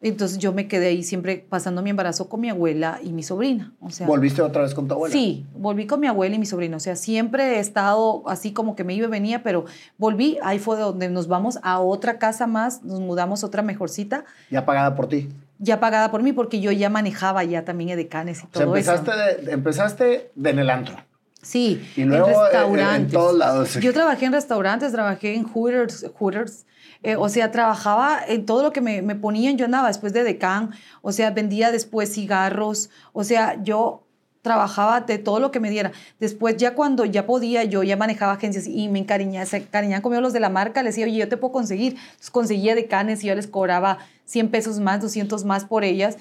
entonces 0.00 0.38
yo 0.38 0.52
me 0.52 0.68
quedé 0.68 0.88
ahí 0.88 1.02
siempre 1.02 1.44
pasando 1.48 1.82
mi 1.82 1.90
embarazo 1.90 2.28
con 2.28 2.40
mi 2.40 2.48
abuela 2.48 3.00
y 3.02 3.12
mi 3.12 3.22
sobrina. 3.22 3.72
O 3.80 3.90
sea, 3.90 4.06
¿Volviste 4.06 4.40
otra 4.40 4.62
vez 4.62 4.74
con 4.74 4.86
tu 4.86 4.94
abuela? 4.94 5.12
Sí, 5.12 5.46
volví 5.56 5.86
con 5.86 5.98
mi 6.00 6.06
abuela 6.06 6.36
y 6.36 6.38
mi 6.38 6.46
sobrina. 6.46 6.76
O 6.76 6.80
sea, 6.80 6.94
siempre 6.94 7.56
he 7.56 7.58
estado 7.58 8.22
así 8.28 8.52
como 8.52 8.76
que 8.76 8.84
me 8.84 8.94
iba 8.94 9.08
y 9.08 9.10
venía, 9.10 9.42
pero 9.42 9.64
volví. 9.96 10.38
Ahí 10.42 10.58
fue 10.58 10.78
donde 10.78 11.08
nos 11.08 11.26
vamos 11.26 11.58
a 11.62 11.80
otra 11.80 12.18
casa 12.18 12.46
más, 12.46 12.84
nos 12.84 13.00
mudamos 13.00 13.42
a 13.42 13.46
otra 13.46 13.62
mejorcita. 13.62 14.24
¿Ya 14.50 14.64
pagada 14.64 14.94
por 14.94 15.08
ti? 15.08 15.28
Ya 15.58 15.80
pagada 15.80 16.10
por 16.10 16.22
mí, 16.22 16.32
porque 16.32 16.60
yo 16.60 16.70
ya 16.70 16.88
manejaba 16.88 17.44
ya 17.44 17.64
también 17.64 17.90
edecanes 17.90 18.44
y 18.44 18.46
todo 18.46 18.72
o 18.72 18.76
sea, 18.76 18.94
empezaste 18.94 19.44
De, 19.44 19.52
empezaste 19.52 20.30
en 20.42 20.58
el 20.58 20.70
antro. 20.70 20.96
Sí, 21.42 21.82
y 21.96 22.04
luego 22.04 22.28
en 22.28 22.34
restaurantes. 22.34 23.04
En, 23.06 23.10
todos 23.10 23.36
lados. 23.36 23.74
Yo 23.74 23.92
trabajé 23.92 24.26
en 24.26 24.32
restaurantes, 24.32 24.92
trabajé 24.92 25.34
en 25.34 25.44
Hooters, 25.44 26.06
Hooters 26.18 26.66
eh, 27.02 27.14
o 27.14 27.28
sea, 27.28 27.52
trabajaba 27.52 28.18
en 28.26 28.44
todo 28.44 28.62
lo 28.62 28.72
que 28.72 28.80
me, 28.80 29.02
me, 29.02 29.14
ponían, 29.14 29.56
yo 29.56 29.66
andaba 29.66 29.86
después 29.86 30.12
de 30.12 30.24
decán, 30.24 30.70
o 31.00 31.12
sea, 31.12 31.30
vendía 31.30 31.70
después 31.70 32.12
cigarros, 32.12 32.90
o 33.12 33.22
sea, 33.22 33.62
yo 33.62 34.07
trabajaba 34.48 35.02
de 35.02 35.18
todo 35.18 35.40
lo 35.40 35.50
que 35.50 35.60
me 35.60 35.68
diera. 35.68 35.92
Después, 36.20 36.56
ya 36.56 36.74
cuando 36.74 37.04
ya 37.04 37.26
podía, 37.26 37.64
yo 37.64 37.82
ya 37.82 37.98
manejaba 37.98 38.32
agencias 38.32 38.66
y 38.66 38.88
me 38.88 38.98
encariñaba, 38.98 39.44
se 39.44 39.58
encariñaban 39.58 40.00
conmigo 40.00 40.22
los 40.22 40.32
de 40.32 40.40
la 40.40 40.48
marca, 40.48 40.82
les 40.82 40.94
decía, 40.94 41.04
oye, 41.04 41.18
yo 41.18 41.28
te 41.28 41.36
puedo 41.36 41.52
conseguir. 41.52 41.92
Entonces 41.92 42.30
conseguía 42.30 42.74
decanes 42.74 43.22
y 43.22 43.26
yo 43.26 43.34
les 43.34 43.46
cobraba 43.46 43.98
100 44.24 44.48
pesos 44.48 44.80
más, 44.80 45.02
200 45.02 45.44
más 45.44 45.66
por 45.66 45.84
ellas, 45.84 46.16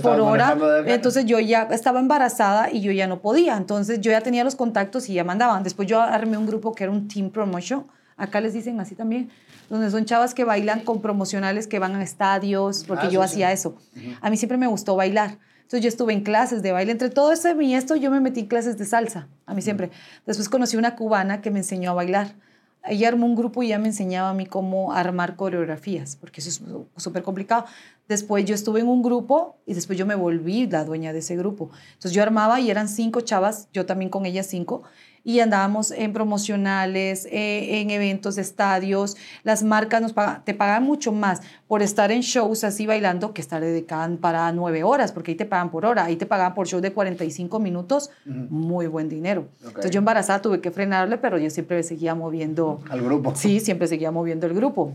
por 0.00 0.20
hora. 0.20 0.56
Entonces 0.86 1.24
yo 1.26 1.40
ya 1.40 1.68
estaba 1.72 1.98
embarazada 1.98 2.70
y 2.70 2.82
yo 2.82 2.92
ya 2.92 3.08
no 3.08 3.20
podía. 3.20 3.56
Entonces 3.56 4.00
yo 4.00 4.12
ya 4.12 4.20
tenía 4.20 4.44
los 4.44 4.54
contactos 4.54 5.08
y 5.08 5.14
ya 5.14 5.24
mandaban. 5.24 5.64
Después 5.64 5.88
yo 5.88 6.00
armé 6.00 6.38
un 6.38 6.46
grupo 6.46 6.72
que 6.72 6.84
era 6.84 6.92
un 6.92 7.08
team 7.08 7.30
promotion. 7.30 7.84
Acá 8.16 8.40
les 8.40 8.52
dicen 8.52 8.78
así 8.78 8.94
también 8.94 9.28
donde 9.72 9.90
son 9.90 10.04
chavas 10.04 10.34
que 10.34 10.44
bailan 10.44 10.80
con 10.80 11.00
promocionales 11.00 11.66
que 11.66 11.78
van 11.78 11.94
a 11.94 12.02
estadios, 12.02 12.84
porque 12.86 13.06
ah, 13.06 13.10
yo 13.10 13.22
hacía 13.22 13.52
eso. 13.52 13.74
A 14.20 14.28
mí 14.28 14.36
siempre 14.36 14.58
me 14.58 14.66
gustó 14.66 14.96
bailar. 14.96 15.38
Entonces 15.72 15.84
yo 15.84 15.88
estuve 15.88 16.12
en 16.12 16.22
clases 16.22 16.62
de 16.62 16.70
baile. 16.70 16.92
Entre 16.92 17.08
todo 17.08 17.32
eso 17.32 17.58
y 17.58 17.72
esto, 17.72 17.96
yo 17.96 18.10
me 18.10 18.20
metí 18.20 18.40
en 18.40 18.46
clases 18.46 18.76
de 18.76 18.84
salsa, 18.84 19.28
a 19.46 19.54
mí 19.54 19.62
siempre. 19.62 19.90
Después 20.26 20.50
conocí 20.50 20.76
una 20.76 20.96
cubana 20.96 21.40
que 21.40 21.50
me 21.50 21.60
enseñó 21.60 21.92
a 21.92 21.94
bailar. 21.94 22.34
Ella 22.84 23.08
armó 23.08 23.24
un 23.24 23.34
grupo 23.34 23.62
y 23.62 23.68
ya 23.68 23.78
me 23.78 23.88
enseñaba 23.88 24.28
a 24.28 24.34
mí 24.34 24.44
cómo 24.44 24.92
armar 24.92 25.34
coreografías, 25.34 26.16
porque 26.16 26.42
eso 26.42 26.50
es 26.50 27.02
súper 27.02 27.22
complicado. 27.22 27.64
Después 28.06 28.44
yo 28.44 28.54
estuve 28.54 28.80
en 28.80 28.88
un 28.88 29.02
grupo 29.02 29.56
y 29.64 29.72
después 29.72 29.98
yo 29.98 30.04
me 30.04 30.14
volví 30.14 30.66
la 30.66 30.84
dueña 30.84 31.14
de 31.14 31.20
ese 31.20 31.36
grupo. 31.36 31.70
Entonces 31.94 32.12
yo 32.12 32.22
armaba 32.22 32.60
y 32.60 32.70
eran 32.70 32.86
cinco 32.86 33.22
chavas, 33.22 33.68
yo 33.72 33.86
también 33.86 34.10
con 34.10 34.26
ellas 34.26 34.44
cinco, 34.44 34.82
y 35.24 35.40
andábamos 35.40 35.90
en 35.90 36.12
promocionales, 36.12 37.26
eh, 37.26 37.80
en 37.80 37.90
eventos 37.90 38.36
de 38.36 38.42
estadios. 38.42 39.16
Las 39.44 39.62
marcas 39.62 40.02
nos 40.02 40.12
pagan, 40.12 40.44
te 40.44 40.54
pagan 40.54 40.82
mucho 40.82 41.12
más 41.12 41.40
por 41.68 41.82
estar 41.82 42.10
en 42.10 42.20
shows 42.20 42.64
así 42.64 42.86
bailando 42.86 43.32
que 43.32 43.40
estar 43.40 43.60
dedicada 43.60 44.08
para 44.20 44.50
nueve 44.52 44.82
horas, 44.84 45.12
porque 45.12 45.32
ahí 45.32 45.36
te 45.36 45.44
pagan 45.44 45.70
por 45.70 45.86
hora, 45.86 46.04
ahí 46.04 46.16
te 46.16 46.26
pagan 46.26 46.54
por 46.54 46.66
show 46.66 46.80
de 46.80 46.92
45 46.92 47.60
minutos, 47.60 48.10
muy 48.24 48.86
buen 48.86 49.08
dinero. 49.08 49.46
Entonces 49.64 49.90
yo 49.90 49.98
embarazada 49.98 50.42
tuve 50.42 50.60
que 50.60 50.70
frenarle, 50.70 51.18
pero 51.18 51.38
yo 51.38 51.50
siempre 51.50 51.82
seguía 51.82 52.14
moviendo. 52.14 52.80
Al 52.90 53.02
grupo. 53.02 53.34
Sí, 53.34 53.60
siempre 53.60 53.86
seguía 53.86 54.10
moviendo 54.10 54.46
el 54.46 54.54
grupo. 54.54 54.92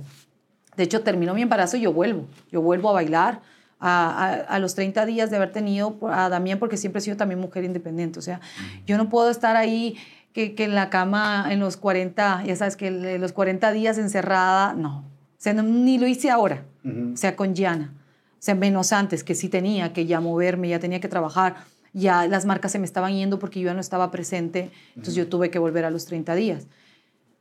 De 0.76 0.84
hecho, 0.84 1.02
terminó 1.02 1.34
mi 1.34 1.42
embarazo 1.42 1.78
y 1.78 1.82
yo 1.82 1.94
vuelvo, 1.94 2.26
yo 2.52 2.62
vuelvo 2.62 2.90
a 2.90 2.94
bailar. 2.94 3.42
A, 3.80 4.32
a, 4.50 4.58
los 4.58 4.74
30 4.74 5.06
días 5.06 5.30
de 5.30 5.36
haber 5.36 5.52
tenido 5.52 6.00
a 6.10 6.30
Damián, 6.30 6.58
porque 6.58 6.78
siempre 6.78 6.98
he 6.98 7.02
sido 7.04 7.16
también 7.16 7.40
mujer 7.40 7.64
independiente. 7.64 8.18
O 8.18 8.24
sea, 8.24 8.42
yo 8.88 8.98
no 8.98 9.08
puedo 9.08 9.30
estar 9.30 9.56
ahí 9.56 9.96
que, 10.38 10.54
que, 10.54 10.66
en 10.66 10.76
la 10.76 10.92
cama 10.92 11.48
en 11.50 11.60
los 11.60 11.78
40, 11.78 12.44
ya 12.46 12.56
sabes, 12.56 12.76
que 12.76 12.92
los 12.92 13.34
40 13.34 13.72
días 13.72 13.98
encerrada, 13.98 14.76
no. 14.76 15.00
O 15.00 15.40
sea, 15.40 15.54
ni 15.54 15.98
lo 15.98 16.06
hice 16.06 16.30
ahora, 16.30 16.64
o 16.86 17.18
sea, 17.18 17.36
con 17.36 17.56
Yana. 17.56 17.96
O 18.34 18.38
sea, 18.38 18.54
menos 18.54 18.94
antes, 18.94 19.24
que 19.24 19.34
sí 19.34 19.50
tenía 19.50 19.94
que 19.94 20.06
ya 20.06 20.22
moverme, 20.22 20.70
ya 20.70 20.78
tenía 20.78 21.00
que 21.00 21.08
trabajar, 21.08 21.56
ya 21.92 22.28
las 22.28 22.46
marcas 22.46 22.72
se 22.72 22.78
me 22.78 22.86
estaban 22.86 23.16
yendo 23.16 23.40
porque 23.40 23.60
yo 23.60 23.66
ya 23.66 23.74
no 23.74 23.80
estaba 23.80 24.12
presente, 24.12 24.70
entonces 24.90 25.16
yo 25.16 25.28
tuve 25.28 25.50
que 25.50 25.58
volver 25.58 25.86
a 25.86 25.90
los 25.90 26.06
30 26.06 26.36
días. 26.36 26.68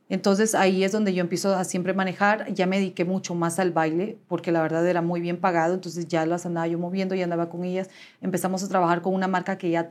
Entonces 0.09 0.55
ahí 0.55 0.83
es 0.83 0.91
donde 0.91 1.13
yo 1.13 1.21
empiezo 1.21 1.53
a 1.53 1.63
siempre 1.65 1.93
manejar, 1.93 2.51
ya 2.51 2.65
me 2.65 2.77
dediqué 2.77 3.05
mucho 3.05 3.35
más 3.35 3.59
al 3.59 3.69
baile, 3.69 4.17
porque 4.27 4.51
la 4.51 4.63
verdad 4.63 4.87
era 4.87 5.03
muy 5.03 5.21
bien 5.21 5.37
pagado, 5.37 5.75
entonces 5.75 6.07
ya 6.07 6.25
las 6.25 6.47
andaba 6.47 6.65
yo 6.65 6.79
moviendo 6.79 7.13
y 7.13 7.21
andaba 7.21 7.47
con 7.47 7.63
ellas. 7.63 7.91
Empezamos 8.21 8.63
a 8.63 8.67
trabajar 8.67 9.03
con 9.03 9.13
una 9.13 9.27
marca 9.27 9.59
que 9.59 9.69
ya, 9.69 9.87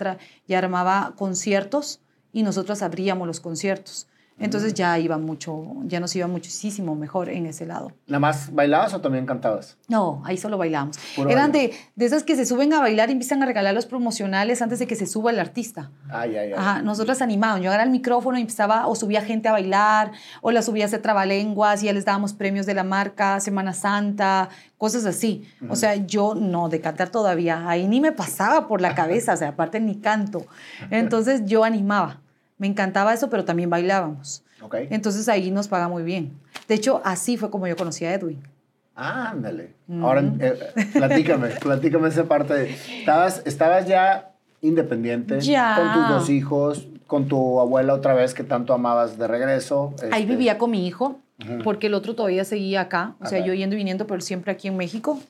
ya 0.48 0.58
armaba 0.58 1.14
conciertos 1.16 2.00
y 2.36 2.42
nosotros 2.42 2.82
abríamos 2.82 3.26
los 3.26 3.40
conciertos. 3.40 4.06
Entonces 4.38 4.74
ya 4.74 4.98
iba 4.98 5.16
mucho, 5.16 5.64
ya 5.84 5.98
nos 5.98 6.14
iba 6.14 6.26
muchísimo 6.26 6.94
mejor 6.94 7.30
en 7.30 7.46
ese 7.46 7.64
lado. 7.64 7.92
¿Nada 8.06 8.20
más 8.20 8.52
bailabas 8.52 8.92
o 8.92 9.00
también 9.00 9.24
cantabas? 9.24 9.78
No, 9.88 10.20
ahí 10.26 10.36
solo 10.36 10.58
bailábamos. 10.58 10.98
Eran 11.16 11.52
de, 11.52 11.72
de, 11.94 12.04
esas 12.04 12.22
que 12.22 12.36
se 12.36 12.44
suben 12.44 12.74
a 12.74 12.80
bailar 12.80 13.08
y 13.08 13.12
empiezan 13.12 13.42
a 13.42 13.46
regalar 13.46 13.72
los 13.72 13.86
promocionales 13.86 14.60
antes 14.60 14.78
de 14.78 14.86
que 14.86 14.94
se 14.94 15.06
suba 15.06 15.30
el 15.30 15.38
artista. 15.38 15.90
Ay, 16.10 16.36
ay, 16.36 16.48
ay. 16.48 16.52
Ajá, 16.52 16.82
nosotras 16.82 17.22
animábamos. 17.22 17.62
Yo 17.62 17.70
agarraba 17.70 17.86
el 17.86 17.92
micrófono 17.92 18.36
y 18.36 18.42
empezaba, 18.42 18.86
o 18.88 18.94
subía 18.94 19.22
gente 19.22 19.48
a 19.48 19.52
bailar, 19.52 20.12
o 20.42 20.50
la 20.50 20.60
subía 20.60 20.84
a 20.84 20.88
hacer 20.88 21.00
trabalenguas 21.00 21.82
y 21.82 21.86
ya 21.86 21.94
les 21.94 22.04
dábamos 22.04 22.34
premios 22.34 22.66
de 22.66 22.74
la 22.74 22.84
marca, 22.84 23.40
Semana 23.40 23.72
Santa, 23.72 24.50
cosas 24.76 25.06
así. 25.06 25.48
O 25.70 25.76
sea, 25.76 25.94
yo 25.94 26.34
no, 26.34 26.68
de 26.68 26.82
cantar 26.82 27.08
todavía, 27.08 27.66
ahí 27.66 27.88
ni 27.88 28.02
me 28.02 28.12
pasaba 28.12 28.68
por 28.68 28.82
la 28.82 28.94
cabeza, 28.94 29.32
o 29.32 29.36
sea, 29.38 29.48
aparte 29.48 29.80
ni 29.80 29.96
canto. 29.96 30.44
Entonces 30.90 31.46
yo 31.46 31.64
animaba. 31.64 32.20
Me 32.58 32.66
encantaba 32.66 33.12
eso, 33.12 33.28
pero 33.28 33.44
también 33.44 33.70
bailábamos. 33.70 34.42
Okay. 34.62 34.88
Entonces 34.90 35.28
ahí 35.28 35.50
nos 35.50 35.68
paga 35.68 35.88
muy 35.88 36.02
bien. 36.02 36.32
De 36.68 36.74
hecho, 36.74 37.02
así 37.04 37.36
fue 37.36 37.50
como 37.50 37.66
yo 37.66 37.76
conocí 37.76 38.04
a 38.04 38.14
Edwin. 38.14 38.42
Ah, 38.94 39.30
ándale. 39.30 39.74
Ahora, 40.00 40.22
eh, 40.40 40.58
platícame, 40.94 41.48
platícame 41.60 42.08
esa 42.08 42.24
parte. 42.24 42.74
Estabas, 43.00 43.42
estabas 43.44 43.86
ya 43.86 44.32
independiente, 44.62 45.40
ya. 45.40 45.76
con 45.76 45.92
tus 45.92 46.08
dos 46.08 46.30
hijos, 46.30 46.88
con 47.06 47.28
tu 47.28 47.60
abuela 47.60 47.92
otra 47.92 48.14
vez 48.14 48.32
que 48.32 48.42
tanto 48.42 48.72
amabas 48.72 49.18
de 49.18 49.28
regreso. 49.28 49.94
Ahí 50.10 50.22
este 50.22 50.32
vivía 50.32 50.56
con 50.56 50.70
mi 50.70 50.86
hijo, 50.86 51.20
porque 51.62 51.88
el 51.88 51.94
otro 51.94 52.14
todavía 52.14 52.44
seguía 52.44 52.80
acá, 52.80 53.14
o 53.20 53.26
sea, 53.26 53.44
yo 53.44 53.52
yendo 53.52 53.74
y 53.74 53.78
viniendo, 53.78 54.06
pero 54.06 54.22
siempre 54.22 54.50
aquí 54.50 54.68
en 54.68 54.78
México. 54.78 55.20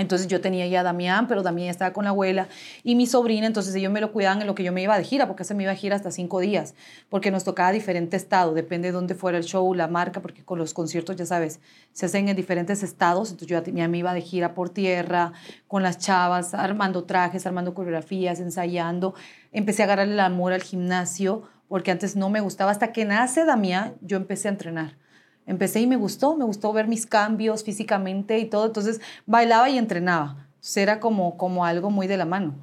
Entonces 0.00 0.28
yo 0.28 0.40
tenía 0.40 0.66
ya 0.66 0.80
a 0.80 0.82
Damián, 0.82 1.28
pero 1.28 1.42
Damián 1.42 1.68
estaba 1.68 1.92
con 1.92 2.04
la 2.04 2.10
abuela 2.10 2.48
y 2.82 2.94
mi 2.94 3.06
sobrina, 3.06 3.46
entonces 3.46 3.74
ellos 3.74 3.92
me 3.92 4.00
lo 4.00 4.12
cuidaban 4.12 4.40
en 4.40 4.46
lo 4.46 4.54
que 4.54 4.64
yo 4.64 4.72
me 4.72 4.82
iba 4.82 4.96
de 4.96 5.04
gira, 5.04 5.26
porque 5.26 5.44
se 5.44 5.54
me 5.54 5.64
iba 5.64 5.72
a 5.72 5.74
gira 5.74 5.94
hasta 5.94 6.10
cinco 6.10 6.40
días, 6.40 6.74
porque 7.10 7.30
nos 7.30 7.44
tocaba 7.44 7.70
diferente 7.70 8.16
estado, 8.16 8.54
depende 8.54 8.88
de 8.88 8.92
dónde 8.92 9.14
fuera 9.14 9.36
el 9.36 9.44
show, 9.44 9.74
la 9.74 9.88
marca, 9.88 10.22
porque 10.22 10.42
con 10.42 10.58
los 10.58 10.72
conciertos, 10.72 11.16
ya 11.16 11.26
sabes, 11.26 11.60
se 11.92 12.06
hacen 12.06 12.28
en 12.30 12.36
diferentes 12.36 12.82
estados, 12.82 13.30
entonces 13.30 13.48
yo 13.48 13.62
ya 13.62 13.88
me 13.88 13.98
iba 13.98 14.14
de 14.14 14.22
gira 14.22 14.54
por 14.54 14.70
tierra, 14.70 15.32
con 15.68 15.82
las 15.82 15.98
chavas, 15.98 16.54
armando 16.54 17.04
trajes, 17.04 17.46
armando 17.46 17.74
coreografías, 17.74 18.40
ensayando. 18.40 19.14
Empecé 19.52 19.82
a 19.82 19.84
agarrarle 19.84 20.14
el 20.14 20.20
amor 20.20 20.54
al 20.54 20.62
gimnasio, 20.62 21.42
porque 21.68 21.90
antes 21.90 22.16
no 22.16 22.30
me 22.30 22.40
gustaba, 22.40 22.70
hasta 22.70 22.92
que 22.92 23.04
nace 23.04 23.44
Damián, 23.44 23.94
yo 24.00 24.16
empecé 24.16 24.48
a 24.48 24.52
entrenar 24.52 25.09
empecé 25.46 25.80
y 25.80 25.86
me 25.86 25.96
gustó, 25.96 26.36
me 26.36 26.44
gustó 26.44 26.72
ver 26.72 26.88
mis 26.88 27.06
cambios 27.06 27.64
físicamente 27.64 28.38
y 28.38 28.46
todo, 28.46 28.66
entonces 28.66 29.00
bailaba 29.26 29.68
y 29.68 29.78
entrenaba, 29.78 30.48
era 30.76 31.00
como, 31.00 31.36
como 31.36 31.64
algo 31.64 31.90
muy 31.90 32.06
de 32.06 32.16
la 32.16 32.24
mano. 32.24 32.54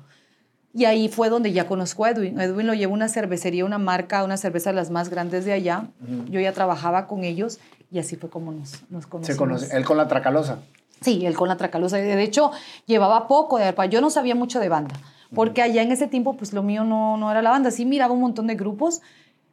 Y 0.74 0.86
ahí 0.86 1.10
fue 1.10 1.30
donde 1.30 1.52
ya 1.54 1.66
conozco 1.66 2.06
a 2.06 2.12
Edwin. 2.12 2.40
Edwin 2.40 2.68
lo 2.68 2.76
lleva 2.76 2.94
una 2.94 3.10
cervecería, 3.10 3.66
una 3.66 3.80
marca, 3.80 4.24
una 4.24 4.38
cerveza 4.38 4.70
de 4.70 4.76
las 4.76 4.92
más 4.92 5.10
grandes 5.10 5.44
de 5.44 5.54
allá. 5.54 5.88
Yo 6.30 6.40
ya 6.40 6.54
trabajaba 6.54 7.08
con 7.08 7.24
ellos 7.24 7.60
y 7.90 7.98
así 7.98 8.16
fue 8.16 8.30
como 8.30 8.52
nos, 8.52 8.84
nos 8.92 9.08
conocimos. 9.08 9.36
¿Se 9.36 9.38
conoce? 9.38 9.76
¿Él 9.76 9.86
con 9.86 9.98
la 9.98 10.08
Tracalosa? 10.08 10.60
Sí, 11.02 11.26
él 11.26 11.36
con 11.36 11.48
la 11.48 11.58
Tracalosa. 11.58 11.98
De 11.98 12.22
hecho, 12.22 12.52
llevaba 12.86 13.28
poco 13.28 13.58
de 13.58 13.74
Yo 13.90 14.02
no 14.02 14.12
sabía 14.12 14.36
mucho 14.36 14.60
de 14.60 14.70
banda, 14.70 14.96
porque 15.34 15.62
allá 15.62 15.82
en 15.82 15.92
ese 15.92 16.08
tiempo, 16.08 16.38
pues 16.38 16.54
lo 16.54 16.64
mío 16.64 16.84
no, 16.84 17.18
no 17.18 17.32
era 17.32 17.42
la 17.42 17.50
banda. 17.50 17.72
Sí 17.72 17.86
miraba 17.86 18.14
un 18.14 18.22
montón 18.22 18.46
de 18.46 18.56
grupos, 18.56 19.02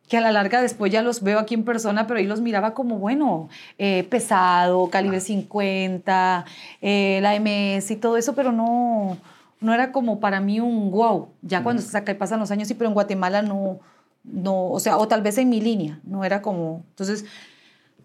que 0.08 0.18
a 0.18 0.20
la 0.20 0.32
larga 0.32 0.60
después 0.60 0.92
ya 0.92 1.02
los 1.02 1.22
veo 1.22 1.38
aquí 1.38 1.54
en 1.54 1.64
persona, 1.64 2.06
pero 2.06 2.18
ahí 2.18 2.26
los 2.26 2.40
miraba 2.40 2.74
como, 2.74 2.98
bueno, 2.98 3.48
eh, 3.78 4.04
pesado, 4.04 4.90
calibre 4.90 5.20
50, 5.20 6.44
eh, 6.82 7.20
la 7.22 7.34
MS 7.34 7.90
y 7.90 7.96
todo 7.96 8.16
eso, 8.16 8.34
pero 8.34 8.52
no, 8.52 9.16
no 9.60 9.74
era 9.74 9.92
como 9.92 10.20
para 10.20 10.40
mí 10.40 10.60
un 10.60 10.90
wow. 10.90 11.28
Ya 11.42 11.62
cuando 11.62 11.82
se 11.82 11.88
saca 11.88 12.12
y 12.12 12.16
pasan 12.16 12.40
los 12.40 12.50
años, 12.50 12.68
sí, 12.68 12.74
pero 12.74 12.88
en 12.88 12.94
Guatemala 12.94 13.42
no, 13.42 13.80
no, 14.24 14.70
o 14.70 14.80
sea, 14.80 14.98
o 14.98 15.08
tal 15.08 15.22
vez 15.22 15.38
en 15.38 15.48
mi 15.48 15.60
línea, 15.60 16.00
no 16.04 16.24
era 16.24 16.42
como, 16.42 16.84
entonces... 16.90 17.24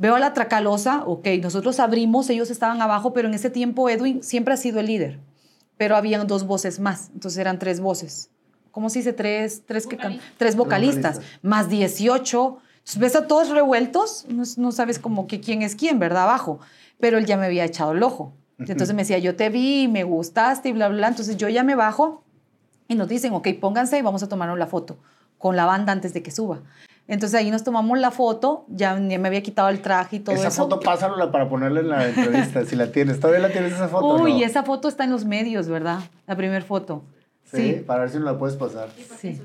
Veo 0.01 0.15
a 0.15 0.19
la 0.19 0.33
Tracalosa, 0.33 1.03
ok, 1.05 1.27
nosotros 1.41 1.77
abrimos, 1.81 2.29
ellos 2.29 2.49
estaban 2.49 2.81
abajo, 2.81 3.11
pero 3.11 3.27
en 3.27 3.33
ese 3.33 3.49
tiempo 3.49 3.89
Edwin 3.89 4.23
siempre 4.23 4.53
ha 4.53 4.57
sido 4.57 4.79
el 4.79 4.85
líder, 4.85 5.19
pero 5.75 5.97
habían 5.97 6.25
dos 6.25 6.47
voces 6.47 6.79
más, 6.79 7.09
entonces 7.13 7.37
eran 7.37 7.59
tres 7.59 7.81
voces. 7.81 8.29
¿Cómo 8.72 8.89
se 8.89 8.99
dice? 8.99 9.13
Tres, 9.13 9.63
tres, 9.65 9.88
que 9.88 9.97
tres 10.38 10.55
vocalistas, 10.55 11.22
más 11.41 11.70
18. 11.70 12.57
ves 12.97 13.15
a 13.15 13.28
todos 13.28 13.49
revueltos, 13.49 14.26
no, 14.30 14.72
sabes 14.72 14.99
como 14.99 15.28
que 15.28 15.39
quién 15.39 15.61
es 15.61 15.76
quién, 15.76 15.99
¿verdad? 15.99 16.24
Abajo. 16.24 16.59
Pero 16.99 17.17
él 17.17 17.26
ya 17.26 17.38
me 17.38 17.45
había 17.45 17.65
echado 17.65 17.93
el 17.93 18.03
ojo. 18.03 18.34
Entonces 18.57 18.93
me 18.93 19.03
decía, 19.03 19.20
yo 19.20 19.36
te 19.36 19.49
vi, 19.49 19.88
me 19.88 20.03
gustaste 20.03 20.70
y 20.70 20.74
bla, 20.74 20.89
bla, 20.89 20.97
bla. 20.97 21.07
Entonces 21.07 21.38
yo 21.38 21.47
ya 21.47 21.63
me 21.63 21.76
bajo 21.76 22.24
y 22.89 22.95
nos 22.95 23.07
dicen, 23.07 23.34
ok, 23.34 23.47
pónganse 23.61 23.97
y 23.97 24.01
vamos 24.01 24.22
a 24.24 24.28
tomarnos 24.28 24.59
la 24.59 24.67
foto 24.67 24.97
con 25.38 25.55
la 25.55 25.65
banda 25.65 25.93
antes 25.93 26.13
de 26.13 26.22
que 26.22 26.32
suba. 26.32 26.59
Entonces 27.09 27.39
ahí 27.39 27.49
nos 27.49 27.63
tomamos 27.63 27.97
la 27.97 28.11
foto, 28.11 28.65
ya, 28.67 28.93
me 28.95 29.15
había 29.15 29.41
quitado 29.41 29.70
el 29.70 29.82
traje 29.82 30.17
y 30.17 30.20
todo 30.20 30.36
esa 30.36 30.49
eso. 30.49 30.53
Esa 30.53 30.63
foto 30.63 30.80
pásala 30.80 31.32
para 31.32 31.49
ponerla 31.49 31.80
en 31.80 31.89
la 31.89 32.07
entrevista, 32.07 32.63
si 32.65 32.76
la 32.76 32.91
tienes. 32.91 33.20
¿Todavía 33.20 33.47
la 33.47 33.51
tienes 33.51 33.74
esa 33.74 33.88
foto? 33.88 34.22
Uy, 34.22 34.43
esa 34.43 34.61
foto 34.61 34.88
está 34.88 35.05
en 35.05 35.09
los 35.09 35.26
medios, 35.26 35.67
¿verdad? 35.67 36.01
La 36.28 36.36
primera 36.36 36.63
foto. 36.63 37.01
Sí, 37.51 37.83
para 37.85 38.01
ver 38.01 38.09
si 38.09 38.17
no 38.19 38.25
la 38.25 38.37
puedes 38.37 38.55
pasar. 38.55 38.89
Sí. 39.19 39.41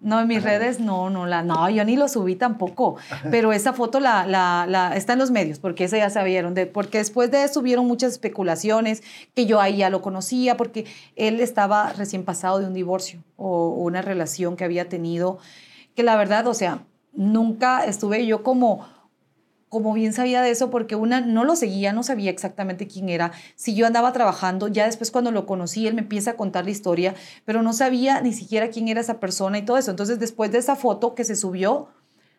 No, 0.00 0.20
en 0.20 0.28
mis 0.28 0.42
redes 0.42 0.78
no, 0.78 1.08
no 1.08 1.26
la, 1.26 1.42
no, 1.42 1.68
yo 1.70 1.82
ni 1.84 1.96
lo 1.96 2.06
subí 2.06 2.36
tampoco, 2.36 2.96
pero 3.30 3.52
esa 3.52 3.72
foto 3.72 3.98
la, 3.98 4.26
la, 4.26 4.66
la, 4.68 4.94
está 4.94 5.14
en 5.14 5.18
los 5.18 5.30
medios, 5.30 5.58
porque 5.58 5.84
esa 5.84 5.96
ya 5.96 6.10
sabieron, 6.10 6.52
de, 6.52 6.66
porque 6.66 6.98
después 6.98 7.30
de 7.30 7.44
eso 7.44 7.60
hubieron 7.60 7.86
muchas 7.86 8.12
especulaciones, 8.12 9.02
que 9.34 9.46
yo 9.46 9.58
ahí 9.58 9.78
ya 9.78 9.90
lo 9.90 10.02
conocía, 10.02 10.56
porque 10.58 10.84
él 11.16 11.40
estaba 11.40 11.92
recién 11.94 12.24
pasado 12.24 12.58
de 12.58 12.66
un 12.66 12.74
divorcio 12.74 13.24
o 13.36 13.70
una 13.70 14.02
relación 14.02 14.54
que 14.56 14.64
había 14.64 14.88
tenido, 14.88 15.38
que 15.94 16.02
la 16.02 16.14
verdad, 16.16 16.46
o 16.46 16.54
sea, 16.54 16.84
nunca 17.14 17.84
estuve 17.84 18.26
yo 18.26 18.42
como 18.42 18.86
como 19.76 19.92
bien 19.92 20.14
sabía 20.14 20.40
de 20.40 20.50
eso, 20.50 20.70
porque 20.70 20.96
una 20.96 21.20
no 21.20 21.44
lo 21.44 21.54
seguía, 21.54 21.92
no 21.92 22.02
sabía 22.02 22.30
exactamente 22.30 22.86
quién 22.86 23.10
era. 23.10 23.32
Si 23.56 23.74
yo 23.74 23.86
andaba 23.86 24.10
trabajando, 24.14 24.68
ya 24.68 24.86
después 24.86 25.10
cuando 25.10 25.32
lo 25.32 25.44
conocí, 25.44 25.86
él 25.86 25.92
me 25.92 26.00
empieza 26.00 26.30
a 26.30 26.36
contar 26.36 26.64
la 26.64 26.70
historia, 26.70 27.14
pero 27.44 27.60
no 27.60 27.74
sabía 27.74 28.22
ni 28.22 28.32
siquiera 28.32 28.70
quién 28.70 28.88
era 28.88 29.02
esa 29.02 29.20
persona 29.20 29.58
y 29.58 29.66
todo 29.66 29.76
eso. 29.76 29.90
Entonces, 29.90 30.18
después 30.18 30.50
de 30.50 30.56
esa 30.56 30.76
foto 30.76 31.14
que 31.14 31.24
se 31.24 31.36
subió, 31.36 31.88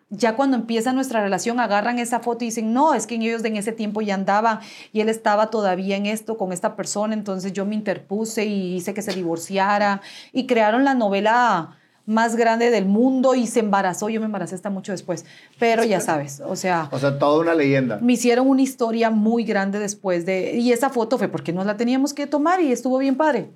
ya 0.09 0.35
cuando 0.35 0.57
empieza 0.57 0.93
nuestra 0.93 1.21
relación, 1.21 1.59
agarran 1.59 1.99
esa 1.99 2.21
foto 2.21 2.43
y 2.43 2.47
dicen, 2.47 2.73
no, 2.73 2.95
es 2.95 3.05
que 3.05 3.13
ellos 3.13 3.45
en 3.45 3.55
ese 3.55 3.71
tiempo 3.71 4.01
ya 4.01 4.15
andaban 4.15 4.57
y 4.91 5.01
él 5.01 5.09
estaba 5.09 5.51
todavía 5.51 5.95
en 5.95 6.07
esto 6.07 6.38
con 6.38 6.51
esta 6.51 6.75
persona, 6.75 7.13
entonces 7.13 7.53
yo 7.53 7.67
me 7.67 7.75
interpuse 7.75 8.45
y 8.45 8.77
hice 8.77 8.95
que 8.95 9.03
se 9.03 9.13
divorciara 9.13 10.01
y 10.33 10.47
crearon 10.47 10.83
la 10.85 10.95
novela 10.95 11.77
más 12.08 12.38
grande 12.38 12.72
del 12.72 12.86
mundo 12.86 13.36
y 13.36 13.45
se 13.45 13.60
embarazó. 13.60 14.10
Yo 14.10 14.20
me 14.20 14.26
embaracé 14.26 14.55
hasta 14.55 14.72
mucho 14.72 14.93
después, 14.93 15.26
pero 15.60 15.84
ya 15.84 15.99
sabes, 15.99 16.41
o 16.43 16.55
sea... 16.55 16.88
O 16.91 16.97
sea, 16.97 17.20
toda 17.20 17.41
una 17.41 17.53
leyenda. 17.53 17.99
Me 18.01 18.14
hicieron 18.14 18.47
una 18.47 18.62
historia 18.62 19.12
muy 19.12 19.43
grande 19.43 19.78
después 19.78 20.26
de... 20.26 20.55
Y 20.55 20.72
esa 20.72 20.89
foto 20.89 21.18
fue 21.20 21.28
porque 21.28 21.53
nos 21.53 21.66
la 21.66 21.78
teníamos 21.78 22.14
que 22.14 22.26
tomar 22.26 22.62
y 22.62 22.72
estuvo 22.72 22.97
bien 22.97 23.18
padre. 23.18 23.49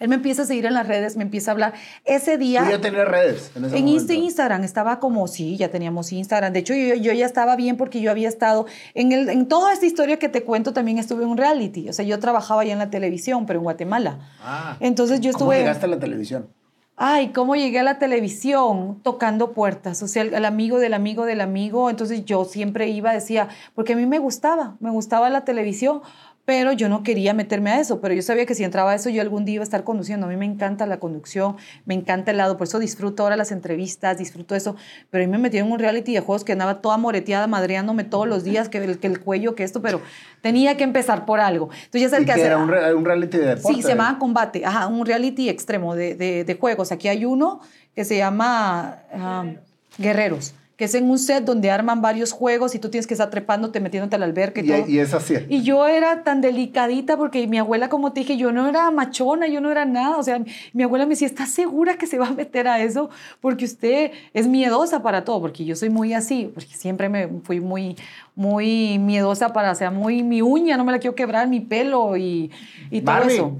Él 0.00 0.08
me 0.08 0.16
empieza 0.16 0.42
a 0.42 0.44
seguir 0.46 0.66
en 0.66 0.74
las 0.74 0.88
redes, 0.88 1.16
me 1.16 1.22
empieza 1.22 1.50
a 1.50 1.52
hablar. 1.52 1.74
Ese 2.04 2.38
día... 2.38 2.64
¿Tú 2.64 2.70
ya 2.70 2.80
tenías 2.80 3.06
redes? 3.06 3.52
En, 3.54 3.64
ese 3.66 3.76
en 4.14 4.22
Instagram 4.24 4.64
estaba 4.64 4.98
como, 4.98 5.28
sí, 5.28 5.56
ya 5.56 5.68
teníamos 5.68 6.10
Instagram. 6.10 6.52
De 6.54 6.60
hecho, 6.60 6.74
yo, 6.74 6.94
yo, 6.94 7.12
ya 7.12 7.26
estaba 7.26 7.54
bien 7.54 7.76
porque 7.76 8.00
yo 8.00 8.10
había 8.10 8.28
estado... 8.28 8.66
En, 8.94 9.12
el, 9.12 9.28
en 9.28 9.46
toda 9.46 9.74
esta 9.74 9.84
historia 9.84 10.18
que 10.18 10.30
te 10.30 10.42
cuento 10.42 10.72
también 10.72 10.98
estuve 10.98 11.22
en 11.24 11.28
un 11.28 11.36
reality. 11.36 11.90
O 11.90 11.92
sea, 11.92 12.04
yo 12.04 12.18
trabajaba 12.18 12.64
ya 12.64 12.72
en 12.72 12.78
la 12.78 12.90
televisión, 12.90 13.44
pero 13.44 13.60
en 13.60 13.64
Guatemala. 13.64 14.18
Ah. 14.42 14.78
Entonces 14.80 15.20
yo 15.20 15.30
estuve... 15.30 15.56
¿Cómo 15.56 15.58
llegaste 15.58 15.84
a 15.84 15.88
la 15.90 15.98
televisión? 15.98 16.48
Ay, 16.96 17.32
cómo 17.32 17.56
llegué 17.56 17.80
a 17.80 17.82
la 17.82 17.98
televisión 17.98 19.00
tocando 19.02 19.52
puertas, 19.52 20.02
o 20.02 20.08
sea, 20.08 20.22
el, 20.22 20.44
amigo 20.44 20.78
del 20.78 20.94
amigo 20.94 21.24
del 21.24 21.40
amigo, 21.40 21.90
entonces 21.90 22.24
yo 22.24 22.44
siempre 22.44 22.88
iba, 22.88 23.12
decía, 23.12 23.48
porque 23.74 23.94
a 23.94 23.96
mí 23.96 24.06
me 24.06 24.20
gustaba, 24.20 24.76
me 24.80 24.90
gustaba 24.90 25.28
la 25.28 25.44
televisión, 25.44 26.02
pero 26.44 26.72
yo 26.72 26.88
no 26.88 27.02
quería 27.02 27.32
meterme 27.32 27.70
a 27.70 27.80
eso, 27.80 28.00
pero 28.00 28.14
yo 28.14 28.22
sabía 28.22 28.44
que 28.44 28.54
si 28.54 28.64
entraba 28.64 28.92
a 28.92 28.94
eso 28.94 29.08
yo 29.08 29.22
algún 29.22 29.44
día 29.44 29.56
iba 29.56 29.62
a 29.62 29.64
estar 29.64 29.82
conduciendo. 29.84 30.26
A 30.26 30.28
mí 30.28 30.36
me 30.36 30.44
encanta 30.44 30.86
la 30.86 30.98
conducción, 30.98 31.56
me 31.86 31.94
encanta 31.94 32.32
el 32.32 32.36
lado, 32.36 32.56
por 32.58 32.66
eso 32.66 32.78
disfruto 32.78 33.22
ahora 33.22 33.36
las 33.36 33.50
entrevistas, 33.50 34.18
disfruto 34.18 34.54
eso, 34.54 34.76
pero 35.10 35.24
a 35.24 35.26
mí 35.26 35.30
me 35.30 35.38
metieron 35.38 35.68
en 35.68 35.72
un 35.72 35.78
reality 35.78 36.12
de 36.12 36.20
juegos 36.20 36.44
que 36.44 36.52
andaba 36.52 36.82
toda 36.82 36.98
moreteada, 36.98 37.46
madreándome 37.46 38.04
todos 38.04 38.28
los 38.28 38.44
días, 38.44 38.68
que 38.68 38.78
el, 38.78 38.98
que 38.98 39.06
el 39.06 39.20
cuello, 39.20 39.54
que 39.54 39.64
esto, 39.64 39.80
pero 39.80 40.02
tenía 40.42 40.76
que 40.76 40.84
empezar 40.84 41.24
por 41.24 41.40
algo. 41.40 41.70
Entonces 41.72 42.02
ya 42.02 42.08
sabes 42.10 42.26
que 42.26 42.32
hacer. 42.32 42.46
Era 42.46 42.58
un, 42.58 42.70
un, 42.70 43.04
reality 43.04 43.38
de 43.38 43.46
deporte. 43.46 43.76
Sí, 43.76 43.82
se 43.82 43.88
llama 43.88 44.18
Combate, 44.18 44.66
ajá, 44.66 44.86
un 44.86 45.06
reality 45.06 45.48
extremo 45.48 45.94
de, 45.94 46.14
de, 46.14 46.44
de, 46.44 46.54
juegos. 46.56 46.92
Aquí 46.92 47.08
hay 47.08 47.24
uno 47.24 47.60
que 47.94 48.04
se 48.04 48.18
llama 48.18 48.98
um, 49.12 49.56
Guerreros 49.98 50.54
que 50.76 50.86
es 50.86 50.94
en 50.94 51.08
un 51.08 51.18
set 51.18 51.44
donde 51.44 51.70
arman 51.70 52.02
varios 52.02 52.32
juegos 52.32 52.74
y 52.74 52.78
tú 52.78 52.88
tienes 52.88 53.06
que 53.06 53.14
estar 53.14 53.30
trepándote, 53.30 53.78
metiéndote 53.80 54.16
al 54.16 54.24
alberca 54.24 54.60
y, 54.60 54.66
todo. 54.66 54.88
Y 54.88 54.98
es 54.98 55.14
así. 55.14 55.34
Y 55.48 55.62
yo 55.62 55.86
era 55.86 56.24
tan 56.24 56.40
delicadita 56.40 57.16
porque 57.16 57.46
mi 57.46 57.58
abuela, 57.58 57.88
como 57.88 58.12
te 58.12 58.20
dije, 58.20 58.36
yo 58.36 58.50
no 58.50 58.68
era 58.68 58.90
machona, 58.90 59.46
yo 59.46 59.60
no 59.60 59.70
era 59.70 59.84
nada. 59.84 60.16
O 60.16 60.22
sea, 60.22 60.42
mi 60.72 60.82
abuela 60.82 61.06
me 61.06 61.10
decía, 61.10 61.28
¿estás 61.28 61.50
segura 61.50 61.96
que 61.96 62.06
se 62.06 62.18
va 62.18 62.26
a 62.26 62.32
meter 62.32 62.66
a 62.66 62.80
eso? 62.80 63.08
Porque 63.40 63.64
usted 63.64 64.10
es 64.32 64.48
miedosa 64.48 65.02
para 65.02 65.24
todo, 65.24 65.40
porque 65.40 65.64
yo 65.64 65.76
soy 65.76 65.90
muy 65.90 66.12
así, 66.12 66.50
porque 66.52 66.74
siempre 66.74 67.08
me 67.08 67.28
fui 67.44 67.60
muy, 67.60 67.96
muy 68.34 68.98
miedosa 68.98 69.52
para, 69.52 69.70
o 69.70 69.74
sea, 69.76 69.92
muy 69.92 70.24
mi 70.24 70.42
uña, 70.42 70.76
no 70.76 70.84
me 70.84 70.90
la 70.90 70.98
quiero 70.98 71.14
quebrar, 71.14 71.46
mi 71.46 71.60
pelo 71.60 72.16
y, 72.16 72.50
y 72.90 73.00
todo 73.02 73.22
eso. 73.22 73.56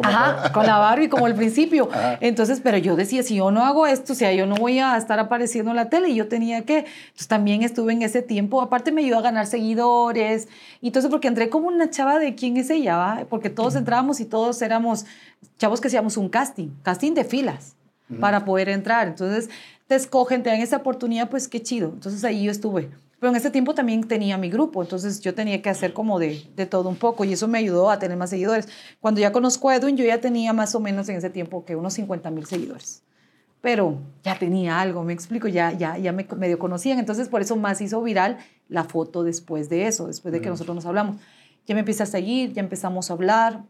Ajá, 0.00 0.52
con 0.52 0.66
la 0.66 0.78
Barbie 0.78 1.08
como 1.08 1.26
al 1.26 1.34
principio. 1.34 1.88
Entonces, 2.20 2.60
pero 2.62 2.78
yo 2.78 2.96
decía, 2.96 3.22
si 3.22 3.36
yo 3.36 3.50
no 3.50 3.64
hago 3.64 3.86
esto, 3.86 4.14
o 4.14 4.16
sea, 4.16 4.32
yo 4.32 4.46
no 4.46 4.54
voy 4.54 4.78
a 4.78 4.96
estar 4.96 5.18
apareciendo 5.18 5.70
en 5.70 5.76
la 5.76 5.90
tele 5.90 6.08
y 6.08 6.14
yo 6.14 6.28
tenía 6.28 6.64
que, 6.64 6.78
entonces 6.78 7.28
también 7.28 7.62
estuve 7.62 7.92
en 7.92 8.02
ese 8.02 8.22
tiempo, 8.22 8.62
aparte 8.62 8.90
me 8.90 9.02
ayudó 9.02 9.18
a 9.18 9.22
ganar 9.22 9.46
seguidores 9.46 10.48
y 10.80 10.96
eso 10.96 11.10
porque 11.10 11.28
entré 11.28 11.50
como 11.50 11.68
una 11.68 11.90
chava 11.90 12.18
de 12.18 12.34
quién 12.34 12.56
es 12.56 12.70
ella, 12.70 12.96
¿va? 12.96 13.26
porque 13.28 13.50
todos 13.50 13.76
entrábamos 13.76 14.20
y 14.20 14.24
todos 14.24 14.62
éramos 14.62 15.04
chavos 15.58 15.80
que 15.80 15.88
hacíamos 15.88 16.16
un 16.16 16.28
casting, 16.28 16.70
casting 16.82 17.12
de 17.12 17.24
filas 17.24 17.76
para 18.20 18.44
poder 18.44 18.68
entrar. 18.68 19.08
Entonces, 19.08 19.48
te 19.86 19.94
escogen, 19.94 20.42
te 20.42 20.50
dan 20.50 20.60
esa 20.60 20.76
oportunidad, 20.76 21.30
pues 21.30 21.48
qué 21.48 21.62
chido. 21.62 21.90
Entonces 21.94 22.24
ahí 22.24 22.44
yo 22.44 22.50
estuve. 22.50 22.90
Pero 23.22 23.30
en 23.30 23.36
ese 23.36 23.52
tiempo 23.52 23.72
también 23.72 24.02
tenía 24.02 24.36
mi 24.36 24.50
grupo, 24.50 24.82
entonces 24.82 25.20
yo 25.20 25.32
tenía 25.32 25.62
que 25.62 25.70
hacer 25.70 25.92
como 25.92 26.18
de, 26.18 26.44
de, 26.56 26.66
todo 26.66 26.88
un 26.88 26.96
poco 26.96 27.22
y 27.22 27.32
eso 27.32 27.46
me 27.46 27.58
ayudó 27.58 27.88
a 27.88 28.00
tener 28.00 28.16
más 28.18 28.30
seguidores. 28.30 28.66
Cuando 28.98 29.20
ya 29.20 29.30
conozco 29.30 29.68
a 29.68 29.76
Edwin, 29.76 29.96
yo 29.96 30.04
ya 30.04 30.20
tenía 30.20 30.52
más 30.52 30.74
o 30.74 30.80
menos 30.80 31.08
en 31.08 31.18
ese 31.18 31.30
tiempo 31.30 31.64
que 31.64 31.76
unos 31.76 31.94
50 31.94 32.32
mil 32.32 32.46
seguidores. 32.46 33.04
Pero 33.60 34.00
ya 34.24 34.36
tenía 34.36 34.80
algo, 34.80 35.04
me 35.04 35.12
explico, 35.12 35.46
ya, 35.46 35.70
ya, 35.70 35.96
ya 35.98 36.10
me 36.10 36.26
medio 36.36 36.58
conocían. 36.58 36.98
Entonces 36.98 37.28
por 37.28 37.40
eso 37.42 37.54
más 37.54 37.80
hizo 37.80 38.02
viral 38.02 38.38
la 38.68 38.82
foto 38.82 39.22
después 39.22 39.68
de 39.68 39.86
eso, 39.86 40.08
después 40.08 40.32
de 40.32 40.40
que 40.40 40.48
nosotros 40.48 40.74
nos 40.74 40.86
hablamos. 40.86 41.18
Ya 41.68 41.76
me 41.76 41.82
empieza 41.82 42.02
a 42.02 42.06
seguir, 42.06 42.52
ya 42.54 42.60
empezamos 42.60 43.08
a 43.08 43.12
hablar, 43.12 43.62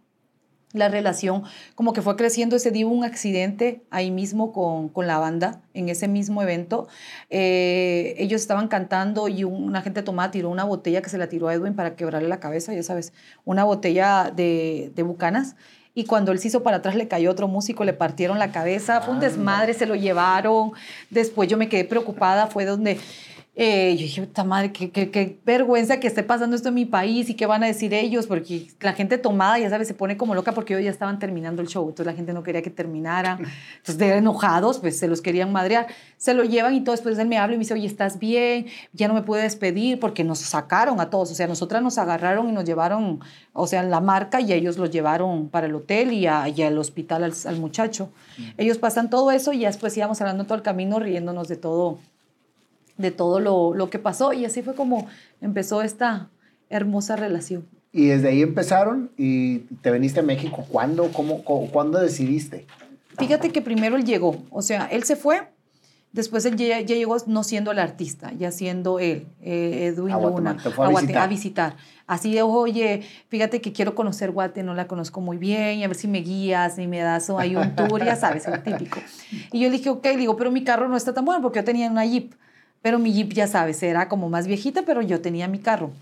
la 0.73 0.89
relación 0.89 1.45
como 1.75 1.93
que 1.93 2.03
fue 2.03 2.17
creciendo. 2.17 2.57
Ese 2.57 2.71
día 2.71 2.87
hubo 2.87 2.95
un 2.95 3.05
accidente 3.05 3.83
ahí 3.91 4.11
mismo 4.11 4.53
con, 4.53 4.89
con 4.89 5.07
la 5.07 5.19
banda, 5.19 5.61
en 5.75 5.89
ese 5.89 6.09
mismo 6.09 6.43
evento. 6.43 6.89
Eh, 7.31 8.15
ellos 8.19 8.41
estaban 8.41 8.69
cantando 8.69 9.29
y 9.29 9.45
una 9.45 9.83
gente 9.83 10.03
tomada 10.03 10.31
tiró 10.31 10.51
una 10.51 10.65
botella 10.65 11.03
que 11.03 11.11
se 11.11 11.19
la 11.19 11.29
tiró 11.29 11.49
a 11.49 11.55
Edwin 11.55 11.75
para 11.75 11.97
quebrarle 11.97 12.29
la 12.29 12.41
cabeza, 12.41 12.75
ya 12.75 12.83
sabes, 12.83 13.13
una 13.45 13.65
botella 13.65 14.33
de, 14.35 14.93
de 14.95 15.03
bucanas. 15.03 15.57
Y 15.95 16.05
cuando 16.05 16.33
él 16.33 16.39
se 16.39 16.49
hizo 16.49 16.63
para 16.63 16.79
atrás 16.79 16.95
le 16.95 17.07
cayó 17.07 17.31
otro 17.31 17.49
músico, 17.49 17.85
le 17.85 17.93
partieron 17.93 18.39
la 18.39 18.51
cabeza, 18.51 19.03
fue 19.03 19.13
un 19.13 19.21
desmadre, 19.21 19.75
se 19.75 19.85
lo 19.85 19.95
llevaron. 19.95 20.73
Después 21.11 21.51
yo 21.51 21.59
me 21.59 21.69
quedé 21.69 21.85
preocupada, 21.85 22.47
fue 22.47 22.65
donde 22.65 22.99
eh, 23.55 23.95
yo 23.97 24.05
dije, 24.05 24.23
puta 24.23 24.45
madre, 24.45 24.73
qué, 24.73 24.91
qué, 24.91 25.11
qué, 25.11 25.39
vergüenza 25.45 26.01
que 26.01 26.07
esté 26.07 26.23
pasando 26.23 26.57
esto 26.57 26.69
en 26.69 26.75
mi 26.75 26.87
país 26.87 27.29
y 27.29 27.35
qué 27.35 27.45
van 27.45 27.63
a 27.63 27.67
decir 27.67 27.93
ellos, 27.93 28.27
porque 28.27 28.69
la 28.81 28.95
gente 28.95 29.19
tomada, 29.19 29.59
ya 29.59 29.69
sabes, 29.69 29.89
se 29.89 29.93
pone 29.93 30.17
como 30.17 30.35
loca 30.35 30.53
porque 30.53 30.73
ellos 30.73 30.87
ya 30.87 30.91
estaban 30.91 31.19
terminando 31.19 31.61
el 31.61 31.69
show, 31.69 31.83
entonces 31.83 32.07
la 32.07 32.15
gente 32.15 32.33
no 32.33 32.43
quería 32.43 32.63
que 32.63 32.71
terminara, 32.71 33.39
entonces 33.77 33.99
de 33.99 34.17
enojados, 34.17 34.79
pues 34.79 34.99
se 34.99 35.07
los 35.07 35.21
querían 35.21 35.53
madrear, 35.53 35.89
se 36.17 36.33
lo 36.33 36.45
llevan 36.45 36.75
y 36.75 36.81
todo, 36.81 36.95
después 36.95 37.19
él 37.19 37.29
me 37.29 37.37
habla 37.37 37.55
y 37.55 37.59
me 37.59 37.65
dice, 37.65 37.75
oye, 37.75 37.87
¿estás 37.87 38.19
bien? 38.19 38.69
Ya 38.95 39.07
no 39.07 39.13
me 39.13 39.21
pude 39.21 39.43
despedir 39.43 40.01
porque 40.01 40.25
nos 40.25 40.39
sacaron 40.39 40.99
a 40.99 41.11
todos, 41.11 41.31
o 41.31 41.35
sea, 41.35 41.47
nosotras 41.47 41.83
nos 41.83 41.99
agarraron 41.99 42.49
y 42.49 42.53
nos 42.53 42.65
llevaron, 42.65 43.21
o 43.53 43.67
sea, 43.67 43.83
la 43.83 44.01
marca 44.01 44.41
y 44.41 44.51
ellos 44.55 44.79
los 44.79 44.91
llevaron 44.91 45.51
para 45.51 45.67
el 45.67 45.75
hotel 45.75 46.15
y, 46.15 46.27
al 46.27 46.79
hospital 46.79 47.25
al, 47.25 47.35
al 47.45 47.61
muchacho. 47.61 48.09
Ellos 48.57 48.79
pasan 48.79 49.11
todo 49.11 49.31
eso 49.31 49.53
y 49.53 49.59
ya 49.59 49.69
después 49.69 49.95
íbamos 49.95 50.23
hablando 50.23 50.45
todo 50.45 50.55
el 50.55 50.63
camino 50.63 50.99
riéndonos 50.99 51.49
de 51.49 51.57
todo 51.57 51.99
de 53.03 53.11
todo 53.11 53.41
lo, 53.41 53.75
lo, 53.75 53.91
que 53.91 53.99
pasó 53.99 54.33
y 54.33 54.45
así 54.45 54.63
fue 54.63 54.75
como 54.75 55.07
empezó 55.41 55.83
esta 55.83 56.31
hermosa 56.71 57.17
relación. 57.17 57.67
Y 57.93 58.07
desde 58.07 58.29
ahí 58.29 58.41
empezaron 58.41 59.11
y 59.19 59.59
te 59.83 59.91
viniste 59.91 60.21
a 60.21 60.23
México. 60.23 60.65
¿Cuándo? 60.69 61.13
¿Cómo, 61.13 61.43
¿Cuándo 61.45 62.01
decidiste? 62.01 62.67
Fíjate 63.19 63.51
que 63.51 63.61
primero 63.61 63.97
él 63.97 64.05
llegó, 64.05 64.43
o 64.51 64.63
sea, 64.63 64.87
él 64.87 65.03
se 65.05 65.17
fue, 65.17 65.43
después 66.13 66.47
él 66.47 66.57
ya, 66.57 66.81
llegó 66.81 67.17
no 67.27 67.45
siendo 67.45 67.71
el 67.71 67.79
artista, 67.79 68.33
ya 68.33 68.51
siendo 68.51 68.99
él, 68.99 69.27
eh, 69.43 69.93
Edwin 69.95 70.15
a 70.15 70.19
Luna, 70.19 70.51
a, 70.51 70.85
a, 70.85 70.89
visitar. 70.89 71.23
a, 71.23 71.27
visitar. 71.27 71.77
Así 72.07 72.33
de, 72.33 72.43
oye, 72.43 73.03
fíjate 73.29 73.61
que 73.61 73.73
quiero 73.73 73.95
conocer 73.95 74.31
Guate, 74.31 74.63
no 74.63 74.75
la 74.75 74.87
conozco 74.87 75.21
muy 75.21 75.37
bien, 75.37 75.79
y 75.79 75.85
a 75.85 75.89
ver 75.89 75.97
si 75.97 76.09
me 76.09 76.21
guías 76.21 76.79
y 76.79 76.87
me 76.87 77.01
das 77.01 77.29
ahí 77.31 77.55
un 77.55 77.77
tour, 77.77 78.03
ya 78.05 78.17
sabes, 78.17 78.47
el 78.47 78.63
típico. 78.63 78.99
Y 79.53 79.61
yo 79.61 79.69
le 79.69 79.77
dije, 79.77 79.91
ok, 79.91 80.05
le 80.05 80.17
digo, 80.17 80.37
pero 80.37 80.51
mi 80.51 80.65
carro 80.65 80.89
no 80.89 80.97
está 80.97 81.13
tan 81.13 81.25
bueno 81.25 81.43
porque 81.43 81.59
yo 81.59 81.65
tenía 81.65 81.91
una 81.91 82.05
Jeep. 82.07 82.33
Pero 82.83 82.99
mi 82.99 83.13
Jeep, 83.13 83.33
ya 83.33 83.47
sabes, 83.47 83.83
era 83.83 84.09
como 84.09 84.29
más 84.29 84.47
viejita, 84.47 84.83
pero 84.83 85.01
yo 85.03 85.21
tenía 85.21 85.49
mi 85.49 85.61
carro. 85.61 85.93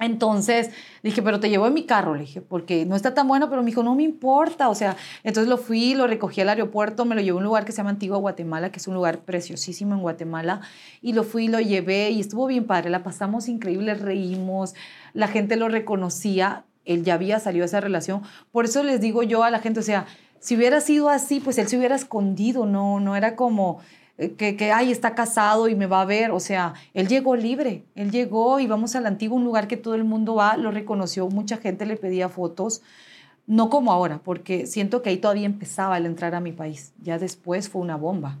Entonces 0.00 0.70
dije, 1.02 1.22
pero 1.22 1.40
te 1.40 1.50
llevo 1.50 1.66
en 1.66 1.74
mi 1.74 1.84
carro, 1.84 2.14
le 2.14 2.20
dije, 2.20 2.40
porque 2.40 2.86
no 2.86 2.94
está 2.94 3.14
tan 3.14 3.26
bueno, 3.26 3.50
pero 3.50 3.62
me 3.62 3.66
dijo, 3.66 3.82
no 3.82 3.96
me 3.96 4.04
importa, 4.04 4.68
o 4.68 4.74
sea, 4.74 4.96
entonces 5.24 5.48
lo 5.48 5.58
fui, 5.58 5.94
lo 5.94 6.06
recogí 6.06 6.40
al 6.40 6.50
aeropuerto, 6.50 7.04
me 7.04 7.16
lo 7.16 7.20
llevé 7.20 7.32
a 7.32 7.38
un 7.38 7.44
lugar 7.44 7.64
que 7.64 7.72
se 7.72 7.78
llama 7.78 7.90
Antigua 7.90 8.18
Guatemala, 8.18 8.70
que 8.70 8.78
es 8.78 8.86
un 8.86 8.94
lugar 8.94 9.20
preciosísimo 9.20 9.94
en 9.94 10.00
Guatemala, 10.00 10.60
y 11.02 11.14
lo 11.14 11.24
fui, 11.24 11.48
lo 11.48 11.58
llevé 11.58 12.10
y 12.10 12.20
estuvo 12.20 12.46
bien 12.46 12.64
padre, 12.64 12.90
la 12.90 13.02
pasamos 13.02 13.48
increíble, 13.48 13.94
reímos, 13.94 14.74
la 15.14 15.26
gente 15.26 15.56
lo 15.56 15.68
reconocía, 15.68 16.64
él 16.84 17.02
ya 17.02 17.14
había 17.14 17.40
salido 17.40 17.64
de 17.64 17.66
esa 17.66 17.80
relación, 17.80 18.22
por 18.52 18.66
eso 18.66 18.84
les 18.84 19.00
digo 19.00 19.24
yo 19.24 19.42
a 19.42 19.50
la 19.50 19.58
gente, 19.58 19.80
o 19.80 19.82
sea, 19.82 20.06
si 20.38 20.54
hubiera 20.54 20.80
sido 20.80 21.08
así, 21.08 21.40
pues 21.40 21.58
él 21.58 21.66
se 21.66 21.76
hubiera 21.76 21.96
escondido, 21.96 22.66
no, 22.66 23.00
no 23.00 23.16
era 23.16 23.34
como 23.34 23.80
que, 24.18 24.56
que, 24.56 24.72
ay, 24.72 24.90
está 24.90 25.14
casado 25.14 25.68
y 25.68 25.76
me 25.76 25.86
va 25.86 26.02
a 26.02 26.04
ver. 26.04 26.32
O 26.32 26.40
sea, 26.40 26.74
él 26.92 27.08
llegó 27.08 27.36
libre, 27.36 27.84
él 27.94 28.10
llegó 28.10 28.58
y 28.58 28.66
vamos 28.66 28.96
al 28.96 29.06
antiguo, 29.06 29.36
un 29.36 29.44
lugar 29.44 29.68
que 29.68 29.76
todo 29.76 29.94
el 29.94 30.04
mundo 30.04 30.34
va, 30.34 30.56
lo 30.56 30.70
reconoció, 30.70 31.28
mucha 31.28 31.58
gente 31.58 31.86
le 31.86 31.96
pedía 31.96 32.28
fotos. 32.28 32.82
No 33.46 33.70
como 33.70 33.92
ahora, 33.92 34.20
porque 34.22 34.66
siento 34.66 35.00
que 35.00 35.08
ahí 35.08 35.16
todavía 35.16 35.46
empezaba 35.46 35.96
el 35.96 36.04
entrar 36.04 36.34
a 36.34 36.40
mi 36.40 36.52
país. 36.52 36.92
Ya 37.00 37.18
después 37.18 37.70
fue 37.70 37.80
una 37.80 37.96
bomba. 37.96 38.36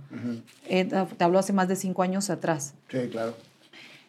eh, 0.68 0.84
te 0.84 1.24
hablo 1.24 1.38
hace 1.38 1.54
más 1.54 1.66
de 1.66 1.76
cinco 1.76 2.02
años 2.02 2.28
atrás. 2.28 2.74
Sí, 2.90 3.08
claro. 3.10 3.34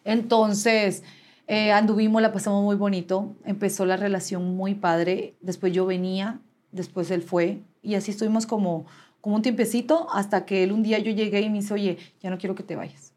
Entonces, 0.04 1.02
eh, 1.46 1.72
anduvimos, 1.72 2.20
la 2.20 2.32
pasamos 2.32 2.62
muy 2.62 2.76
bonito. 2.76 3.34
Empezó 3.46 3.86
la 3.86 3.96
relación 3.96 4.56
muy 4.56 4.74
padre. 4.74 5.34
Después 5.40 5.72
yo 5.72 5.86
venía, 5.86 6.38
después 6.70 7.10
él 7.10 7.22
fue. 7.22 7.62
Y 7.82 7.94
así 7.94 8.10
estuvimos 8.10 8.46
como 8.46 8.84
como 9.20 9.36
un 9.36 9.42
tiempecito 9.42 10.08
hasta 10.12 10.46
que 10.46 10.62
él 10.62 10.72
un 10.72 10.82
día 10.82 10.98
yo 10.98 11.12
llegué 11.12 11.40
y 11.40 11.50
me 11.50 11.58
dice, 11.58 11.74
oye, 11.74 11.98
ya 12.22 12.30
no 12.30 12.38
quiero 12.38 12.54
que 12.54 12.62
te 12.62 12.76
vayas. 12.76 13.09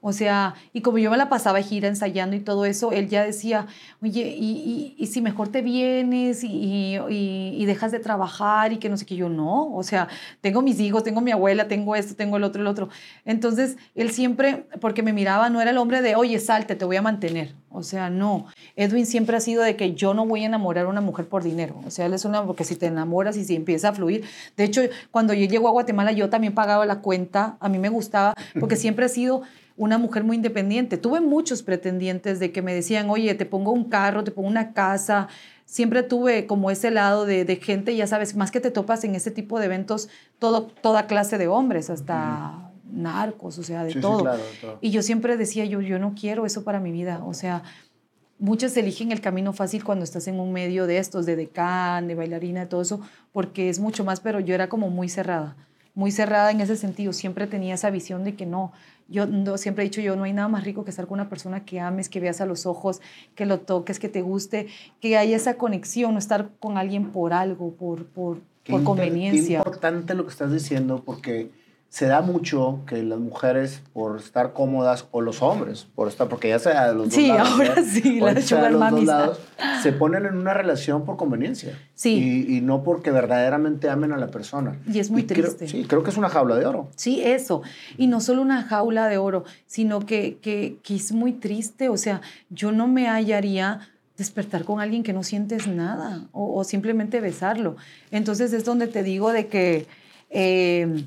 O 0.00 0.12
sea, 0.12 0.54
y 0.72 0.80
como 0.80 0.98
yo 0.98 1.10
me 1.10 1.16
la 1.16 1.28
pasaba 1.28 1.60
gira 1.60 1.88
ensayando 1.88 2.36
y 2.36 2.40
todo 2.40 2.64
eso, 2.64 2.92
él 2.92 3.08
ya 3.08 3.24
decía, 3.24 3.66
oye, 4.00 4.36
y, 4.38 4.94
y, 4.96 5.06
si 5.06 5.20
mejor 5.20 5.48
te 5.48 5.60
vienes 5.60 6.44
y, 6.44 6.96
y, 7.08 7.66
dejas 7.66 7.90
de 7.90 7.98
trabajar 7.98 8.72
y 8.72 8.76
que 8.76 8.88
no 8.88 8.96
sé 8.96 9.04
qué, 9.04 9.16
yo 9.16 9.28
no, 9.28 9.74
o 9.74 9.82
sea, 9.82 10.08
tengo 10.40 10.62
mis 10.62 10.78
hijos, 10.78 11.02
tengo 11.02 11.20
mi 11.20 11.32
abuela, 11.32 11.66
tengo 11.66 11.96
esto, 11.96 12.14
tengo 12.14 12.36
el 12.36 12.44
otro, 12.44 12.62
el 12.62 12.68
otro. 12.68 12.88
Entonces, 13.24 13.76
él 13.96 14.10
siempre, 14.10 14.66
porque 14.80 15.02
me 15.02 15.12
miraba, 15.12 15.50
no 15.50 15.60
era 15.60 15.72
el 15.72 15.78
hombre 15.78 16.00
de, 16.00 16.14
oye, 16.14 16.38
salte, 16.38 16.76
te 16.76 16.84
voy 16.84 16.96
a 16.96 17.02
mantener. 17.02 17.54
O 17.70 17.82
sea, 17.82 18.08
no. 18.08 18.46
Edwin 18.76 19.04
siempre 19.04 19.36
ha 19.36 19.40
sido 19.40 19.62
de 19.62 19.76
que 19.76 19.94
yo 19.94 20.14
no 20.14 20.24
voy 20.26 20.44
a 20.44 20.46
enamorar 20.46 20.86
a 20.86 20.88
una 20.88 21.00
mujer 21.00 21.28
por 21.28 21.42
dinero. 21.42 21.80
O 21.84 21.90
sea, 21.90 22.06
él 22.06 22.14
es 22.14 22.24
una, 22.24 22.44
porque 22.46 22.64
si 22.64 22.76
te 22.76 22.86
enamoras 22.86 23.36
y 23.36 23.44
si 23.44 23.54
empieza 23.56 23.90
a 23.90 23.92
fluir. 23.92 24.24
De 24.56 24.64
hecho, 24.64 24.80
cuando 25.10 25.34
yo 25.34 25.46
llego 25.46 25.68
a 25.68 25.72
Guatemala, 25.72 26.12
yo 26.12 26.30
también 26.30 26.54
pagaba 26.54 26.86
la 26.86 27.00
cuenta, 27.00 27.56
a 27.60 27.68
mí 27.68 27.78
me 27.78 27.88
gustaba, 27.88 28.34
porque 28.58 28.76
siempre 28.76 29.04
ha 29.04 29.08
sido 29.08 29.42
una 29.78 29.96
mujer 29.96 30.24
muy 30.24 30.36
independiente. 30.36 30.98
Tuve 30.98 31.20
muchos 31.22 31.62
pretendientes 31.62 32.40
de 32.40 32.52
que 32.52 32.60
me 32.60 32.74
decían, 32.74 33.08
oye, 33.08 33.34
te 33.34 33.46
pongo 33.46 33.70
un 33.72 33.84
carro, 33.84 34.24
te 34.24 34.30
pongo 34.30 34.48
una 34.48 34.74
casa. 34.74 35.28
Siempre 35.64 36.02
tuve 36.02 36.46
como 36.46 36.70
ese 36.70 36.90
lado 36.90 37.24
de, 37.24 37.44
de 37.46 37.56
gente, 37.56 37.96
ya 37.96 38.06
sabes, 38.06 38.36
más 38.36 38.50
que 38.50 38.60
te 38.60 38.70
topas 38.70 39.04
en 39.04 39.14
ese 39.14 39.30
tipo 39.30 39.58
de 39.58 39.66
eventos, 39.66 40.08
todo, 40.38 40.64
toda 40.66 41.06
clase 41.06 41.38
de 41.38 41.48
hombres, 41.48 41.88
hasta 41.90 42.70
narcos, 42.90 43.58
o 43.58 43.62
sea, 43.62 43.84
de, 43.84 43.90
Sí, 43.92 43.94
sí, 43.94 44.00
todo. 44.00 44.22
claro, 44.22 44.38
de 44.38 44.56
todo. 44.60 44.78
Y 44.80 44.90
yo 44.90 45.02
siempre 45.02 45.36
decía, 45.36 45.64
yo, 45.64 45.80
yo 45.80 45.98
no 45.98 46.14
quiero 46.18 46.44
eso 46.46 46.64
para 46.64 46.80
mi 46.80 46.90
vida. 46.90 47.22
O 47.24 47.34
sea, 47.34 47.62
muchas 48.38 48.76
eligen 48.76 49.12
el 49.12 49.20
camino 49.20 49.52
fácil 49.52 49.84
cuando 49.84 50.04
estás 50.04 50.26
en 50.26 50.40
un 50.40 50.52
medio 50.52 50.86
de 50.86 50.98
estos, 50.98 51.26
de 51.26 51.36
decán, 51.36 52.08
de 52.08 52.14
bailarina, 52.14 52.60
de 52.60 52.66
todo 52.66 52.82
eso, 52.82 53.00
porque 53.32 53.68
es 53.68 53.78
mucho 53.78 54.04
más, 54.04 54.20
pero 54.20 54.40
yo 54.40 54.54
era 54.54 54.68
como 54.68 54.90
muy 54.90 55.08
cerrada, 55.08 55.56
muy 55.98 56.12
cerrada 56.12 56.52
en 56.52 56.60
ese 56.60 56.76
sentido. 56.76 57.12
Siempre 57.12 57.48
tenía 57.48 57.74
esa 57.74 57.90
visión 57.90 58.22
de 58.22 58.36
que 58.36 58.46
no, 58.46 58.70
yo 59.08 59.26
no, 59.26 59.58
siempre 59.58 59.82
he 59.82 59.88
dicho 59.88 60.00
yo, 60.00 60.14
no 60.14 60.22
hay 60.22 60.32
nada 60.32 60.46
más 60.46 60.62
rico 60.62 60.84
que 60.84 60.90
estar 60.90 61.08
con 61.08 61.18
una 61.18 61.28
persona 61.28 61.64
que 61.64 61.80
ames, 61.80 62.08
que 62.08 62.20
veas 62.20 62.40
a 62.40 62.46
los 62.46 62.66
ojos, 62.66 63.00
que 63.34 63.46
lo 63.46 63.58
toques, 63.58 63.98
que 63.98 64.08
te 64.08 64.22
guste, 64.22 64.68
que 65.00 65.16
haya 65.16 65.34
esa 65.34 65.56
conexión, 65.56 66.12
no 66.12 66.20
estar 66.20 66.50
con 66.60 66.78
alguien 66.78 67.10
por 67.10 67.32
algo, 67.32 67.72
por, 67.72 68.06
por, 68.06 68.38
por 68.64 68.84
conveniencia. 68.84 69.60
Qué 69.60 69.68
importante 69.68 70.14
lo 70.14 70.22
que 70.24 70.30
estás 70.30 70.52
diciendo 70.52 71.02
porque 71.04 71.50
se 71.90 72.06
da 72.06 72.20
mucho 72.20 72.80
que 72.86 73.02
las 73.02 73.18
mujeres 73.18 73.80
por 73.94 74.18
estar 74.18 74.52
cómodas 74.52 75.06
o 75.10 75.22
los 75.22 75.40
hombres 75.40 75.86
por 75.94 76.06
estar 76.08 76.28
porque 76.28 76.48
ya 76.50 76.58
sea 76.58 76.88
de 76.88 76.94
los 76.94 77.04
dos 77.06 77.14
sí, 77.14 77.28
lados. 77.28 77.48
ahora 77.50 77.74
¿eh? 77.78 77.84
sí, 77.84 78.20
la 78.20 78.34
de 78.34 78.70
los 78.70 78.90
dos 78.90 79.04
lados, 79.04 79.40
se 79.82 79.92
ponen 79.92 80.26
en 80.26 80.36
una 80.36 80.52
relación 80.52 81.06
por 81.06 81.16
conveniencia. 81.16 81.78
Sí. 81.94 82.44
Y, 82.46 82.56
y 82.58 82.60
no 82.60 82.82
porque 82.84 83.10
verdaderamente 83.10 83.88
amen 83.88 84.12
a 84.12 84.18
la 84.18 84.26
persona. 84.28 84.78
Y 84.86 84.98
es 84.98 85.10
muy 85.10 85.24
creo- 85.24 85.46
triste. 85.46 85.66
sí, 85.66 85.84
creo 85.88 86.02
que 86.02 86.10
es 86.10 86.16
una 86.18 86.28
jaula 86.28 86.56
de 86.56 86.66
oro. 86.66 86.88
Sí, 86.94 87.22
eso. 87.24 87.62
Y 87.96 88.06
no 88.06 88.20
solo 88.20 88.42
una 88.42 88.62
jaula 88.64 89.08
de 89.08 89.16
oro, 89.16 89.44
sino 89.66 90.00
que, 90.00 90.36
que, 90.42 90.76
que 90.82 90.94
es 90.94 91.12
muy 91.12 91.32
triste. 91.32 91.88
O 91.88 91.96
sea, 91.96 92.20
yo 92.50 92.70
no 92.70 92.86
me 92.86 93.08
hallaría 93.08 93.80
despertar 94.18 94.64
con 94.64 94.80
alguien 94.80 95.02
que 95.02 95.12
no 95.14 95.22
sientes 95.22 95.66
nada 95.66 96.26
o, 96.32 96.54
o 96.58 96.64
simplemente 96.64 97.20
besarlo. 97.20 97.76
Entonces 98.10 98.52
es 98.52 98.64
donde 98.66 98.88
te 98.88 99.02
digo 99.02 99.32
de 99.32 99.46
que, 99.46 99.86
eh, 100.30 101.04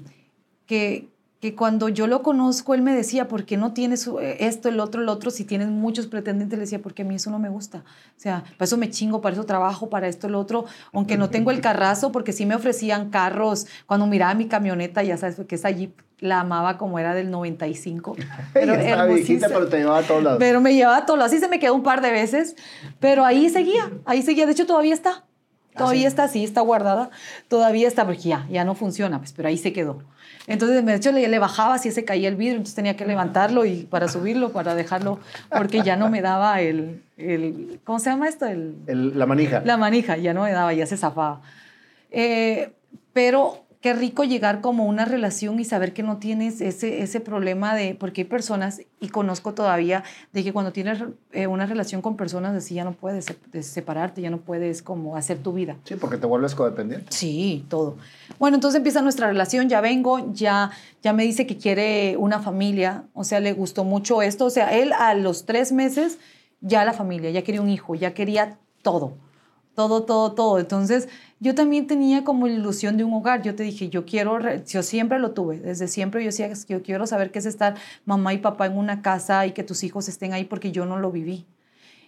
que, 0.71 1.09
que 1.41 1.53
cuando 1.53 1.89
yo 1.89 2.07
lo 2.07 2.23
conozco, 2.23 2.73
él 2.73 2.81
me 2.81 2.95
decía, 2.95 3.27
¿por 3.27 3.43
qué 3.43 3.57
no 3.57 3.73
tienes 3.73 4.07
eh, 4.07 4.37
esto, 4.39 4.69
el 4.69 4.79
otro, 4.79 5.01
el 5.01 5.09
otro? 5.09 5.29
Si 5.29 5.43
tienes 5.43 5.67
muchos 5.67 6.07
pretendientes, 6.07 6.57
le 6.57 6.63
decía, 6.63 6.81
porque 6.81 7.01
a 7.01 7.05
mí 7.05 7.15
eso 7.15 7.29
no 7.29 7.39
me 7.39 7.49
gusta. 7.49 7.79
O 7.79 8.19
sea, 8.21 8.45
para 8.57 8.63
eso 8.63 8.77
me 8.77 8.89
chingo, 8.89 9.19
para 9.19 9.33
eso 9.33 9.45
trabajo, 9.45 9.89
para 9.89 10.07
esto, 10.07 10.27
el 10.27 10.35
otro, 10.35 10.63
aunque 10.93 11.17
no 11.17 11.29
tengo 11.29 11.51
el 11.51 11.59
carrazo, 11.59 12.13
porque 12.13 12.31
sí 12.31 12.45
me 12.45 12.55
ofrecían 12.55 13.09
carros. 13.09 13.67
Cuando 13.85 14.07
miraba 14.07 14.33
mi 14.33 14.47
camioneta, 14.47 15.03
ya 15.03 15.17
sabes, 15.17 15.35
porque 15.35 15.55
esa 15.55 15.71
Jeep 15.71 15.91
la 16.21 16.39
amaba 16.39 16.77
como 16.77 16.99
era 16.99 17.13
del 17.13 17.29
95. 17.29 18.15
Pero 18.53 18.73
viejita, 19.13 19.49
pero 19.49 19.67
te 19.67 19.79
llevaba 19.79 19.97
a 19.97 20.03
todos 20.03 20.23
lados. 20.23 20.39
Pero 20.39 20.61
me 20.61 20.73
llevaba 20.73 21.05
todo. 21.05 21.21
Así 21.21 21.39
se 21.39 21.49
me 21.49 21.59
quedó 21.59 21.75
un 21.75 21.83
par 21.83 21.99
de 21.99 22.11
veces, 22.11 22.55
pero 23.01 23.25
ahí 23.25 23.49
seguía, 23.49 23.91
ahí 24.05 24.21
seguía. 24.21 24.45
De 24.45 24.53
hecho, 24.53 24.65
todavía 24.65 24.93
está. 24.93 25.25
Todavía 25.75 26.01
sí? 26.01 26.07
está, 26.07 26.27
sí, 26.27 26.43
está 26.43 26.61
guardada. 26.61 27.09
Todavía 27.47 27.87
está, 27.87 28.05
porque 28.05 28.21
ya, 28.21 28.47
ya 28.49 28.63
no 28.63 28.75
funciona, 28.75 29.19
pues, 29.19 29.33
pero 29.33 29.49
ahí 29.49 29.57
se 29.57 29.73
quedó. 29.73 30.03
Entonces, 30.53 30.85
de 30.85 30.95
hecho, 30.95 31.11
le, 31.11 31.27
le 31.27 31.39
bajaba 31.39 31.77
si 31.77 31.91
se 31.91 32.03
caía 32.05 32.27
el 32.29 32.35
vidrio, 32.35 32.55
entonces 32.57 32.75
tenía 32.75 32.95
que 32.97 33.05
levantarlo 33.05 33.65
y 33.65 33.83
para 33.83 34.07
subirlo, 34.07 34.51
para 34.51 34.75
dejarlo, 34.75 35.19
porque 35.49 35.81
ya 35.81 35.95
no 35.95 36.09
me 36.09 36.21
daba 36.21 36.61
el, 36.61 37.01
el 37.17 37.79
¿cómo 37.83 37.99
se 37.99 38.09
llama 38.09 38.27
esto? 38.27 38.45
El, 38.45 38.75
El- 38.87 39.17
la 39.17 39.25
manija. 39.25 39.61
la 39.65 39.77
manija, 39.77 40.17
ya 40.17 40.33
no 40.33 40.43
me 40.43 40.51
daba, 40.51 40.73
ya 40.73 40.85
se 40.85 40.97
zafaba. 40.97 41.41
Eh, 42.11 42.71
pero 43.13 43.63
qué 43.81 43.93
rico 43.93 44.23
llegar 44.23 44.61
como 44.61 44.85
una 44.85 45.05
relación 45.05 45.59
y 45.59 45.65
saber 45.65 45.91
que 45.93 46.03
no 46.03 46.17
tienes 46.17 46.61
ese, 46.61 47.01
ese 47.01 47.19
problema 47.19 47.73
de, 47.75 47.95
porque 47.95 48.21
hay 48.21 48.25
personas, 48.25 48.81
y 48.99 49.09
conozco 49.09 49.53
todavía, 49.53 50.03
de 50.33 50.43
que 50.43 50.53
cuando 50.53 50.71
tienes 50.71 50.99
eh, 51.31 51.47
una 51.47 51.65
relación 51.65 52.01
con 52.03 52.15
personas 52.15 52.55
así 52.55 52.75
ya 52.75 52.83
no 52.83 52.91
puedes 52.93 53.25
se- 53.25 53.35
de 53.51 53.63
separarte, 53.63 54.21
ya 54.21 54.29
no 54.29 54.37
puedes 54.37 54.83
como 54.83 55.17
hacer 55.17 55.39
tu 55.39 55.51
vida. 55.53 55.77
Sí, 55.83 55.95
porque 55.95 56.17
te 56.17 56.27
vuelves 56.27 56.53
codependiente. 56.53 57.07
Sí, 57.09 57.65
todo. 57.69 57.97
Bueno, 58.39 58.55
entonces 58.55 58.77
empieza 58.77 59.01
nuestra 59.01 59.27
relación, 59.27 59.67
ya 59.67 59.81
vengo, 59.81 60.31
ya, 60.31 60.69
ya 61.01 61.11
me 61.13 61.23
dice 61.23 61.47
que 61.47 61.57
quiere 61.57 62.15
una 62.17 62.39
familia, 62.39 63.05
o 63.13 63.23
sea, 63.23 63.39
le 63.39 63.53
gustó 63.53 63.83
mucho 63.83 64.21
esto, 64.21 64.45
o 64.45 64.49
sea, 64.51 64.77
él 64.77 64.93
a 64.93 65.15
los 65.15 65.45
tres 65.45 65.71
meses 65.71 66.19
ya 66.61 66.85
la 66.85 66.93
familia, 66.93 67.31
ya 67.31 67.41
quería 67.41 67.61
un 67.61 67.69
hijo, 67.69 67.95
ya 67.95 68.13
quería 68.13 68.59
todo, 68.83 69.13
todo, 69.87 70.03
todo, 70.03 70.33
todo. 70.33 70.59
Entonces 70.59 71.09
yo 71.39 71.55
también 71.55 71.87
tenía 71.87 72.23
como 72.23 72.45
ilusión 72.47 72.97
de 72.97 73.03
un 73.03 73.13
hogar, 73.13 73.41
yo 73.41 73.55
te 73.55 73.63
dije, 73.63 73.89
yo 73.89 74.05
quiero, 74.05 74.37
yo 74.63 74.83
siempre 74.83 75.17
lo 75.17 75.31
tuve, 75.31 75.59
desde 75.59 75.87
siempre 75.87 76.21
yo 76.21 76.27
decía, 76.27 76.45
"Es 76.47 76.65
que 76.65 76.73
yo 76.73 76.83
quiero 76.83 77.07
saber 77.07 77.31
qué 77.31 77.39
es 77.39 77.47
estar 77.47 77.75
mamá 78.05 78.33
y 78.33 78.37
papá 78.37 78.67
en 78.67 78.77
una 78.77 79.01
casa 79.01 79.45
y 79.47 79.51
que 79.51 79.63
tus 79.63 79.83
hijos 79.83 80.07
estén 80.07 80.33
ahí 80.33 80.45
porque 80.45 80.71
yo 80.71 80.85
no 80.85 80.99
lo 80.99 81.11
viví 81.11 81.47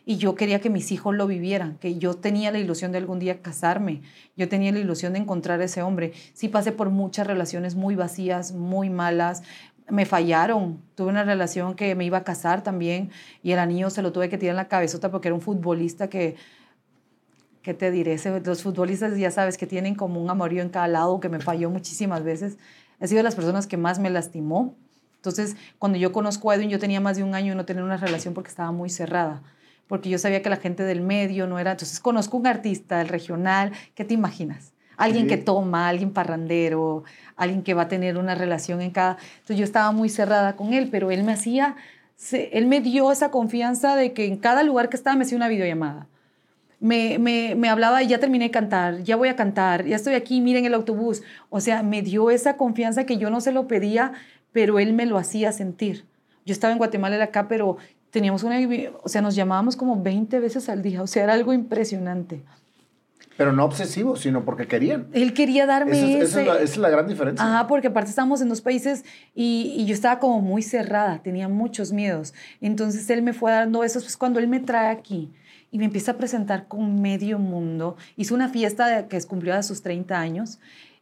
y 0.05 0.17
yo 0.17 0.35
quería 0.35 0.59
que 0.59 0.69
mis 0.69 0.91
hijos 0.91 1.15
lo 1.15 1.25
vivieran, 1.25 1.77
que 1.79 1.97
yo 1.97 2.13
tenía 2.13 2.51
la 2.51 2.59
ilusión 2.59 2.91
de 2.91 2.99
algún 2.99 3.19
día 3.19 3.41
casarme, 3.41 4.01
yo 4.35 4.47
tenía 4.49 4.71
la 4.71 4.79
ilusión 4.79 5.13
de 5.13 5.19
encontrar 5.19 5.61
a 5.61 5.63
ese 5.63 5.81
hombre. 5.81 6.11
Sí 6.33 6.49
pasé 6.49 6.71
por 6.73 6.89
muchas 6.89 7.25
relaciones 7.25 7.75
muy 7.75 7.95
vacías, 7.95 8.51
muy 8.51 8.89
malas, 8.89 9.43
me 9.89 10.05
fallaron. 10.05 10.81
Tuve 10.95 11.09
una 11.09 11.23
relación 11.23 11.75
que 11.75 11.95
me 11.95 12.05
iba 12.05 12.19
a 12.19 12.23
casar 12.23 12.63
también 12.63 13.11
y 13.41 13.51
el 13.51 13.59
anillo 13.59 13.89
se 13.89 14.01
lo 14.01 14.11
tuve 14.11 14.29
que 14.29 14.37
tirar 14.37 14.53
en 14.53 14.57
la 14.57 14.67
cabezota 14.67 15.09
porque 15.09 15.29
era 15.29 15.35
un 15.35 15.41
futbolista 15.41 16.09
que, 16.09 16.35
¿qué 17.63 17.73
te 17.73 17.89
diré? 17.89 18.17
Los 18.45 18.61
futbolistas 18.61 19.17
ya 19.17 19.31
sabes 19.31 19.57
que 19.57 19.65
tienen 19.65 19.95
como 19.95 20.21
un 20.21 20.29
amorío 20.29 20.61
en 20.61 20.69
cada 20.69 20.87
lado 20.87 21.19
que 21.19 21.29
me 21.29 21.39
falló 21.39 21.69
muchísimas 21.69 22.23
veces. 22.23 22.57
Ha 22.99 23.07
sido 23.07 23.17
de 23.17 23.23
las 23.23 23.35
personas 23.35 23.65
que 23.65 23.77
más 23.77 23.99
me 23.99 24.09
lastimó. 24.09 24.75
Entonces, 25.15 25.55
cuando 25.79 25.97
yo 25.97 26.11
conozco 26.11 26.51
a 26.51 26.55
Edwin, 26.55 26.69
yo 26.69 26.77
tenía 26.77 26.99
más 26.99 27.15
de 27.15 27.23
un 27.23 27.33
año 27.33 27.53
de 27.53 27.55
no 27.55 27.65
tener 27.65 27.83
una 27.83 27.97
relación 27.97 28.33
porque 28.33 28.49
estaba 28.49 28.71
muy 28.73 28.89
cerrada. 28.89 29.41
Porque 29.87 30.09
yo 30.09 30.17
sabía 30.19 30.41
que 30.41 30.49
la 30.49 30.57
gente 30.57 30.83
del 30.83 31.01
medio 31.01 31.47
no 31.47 31.57
era. 31.57 31.71
Entonces, 31.71 31.99
conozco 32.01 32.37
un 32.37 32.47
artista 32.47 32.97
del 32.97 33.07
regional. 33.07 33.71
¿Qué 33.95 34.03
te 34.03 34.13
imaginas? 34.13 34.73
Alguien 34.97 35.23
Sí. 35.23 35.29
que 35.29 35.37
toma, 35.37 35.87
alguien 35.87 36.11
parrandero, 36.11 37.03
alguien 37.37 37.63
que 37.63 37.73
va 37.73 37.83
a 37.83 37.87
tener 37.87 38.17
una 38.17 38.35
relación 38.35 38.81
en 38.81 38.91
cada. 38.91 39.17
Entonces, 39.35 39.57
yo 39.57 39.63
estaba 39.63 39.91
muy 39.91 40.09
cerrada 40.09 40.57
con 40.57 40.73
él, 40.73 40.89
pero 40.91 41.11
él 41.11 41.23
me 41.23 41.31
hacía. 41.31 41.77
Él 42.31 42.67
me 42.67 42.81
dio 42.81 43.11
esa 43.11 43.31
confianza 43.31 43.95
de 43.95 44.13
que 44.13 44.25
en 44.25 44.37
cada 44.37 44.63
lugar 44.63 44.89
que 44.89 44.97
estaba 44.97 45.15
me 45.15 45.23
hacía 45.23 45.37
una 45.37 45.47
videollamada 45.47 46.07
me, 46.83 47.17
me, 47.17 47.55
me 47.55 47.69
hablaba 47.69 48.03
y 48.03 48.07
ya 48.07 48.19
terminé 48.19 48.43
de 48.45 48.51
cantar, 48.51 49.03
ya 49.03 49.15
voy 49.15 49.29
a 49.29 49.37
cantar, 49.37 49.85
ya 49.85 49.95
estoy 49.95 50.15
aquí, 50.15 50.41
miren 50.41 50.65
el 50.65 50.73
autobús. 50.73 51.23
O 51.49 51.61
sea, 51.61 51.81
me 51.81 52.01
dio 52.01 52.29
esa 52.29 52.57
confianza 52.57 53.05
que 53.05 53.15
yo 53.15 53.29
no 53.29 53.39
se 53.39 53.53
lo 53.53 53.67
pedía, 53.67 54.11
pero 54.51 54.79
él 54.79 54.91
me 54.91 55.05
lo 55.05 55.17
hacía 55.17 55.53
sentir. 55.53 56.03
Yo 56.45 56.51
estaba 56.51 56.73
en 56.73 56.79
Guatemala, 56.79 57.15
él 57.15 57.21
acá, 57.21 57.47
pero 57.47 57.77
teníamos 58.09 58.43
una, 58.43 58.57
o 59.01 59.07
sea, 59.07 59.21
nos 59.21 59.33
llamábamos 59.33 59.77
como 59.77 60.03
20 60.03 60.41
veces 60.41 60.67
al 60.67 60.81
día, 60.81 61.01
o 61.01 61.07
sea, 61.07 61.23
era 61.23 61.31
algo 61.31 61.53
impresionante. 61.53 62.43
Pero 63.37 63.53
no 63.53 63.63
obsesivos, 63.63 64.19
sino 64.19 64.43
porque 64.43 64.67
querían. 64.67 65.07
Él 65.13 65.33
quería 65.33 65.65
darme 65.65 65.93
Esa 65.93 66.05
es, 66.05 66.13
esa 66.15 66.23
ese... 66.23 66.41
es 66.41 66.47
la, 66.47 66.53
esa 66.55 66.63
es 66.63 66.77
la 66.79 66.89
gran 66.89 67.07
diferencia. 67.07 67.45
Ajá, 67.45 67.67
porque 67.67 67.87
aparte 67.87 68.09
estábamos 68.09 68.41
en 68.41 68.49
dos 68.49 68.59
países 68.59 69.05
y, 69.33 69.73
y 69.77 69.85
yo 69.85 69.93
estaba 69.93 70.19
como 70.19 70.41
muy 70.41 70.61
cerrada, 70.61 71.23
tenía 71.23 71.47
muchos 71.47 71.93
miedos. 71.93 72.33
Entonces 72.59 73.09
él 73.09 73.21
me 73.21 73.31
fue 73.31 73.51
dando 73.51 73.85
eso, 73.85 74.01
pues 74.01 74.17
cuando 74.17 74.39
él 74.39 74.49
me 74.49 74.59
trae 74.59 74.89
aquí 74.89 75.31
y 75.73 75.79
me 75.79 75.85
empieza 75.85 76.11
a 76.11 76.17
presentar 76.17 76.67
con 76.67 77.01
medio 77.01 77.39
mundo, 77.39 77.97
hizo 78.15 78.35
una 78.35 78.47
fiesta 78.47 79.07
que 79.07 79.19
cumplió 79.23 79.55
a 79.55 79.63
sus 79.63 79.81
30 79.81 80.19
años 80.19 80.59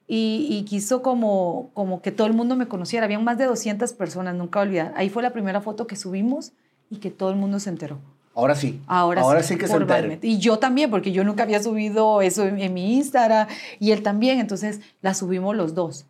y, 0.07 0.47
y 0.49 0.63
quiso 0.63 1.01
como, 1.01 1.71
como 1.73 2.01
que 2.01 2.13
todo 2.13 2.25
el 2.25 2.33
mundo 2.33 2.55
me 2.55 2.69
conociera. 2.69 3.03
Habían 3.03 3.21
más 3.25 3.37
de 3.37 3.47
200 3.47 3.91
personas, 3.91 4.33
nunca 4.33 4.61
olvidar. 4.61 4.93
Ahí 4.95 5.09
fue 5.09 5.23
la 5.23 5.33
primera 5.33 5.59
foto 5.59 5.87
que 5.87 5.97
subimos 5.97 6.53
y 6.89 6.97
que 6.97 7.11
todo 7.11 7.31
el 7.31 7.35
mundo 7.35 7.59
se 7.59 7.69
enteró. 7.69 7.99
Ahora 8.33 8.55
sí. 8.55 8.79
Ahora, 8.87 9.23
Ahora 9.23 9.43
sí, 9.43 9.57
que 9.57 9.67
se 9.67 9.73
formalmente. 9.73 10.25
Y 10.25 10.37
yo 10.37 10.57
también, 10.57 10.89
porque 10.89 11.11
yo 11.11 11.25
nunca 11.25 11.43
había 11.43 11.61
subido 11.61 12.21
eso 12.21 12.47
en, 12.47 12.57
en 12.57 12.73
mi 12.73 12.95
Instagram 12.95 13.49
y 13.77 13.91
él 13.91 14.03
también, 14.03 14.39
entonces 14.39 14.79
la 15.01 15.13
subimos 15.13 15.53
los 15.53 15.75
dos. 15.75 16.05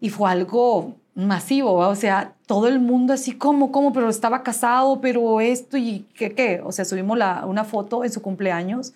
Y 0.00 0.10
fue 0.10 0.30
algo 0.30 0.94
masivo, 1.14 1.74
¿va? 1.76 1.88
o 1.88 1.94
sea, 1.94 2.34
todo 2.46 2.66
el 2.68 2.80
mundo 2.80 3.12
así 3.12 3.32
como, 3.36 3.70
como, 3.70 3.92
pero 3.92 4.08
estaba 4.08 4.42
casado, 4.42 5.00
pero 5.00 5.40
esto 5.40 5.76
y 5.76 6.06
qué, 6.14 6.32
qué. 6.34 6.60
O 6.64 6.72
sea, 6.72 6.84
subimos 6.84 7.16
la, 7.18 7.44
una 7.46 7.64
foto 7.64 8.04
en 8.04 8.10
su 8.12 8.20
cumpleaños, 8.22 8.94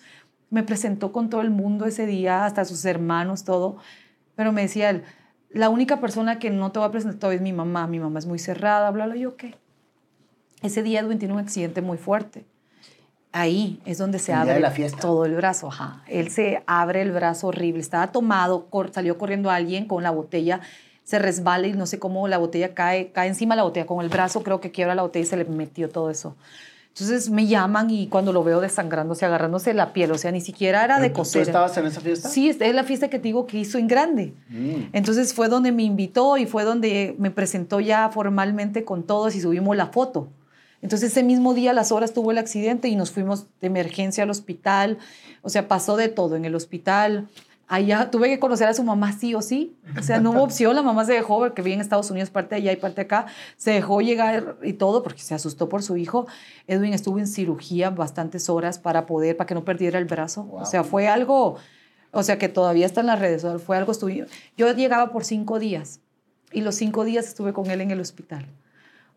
me 0.49 0.63
presentó 0.63 1.11
con 1.11 1.29
todo 1.29 1.41
el 1.41 1.49
mundo 1.51 1.85
ese 1.85 2.05
día, 2.05 2.45
hasta 2.45 2.65
sus 2.65 2.83
hermanos, 2.85 3.43
todo, 3.43 3.77
pero 4.35 4.51
me 4.51 4.61
decía 4.63 4.89
él, 4.89 5.03
la 5.51 5.69
única 5.69 5.99
persona 6.01 6.39
que 6.39 6.49
no 6.49 6.71
te 6.71 6.79
va 6.79 6.85
a 6.87 6.91
presentar 6.91 7.31
es 7.33 7.41
mi 7.41 7.53
mamá, 7.53 7.87
mi 7.87 7.99
mamá 7.99 8.19
es 8.19 8.25
muy 8.25 8.39
cerrada, 8.39 8.91
bla, 8.91 9.05
bla, 9.05 9.15
yo 9.15 9.35
qué. 9.37 9.55
Ese 10.61 10.83
día 10.83 10.99
Edwin 10.99 11.19
tiene 11.19 11.33
un 11.33 11.39
accidente 11.39 11.81
muy 11.81 11.97
fuerte. 11.97 12.45
Ahí 13.31 13.79
es 13.85 13.97
donde 13.99 14.17
se 14.19 14.31
El 14.31 14.39
abre 14.39 14.59
la 14.59 14.71
fiesta. 14.71 14.99
todo 14.99 15.23
el 15.25 15.35
brazo. 15.35 15.67
Ajá. 15.67 16.03
Él 16.07 16.31
se 16.31 16.63
abre 16.65 17.01
el 17.03 17.11
brazo 17.11 17.47
horrible. 17.47 17.79
Estaba 17.79 18.11
tomado, 18.11 18.65
cor- 18.65 18.91
salió 18.91 19.17
corriendo 19.19 19.51
alguien 19.51 19.85
con 19.85 20.01
la 20.03 20.09
botella, 20.11 20.61
se 21.09 21.17
resbala 21.17 21.65
y 21.65 21.73
no 21.73 21.87
sé 21.87 21.97
cómo 21.97 22.27
la 22.27 22.37
botella 22.37 22.75
cae, 22.75 23.11
cae 23.11 23.29
encima 23.29 23.55
de 23.55 23.57
la 23.57 23.63
botella. 23.63 23.87
Con 23.87 24.03
el 24.03 24.09
brazo 24.09 24.43
creo 24.43 24.61
que 24.61 24.69
quiebra 24.69 24.93
la 24.93 25.01
botella 25.01 25.23
y 25.23 25.27
se 25.27 25.37
le 25.37 25.45
metió 25.45 25.89
todo 25.89 26.11
eso. 26.11 26.35
Entonces 26.89 27.31
me 27.31 27.47
llaman 27.47 27.89
y 27.89 28.05
cuando 28.09 28.31
lo 28.31 28.43
veo 28.43 28.61
desangrándose, 28.61 29.25
agarrándose 29.25 29.73
la 29.73 29.91
piel, 29.91 30.11
o 30.11 30.19
sea, 30.19 30.31
ni 30.31 30.39
siquiera 30.39 30.83
era 30.83 30.99
de 30.99 31.09
¿Tú 31.09 31.15
coser. 31.15 31.41
estabas 31.41 31.75
en 31.77 31.87
esa 31.87 31.99
fiesta? 31.99 32.29
Sí, 32.29 32.47
es 32.49 32.61
es 32.61 32.75
la 32.75 32.83
fiesta 32.83 33.09
que 33.09 33.17
te 33.17 33.23
digo 33.23 33.47
que 33.47 33.57
hizo 33.57 33.79
en 33.79 33.87
grande. 33.87 34.35
Mm. 34.49 34.89
Entonces 34.93 35.33
fue 35.33 35.47
donde 35.49 35.71
me 35.71 35.81
invitó 35.81 36.37
y 36.37 36.45
fue 36.45 36.63
donde 36.63 37.15
me 37.17 37.31
presentó 37.31 37.79
ya 37.79 38.09
formalmente 38.09 38.83
con 38.85 39.01
todos 39.01 39.33
y 39.33 39.41
subimos 39.41 39.75
la 39.75 39.87
foto. 39.87 40.27
Entonces 40.83 41.11
ese 41.11 41.23
mismo 41.23 41.55
día 41.55 41.71
a 41.71 41.73
las 41.73 41.91
horas 41.91 42.13
tuvo 42.13 42.29
el 42.29 42.37
accidente 42.37 42.87
y 42.87 42.95
nos 42.95 43.09
fuimos 43.09 43.47
de 43.61 43.65
emergencia 43.67 44.25
al 44.25 44.29
hospital. 44.29 44.99
O 45.41 45.49
sea, 45.49 45.67
pasó 45.67 45.97
de 45.97 46.09
todo 46.09 46.35
en 46.35 46.45
el 46.45 46.53
hospital. 46.53 47.29
Allá 47.71 48.09
tuve 48.09 48.29
que 48.29 48.39
conocer 48.39 48.67
a 48.67 48.73
su 48.73 48.83
mamá 48.83 49.13
sí 49.13 49.35
o 49.35 49.43
sí. 49.43 49.77
O 49.95 50.01
sea, 50.01 50.19
no 50.19 50.31
hubo 50.31 50.41
opción. 50.41 50.75
La 50.75 50.81
mamá 50.81 51.05
se 51.05 51.13
dejó, 51.13 51.37
porque 51.37 51.61
vivía 51.61 51.75
en 51.75 51.81
Estados 51.81 52.09
Unidos, 52.09 52.31
parte 52.31 52.55
allá 52.55 52.71
y 52.71 52.77
parte 52.77 53.01
acá. 53.01 53.27
Se 53.57 53.69
dejó 53.69 54.01
llegar 54.01 54.57
y 54.63 54.73
todo 54.73 55.03
porque 55.03 55.21
se 55.21 55.35
asustó 55.35 55.69
por 55.69 55.83
su 55.83 55.95
hijo. 55.95 56.25
Edwin 56.65 56.95
estuvo 56.95 57.19
en 57.19 57.27
cirugía 57.27 57.91
bastantes 57.91 58.49
horas 58.49 58.79
para 58.79 59.05
poder, 59.05 59.37
para 59.37 59.45
que 59.45 59.53
no 59.53 59.63
perdiera 59.63 59.99
el 59.99 60.05
brazo. 60.05 60.45
Wow. 60.45 60.61
O 60.61 60.65
sea, 60.65 60.83
fue 60.83 61.07
algo, 61.07 61.57
o 62.09 62.23
sea, 62.23 62.39
que 62.39 62.49
todavía 62.49 62.87
está 62.87 63.01
en 63.01 63.07
las 63.07 63.19
redes. 63.19 63.45
Fue 63.63 63.77
algo, 63.77 63.91
estuve, 63.91 64.25
yo 64.57 64.73
llegaba 64.73 65.11
por 65.11 65.23
cinco 65.23 65.59
días 65.59 65.99
y 66.51 66.61
los 66.61 66.73
cinco 66.73 67.05
días 67.05 67.27
estuve 67.27 67.53
con 67.53 67.69
él 67.69 67.81
en 67.81 67.91
el 67.91 67.99
hospital. 67.99 68.47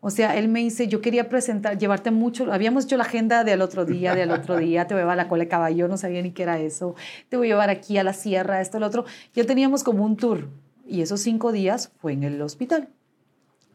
O 0.05 0.09
sea, 0.09 0.37
él 0.37 0.49
me 0.49 0.59
dice, 0.59 0.89
yo 0.89 0.99
quería 0.99 1.29
presentar, 1.29 1.77
llevarte 1.77 2.11
mucho, 2.11 2.51
habíamos 2.51 2.83
hecho 2.83 2.97
la 2.97 3.05
agenda 3.05 3.45
del 3.45 3.61
otro 3.61 3.85
día, 3.85 4.13
del 4.13 4.31
otro 4.31 4.57
día, 4.57 4.85
te 4.85 4.93
voy 4.93 4.99
a 4.99 5.03
llevar 5.03 5.17
a 5.17 5.23
la 5.23 5.29
cola 5.29 5.45
de 5.45 5.47
caballo, 5.47 5.87
no 5.87 5.95
sabía 5.95 6.21
ni 6.21 6.31
qué 6.31 6.43
era 6.43 6.59
eso, 6.59 6.95
te 7.29 7.37
voy 7.37 7.47
a 7.47 7.51
llevar 7.51 7.69
aquí 7.69 7.97
a 7.97 8.03
la 8.03 8.11
sierra, 8.11 8.59
esto, 8.59 8.81
lo 8.81 8.87
otro. 8.87 9.05
Ya 9.33 9.45
teníamos 9.45 9.81
como 9.81 10.03
un 10.03 10.17
tour 10.17 10.49
y 10.85 11.03
esos 11.03 11.21
cinco 11.21 11.53
días 11.53 11.93
fue 12.01 12.11
en 12.11 12.23
el 12.23 12.41
hospital. 12.41 12.89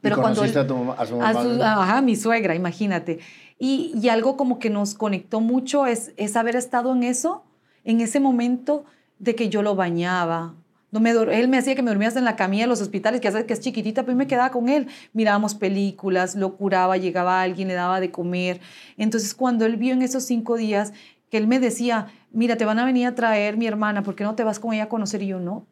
Pero 0.03 0.17
¿Y 0.17 0.21
cuando 0.21 0.43
a, 0.43 0.67
tu, 0.67 0.93
a 0.93 1.07
su 1.07 1.17
mamá? 1.17 1.83
ajá, 1.83 2.03
mi 2.03 2.15
suegra, 2.15 2.55
imagínate. 2.55 3.21
Y, 3.59 3.93
y, 3.99 4.11
algo 4.11 4.37
como 4.37 4.59
que 4.59 4.69
nos 4.69 4.93
conectó 4.93 5.41
mucho 5.41 5.87
es, 5.87 6.13
es 6.19 6.37
haber 6.37 6.57
estado 6.57 6.93
en 6.93 7.05
eso, 7.05 7.43
en 7.85 8.03
ese 8.03 8.21
momento 8.21 8.85
de 9.19 9.35
que 9.35 9.49
yo 9.49 9.63
lo 9.63 9.77
bañaba, 9.77 10.57
me, 10.93 11.11
él 11.11 11.49
me 11.49 11.59
hacía 11.59 11.75
que 11.75 11.83
me 11.83 11.91
durmiera 11.91 12.19
en 12.19 12.25
la 12.25 12.37
camilla 12.37 12.65
de 12.65 12.69
los 12.69 12.81
hospitales, 12.81 13.21
que 13.21 13.31
que 13.45 13.53
es 13.53 13.61
chiquitita, 13.61 14.05
pues 14.05 14.17
me 14.17 14.27
quedaba 14.27 14.51
con 14.51 14.69
él. 14.69 14.89
Mirábamos 15.13 15.55
películas, 15.55 16.35
lo 16.35 16.57
curaba, 16.57 16.97
llegaba 16.97 17.43
alguien, 17.43 17.69
le 17.69 17.75
daba 17.75 18.01
de 18.01 18.11
comer. 18.11 18.61
Entonces, 18.97 19.35
cuando 19.35 19.67
él 19.67 19.77
vio 19.77 19.93
en 19.93 20.03
esos 20.03 20.25
cinco 20.25 20.57
días 20.57 20.93
que 21.31 21.37
él 21.37 21.47
me 21.47 21.61
decía, 21.61 22.07
mira, 22.33 22.57
te 22.57 22.65
van 22.65 22.79
a 22.79 22.87
venir 22.87 23.07
a 23.07 23.15
traer 23.15 23.59
mi 23.59 23.67
hermana, 23.67 24.03
¿por 24.03 24.15
qué 24.15 24.25
no 24.25 24.35
te 24.35 24.45
vas 24.45 24.59
con 24.59 24.73
ella 24.73 24.85
a 24.85 24.89
conocer? 24.89 25.23
Y 25.23 25.27
yo, 25.29 25.41
no. 25.41 25.67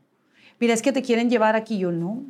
Mira, 0.61 0.75
es 0.75 0.83
que 0.83 0.93
te 0.93 1.03
quieren 1.03 1.31
llevar 1.31 1.57
aquí. 1.57 1.79
yo, 1.79 1.93
no. 1.93 2.23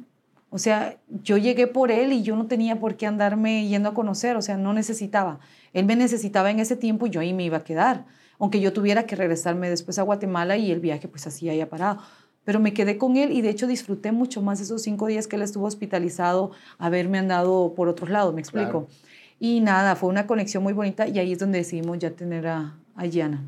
O 0.51 0.59
sea, 0.59 0.97
yo 1.25 1.37
llegué 1.39 1.67
por 1.67 1.91
él 1.91 2.13
y 2.13 2.23
yo 2.23 2.37
no 2.37 2.47
tenía 2.47 2.79
por 2.79 2.97
qué 2.97 3.07
andarme 3.07 3.67
yendo 3.67 3.89
a 3.89 3.95
conocer, 3.95 4.37
o 4.37 4.43
sea, 4.43 4.57
no 4.57 4.73
necesitaba. 4.73 5.41
Él 5.73 5.87
me 5.87 5.97
necesitaba 5.97 6.53
en 6.53 6.61
ese 6.61 6.77
tiempo 6.77 7.07
y 7.07 7.11
yo 7.11 7.21
ahí 7.21 7.35
me 7.35 7.43
iba 7.43 7.59
a 7.59 7.65
quedar, 7.65 8.07
aunque 8.39 8.61
yo 8.61 8.73
tuviera 8.73 9.07
que 9.07 9.17
regresarme 9.17 9.69
después 9.69 9.99
a 9.99 10.03
Guatemala 10.03 10.57
y 10.57 10.71
el 10.71 10.79
viaje 10.79 11.09
pues 11.09 11.27
así 11.27 11.51
haya 11.51 11.69
parado 11.69 11.99
pero 12.47 12.61
me 12.61 12.73
quedé 12.73 12.97
con 12.97 13.17
él 13.17 13.33
y 13.33 13.43
de 13.43 13.51
hecho 13.51 13.67
disfruté 13.67 14.13
mucho 14.13 14.41
más 14.41 14.61
esos 14.61 14.81
cinco 14.81 15.09
días 15.09 15.27
que 15.27 15.35
él 15.35 15.43
estuvo 15.43 15.67
hospitalizado, 15.67 16.53
haberme 16.79 17.19
andado 17.19 17.75
por 17.75 17.89
otros 17.89 18.09
lados, 18.09 18.33
me 18.33 18.41
explico. 18.41 18.87
Y 19.41 19.61
nada, 19.61 19.97
fue 19.97 20.09
una 20.09 20.29
conexión 20.29 20.63
muy 20.63 20.73
bonita 20.73 21.09
y 21.09 21.19
ahí 21.19 21.33
es 21.33 21.41
donde 21.41 21.59
decidimos 21.59 21.99
ya 21.99 22.13
tener 22.13 22.47
a, 22.47 22.77
a 22.95 23.05
Yana. 23.05 23.43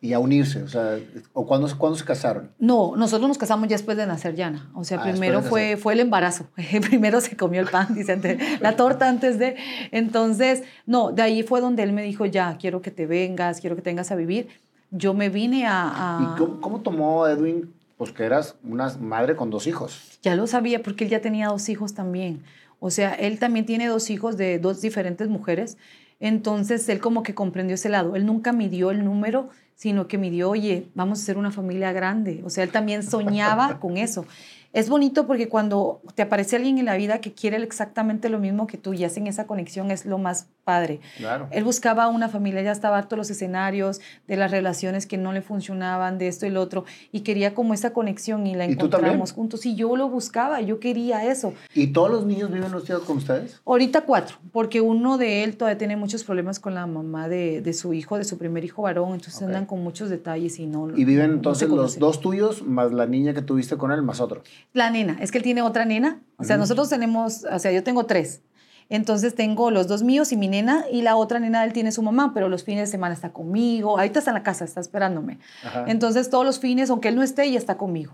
Y 0.00 0.14
a 0.14 0.18
unirse, 0.18 0.62
o 0.62 0.68
sea, 0.68 0.98
¿o 1.34 1.46
cuándo, 1.46 1.68
cuándo, 1.78 1.98
se 1.98 2.04
casaron? 2.04 2.50
No, 2.58 2.96
nosotros 2.96 3.28
nos 3.28 3.36
casamos 3.36 3.68
ya 3.68 3.74
después 3.74 3.96
de 3.98 4.06
nacer 4.06 4.34
Yana. 4.34 4.70
O 4.74 4.84
sea, 4.84 5.00
ah, 5.00 5.02
primero 5.02 5.42
fue, 5.42 5.76
fue 5.76 5.92
el 5.92 6.00
embarazo. 6.00 6.46
primero 6.88 7.20
se 7.20 7.36
comió 7.36 7.60
el 7.60 7.68
pan, 7.68 7.94
dice, 7.94 8.38
la 8.60 8.74
torta 8.76 9.06
antes 9.06 9.38
de... 9.38 9.56
Entonces, 9.92 10.62
no, 10.86 11.12
de 11.12 11.20
ahí 11.20 11.42
fue 11.42 11.60
donde 11.60 11.82
él 11.82 11.92
me 11.92 12.02
dijo, 12.02 12.24
ya, 12.24 12.56
quiero 12.56 12.80
que 12.80 12.90
te 12.90 13.04
vengas, 13.04 13.60
quiero 13.60 13.76
que 13.76 13.82
tengas 13.82 14.10
a 14.10 14.16
vivir. 14.16 14.48
Yo 14.90 15.12
me 15.12 15.28
vine 15.28 15.66
a... 15.66 15.90
a... 16.18 16.22
¿Y 16.22 16.38
cómo, 16.38 16.60
cómo 16.62 16.80
tomó 16.80 17.26
Edwin 17.26 17.70
pues 17.96 18.12
que 18.12 18.24
eras 18.24 18.56
una 18.62 18.88
madre 19.00 19.36
con 19.36 19.50
dos 19.50 19.66
hijos. 19.66 20.18
Ya 20.22 20.34
lo 20.34 20.46
sabía 20.46 20.82
porque 20.82 21.04
él 21.04 21.10
ya 21.10 21.20
tenía 21.20 21.48
dos 21.48 21.68
hijos 21.68 21.94
también. 21.94 22.42
O 22.80 22.90
sea, 22.90 23.14
él 23.14 23.38
también 23.38 23.66
tiene 23.66 23.86
dos 23.86 24.10
hijos 24.10 24.36
de 24.36 24.58
dos 24.58 24.80
diferentes 24.80 25.28
mujeres. 25.28 25.78
Entonces, 26.20 26.88
él 26.88 27.00
como 27.00 27.22
que 27.22 27.34
comprendió 27.34 27.74
ese 27.74 27.88
lado. 27.88 28.16
Él 28.16 28.26
nunca 28.26 28.52
midió 28.52 28.90
el 28.90 29.04
número, 29.04 29.48
sino 29.74 30.06
que 30.08 30.18
midió, 30.18 30.50
oye, 30.50 30.88
vamos 30.94 31.20
a 31.20 31.24
ser 31.24 31.38
una 31.38 31.50
familia 31.50 31.92
grande. 31.92 32.42
O 32.44 32.50
sea, 32.50 32.64
él 32.64 32.70
también 32.70 33.02
soñaba 33.02 33.80
con 33.80 33.96
eso. 33.96 34.26
Es 34.74 34.88
bonito 34.88 35.28
porque 35.28 35.48
cuando 35.48 36.02
te 36.16 36.22
aparece 36.22 36.56
alguien 36.56 36.78
en 36.78 36.86
la 36.86 36.96
vida 36.96 37.20
que 37.20 37.32
quiere 37.32 37.56
exactamente 37.58 38.28
lo 38.28 38.40
mismo 38.40 38.66
que 38.66 38.76
tú 38.76 38.92
y 38.92 39.04
hacen 39.04 39.28
esa 39.28 39.46
conexión 39.46 39.92
es 39.92 40.04
lo 40.04 40.18
más 40.18 40.48
padre. 40.64 40.98
Claro. 41.16 41.46
Él 41.52 41.62
buscaba 41.62 42.08
una 42.08 42.28
familia, 42.28 42.60
ya 42.62 42.72
estaba 42.72 42.98
harto 42.98 43.14
los 43.14 43.30
escenarios, 43.30 44.00
de 44.26 44.36
las 44.36 44.50
relaciones 44.50 45.06
que 45.06 45.16
no 45.16 45.32
le 45.32 45.42
funcionaban, 45.42 46.18
de 46.18 46.26
esto 46.26 46.46
y 46.46 46.50
lo 46.50 46.60
otro, 46.60 46.84
y 47.12 47.20
quería 47.20 47.54
como 47.54 47.72
esa 47.72 47.92
conexión 47.92 48.48
y 48.48 48.56
la 48.56 48.64
encontramos 48.64 49.30
juntos. 49.32 49.64
Y 49.64 49.76
yo 49.76 49.94
lo 49.94 50.08
buscaba, 50.08 50.60
yo 50.60 50.80
quería 50.80 51.24
eso. 51.30 51.54
¿Y 51.72 51.88
todos 51.88 52.10
los 52.10 52.26
niños 52.26 52.50
viven 52.50 52.72
los 52.72 52.84
tíos 52.84 53.02
con 53.02 53.18
ustedes? 53.18 53.60
Ahorita 53.64 54.00
cuatro, 54.00 54.38
porque 54.50 54.80
uno 54.80 55.18
de 55.18 55.44
él 55.44 55.56
todavía 55.56 55.78
tiene 55.78 55.96
muchos 55.96 56.24
problemas 56.24 56.58
con 56.58 56.74
la 56.74 56.86
mamá 56.88 57.28
de, 57.28 57.60
de 57.60 57.72
su 57.74 57.92
hijo, 57.92 58.18
de 58.18 58.24
su 58.24 58.38
primer 58.38 58.64
hijo 58.64 58.82
varón, 58.82 59.14
entonces 59.14 59.40
andan 59.40 59.66
con 59.66 59.84
muchos 59.84 60.10
detalles 60.10 60.58
y 60.58 60.66
no. 60.66 60.90
¿Y 60.96 61.04
viven 61.04 61.30
entonces 61.30 61.68
los 61.68 62.00
dos 62.00 62.20
tuyos 62.20 62.62
más 62.62 62.92
la 62.92 63.06
niña 63.06 63.34
que 63.34 63.42
tuviste 63.42 63.76
con 63.76 63.92
él 63.92 64.02
más 64.02 64.20
otro? 64.20 64.42
La 64.72 64.90
nena, 64.90 65.16
es 65.20 65.30
que 65.30 65.38
él 65.38 65.44
tiene 65.44 65.62
otra 65.62 65.84
nena, 65.84 66.20
o 66.36 66.44
sea, 66.44 66.56
nosotros 66.56 66.88
tenemos, 66.88 67.44
o 67.44 67.58
sea, 67.58 67.70
yo 67.70 67.82
tengo 67.84 68.06
tres. 68.06 68.42
Entonces 68.90 69.34
tengo 69.34 69.70
los 69.70 69.88
dos 69.88 70.02
míos 70.02 70.32
y 70.32 70.36
mi 70.36 70.48
nena 70.48 70.84
y 70.92 71.02
la 71.02 71.16
otra 71.16 71.38
nena 71.38 71.64
él 71.64 71.72
tiene 71.72 71.90
su 71.90 72.02
mamá, 72.02 72.32
pero 72.34 72.48
los 72.48 72.64
fines 72.64 72.88
de 72.88 72.92
semana 72.92 73.14
está 73.14 73.32
conmigo. 73.32 73.98
Ahorita 73.98 74.18
está 74.18 74.30
en 74.30 74.34
la 74.34 74.42
casa, 74.42 74.64
está 74.64 74.80
esperándome. 74.80 75.38
Entonces 75.86 76.28
todos 76.28 76.44
los 76.44 76.58
fines, 76.58 76.90
aunque 76.90 77.08
él 77.08 77.16
no 77.16 77.22
esté, 77.22 77.44
ella 77.44 77.58
está 77.58 77.76
conmigo. 77.76 78.12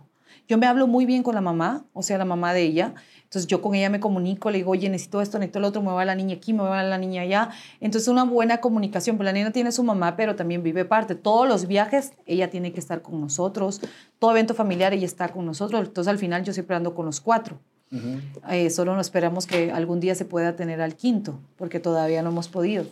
Yo 0.49 0.59
me 0.59 0.67
hablo 0.67 0.87
muy 0.87 1.07
bien 1.07 1.23
con 1.23 1.35
la 1.35 1.41
mamá, 1.41 1.85
o 1.93 2.03
sea, 2.03 2.19
la 2.19 2.25
mamá 2.25 2.53
de 2.53 2.63
ella. 2.63 2.95
Entonces 3.31 3.47
yo 3.47 3.63
con 3.63 3.77
ella 3.77 3.89
me 3.91 4.01
comunico, 4.01 4.51
le 4.51 4.59
digo, 4.59 4.73
oye, 4.73 4.89
necesito 4.89 5.21
esto, 5.21 5.39
necesito 5.39 5.61
lo 5.61 5.69
otro, 5.69 5.83
me 5.83 5.93
va 5.93 6.05
la 6.05 6.17
niña 6.17 6.35
aquí, 6.35 6.53
me 6.53 6.65
va 6.65 6.83
la 6.83 6.99
niña 6.99 7.23
allá. 7.23 7.51
Entonces 7.81 8.09
una 8.09 8.25
buena 8.25 8.61
comunicación, 8.61 9.17
pues 9.17 9.25
la 9.25 9.33
niña 9.33 9.53
tiene 9.53 9.71
su 9.71 9.85
mamá, 9.85 10.17
pero 10.17 10.35
también 10.35 10.65
vive 10.65 10.85
parte. 10.85 11.15
Todos 11.15 11.47
los 11.47 11.69
viajes, 11.69 12.11
ella 12.27 12.51
tiene 12.51 12.73
que 12.73 12.81
estar 12.81 13.03
con 13.03 13.21
nosotros. 13.21 13.83
Todo 14.19 14.33
evento 14.33 14.53
familiar, 14.53 14.93
ella 14.95 15.07
está 15.07 15.29
con 15.29 15.47
nosotros. 15.47 15.87
Entonces 15.87 16.11
al 16.11 16.19
final 16.19 16.43
yo 16.43 16.53
siempre 16.53 16.75
ando 16.75 16.93
con 16.93 17.07
los 17.07 17.21
cuatro. 17.21 17.61
Eh, 18.51 18.69
solo 18.71 18.97
nos 18.97 19.07
esperamos 19.07 19.47
que 19.47 19.71
algún 19.71 20.01
día 20.01 20.17
se 20.17 20.25
pueda 20.25 20.57
tener 20.57 20.81
al 20.81 20.97
quinto, 20.97 21.39
porque 21.55 21.79
todavía 21.79 22.23
no 22.23 22.31
hemos 22.31 22.49
podido 22.49 22.87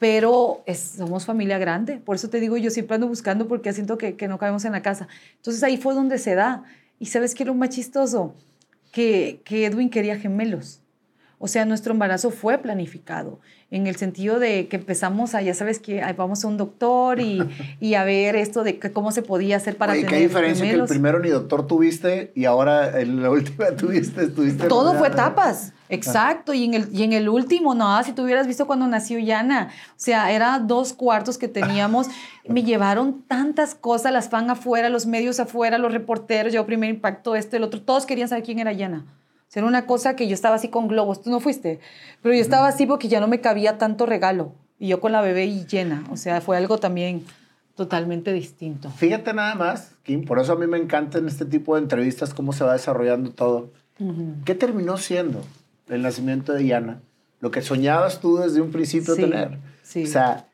pero 0.00 0.62
somos 0.96 1.24
familia 1.24 1.58
grande. 1.58 1.96
Por 1.96 2.14
eso 2.14 2.30
te 2.30 2.38
digo, 2.38 2.56
yo 2.56 2.70
siempre 2.70 2.94
ando 2.94 3.08
buscando 3.08 3.48
porque 3.48 3.72
siento 3.72 3.98
que, 3.98 4.14
que, 4.14 4.28
no 4.28 4.38
cabemos 4.38 4.64
en 4.64 4.70
la 4.70 4.80
casa. 4.80 5.08
Entonces 5.34 5.60
ahí 5.64 5.76
fue 5.76 5.92
donde 5.92 6.18
se 6.18 6.36
da. 6.36 6.62
¿Y 7.00 7.06
sabes 7.06 7.34
qué 7.34 7.42
era 7.42 7.50
un 7.50 7.58
más 7.58 7.70
chistoso? 7.70 8.36
Que, 8.90 9.42
que 9.44 9.64
Edwin 9.66 9.90
quería 9.90 10.18
gemelos. 10.18 10.82
O 11.40 11.46
sea, 11.46 11.64
nuestro 11.64 11.92
embarazo 11.92 12.30
fue 12.30 12.58
planificado, 12.58 13.38
en 13.70 13.86
el 13.86 13.96
sentido 13.96 14.40
de 14.40 14.66
que 14.66 14.76
empezamos 14.76 15.34
a, 15.34 15.42
ya 15.42 15.54
sabes 15.54 15.78
que 15.78 16.02
vamos 16.16 16.42
a 16.42 16.48
un 16.48 16.56
doctor 16.56 17.20
y, 17.20 17.40
y 17.80 17.94
a 17.94 18.02
ver 18.02 18.34
esto 18.34 18.64
de 18.64 18.80
cómo 18.92 19.12
se 19.12 19.22
podía 19.22 19.56
hacer 19.56 19.76
para 19.76 19.92
Oye, 19.92 20.02
tener 20.02 20.16
¿Qué 20.16 20.26
diferencia 20.26 20.64
que 20.64 20.74
el 20.74 20.84
primero 20.84 21.20
ni 21.20 21.28
doctor 21.28 21.66
tuviste 21.66 22.32
y 22.34 22.46
ahora 22.46 23.00
en 23.00 23.22
la 23.22 23.30
última 23.30 23.66
tuviste? 23.76 24.26
tuviste 24.28 24.66
Todo 24.66 24.94
fue 24.94 25.08
etapas, 25.08 25.74
exacto. 25.88 26.54
Y 26.54 26.64
en, 26.64 26.74
el, 26.74 26.88
y 26.92 27.04
en 27.04 27.12
el 27.12 27.28
último, 27.28 27.74
no, 27.74 28.02
si 28.02 28.12
tú 28.12 28.24
hubieras 28.24 28.48
visto 28.48 28.66
cuando 28.66 28.88
nació 28.88 29.20
Yana, 29.20 29.68
o 29.90 29.92
sea, 29.96 30.32
era 30.32 30.58
dos 30.58 30.92
cuartos 30.92 31.38
que 31.38 31.46
teníamos, 31.46 32.08
me 32.48 32.64
llevaron 32.64 33.22
tantas 33.28 33.76
cosas, 33.76 34.12
las 34.12 34.28
fan 34.28 34.50
afuera, 34.50 34.88
los 34.88 35.06
medios 35.06 35.38
afuera, 35.38 35.78
los 35.78 35.92
reporteros, 35.92 36.52
yo 36.52 36.66
primer 36.66 36.90
impacto, 36.90 37.36
este, 37.36 37.58
el 37.58 37.62
otro, 37.62 37.80
todos 37.82 38.06
querían 38.06 38.28
saber 38.28 38.42
quién 38.42 38.58
era 38.58 38.72
Yana. 38.72 39.04
Era 39.54 39.66
una 39.66 39.86
cosa 39.86 40.14
que 40.14 40.28
yo 40.28 40.34
estaba 40.34 40.54
así 40.54 40.68
con 40.68 40.86
globos, 40.86 41.20
tú 41.20 41.30
no 41.30 41.40
fuiste, 41.40 41.80
pero 42.22 42.32
yo 42.32 42.40
estaba 42.40 42.68
así 42.68 42.86
porque 42.86 43.08
ya 43.08 43.18
no 43.18 43.26
me 43.26 43.40
cabía 43.40 43.76
tanto 43.76 44.06
regalo 44.06 44.52
y 44.78 44.86
yo 44.86 45.00
con 45.00 45.10
la 45.10 45.20
bebé 45.20 45.48
llena, 45.66 46.04
o 46.10 46.16
sea, 46.16 46.40
fue 46.40 46.56
algo 46.56 46.78
también 46.78 47.24
totalmente 47.74 48.32
distinto. 48.32 48.88
Fíjate 48.90 49.32
nada 49.34 49.56
más, 49.56 49.92
Kim, 50.04 50.24
por 50.24 50.38
eso 50.38 50.52
a 50.52 50.56
mí 50.56 50.66
me 50.68 50.78
encanta 50.78 51.18
en 51.18 51.26
este 51.26 51.44
tipo 51.44 51.74
de 51.74 51.82
entrevistas 51.82 52.34
cómo 52.34 52.52
se 52.52 52.62
va 52.62 52.74
desarrollando 52.74 53.30
todo. 53.30 53.72
¿Qué 54.44 54.54
terminó 54.54 54.96
siendo 54.96 55.42
el 55.88 56.02
nacimiento 56.02 56.52
de 56.52 56.60
Diana? 56.60 57.00
Lo 57.40 57.50
que 57.50 57.62
soñabas 57.62 58.20
tú 58.20 58.36
desde 58.36 58.60
un 58.60 58.70
principio 58.70 59.16
tener. 59.16 59.58
Sí. 59.82 60.04
O 60.04 60.06
sea, 60.06 60.46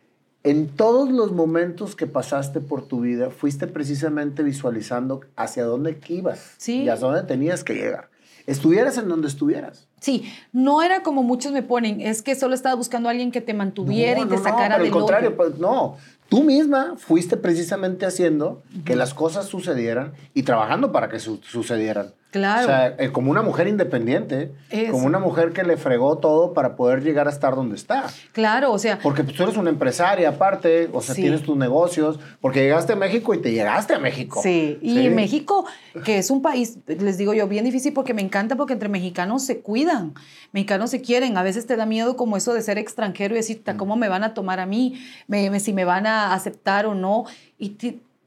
en 0.45 0.69
todos 0.69 1.11
los 1.11 1.33
momentos 1.33 1.95
que 1.95 2.07
pasaste 2.07 2.61
por 2.61 2.87
tu 2.87 3.01
vida, 3.01 3.29
fuiste 3.29 3.67
precisamente 3.67 4.43
visualizando 4.43 5.21
hacia 5.37 5.65
dónde 5.65 5.99
ibas 6.09 6.55
sí. 6.57 6.85
y 6.85 6.89
hacia 6.89 7.07
dónde 7.07 7.23
tenías 7.25 7.65
que 7.65 7.75
llegar 7.75 8.14
estuvieras 8.47 8.99
en 8.99 9.09
donde 9.09 9.29
estuvieras. 9.29 9.87
Sí, 10.01 10.31
no 10.53 10.83
era 10.83 11.03
como 11.03 11.23
muchos 11.23 11.53
me 11.53 11.63
ponen, 11.63 12.01
es 12.01 12.23
que 12.23 12.35
solo 12.35 12.55
estaba 12.55 12.75
buscando 12.75 13.09
a 13.09 13.13
alguien 13.13 13.33
que 13.33 13.41
te 13.41 13.55
mantuviera 13.55 14.21
y 14.21 14.27
te 14.27 14.39
sacara 14.39 14.77
no, 14.77 14.85
del 14.85 14.93
contrario, 14.93 15.37
pues, 15.37 15.59
no, 15.59 15.97
tú 16.29 16.43
misma 16.43 16.95
fuiste 16.97 17.37
precisamente 17.37 18.07
haciendo 18.07 18.63
que 18.85 18.97
las 18.97 19.15
cosas 19.15 19.47
sucedieran 19.47 20.13
y 20.35 20.43
trabajando 20.43 20.93
para 20.93 21.09
que 21.09 21.19
sucedieran. 21.21 22.13
Claro. 22.35 22.65
O 22.65 22.67
sea, 22.67 22.97
eh, 22.99 23.13
como 23.13 23.31
una 23.31 23.43
mujer 23.43 23.69
independiente, 23.69 24.51
como 24.91 25.07
una 25.07 25.21
mujer 25.21 25.53
que 25.53 25.63
le 25.63 25.77
fregó 25.77 26.19
todo 26.19 26.53
para 26.53 26.75
poder 26.75 27.05
llegar 27.05 27.29
a 27.29 27.31
estar 27.31 27.55
donde 27.55 27.77
está. 27.77 28.07
Claro, 28.33 28.73
o 28.73 28.79
sea. 28.81 28.99
Porque 28.99 29.23
pues, 29.23 29.37
tú 29.37 29.45
eres 29.45 29.57
una 29.57 29.71
empresaria 29.71 30.31
aparte, 30.31 30.91
o 30.93 31.01
sea, 31.01 31.15
tienes 31.15 31.45
tus 31.45 31.57
negocios, 31.57 32.19
porque 32.41 32.63
llegaste 32.63 32.95
a 32.95 32.97
México 32.97 33.35
y 33.35 33.39
te 33.41 33.53
llegaste 33.53 33.95
a 33.95 34.01
México. 34.01 34.41
Sí, 34.43 34.81
y 34.83 35.11
México, 35.11 35.65
que 36.05 36.19
es 36.19 36.29
un 36.29 36.43
país, 36.43 36.79
les 36.89 37.19
digo 37.19 37.35
yo, 37.35 37.47
bien 37.47 37.65
difícil 37.65 37.93
porque 37.93 38.15
me 38.15 38.23
encanta 38.23 38.57
porque 38.57 38.73
entre 38.73 38.89
mexicanos 38.89 39.45
se 39.45 39.61
cuidan, 39.61 40.15
mexicanos 40.51 40.91
se 40.91 41.03
quieren, 41.03 41.37
a 41.37 41.45
veces 41.45 41.69
te 41.69 41.77
da 41.77 41.87
miedo 41.87 42.17
como 42.17 42.37
eso 42.37 42.53
de 42.53 42.63
ser 42.63 42.79
extranjero 42.79 43.35
y 43.35 43.37
decir, 43.37 43.63
mm. 43.65 43.77
¿cómo 43.77 43.95
me 43.95 44.09
van 44.09 44.25
a 44.25 44.35
tomar 44.35 44.59
a 44.59 44.67
mí? 44.67 45.01
Me, 45.29 45.61
si 45.61 45.73
me 45.73 45.85
van 45.85 46.09
a 46.09 46.35
aceptar 46.35 46.87
o 46.87 46.97
no. 46.97 47.27
Y 47.61 47.77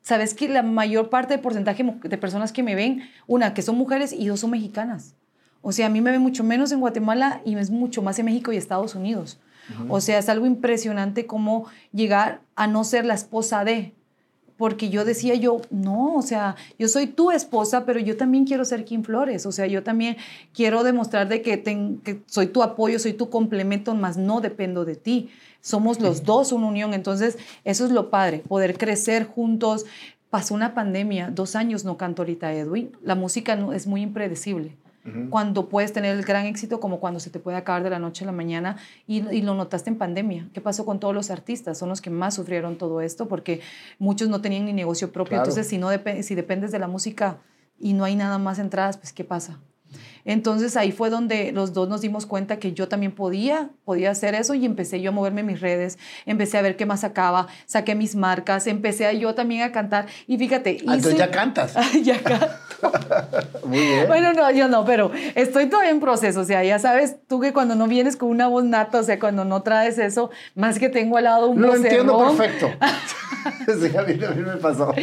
sabes 0.07 0.33
que 0.33 0.47
la 0.47 0.63
mayor 0.63 1.09
parte 1.09 1.33
del 1.33 1.41
porcentaje 1.41 1.83
de 1.83 2.17
personas 2.17 2.53
que 2.53 2.63
me 2.63 2.75
ven, 2.75 3.01
una, 3.27 3.53
que 3.53 3.61
son 3.61 3.77
mujeres 3.77 4.13
y 4.13 4.27
dos 4.27 4.39
son 4.39 4.51
mexicanas. 4.51 5.15
O 5.61 5.73
sea, 5.73 5.87
a 5.87 5.89
mí 5.89 5.99
me 5.99 6.11
ven 6.11 6.21
mucho 6.21 6.45
menos 6.45 6.71
en 6.71 6.79
Guatemala 6.79 7.41
y 7.43 7.57
es 7.57 7.69
mucho 7.69 8.01
más 8.01 8.17
en 8.17 8.27
México 8.27 8.53
y 8.53 8.55
Estados 8.55 8.95
Unidos. 8.95 9.37
O 9.89 9.99
sea, 9.99 10.19
es 10.19 10.29
algo 10.29 10.45
impresionante 10.45 11.25
cómo 11.25 11.65
llegar 11.91 12.39
a 12.55 12.67
no 12.67 12.85
ser 12.85 13.03
la 13.03 13.15
esposa 13.15 13.65
de, 13.65 13.95
porque 14.55 14.87
yo 14.87 15.03
decía 15.03 15.35
yo, 15.35 15.59
no, 15.71 16.15
o 16.15 16.21
sea, 16.21 16.55
yo 16.79 16.87
soy 16.87 17.07
tu 17.07 17.31
esposa, 17.31 17.85
pero 17.85 17.99
yo 17.99 18.15
también 18.15 18.45
quiero 18.45 18.63
ser 18.63 18.85
Kim 18.85 19.03
Flores, 19.03 19.45
o 19.45 19.51
sea, 19.51 19.67
yo 19.67 19.83
también 19.83 20.15
quiero 20.53 20.85
demostrar 20.85 21.27
de 21.27 21.41
que, 21.41 21.61
que 21.61 22.21
soy 22.27 22.47
tu 22.47 22.63
apoyo, 22.63 22.97
soy 22.97 23.11
tu 23.11 23.29
complemento, 23.29 23.93
más 23.93 24.15
no 24.15 24.39
dependo 24.39 24.85
de 24.85 24.95
ti 24.95 25.29
somos 25.67 25.99
los 25.99 26.23
dos 26.23 26.53
una 26.53 26.67
unión. 26.67 26.93
Entonces, 26.93 27.37
eso 27.65 27.85
es 27.85 27.91
lo 27.91 28.09
padre, 28.09 28.39
poder 28.47 28.77
crecer 28.77 29.25
juntos, 29.25 29.85
pasó 30.29 30.53
una 30.53 30.73
pandemia, 30.73 31.29
dos 31.29 31.55
años 31.55 31.83
no 31.83 31.97
canto 31.97 32.21
ahorita 32.21 32.53
Edwin, 32.53 32.91
la 33.01 33.15
música 33.15 33.55
no, 33.55 33.73
es 33.73 33.85
muy 33.85 34.01
impredecible. 34.01 34.75
Cuando 35.29 35.69
puedes 35.69 35.93
tener 35.93 36.17
el 36.17 36.25
gran 36.25 36.47
éxito 36.47 36.81
como 36.81 36.99
cuando 36.99 37.21
se 37.21 37.29
te 37.29 37.39
puede 37.39 37.55
acabar 37.55 37.81
de 37.81 37.89
la 37.89 37.97
noche 37.97 38.25
a 38.25 38.27
la 38.27 38.33
mañana 38.33 38.75
y, 39.07 39.21
lo 39.41 39.55
notaste 39.55 39.89
en 39.89 39.97
pandemia. 39.97 40.49
¿Qué 40.53 40.59
pasó 40.59 40.85
con 40.85 40.99
todos 40.99 41.15
los 41.15 41.31
artistas? 41.31 41.77
Son 41.77 41.87
los 41.87 42.01
que 42.01 42.09
más 42.09 42.35
sufrieron 42.35 42.77
todo 42.77 42.99
esto 42.99 43.29
porque 43.29 43.61
muchos 43.99 44.27
no 44.27 44.41
tenían 44.41 44.65
ni 44.65 44.73
negocio 44.73 45.13
propio. 45.13 45.37
Entonces, 45.37 45.65
si, 45.65 45.77
no 45.77 45.91
si 46.21 46.35
dependes 46.35 46.73
de 46.73 46.79
la 46.79 46.89
música 46.89 47.37
y 47.79 47.93
no 47.93 48.03
hay 48.03 48.17
nada 48.17 48.37
más 48.37 48.59
entradas, 48.59 48.97
pues 48.97 49.13
¿qué 49.13 49.23
pasa? 49.23 49.61
Entonces 50.27 50.75
ahí 50.75 50.91
fue 50.91 51.09
donde 51.09 51.53
los 51.53 51.71
dos 51.71 51.87
nos 51.87 52.01
dimos 52.01 52.25
cuenta 52.25 52.59
que 52.59 52.73
yo 52.73 52.89
también 52.89 53.13
podía, 53.13 53.69
podía 53.85 54.11
hacer 54.11 54.35
eso 54.35 54.53
y 54.53 54.65
empecé 54.65 54.99
yo 54.99 55.09
a 55.09 55.13
moverme 55.13 55.39
en 55.39 55.47
mis 55.47 55.61
redes, 55.61 55.97
empecé 56.25 56.57
a 56.57 56.61
ver 56.61 56.75
qué 56.75 56.85
más 56.85 56.99
sacaba, 56.99 57.47
saqué 57.65 57.95
mis 57.95 58.13
marcas, 58.15 58.67
empecé 58.67 59.05
a 59.05 59.13
yo 59.13 59.33
también 59.35 59.61
a 59.61 59.71
cantar 59.71 60.07
y 60.27 60.37
fíjate. 60.37 60.79
Ah, 60.85 60.95
entonces 60.95 61.17
ya 61.17 61.31
cantas. 61.31 61.75
ya 62.03 62.21
canto. 62.21 62.47
Muy 63.65 63.79
bien. 63.79 64.07
Bueno, 64.07 64.33
no, 64.33 64.51
yo 64.51 64.67
no, 64.67 64.83
pero 64.83 65.11
estoy 65.33 65.67
todavía 65.67 65.91
en 65.91 66.01
proceso, 66.01 66.41
o 66.41 66.45
sea, 66.45 66.61
ya 66.61 66.77
sabes 66.77 67.15
tú 67.27 67.39
que 67.39 67.53
cuando 67.53 67.75
no 67.75 67.87
vienes 67.87 68.17
con 68.17 68.27
una 68.29 68.47
voz 68.47 68.65
nata, 68.65 68.99
o 68.99 69.03
sea, 69.03 69.17
cuando 69.19 69.45
no 69.45 69.63
traes 69.63 69.97
eso, 69.97 70.29
más 70.55 70.77
que 70.77 70.89
tengo 70.89 71.17
al 71.17 71.23
lado 71.23 71.47
un 71.47 71.61
Lo 71.61 71.73
entiendo 71.73 72.17
perfecto. 72.17 72.69
sí, 73.65 73.97
a 73.97 74.01
mí 74.01 74.15
también 74.15 74.45
me 74.45 74.57
pasó. 74.57 74.93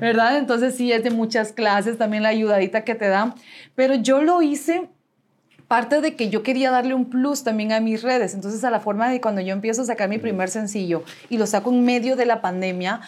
¿Verdad? 0.00 0.38
Entonces 0.38 0.74
sí, 0.74 0.90
es 0.90 1.04
de 1.04 1.10
muchas 1.10 1.52
clases, 1.52 1.98
también 1.98 2.24
la 2.24 2.30
ayudadita 2.30 2.82
que 2.82 2.96
te 2.96 3.06
dan, 3.06 3.34
pero 3.76 3.94
yo 3.94 4.22
lo 4.22 4.42
hice 4.42 4.71
parte 5.68 6.00
de 6.00 6.16
que 6.16 6.28
yo 6.28 6.42
quería 6.42 6.70
darle 6.70 6.94
un 6.94 7.06
plus 7.06 7.44
también 7.44 7.72
a 7.72 7.80
mis 7.80 8.02
redes. 8.02 8.34
Entonces, 8.34 8.62
a 8.62 8.70
la 8.70 8.80
forma 8.80 9.08
de 9.08 9.20
cuando 9.20 9.40
yo 9.40 9.52
empiezo 9.54 9.82
a 9.82 9.84
sacar 9.86 10.08
mi 10.08 10.18
primer 10.18 10.50
sencillo 10.50 11.02
y 11.30 11.38
lo 11.38 11.46
saco 11.46 11.70
en 11.70 11.84
medio 11.84 12.14
de 12.14 12.26
la 12.26 12.42
pandemia, 12.42 13.00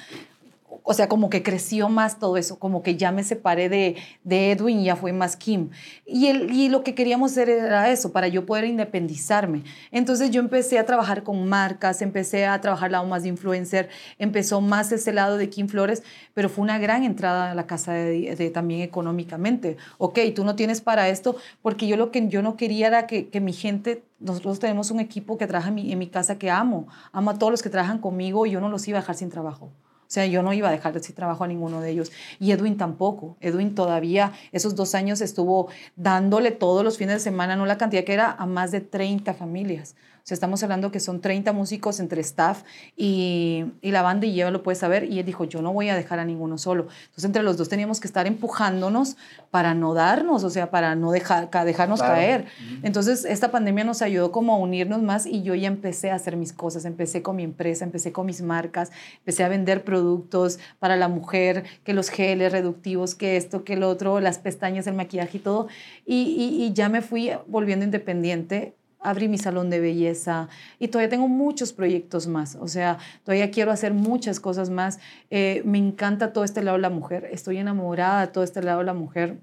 o 0.87 0.93
sea, 0.93 1.09
como 1.09 1.31
que 1.31 1.43
creció 1.43 1.89
más 1.89 2.19
todo 2.19 2.37
eso, 2.37 2.59
como 2.59 2.83
que 2.83 2.97
ya 2.97 3.11
me 3.11 3.25
separé 3.25 3.71
de, 3.71 3.97
Edwin 4.29 4.81
y 4.81 4.85
ya 4.85 4.97
fue 4.97 5.15
más 5.15 5.35
Kim. 5.35 5.71
Y, 6.05 6.27
el, 6.27 6.53
y 6.53 6.69
lo 6.69 6.85
que 6.85 6.95
queríamos 6.95 7.33
hacer 7.33 7.49
era 7.49 7.91
eso, 7.91 8.13
para 8.13 8.29
yo 8.29 8.45
poder 8.45 8.67
independizarme. 8.67 9.65
Entonces 9.91 10.31
yo 10.31 10.41
empecé 10.41 10.79
a 10.79 10.85
trabajar 10.85 11.23
con 11.23 11.49
marcas, 11.49 12.03
empecé 12.03 12.45
a 12.45 12.61
trabajar 12.61 12.91
lado 12.91 13.07
más 13.07 13.23
de 13.23 13.31
influencer, 13.31 13.89
empezó 14.19 14.61
más 14.61 14.93
ese 14.93 15.15
lado 15.15 15.39
de 15.39 15.49
Kim 15.49 15.69
Flores, 15.69 16.03
pero 16.35 16.51
fue 16.51 16.63
una 16.63 16.79
gran 16.79 17.03
entrada 17.03 17.53
a 17.53 17.55
la 17.55 17.67
casa 17.67 17.95
de, 17.95 18.51
también 18.53 18.83
económicamente. 18.83 19.79
Ok, 19.97 20.19
tú 20.35 20.45
no 20.45 20.55
tienes 20.55 20.83
para 20.83 21.09
esto, 21.09 21.37
porque 21.63 21.87
yo 21.87 21.97
lo 21.97 22.11
que 22.11 22.29
yo 22.29 22.43
no 22.43 22.59
quería 22.59 22.89
era 22.89 23.07
que, 23.07 23.31
que 23.31 23.41
mi 23.41 23.55
gente 23.55 24.03
nosotros 24.21 24.59
tenemos 24.59 24.91
un 24.91 25.01
equipo 25.01 25.39
que 25.39 25.47
trabaja 25.47 25.69
en 25.69 25.75
mi, 25.77 25.93
en 25.93 25.99
mi, 25.99 26.09
casa 26.09 26.39
que 26.39 26.51
amo. 26.51 26.89
Amo 27.13 27.31
a 27.31 27.39
todos 27.39 27.51
los 27.51 27.63
que 27.63 27.71
trabajan 27.71 27.99
conmigo 27.99 28.45
y 28.45 28.51
yo 28.51 28.61
no 28.61 28.69
los 28.69 28.87
iba 28.87 28.99
a 28.99 29.01
dejar 29.01 29.17
sin 29.17 29.31
trabajo. 29.31 29.71
O 30.05 30.11
sea, 30.15 30.27
yo 30.27 30.43
no 30.43 30.53
iba 30.53 30.69
a 30.69 30.73
dejar 30.73 30.93
de 30.93 31.03
sin 31.03 31.15
trabajo 31.15 31.45
a 31.45 31.49
ninguno 31.49 31.81
de 31.81 31.91
ellos. 31.91 32.13
Y 32.39 32.53
Edwin 32.53 32.77
tampoco. 32.77 33.37
Edwin 33.41 33.75
todavía 33.75 34.33
esos 34.53 34.77
dos 34.77 34.95
años 34.95 35.21
estuvo 35.21 35.69
dándole 35.97 36.51
todos 36.51 36.85
los 36.85 36.99
fines 36.99 37.17
de 37.17 37.21
semana, 37.21 37.57
no 37.57 37.67
la 37.67 37.79
cantidad 37.79 38.05
que 38.05 38.15
era, 38.15 38.31
a 38.33 38.47
más 38.47 38.71
de 38.71 38.81
30 38.81 39.35
familias. 39.35 39.97
O 40.25 40.27
sea, 40.27 40.37
estamos 40.37 40.63
hablando 40.63 40.91
que 40.91 41.01
son 41.01 41.21
30 41.21 41.53
músicos 41.53 42.01
entre 42.01 42.23
staff 42.23 42.63
y, 42.97 43.67
y 43.83 43.91
la 43.91 44.01
banda 44.01 44.25
y 44.25 44.33
lleva 44.33 44.51
lo 44.51 44.63
puedes 44.63 44.79
saber. 44.79 45.05
Y 45.05 45.19
él 45.19 45.27
dijo, 45.27 45.45
yo 45.45 45.61
no 45.61 45.71
voy 45.71 45.91
a 45.91 45.97
dejar 45.97 46.19
a 46.19 46.25
ninguno 46.25 46.57
solo. 46.57 46.87
Entonces, 47.03 47.27
entre 47.27 47.43
los 47.43 47.59
dos 47.59 47.69
teníamos 47.69 48.01
que 48.01 48.07
estar 48.07 48.27
empujándonos 48.27 49.19
para 49.51 49.75
no 49.75 49.93
darnos, 49.93 50.43
o 50.43 50.49
sea, 50.49 50.71
para 50.71 50.95
no 50.95 51.13
dejar, 51.13 51.51
dejarnos 51.67 52.01
caer. 52.01 52.47
Entonces, 52.83 53.27
esta 53.27 53.51
pandemia 53.51 53.85
nos 53.85 54.01
ayudó 54.01 54.33
como 54.33 54.55
a 54.55 54.57
unirnos 54.57 55.03
más 55.03 55.27
y 55.27 55.43
yo 55.43 55.55
ya 55.55 55.69
empecé 55.69 56.11
a 56.11 56.15
hacer 56.15 56.39
mis 56.39 56.55
cosas. 56.55 56.87
Empecé 56.87 57.21
con 57.21 57.37
mi 57.37 57.43
empresa, 57.43 57.85
empecé 57.85 58.11
con 58.11 58.25
mis 58.25 58.41
marcas, 58.41 58.93
empecé 59.19 59.45
a 59.45 59.51
vender 59.51 59.85
productos 59.85 60.59
para 60.79 60.97
la 60.97 61.09
mujer, 61.09 61.65
que 61.85 61.93
los 61.93 62.09
geles 62.09 62.51
reductivos, 62.51 63.15
que 63.15 63.37
esto, 63.37 63.63
que 63.63 63.75
el 63.75 63.83
otro, 63.83 64.21
las 64.21 64.39
pestañas, 64.39 64.87
el 64.87 64.95
maquillaje 64.95 65.37
y 65.37 65.41
todo. 65.41 65.69
y, 66.07 66.23
y, 66.23 66.65
y 66.65 66.73
ya 66.73 66.89
me 66.89 67.03
fui 67.03 67.31
volviendo 67.47 67.85
independiente 67.85 68.75
abrí 69.05 69.29
mi 69.29 69.39
salón 69.39 69.71
de 69.71 69.79
belleza 69.79 70.49
y 70.79 70.89
todavía 70.89 71.11
tengo 71.11 71.29
muchos 71.29 71.73
proyectos 71.73 72.27
más. 72.27 72.57
O 72.57 72.67
sea, 72.67 72.99
todavía 73.23 73.51
quiero 73.51 73.71
hacer 73.71 73.95
muchas 73.95 74.41
cosas 74.41 74.71
más. 74.71 74.99
Eh, 75.31 75.63
me 75.65 75.79
encanta 75.79 76.33
todo 76.33 76.43
este 76.43 76.63
lado 76.63 76.79
de 76.79 76.83
la 76.83 76.91
mujer. 76.91 77.29
Estoy 77.31 77.59
enamorada 77.59 78.23
de 78.23 78.27
todo 78.29 78.43
este 78.43 78.63
lado 78.63 78.81
de 78.81 78.87
la 78.87 78.95
mujer. 78.95 79.39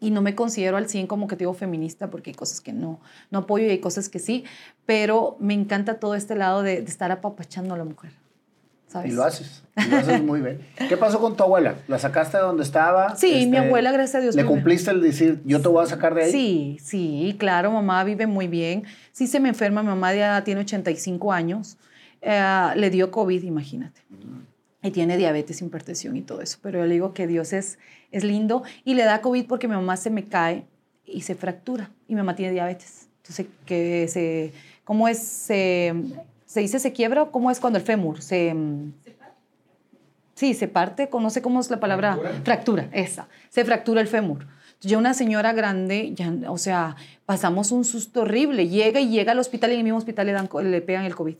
Y 0.00 0.10
no 0.10 0.20
me 0.20 0.34
considero 0.34 0.76
al 0.76 0.88
100 0.88 1.06
como 1.06 1.28
que 1.28 1.36
feminista 1.54 2.10
porque 2.10 2.30
hay 2.30 2.34
cosas 2.34 2.60
que 2.60 2.72
no, 2.72 3.00
no 3.30 3.38
apoyo 3.40 3.66
y 3.66 3.70
hay 3.70 3.78
cosas 3.78 4.08
que 4.08 4.18
sí, 4.18 4.44
pero 4.84 5.36
me 5.38 5.54
encanta 5.54 6.00
todo 6.00 6.16
este 6.16 6.34
lado 6.34 6.62
de, 6.62 6.82
de 6.82 6.90
estar 6.90 7.12
apapachando 7.12 7.74
a 7.74 7.78
la 7.78 7.84
mujer. 7.84 8.21
Y 9.04 9.12
lo 9.12 9.24
haces, 9.24 9.62
lo 9.88 9.96
haces 9.96 10.22
muy 10.22 10.40
bien. 10.40 10.60
¿Qué 10.88 10.96
pasó 10.96 11.20
con 11.20 11.36
tu 11.36 11.42
abuela? 11.42 11.76
¿La 11.88 11.98
sacaste 11.98 12.36
de 12.36 12.42
donde 12.42 12.62
estaba? 12.62 13.16
Sí, 13.16 13.46
mi 13.46 13.56
este, 13.56 13.58
abuela, 13.58 13.92
gracias 13.92 14.16
a 14.16 14.20
Dios. 14.20 14.34
¿Le 14.34 14.44
cumpliste 14.44 14.90
el 14.90 15.00
decir, 15.00 15.40
yo 15.44 15.60
te 15.60 15.68
voy 15.68 15.82
a 15.82 15.86
sacar 15.86 16.14
de 16.14 16.24
ahí? 16.24 16.32
Sí, 16.32 16.78
sí, 16.82 17.36
claro, 17.38 17.70
mamá 17.70 18.04
vive 18.04 18.26
muy 18.26 18.48
bien. 18.48 18.84
Sí 19.12 19.26
se 19.26 19.40
me 19.40 19.48
enferma, 19.48 19.82
mi 19.82 19.88
mamá 19.88 20.14
ya 20.14 20.44
tiene 20.44 20.60
85 20.62 21.32
años. 21.32 21.78
Eh, 22.20 22.66
le 22.76 22.90
dio 22.90 23.10
COVID, 23.10 23.42
imagínate. 23.42 24.00
Y 24.82 24.90
tiene 24.90 25.16
diabetes, 25.16 25.62
hipertensión 25.62 26.16
y 26.16 26.22
todo 26.22 26.40
eso. 26.40 26.58
Pero 26.62 26.80
yo 26.80 26.86
le 26.86 26.94
digo 26.94 27.14
que 27.14 27.26
Dios 27.26 27.52
es, 27.52 27.78
es 28.10 28.24
lindo 28.24 28.62
y 28.84 28.94
le 28.94 29.04
da 29.04 29.20
COVID 29.20 29.46
porque 29.46 29.68
mi 29.68 29.74
mamá 29.74 29.96
se 29.96 30.10
me 30.10 30.24
cae 30.24 30.66
y 31.04 31.22
se 31.22 31.34
fractura. 31.34 31.90
Y 32.08 32.14
mi 32.14 32.18
mamá 32.18 32.34
tiene 32.34 32.52
diabetes. 32.52 33.08
Entonces, 33.18 33.46
que 33.64 34.08
se, 34.08 34.52
¿cómo 34.84 35.06
es? 35.06 35.18
Se, 35.18 35.94
¿Se 36.52 36.60
dice 36.60 36.78
se 36.78 36.92
quiebra? 36.92 37.24
¿Cómo 37.30 37.50
es 37.50 37.60
cuando 37.60 37.78
el 37.78 37.84
fémur 37.84 38.20
se... 38.20 38.52
Mm, 38.52 38.92
sí, 40.34 40.52
se 40.52 40.68
parte, 40.68 41.08
no 41.10 41.30
sé 41.30 41.40
cómo 41.40 41.60
es 41.60 41.70
la 41.70 41.80
palabra. 41.80 42.18
Fractura, 42.44 42.90
esa. 42.92 43.26
Se 43.48 43.64
fractura 43.64 44.02
el 44.02 44.06
fémur. 44.06 44.46
Yo, 44.82 44.98
una 44.98 45.14
señora 45.14 45.54
grande, 45.54 46.12
ya, 46.14 46.30
o 46.48 46.58
sea, 46.58 46.96
pasamos 47.24 47.72
un 47.72 47.86
susto 47.86 48.20
horrible. 48.20 48.68
Llega 48.68 49.00
y 49.00 49.08
llega 49.08 49.32
al 49.32 49.38
hospital 49.38 49.70
y 49.70 49.74
en 49.74 49.78
el 49.78 49.84
mismo 49.84 49.98
hospital 49.98 50.26
le, 50.26 50.32
dan, 50.32 50.50
le 50.64 50.82
pegan 50.82 51.06
el 51.06 51.14
COVID. 51.14 51.36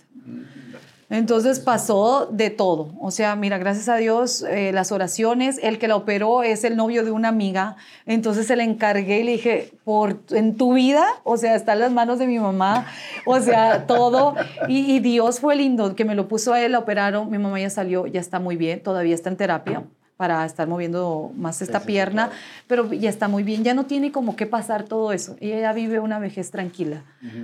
Entonces 1.12 1.60
pasó 1.60 2.26
de 2.32 2.48
todo. 2.48 2.88
O 2.98 3.10
sea, 3.10 3.36
mira, 3.36 3.58
gracias 3.58 3.90
a 3.90 3.96
Dios, 3.96 4.40
eh, 4.48 4.72
las 4.72 4.92
oraciones, 4.92 5.60
el 5.62 5.78
que 5.78 5.86
la 5.86 5.94
operó 5.94 6.42
es 6.42 6.64
el 6.64 6.74
novio 6.74 7.04
de 7.04 7.10
una 7.10 7.28
amiga. 7.28 7.76
Entonces 8.06 8.46
se 8.46 8.56
le 8.56 8.62
encargué 8.62 9.20
y 9.20 9.22
le 9.22 9.32
dije, 9.32 9.74
por, 9.84 10.20
en 10.30 10.56
tu 10.56 10.72
vida, 10.72 11.06
o 11.24 11.36
sea, 11.36 11.54
está 11.54 11.74
en 11.74 11.80
las 11.80 11.92
manos 11.92 12.18
de 12.18 12.26
mi 12.26 12.38
mamá, 12.38 12.86
o 13.26 13.38
sea, 13.40 13.86
todo. 13.86 14.34
Y, 14.68 15.00
Dios 15.00 15.38
fue 15.38 15.54
lindo, 15.54 15.94
que 15.94 16.06
me 16.06 16.14
lo 16.14 16.28
puso 16.28 16.54
a 16.54 16.62
él, 16.62 16.72
la 16.72 16.78
operaron, 16.78 17.30
mi 17.30 17.36
mamá 17.36 17.60
ya 17.60 17.68
salió, 17.68 18.06
ya 18.06 18.20
está 18.20 18.40
muy 18.40 18.56
bien, 18.56 18.82
todavía 18.82 19.14
está 19.14 19.28
en 19.28 19.36
terapia 19.36 19.84
para 20.16 20.46
estar 20.46 20.66
moviendo 20.66 21.30
más 21.36 21.60
esta 21.60 21.80
pierna, 21.80 22.30
pero 22.68 22.90
ya 22.90 23.10
está 23.10 23.28
muy 23.28 23.42
bien, 23.42 23.64
ya 23.64 23.74
no 23.74 23.84
tiene 23.84 24.12
como 24.12 24.34
que 24.34 24.46
pasar 24.46 24.84
todo 24.84 25.12
eso, 25.12 25.36
ella 25.40 25.60
ya 25.60 25.72
vive 25.74 25.98
una 25.98 26.18
vejez 26.18 26.50
tranquila. 26.50 27.02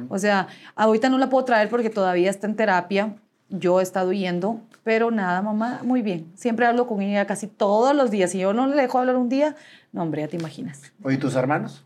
O 0.09 0.19
sea, 0.19 0.47
ahorita 0.75 1.11
no 1.11 1.19
la 1.19 1.29
puedo 1.29 1.45
traer 1.45 1.69
porque 1.69 1.91
todavía 1.91 2.31
está 2.31 2.47
en 2.47 2.55
terapia, 2.55 3.17
yo 3.51 3.81
he 3.81 3.83
estado 3.83 4.13
yendo, 4.13 4.61
pero 4.85 5.11
nada, 5.11 5.43
mamá, 5.43 5.81
muy 5.83 6.03
bien. 6.03 6.31
Siempre 6.35 6.67
hablo 6.67 6.87
con 6.87 7.03
ella 7.03 7.27
casi 7.27 7.47
todos 7.47 7.95
los 7.95 8.11
días. 8.11 8.31
Si 8.31 8.39
yo 8.39 8.53
no 8.53 8.67
le 8.67 8.77
dejo 8.77 8.99
hablar 8.99 9.17
un 9.17 9.29
día, 9.29 9.57
no, 9.93 10.03
hombre, 10.03 10.23
ya 10.23 10.29
te 10.29 10.37
imaginas. 10.37 10.93
¿Y 11.09 11.17
tus 11.17 11.35
hermanos? 11.35 11.85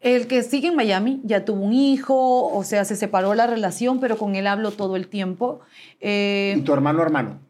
El 0.00 0.28
que 0.28 0.42
sigue 0.42 0.68
en 0.68 0.76
Miami 0.76 1.20
ya 1.24 1.44
tuvo 1.44 1.64
un 1.64 1.72
hijo, 1.72 2.46
o 2.52 2.62
sea, 2.62 2.84
se 2.84 2.94
separó 2.94 3.34
la 3.34 3.46
relación, 3.46 3.98
pero 3.98 4.16
con 4.16 4.36
él 4.36 4.46
hablo 4.46 4.70
todo 4.70 4.94
el 4.94 5.08
tiempo. 5.08 5.60
Eh, 6.00 6.54
¿Y 6.56 6.60
tu 6.60 6.72
hermano 6.72 7.02
hermano? 7.02 7.40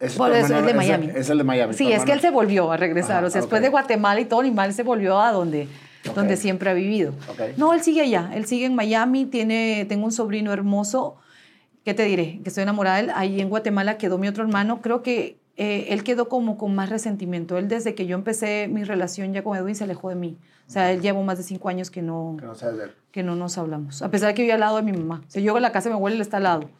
¿Es, 0.00 0.18
es 0.18 0.48
de 0.48 0.74
Miami. 0.74 1.10
Es 1.14 1.30
el, 1.30 1.38
de 1.38 1.44
Miami. 1.44 1.74
Sí, 1.74 1.92
es 1.92 2.04
que 2.04 2.12
él 2.12 2.20
se 2.20 2.30
volvió 2.30 2.72
a 2.72 2.76
regresar. 2.76 3.24
o 3.24 3.30
sea, 3.30 3.40
después 3.40 3.62
de 3.62 3.68
Guatemala 3.68 4.20
y 4.20 4.24
todo, 4.24 4.42
mal 4.50 4.72
se 4.72 4.82
volvió 4.82 5.20
a 5.20 5.30
donde, 5.30 5.68
donde 6.16 6.36
siempre 6.36 6.70
ha 6.70 6.72
vivido. 6.72 7.12
No, 7.56 7.72
él 7.72 7.82
sigue 7.82 8.00
allá. 8.00 8.30
Él 8.34 8.46
sigue 8.46 8.66
en 8.66 8.74
Miami. 8.74 9.26
Tiene, 9.26 9.86
tengo 9.88 10.04
un 10.04 10.10
sobrino 10.10 10.52
hermoso 10.52 11.18
¿qué 11.84 11.94
te 11.94 12.04
diré? 12.04 12.40
Que 12.42 12.48
estoy 12.48 12.62
enamorada 12.62 12.96
de 12.96 13.02
él. 13.04 13.12
Ahí 13.14 13.40
en 13.40 13.48
Guatemala 13.48 13.98
quedó 13.98 14.18
mi 14.18 14.28
otro 14.28 14.44
hermano. 14.44 14.80
Creo 14.80 15.02
que 15.02 15.38
eh, 15.56 15.86
él 15.90 16.02
quedó 16.04 16.28
como 16.28 16.56
con 16.56 16.74
más 16.74 16.90
resentimiento. 16.90 17.58
Él 17.58 17.68
desde 17.68 17.94
que 17.94 18.06
yo 18.06 18.16
empecé 18.16 18.68
mi 18.68 18.84
relación 18.84 19.32
ya 19.32 19.42
con 19.42 19.56
Edwin 19.56 19.74
se 19.74 19.84
alejó 19.84 20.08
de 20.08 20.14
mí. 20.14 20.38
O 20.66 20.70
sea, 20.70 20.90
él 20.92 21.02
llevó 21.02 21.22
más 21.22 21.38
de 21.38 21.44
cinco 21.44 21.68
años 21.68 21.90
que 21.90 22.00
no, 22.00 22.36
que 23.10 23.22
no, 23.22 23.36
nos 23.36 23.58
hablamos. 23.58 24.00
A 24.00 24.10
pesar 24.10 24.28
de 24.28 24.34
que 24.34 24.46
yo 24.46 24.54
al 24.54 24.60
lado 24.60 24.76
de 24.76 24.82
mi 24.82 24.92
mamá. 24.92 25.22
O 25.26 25.30
sea, 25.30 25.42
yo 25.42 25.54
en 25.56 25.62
la 25.62 25.72
casa 25.72 25.88
de 25.88 25.94
mi 25.94 25.98
abuela, 25.98 26.16
él 26.16 26.22
está 26.22 26.38
al 26.38 26.44
lado. 26.44 26.70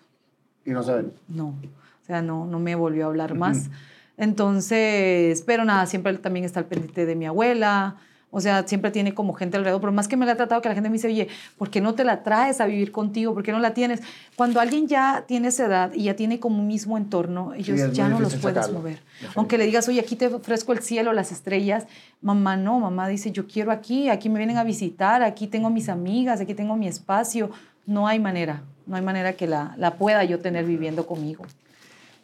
¿Y 0.64 0.70
no 0.70 0.82
saben? 0.82 1.12
No. 1.28 1.48
O 1.48 2.04
sea, 2.06 2.22
no, 2.22 2.46
no 2.46 2.58
me 2.58 2.74
volvió 2.74 3.04
a 3.04 3.08
hablar 3.08 3.34
más. 3.34 3.68
Entonces, 4.16 5.42
pero 5.42 5.64
nada, 5.64 5.86
siempre 5.86 6.16
también 6.18 6.44
está 6.44 6.60
al 6.60 6.66
pendiente 6.66 7.06
de 7.06 7.16
mi 7.16 7.26
abuela. 7.26 7.96
O 8.34 8.40
sea, 8.40 8.66
siempre 8.66 8.90
tiene 8.90 9.12
como 9.12 9.34
gente 9.34 9.59
alrededor, 9.59 9.82
pero 9.82 9.92
más 9.92 10.09
que 10.09 10.16
me 10.16 10.24
la 10.24 10.32
ha 10.32 10.36
tratado 10.36 10.62
que 10.62 10.68
la 10.70 10.74
gente 10.74 10.88
me 10.88 10.94
dice, 10.94 11.06
oye, 11.06 11.28
¿por 11.59 11.68
qué 11.68 11.82
no 11.82 11.94
te 11.94 12.02
la 12.02 12.22
traes 12.22 12.62
a 12.62 12.66
vivir 12.66 12.90
contigo? 12.90 13.34
¿Por 13.34 13.42
qué 13.42 13.52
no 13.52 13.59
la 13.59 13.74
tienes? 13.74 14.00
Cuando 14.36 14.59
alguien 14.59 14.88
ya 14.88 15.24
tiene 15.28 15.48
esa 15.48 15.66
edad 15.66 15.92
y 15.92 16.04
ya 16.04 16.16
tiene 16.16 16.40
como 16.40 16.60
un 16.60 16.66
mismo 16.66 16.96
entorno, 16.96 17.52
ellos 17.52 17.92
ya 17.92 18.09
no 18.09 18.18
los 18.18 18.34
puedes 18.36 18.72
mover. 18.72 19.02
Aunque 19.34 19.59
le 19.59 19.66
digas, 19.66 19.86
oye, 19.86 20.00
aquí 20.00 20.16
te 20.16 20.28
ofrezco 20.28 20.72
el 20.72 20.78
cielo, 20.78 21.12
las 21.12 21.30
estrellas, 21.30 21.86
mamá 22.22 22.56
no, 22.56 22.80
mamá 22.80 23.06
dice, 23.06 23.32
yo 23.32 23.46
quiero 23.46 23.70
aquí, 23.70 24.09
aquí 24.09 24.30
me 24.30 24.38
vienen 24.38 24.56
a 24.56 24.64
visitar, 24.64 25.22
aquí 25.22 25.46
tengo 25.46 25.68
mis 25.68 25.90
amigas, 25.90 26.40
aquí 26.40 26.54
tengo 26.54 26.74
mi 26.74 26.88
espacio. 26.88 27.50
No 27.84 28.09
hay 28.09 28.18
manera, 28.18 28.62
no 28.86 28.96
hay 28.96 29.02
manera 29.02 29.34
que 29.34 29.46
la, 29.46 29.74
la 29.76 29.96
pueda 29.96 30.24
yo 30.24 30.38
tener 30.38 30.64
viviendo 30.64 31.06
conmigo. 31.06 31.44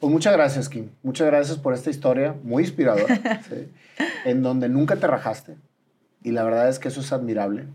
Pues 0.01 0.11
muchas 0.11 0.33
gracias, 0.33 0.71
Kim. 0.71 0.89
Muchas 1.03 1.27
gracias 1.27 1.59
por 1.59 1.75
esta 1.75 1.91
historia 1.91 2.35
muy 2.45 2.63
inspiradora, 2.63 3.21
en 4.25 4.43
donde 4.43 4.71
nunca 4.71 4.97
te 4.97 5.07
rajaste. 5.07 5.57
Y 6.23 6.33
la 6.33 6.43
verdad 6.43 6.69
es 6.69 6.79
que 6.79 6.89
eso 6.89 7.01
es 7.01 7.13
admirable. 7.13 7.67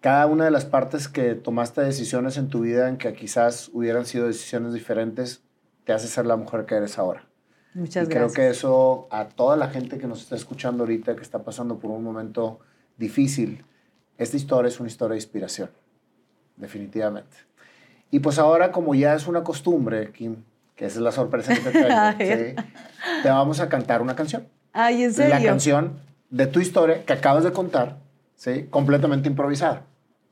Cada 0.00 0.26
una 0.26 0.44
de 0.44 0.50
las 0.50 0.64
partes 0.64 1.08
que 1.08 1.34
tomaste 1.34 1.82
decisiones 1.82 2.36
en 2.38 2.48
tu 2.48 2.60
vida 2.60 2.88
en 2.88 2.96
que 2.96 3.12
quizás 3.12 3.70
hubieran 3.72 4.06
sido 4.06 4.26
decisiones 4.26 4.72
diferentes, 4.72 5.42
te 5.84 5.92
hace 5.92 6.08
ser 6.08 6.26
la 6.26 6.36
mujer 6.36 6.64
que 6.64 6.76
eres 6.76 6.98
ahora. 6.98 7.26
Muchas 7.74 8.06
y 8.06 8.10
gracias. 8.10 8.32
Creo 8.32 8.32
que 8.32 8.50
eso 8.50 9.08
a 9.10 9.28
toda 9.28 9.56
la 9.56 9.68
gente 9.68 9.98
que 9.98 10.06
nos 10.06 10.22
está 10.22 10.36
escuchando 10.36 10.84
ahorita, 10.84 11.16
que 11.16 11.22
está 11.22 11.42
pasando 11.42 11.78
por 11.78 11.90
un 11.90 12.02
momento 12.02 12.60
difícil, 12.96 13.64
esta 14.16 14.36
historia 14.36 14.68
es 14.68 14.80
una 14.80 14.88
historia 14.88 15.12
de 15.12 15.18
inspiración, 15.18 15.70
definitivamente. 16.56 17.36
Y 18.10 18.20
pues 18.20 18.38
ahora, 18.38 18.72
como 18.72 18.94
ya 18.94 19.14
es 19.14 19.26
una 19.26 19.42
costumbre, 19.44 20.10
Kim, 20.12 20.36
que 20.76 20.86
esa 20.86 20.98
es 20.98 21.02
la 21.02 21.12
sorpresa 21.12 21.54
que 21.54 21.60
te 21.60 21.70
traigo, 21.70 22.18
¿sí? 22.18 22.54
te 23.22 23.28
vamos 23.28 23.60
a 23.60 23.68
cantar 23.68 24.02
una 24.02 24.16
canción. 24.16 24.48
Ay, 24.72 25.04
¿en 25.04 25.12
serio? 25.12 25.34
La 25.34 25.42
canción 25.42 26.09
de 26.30 26.46
tu 26.46 26.60
historia 26.60 27.04
que 27.04 27.12
acabas 27.12 27.44
de 27.44 27.52
contar, 27.52 27.96
¿sí? 28.36 28.66
completamente 28.70 29.28
improvisada. 29.28 29.82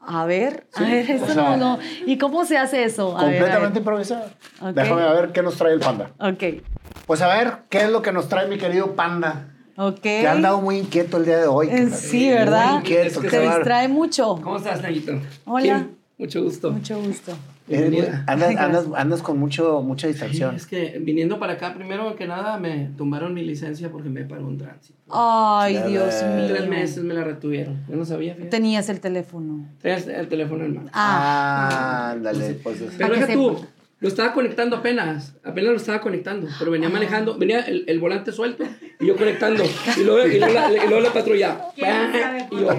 A 0.00 0.24
ver, 0.24 0.66
Sí, 0.74 0.84
a 0.84 0.86
ver, 0.86 1.10
eso 1.10 1.24
o 1.24 1.28
sea, 1.28 1.34
no, 1.34 1.56
no. 1.56 1.78
¿Y 2.06 2.16
cómo 2.16 2.44
se 2.46 2.56
hace 2.56 2.84
eso? 2.84 3.18
A 3.18 3.24
ver, 3.24 3.26
a 3.26 3.30
ver. 3.30 3.38
completamente 3.40 3.78
improvisada. 3.80 4.30
Ok. 4.60 4.68
Déjame 4.74 5.02
a 5.02 5.12
ver 5.12 5.32
qué 5.32 5.42
nos 5.42 5.56
trae 5.56 5.74
el 5.74 5.80
panda. 5.80 6.10
Ok, 6.18 6.62
Pues 7.06 7.20
a 7.20 7.28
ver, 7.28 7.58
¿qué 7.68 7.82
es 7.82 7.90
lo 7.90 8.00
que 8.00 8.12
nos 8.12 8.28
trae 8.28 8.48
mi 8.48 8.56
querido 8.56 8.94
panda? 8.96 9.48
ok. 9.76 10.00
Que 10.00 10.26
ha 10.26 10.32
andado 10.32 10.60
muy 10.62 10.78
inquieto 10.78 11.18
el 11.18 11.26
día 11.26 11.38
de 11.38 11.46
hoy. 11.46 11.68
Eh, 11.70 11.90
Sí, 11.90 12.24
muy 12.26 12.34
¿verdad? 12.34 12.76
inquieto, 12.78 13.06
Es 13.06 13.18
que 13.18 13.28
Se 13.30 13.40
distrae 13.40 13.88
mucho. 13.88 14.36
¿Cómo 14.42 14.56
estás, 14.56 14.80
Nayito? 14.80 15.12
Hola. 15.44 15.88
Mucho 16.16 16.42
gusto. 16.42 16.70
Mucho 16.70 16.98
gusto. 17.02 17.32
Bienvenida. 17.68 18.24
andas, 18.26 18.48
Ay, 18.48 18.56
andas, 18.58 18.86
andas 18.96 19.22
con 19.22 19.38
mucho, 19.38 19.82
mucha 19.82 20.06
Sí, 20.06 20.12
distracción. 20.12 20.54
es 20.54 20.66
que 20.66 20.98
viniendo 21.00 21.38
para 21.38 21.54
acá, 21.54 21.74
primero 21.74 22.16
que 22.16 22.26
nada, 22.26 22.58
me 22.58 22.90
tumbaron 22.96 23.34
mi 23.34 23.42
licencia 23.42 23.90
porque 23.90 24.08
me 24.08 24.24
paró 24.24 24.46
un 24.46 24.58
tránsito. 24.58 24.98
Ay, 25.10 25.74
Ya 25.74 25.86
Dios 25.86 26.14
mío. 26.34 26.46
Tres 26.48 26.68
meses 26.68 27.04
me 27.04 27.14
la 27.14 27.24
retuvieron. 27.24 27.78
Yo 27.88 27.96
no 27.96 28.04
sabía, 28.04 28.34
fíjate. 28.34 28.50
Tenías 28.50 28.88
el 28.88 29.00
teléfono. 29.00 29.66
Tenías 29.82 30.06
el 30.06 30.28
teléfono 30.28 30.64
en 30.64 30.74
mano. 30.76 30.90
Ah, 30.92 31.68
Ah, 31.70 32.10
ándale. 32.12 32.54
Pues, 32.62 32.80
es- 32.80 32.94
Pero 32.96 33.14
deja 33.14 33.32
tú, 33.32 33.56
sepa. 33.56 33.68
lo 34.00 34.08
estaba 34.08 34.32
conectando 34.32 34.76
apenas. 34.76 35.34
Apenas 35.44 35.70
lo 35.70 35.76
estaba 35.76 36.00
conectando. 36.00 36.46
Pero 36.58 36.70
venía 36.70 36.88
manejando, 36.88 37.36
venía 37.38 37.60
el, 37.60 37.84
el 37.86 37.98
volante 38.00 38.32
suelto 38.32 38.64
y 39.00 39.06
yo 39.06 39.16
conectando. 39.16 39.62
Y 39.96 40.04
luego, 40.04 40.26
y 40.28 40.38
luego, 40.38 40.54
la, 40.54 40.72
y 40.72 40.88
luego 40.88 41.00
la 41.00 41.12
patrulla. 41.12 41.60
Y 41.76 42.56
yo, 42.56 42.72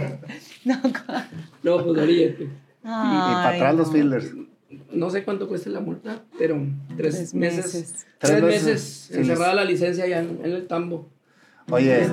no. 0.66 1.78
no, 1.78 1.84
pues 1.86 2.10
y, 2.10 2.22
y 2.24 2.50
para 2.84 3.50
atrás 3.50 3.76
los 3.76 3.92
fielders. 3.92 4.32
No 4.92 5.10
sé 5.10 5.24
cuánto 5.24 5.48
cuesta 5.48 5.70
la 5.70 5.80
multa, 5.80 6.24
pero 6.38 6.56
tres, 6.96 7.16
Tres 7.16 7.34
meses. 7.34 7.66
meses. 7.66 7.94
Tres, 8.20 8.32
Tres 8.32 8.44
meses, 8.44 9.12
encerrada 9.14 9.54
la 9.56 9.64
licencia 9.66 10.04
allá 10.04 10.20
en, 10.20 10.40
en 10.44 10.52
el 10.52 10.68
tambo. 10.68 11.10
Oye, 11.72 12.08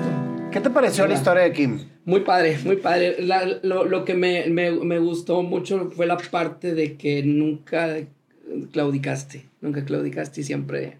¿qué 0.51 0.59
te 0.61 0.69
pareció 0.69 1.05
la 1.07 1.13
historia 1.15 1.43
de 1.43 1.51
Kim? 1.53 1.79
Muy 2.05 2.21
padre, 2.21 2.57
muy 2.63 2.77
padre. 2.77 3.17
La- 3.21 3.45
lo, 3.63 3.85
lo 3.85 4.05
que 4.05 4.13
me, 4.15 4.47
me, 4.47 4.71
me 4.71 4.97
gustó 4.99 5.43
mucho 5.43 5.91
fue 5.95 6.05
la 6.07 6.17
parte 6.17 6.73
de 6.73 6.95
que 6.95 7.21
nunca 7.23 7.97
claudicaste, 8.71 9.45
nunca 9.61 9.83
claudicaste 9.83 10.41
y 10.41 10.43
siempre 10.43 10.97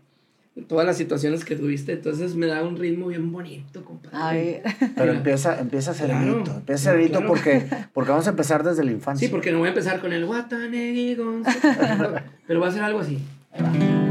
todas 0.67 0.85
las 0.85 0.97
situaciones 0.97 1.45
que 1.45 1.55
tuviste, 1.55 1.93
entonces 1.93 2.35
me 2.35 2.47
da 2.47 2.63
un 2.63 2.77
ritmo 2.77 3.07
bien 3.07 3.31
bonito, 3.31 3.83
compadre. 3.85 4.17
A 4.17 4.33
ver. 4.33 4.63
Pero 4.95 5.11
empieza, 5.13 5.59
empieza 5.59 5.93
serenito. 5.93 6.43
Claro, 6.43 6.59
empieza 6.59 6.91
serenito 6.91 7.19
claro. 7.19 7.27
porque, 7.27 7.67
porque 7.93 8.11
vamos 8.11 8.27
a 8.27 8.31
empezar 8.31 8.63
desde 8.63 8.83
la 8.83 8.91
infancia. 8.91 9.27
Sí, 9.27 9.31
porque 9.31 9.51
no 9.51 9.59
voy 9.59 9.67
a 9.67 9.69
empezar 9.69 9.99
con 9.99 10.13
el 10.13 10.23
Watanegi 10.25 11.15
Gonzo, 11.15 11.51
pero 12.47 12.59
va 12.59 12.67
a 12.67 12.71
ser 12.71 12.83
algo 12.83 12.99
así. 12.99 13.19
Ahí 13.51 13.61
va. 13.61 14.06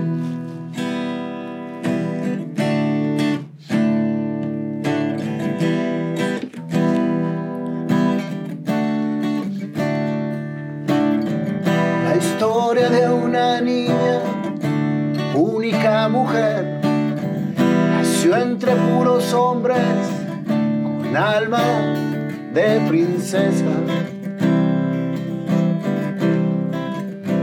De 22.57 22.81
princesa. 22.89 23.67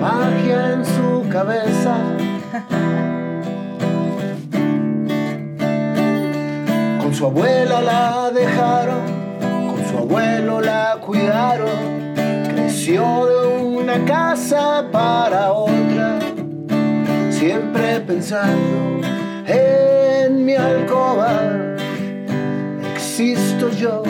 Magia 0.01 0.73
en 0.73 0.83
su 0.83 1.29
cabeza. 1.29 1.95
Con 6.99 7.13
su 7.13 7.27
abuela 7.27 7.81
la 7.81 8.31
dejaron, 8.31 9.03
con 9.69 9.85
su 9.85 9.97
abuelo 9.99 10.61
la 10.61 10.97
cuidaron. 10.99 11.69
Creció 12.55 13.03
de 13.27 13.63
una 13.63 14.03
casa 14.05 14.83
para 14.91 15.51
otra, 15.51 16.17
siempre 17.29 17.99
pensando 17.99 18.99
en 19.45 20.43
mi 20.43 20.55
alcoba. 20.55 21.29
Existo 22.95 23.69
yo, 23.69 24.01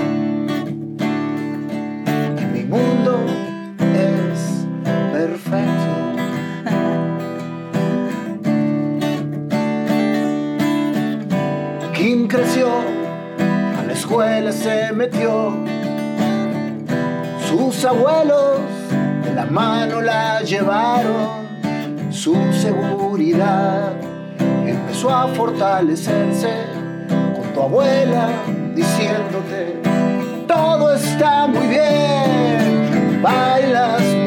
escuela 14.13 14.51
se 14.51 14.93
metió. 14.93 15.53
Sus 17.49 17.83
abuelos 17.83 18.59
de 19.23 19.33
la 19.33 19.45
mano 19.45 20.01
la 20.01 20.41
llevaron. 20.41 21.41
Su 22.11 22.35
seguridad 22.53 23.93
empezó 24.67 25.09
a 25.09 25.27
fortalecerse 25.29 26.53
con 27.33 27.53
tu 27.55 27.61
abuela 27.61 28.29
diciéndote: 28.75 29.81
Todo 30.47 30.93
está 30.93 31.47
muy 31.47 31.65
bien, 31.65 33.19
bailas 33.19 34.22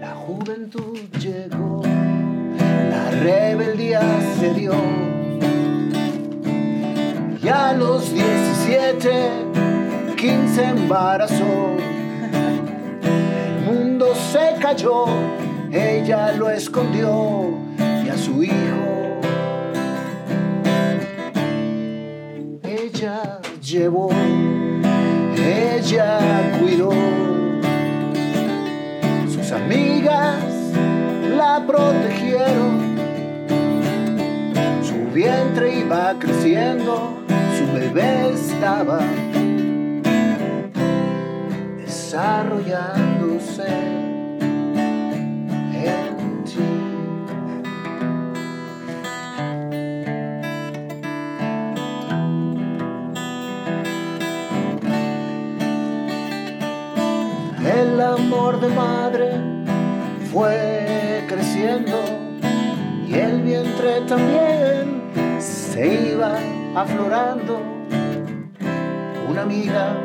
La 0.00 0.14
juventud 0.14 0.98
llegó, 1.20 1.82
la 2.90 3.10
rebeldía 3.10 4.00
se 4.38 4.54
dio. 4.54 4.72
Y 7.42 7.48
a 7.48 7.74
los 7.74 8.12
17, 8.14 9.10
15 10.16 10.64
embarazó. 10.64 11.76
El 13.58 13.64
mundo 13.66 14.14
se 14.32 14.54
cayó, 14.60 15.04
ella 15.70 16.32
lo 16.32 16.48
escondió 16.48 17.50
y 18.04 18.08
a 18.08 18.16
su 18.16 18.42
hijo 18.42 18.96
ella 22.96 23.40
llevó, 23.60 24.10
ella 25.36 26.58
cuidó. 26.58 27.25
Amigas 29.56 30.44
la 31.34 31.64
protegieron, 31.66 32.94
su 34.82 35.10
vientre 35.14 35.78
iba 35.78 36.14
creciendo, 36.18 37.24
su 37.56 37.72
bebé 37.72 38.34
estaba 38.34 39.00
desarrollándose 41.78 44.15
El 57.66 58.00
amor 58.00 58.60
de 58.60 58.68
madre 58.68 59.30
fue 60.32 61.24
creciendo 61.26 61.96
y 63.08 63.14
el 63.14 63.42
vientre 63.42 64.02
también 64.06 65.02
se 65.40 66.12
iba 66.12 66.38
aflorando. 66.76 67.60
Una 69.28 69.42
amiga 69.42 69.96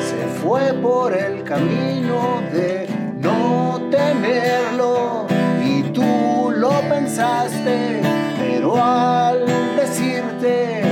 se 0.00 0.26
fue 0.40 0.72
por 0.72 1.12
el 1.12 1.44
camino 1.44 2.40
de 2.52 2.88
no 3.20 3.80
tenerlo 3.90 5.26
y 5.62 5.82
tú 5.92 6.52
lo 6.56 6.70
pensaste, 6.88 8.00
pero 8.38 8.82
al 8.82 9.44
decirte, 9.76 10.82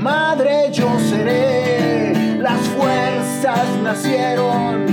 madre 0.00 0.70
yo 0.72 0.88
seré, 1.00 2.38
las 2.38 2.60
fuerzas 2.76 3.66
nacieron, 3.82 4.83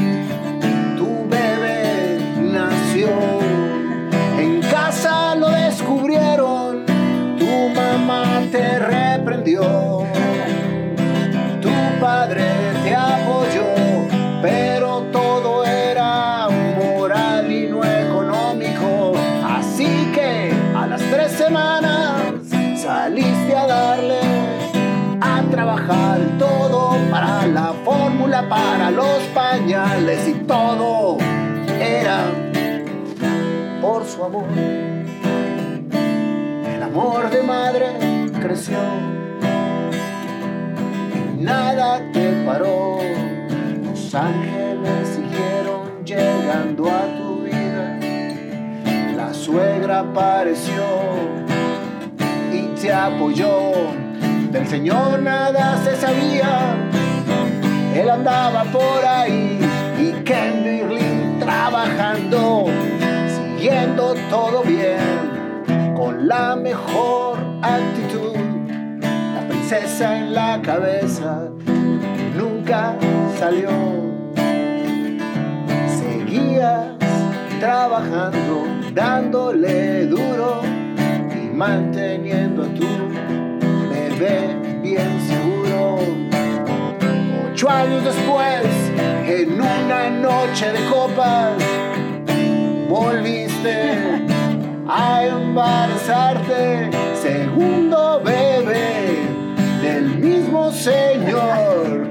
reprendió, 8.82 10.04
tu 11.62 12.00
padre 12.00 12.44
te 12.84 12.96
apoyó, 12.96 13.66
pero 14.42 15.04
todo 15.12 15.64
era 15.66 16.48
moral 16.78 17.52
y 17.52 17.68
no 17.68 17.84
económico. 17.84 19.14
Así 19.46 20.12
que 20.14 20.52
a 20.76 20.88
las 20.88 21.02
tres 21.02 21.32
semanas 21.34 22.14
saliste 22.76 23.56
a 23.56 23.68
darle 23.68 24.20
a 25.22 25.42
trabajar 25.52 26.20
todo 26.40 26.98
para 27.12 27.46
la 27.46 27.74
fórmula, 27.86 28.50
para 28.50 28.90
los 28.90 29.20
pañales 29.34 30.28
y 30.28 30.34
todo 30.46 31.18
era 31.80 32.26
por 33.82 34.06
su 34.06 34.24
amor. 34.24 34.46
El 36.66 36.84
amor 36.84 37.30
de 37.30 37.44
madre 37.44 38.11
creció 38.42 38.78
nada 41.42 42.02
te 42.12 42.32
paró. 42.46 43.00
Los 43.84 44.16
ángeles 44.16 45.08
siguieron 45.16 46.04
llegando 46.06 46.90
a 46.90 47.06
tu 47.18 47.44
vida. 47.44 48.00
La 49.16 49.34
suegra 49.34 50.00
apareció 50.00 50.84
y 52.52 52.68
te 52.80 52.94
apoyó. 52.94 53.72
Del 54.52 54.68
Señor 54.68 55.22
nada 55.22 55.78
se 55.84 55.96
sabía. 55.96 56.76
Él 57.96 58.10
andaba 58.10 58.64
por 58.66 59.06
ahí 59.06 59.60
y 60.00 60.12
Ken 60.24 60.64
Birling 60.64 61.40
trabajando, 61.40 62.66
siguiendo 63.28 64.16
todo 64.30 64.64
bien, 64.64 65.94
con 65.96 66.28
la 66.28 66.56
mejor 66.56 67.31
actitud. 67.62 68.36
La 69.34 69.48
princesa 69.48 70.18
en 70.18 70.34
la 70.34 70.62
cabeza 70.62 71.50
nunca 72.38 72.96
salió. 73.40 73.70
Seguías 75.88 76.88
trabajando, 77.60 78.66
dándole 78.94 80.08
duro 80.08 80.62
y 80.64 81.56
manteniendo 81.56 82.64
a 82.64 82.68
tu 82.74 82.88
bebé 83.90 84.56
bien 84.82 85.20
seguro. 85.28 86.00
Ocho 87.52 87.70
años 87.70 88.04
después, 88.04 88.66
en 89.28 89.54
una 89.54 90.10
noche 90.10 90.72
de 90.72 90.84
copas, 90.90 91.54
volviste 92.90 94.22
a 94.88 95.26
embarazarte, 95.26 96.90
segundo 97.22 98.20
bebé 98.24 99.20
del 99.84 100.16
mismo 100.18 100.72
Señor. 100.72 102.08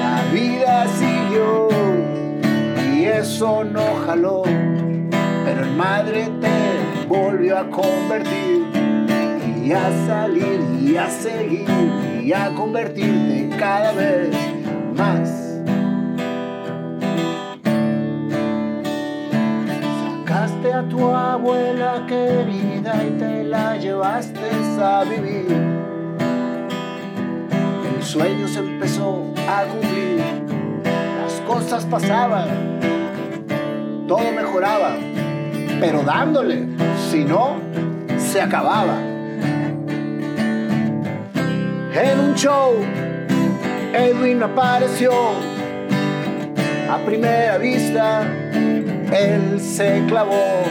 La 0.00 0.22
vida 0.32 0.86
siguió 0.96 1.68
y 2.92 3.04
eso 3.06 3.64
no 3.64 3.82
jaló, 4.06 4.42
pero 5.44 5.64
en 5.64 5.76
madre 5.76 6.30
te 6.40 7.06
volvió 7.08 7.58
a 7.58 7.68
convertir 7.70 8.66
y 9.64 9.72
a 9.72 9.90
salir 10.06 10.60
y 10.80 10.96
a 10.96 11.10
seguir 11.10 11.68
y 12.22 12.32
a 12.32 12.50
convertirte 12.54 13.50
cada 13.58 13.92
vez 13.92 14.28
más. 14.96 15.43
A 20.74 20.82
tu 20.88 21.08
abuela 21.08 22.04
querida 22.08 22.94
y 23.06 23.10
te 23.18 23.44
la 23.44 23.76
llevaste 23.76 24.40
a 24.82 25.04
vivir. 25.04 25.46
El 27.96 28.02
sueño 28.02 28.48
se 28.48 28.58
empezó 28.58 29.32
a 29.48 29.64
cumplir, 29.66 30.20
las 31.22 31.40
cosas 31.46 31.86
pasaban, 31.86 32.48
todo 34.08 34.32
mejoraba, 34.32 34.96
pero 35.78 36.02
dándole, 36.02 36.66
si 37.08 37.24
no, 37.24 37.60
se 38.18 38.42
acababa. 38.42 38.98
En 41.94 42.18
un 42.18 42.34
show, 42.34 42.74
Edwin 43.92 44.42
apareció. 44.42 45.12
A 46.90 46.98
primera 46.98 47.58
vista, 47.58 48.24
él 49.12 49.60
se 49.60 50.04
clavó. 50.08 50.62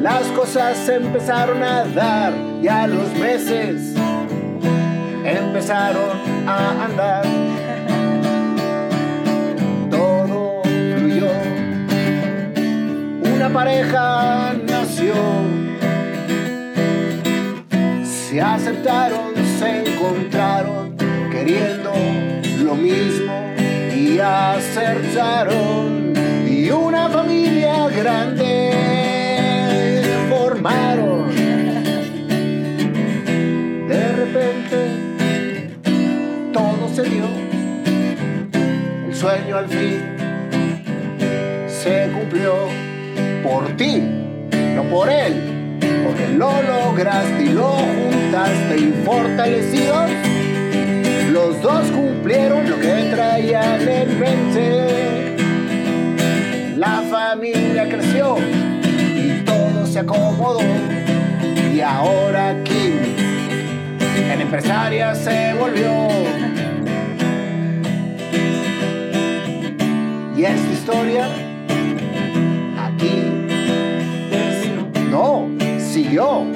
Las 0.00 0.22
cosas 0.28 0.88
empezaron 0.88 1.62
a 1.62 1.84
dar 1.84 2.32
y 2.62 2.68
a 2.68 2.86
los 2.86 3.12
meses 3.14 3.94
empezaron 5.24 6.16
a 6.46 6.84
andar. 6.84 7.24
Todo 9.90 10.62
fluyó. 10.62 11.30
Una 13.34 13.48
pareja 13.50 14.54
nació. 14.66 15.14
Se 18.04 18.40
aceptaron, 18.40 19.34
se 19.58 19.84
encontraron, 19.84 20.96
queriendo 21.30 21.92
lo 22.62 22.74
mismo 22.74 23.32
y 23.96 24.20
acertaron. 24.20 26.07
Grande 28.00 28.70
formaron. 30.28 31.28
De 33.88 34.12
repente, 34.12 34.76
todo 36.52 36.88
se 36.94 37.02
dio. 37.02 37.24
El 39.06 39.14
sueño 39.14 39.56
al 39.56 39.68
fin 39.68 40.00
se 41.66 42.10
cumplió 42.12 42.54
por 43.42 43.66
ti, 43.76 44.02
no 44.76 44.82
por 44.84 45.08
él 45.08 45.58
porque 46.08 46.28
lo 46.28 46.50
lograste 46.62 47.44
y 47.44 47.48
lo 47.48 47.70
juntaste 47.70 48.78
y 48.78 49.02
fortalecidos, 49.04 50.10
los 51.32 51.60
dos 51.60 51.90
cumplieron 51.90 52.68
lo 52.70 52.78
que 52.78 53.10
traían 53.10 53.88
en 53.88 54.20
mente. 54.20 55.37
Familia 57.30 57.86
creció 57.90 58.36
y 58.38 59.44
todo 59.44 59.86
se 59.86 59.98
acomodó. 59.98 60.62
Y 61.74 61.78
ahora 61.78 62.56
Kim 62.64 62.94
en 64.16 64.40
empresaria 64.40 65.14
se 65.14 65.52
volvió. 65.52 66.08
Y 70.38 70.42
esta 70.42 70.72
historia 70.72 71.26
aquí 72.78 73.24
no 75.10 75.50
siguió. 75.78 76.46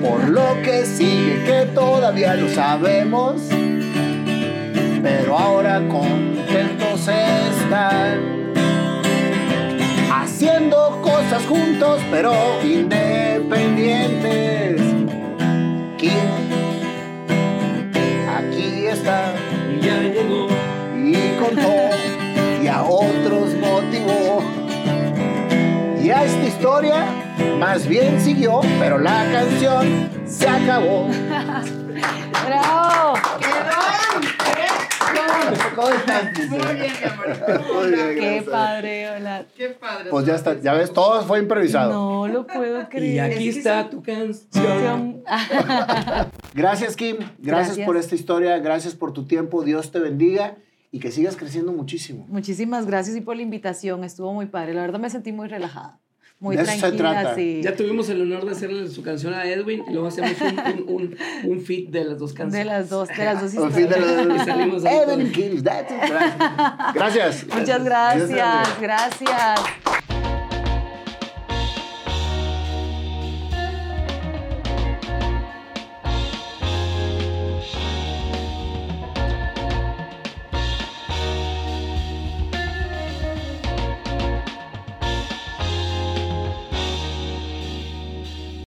Por 0.00 0.28
lo 0.28 0.62
que 0.62 0.86
sigue 0.86 1.42
que 1.44 1.66
todavía 1.74 2.36
no 2.36 2.48
sabemos. 2.50 3.42
Pero 5.02 5.36
ahora 5.36 5.82
contentos 5.88 7.00
están. 7.08 8.43
Haciendo 10.74 11.02
cosas 11.02 11.46
juntos 11.46 12.02
pero 12.10 12.34
independientes. 12.62 14.80
¿Quién? 15.98 16.28
Aquí 18.28 18.86
está. 18.86 19.34
Y 19.72 19.80
ya 19.80 20.00
llegó. 20.00 20.48
Y 20.96 21.36
contó. 21.38 21.90
Y 22.62 22.66
a 22.66 22.82
otros 22.82 23.54
motivó. 23.54 24.42
Y 26.02 26.10
a 26.10 26.24
esta 26.24 26.44
historia 26.44 27.06
más 27.58 27.86
bien 27.86 28.20
siguió, 28.20 28.60
pero 28.80 28.98
la 28.98 29.30
canción 29.30 30.10
se 30.26 30.48
acabó. 30.48 31.08
¡Bravo! 32.46 33.14
¿Cómo 35.74 35.88
estás? 35.90 36.24
Muy 36.48 36.58
bien, 36.74 36.92
mi 37.00 37.08
amor. 37.08 37.74
Muy 37.74 37.90
bien, 37.90 38.08
¡Qué 38.08 38.20
gracias. 38.20 38.44
padre! 38.44 39.10
Hola. 39.10 39.46
Qué 39.56 39.68
padre. 39.70 40.10
Pues 40.10 40.26
ya 40.26 40.34
está, 40.34 40.60
ya 40.60 40.74
ves, 40.74 40.92
todo 40.92 41.22
fue 41.24 41.38
improvisado. 41.40 41.92
No 41.92 42.28
lo 42.28 42.46
puedo 42.46 42.88
creer. 42.88 43.14
Y 43.14 43.18
aquí 43.18 43.48
está 43.50 43.88
tu 43.90 44.02
canción. 44.02 45.22
Gracias, 46.54 46.96
Kim. 46.96 47.16
Gracias, 47.18 47.38
Gracias. 47.38 47.86
por 47.86 47.96
esta 47.96 48.14
historia. 48.14 48.58
Gracias 48.58 48.94
por 48.94 49.12
tu 49.12 49.24
tiempo. 49.26 49.62
Dios 49.64 49.90
te 49.92 49.98
bendiga. 49.98 50.56
y 50.90 51.00
que 51.00 51.10
sigas 51.10 51.34
creciendo 51.36 51.72
muchísimo. 51.72 52.24
Muchísimas 52.28 52.86
gracias 52.86 53.16
y 53.16 53.20
por 53.20 53.34
la 53.34 53.42
invitación. 53.42 54.04
Estuvo 54.04 54.32
muy 54.32 54.46
padre. 54.46 54.74
La 54.74 54.82
verdad 54.82 55.00
me 55.00 55.10
sentí 55.10 55.32
muy 55.32 55.48
relajada. 55.48 55.98
Muy 56.40 56.56
De 56.56 56.62
eso 56.62 56.72
se 56.72 56.78
tranquila, 56.78 57.10
trata. 57.12 57.34
sí. 57.36 57.60
Ya 57.62 57.74
tuvimos 57.74 58.08
el 58.10 58.20
honor 58.20 58.44
de 58.44 58.52
hacerle 58.52 58.88
su 58.88 59.02
canción 59.02 59.32
a 59.32 59.46
Edwin 59.46 59.82
y 59.88 59.92
luego 59.92 60.08
hacemos 60.08 60.32
un, 60.40 60.58
un, 60.88 60.94
un, 60.94 61.50
un 61.50 61.60
feat 61.62 61.88
de 61.88 62.04
las 62.04 62.18
dos 62.18 62.32
canciones. 62.34 62.66
De 62.66 62.70
las 62.70 62.90
dos, 62.90 63.08
de 63.08 63.24
las 63.24 63.40
dos 63.40 63.52
de 63.52 63.60
historias. 63.82 64.84
Y 64.84 64.88
ahí 64.88 64.96
Evan 64.98 65.18
todos. 65.20 65.30
Kills, 65.32 65.62
that's 65.62 65.90
it. 65.92 66.94
Gracias. 66.94 67.46
Muchas 67.46 67.84
gracias, 67.84 68.80
gracias. 68.80 69.60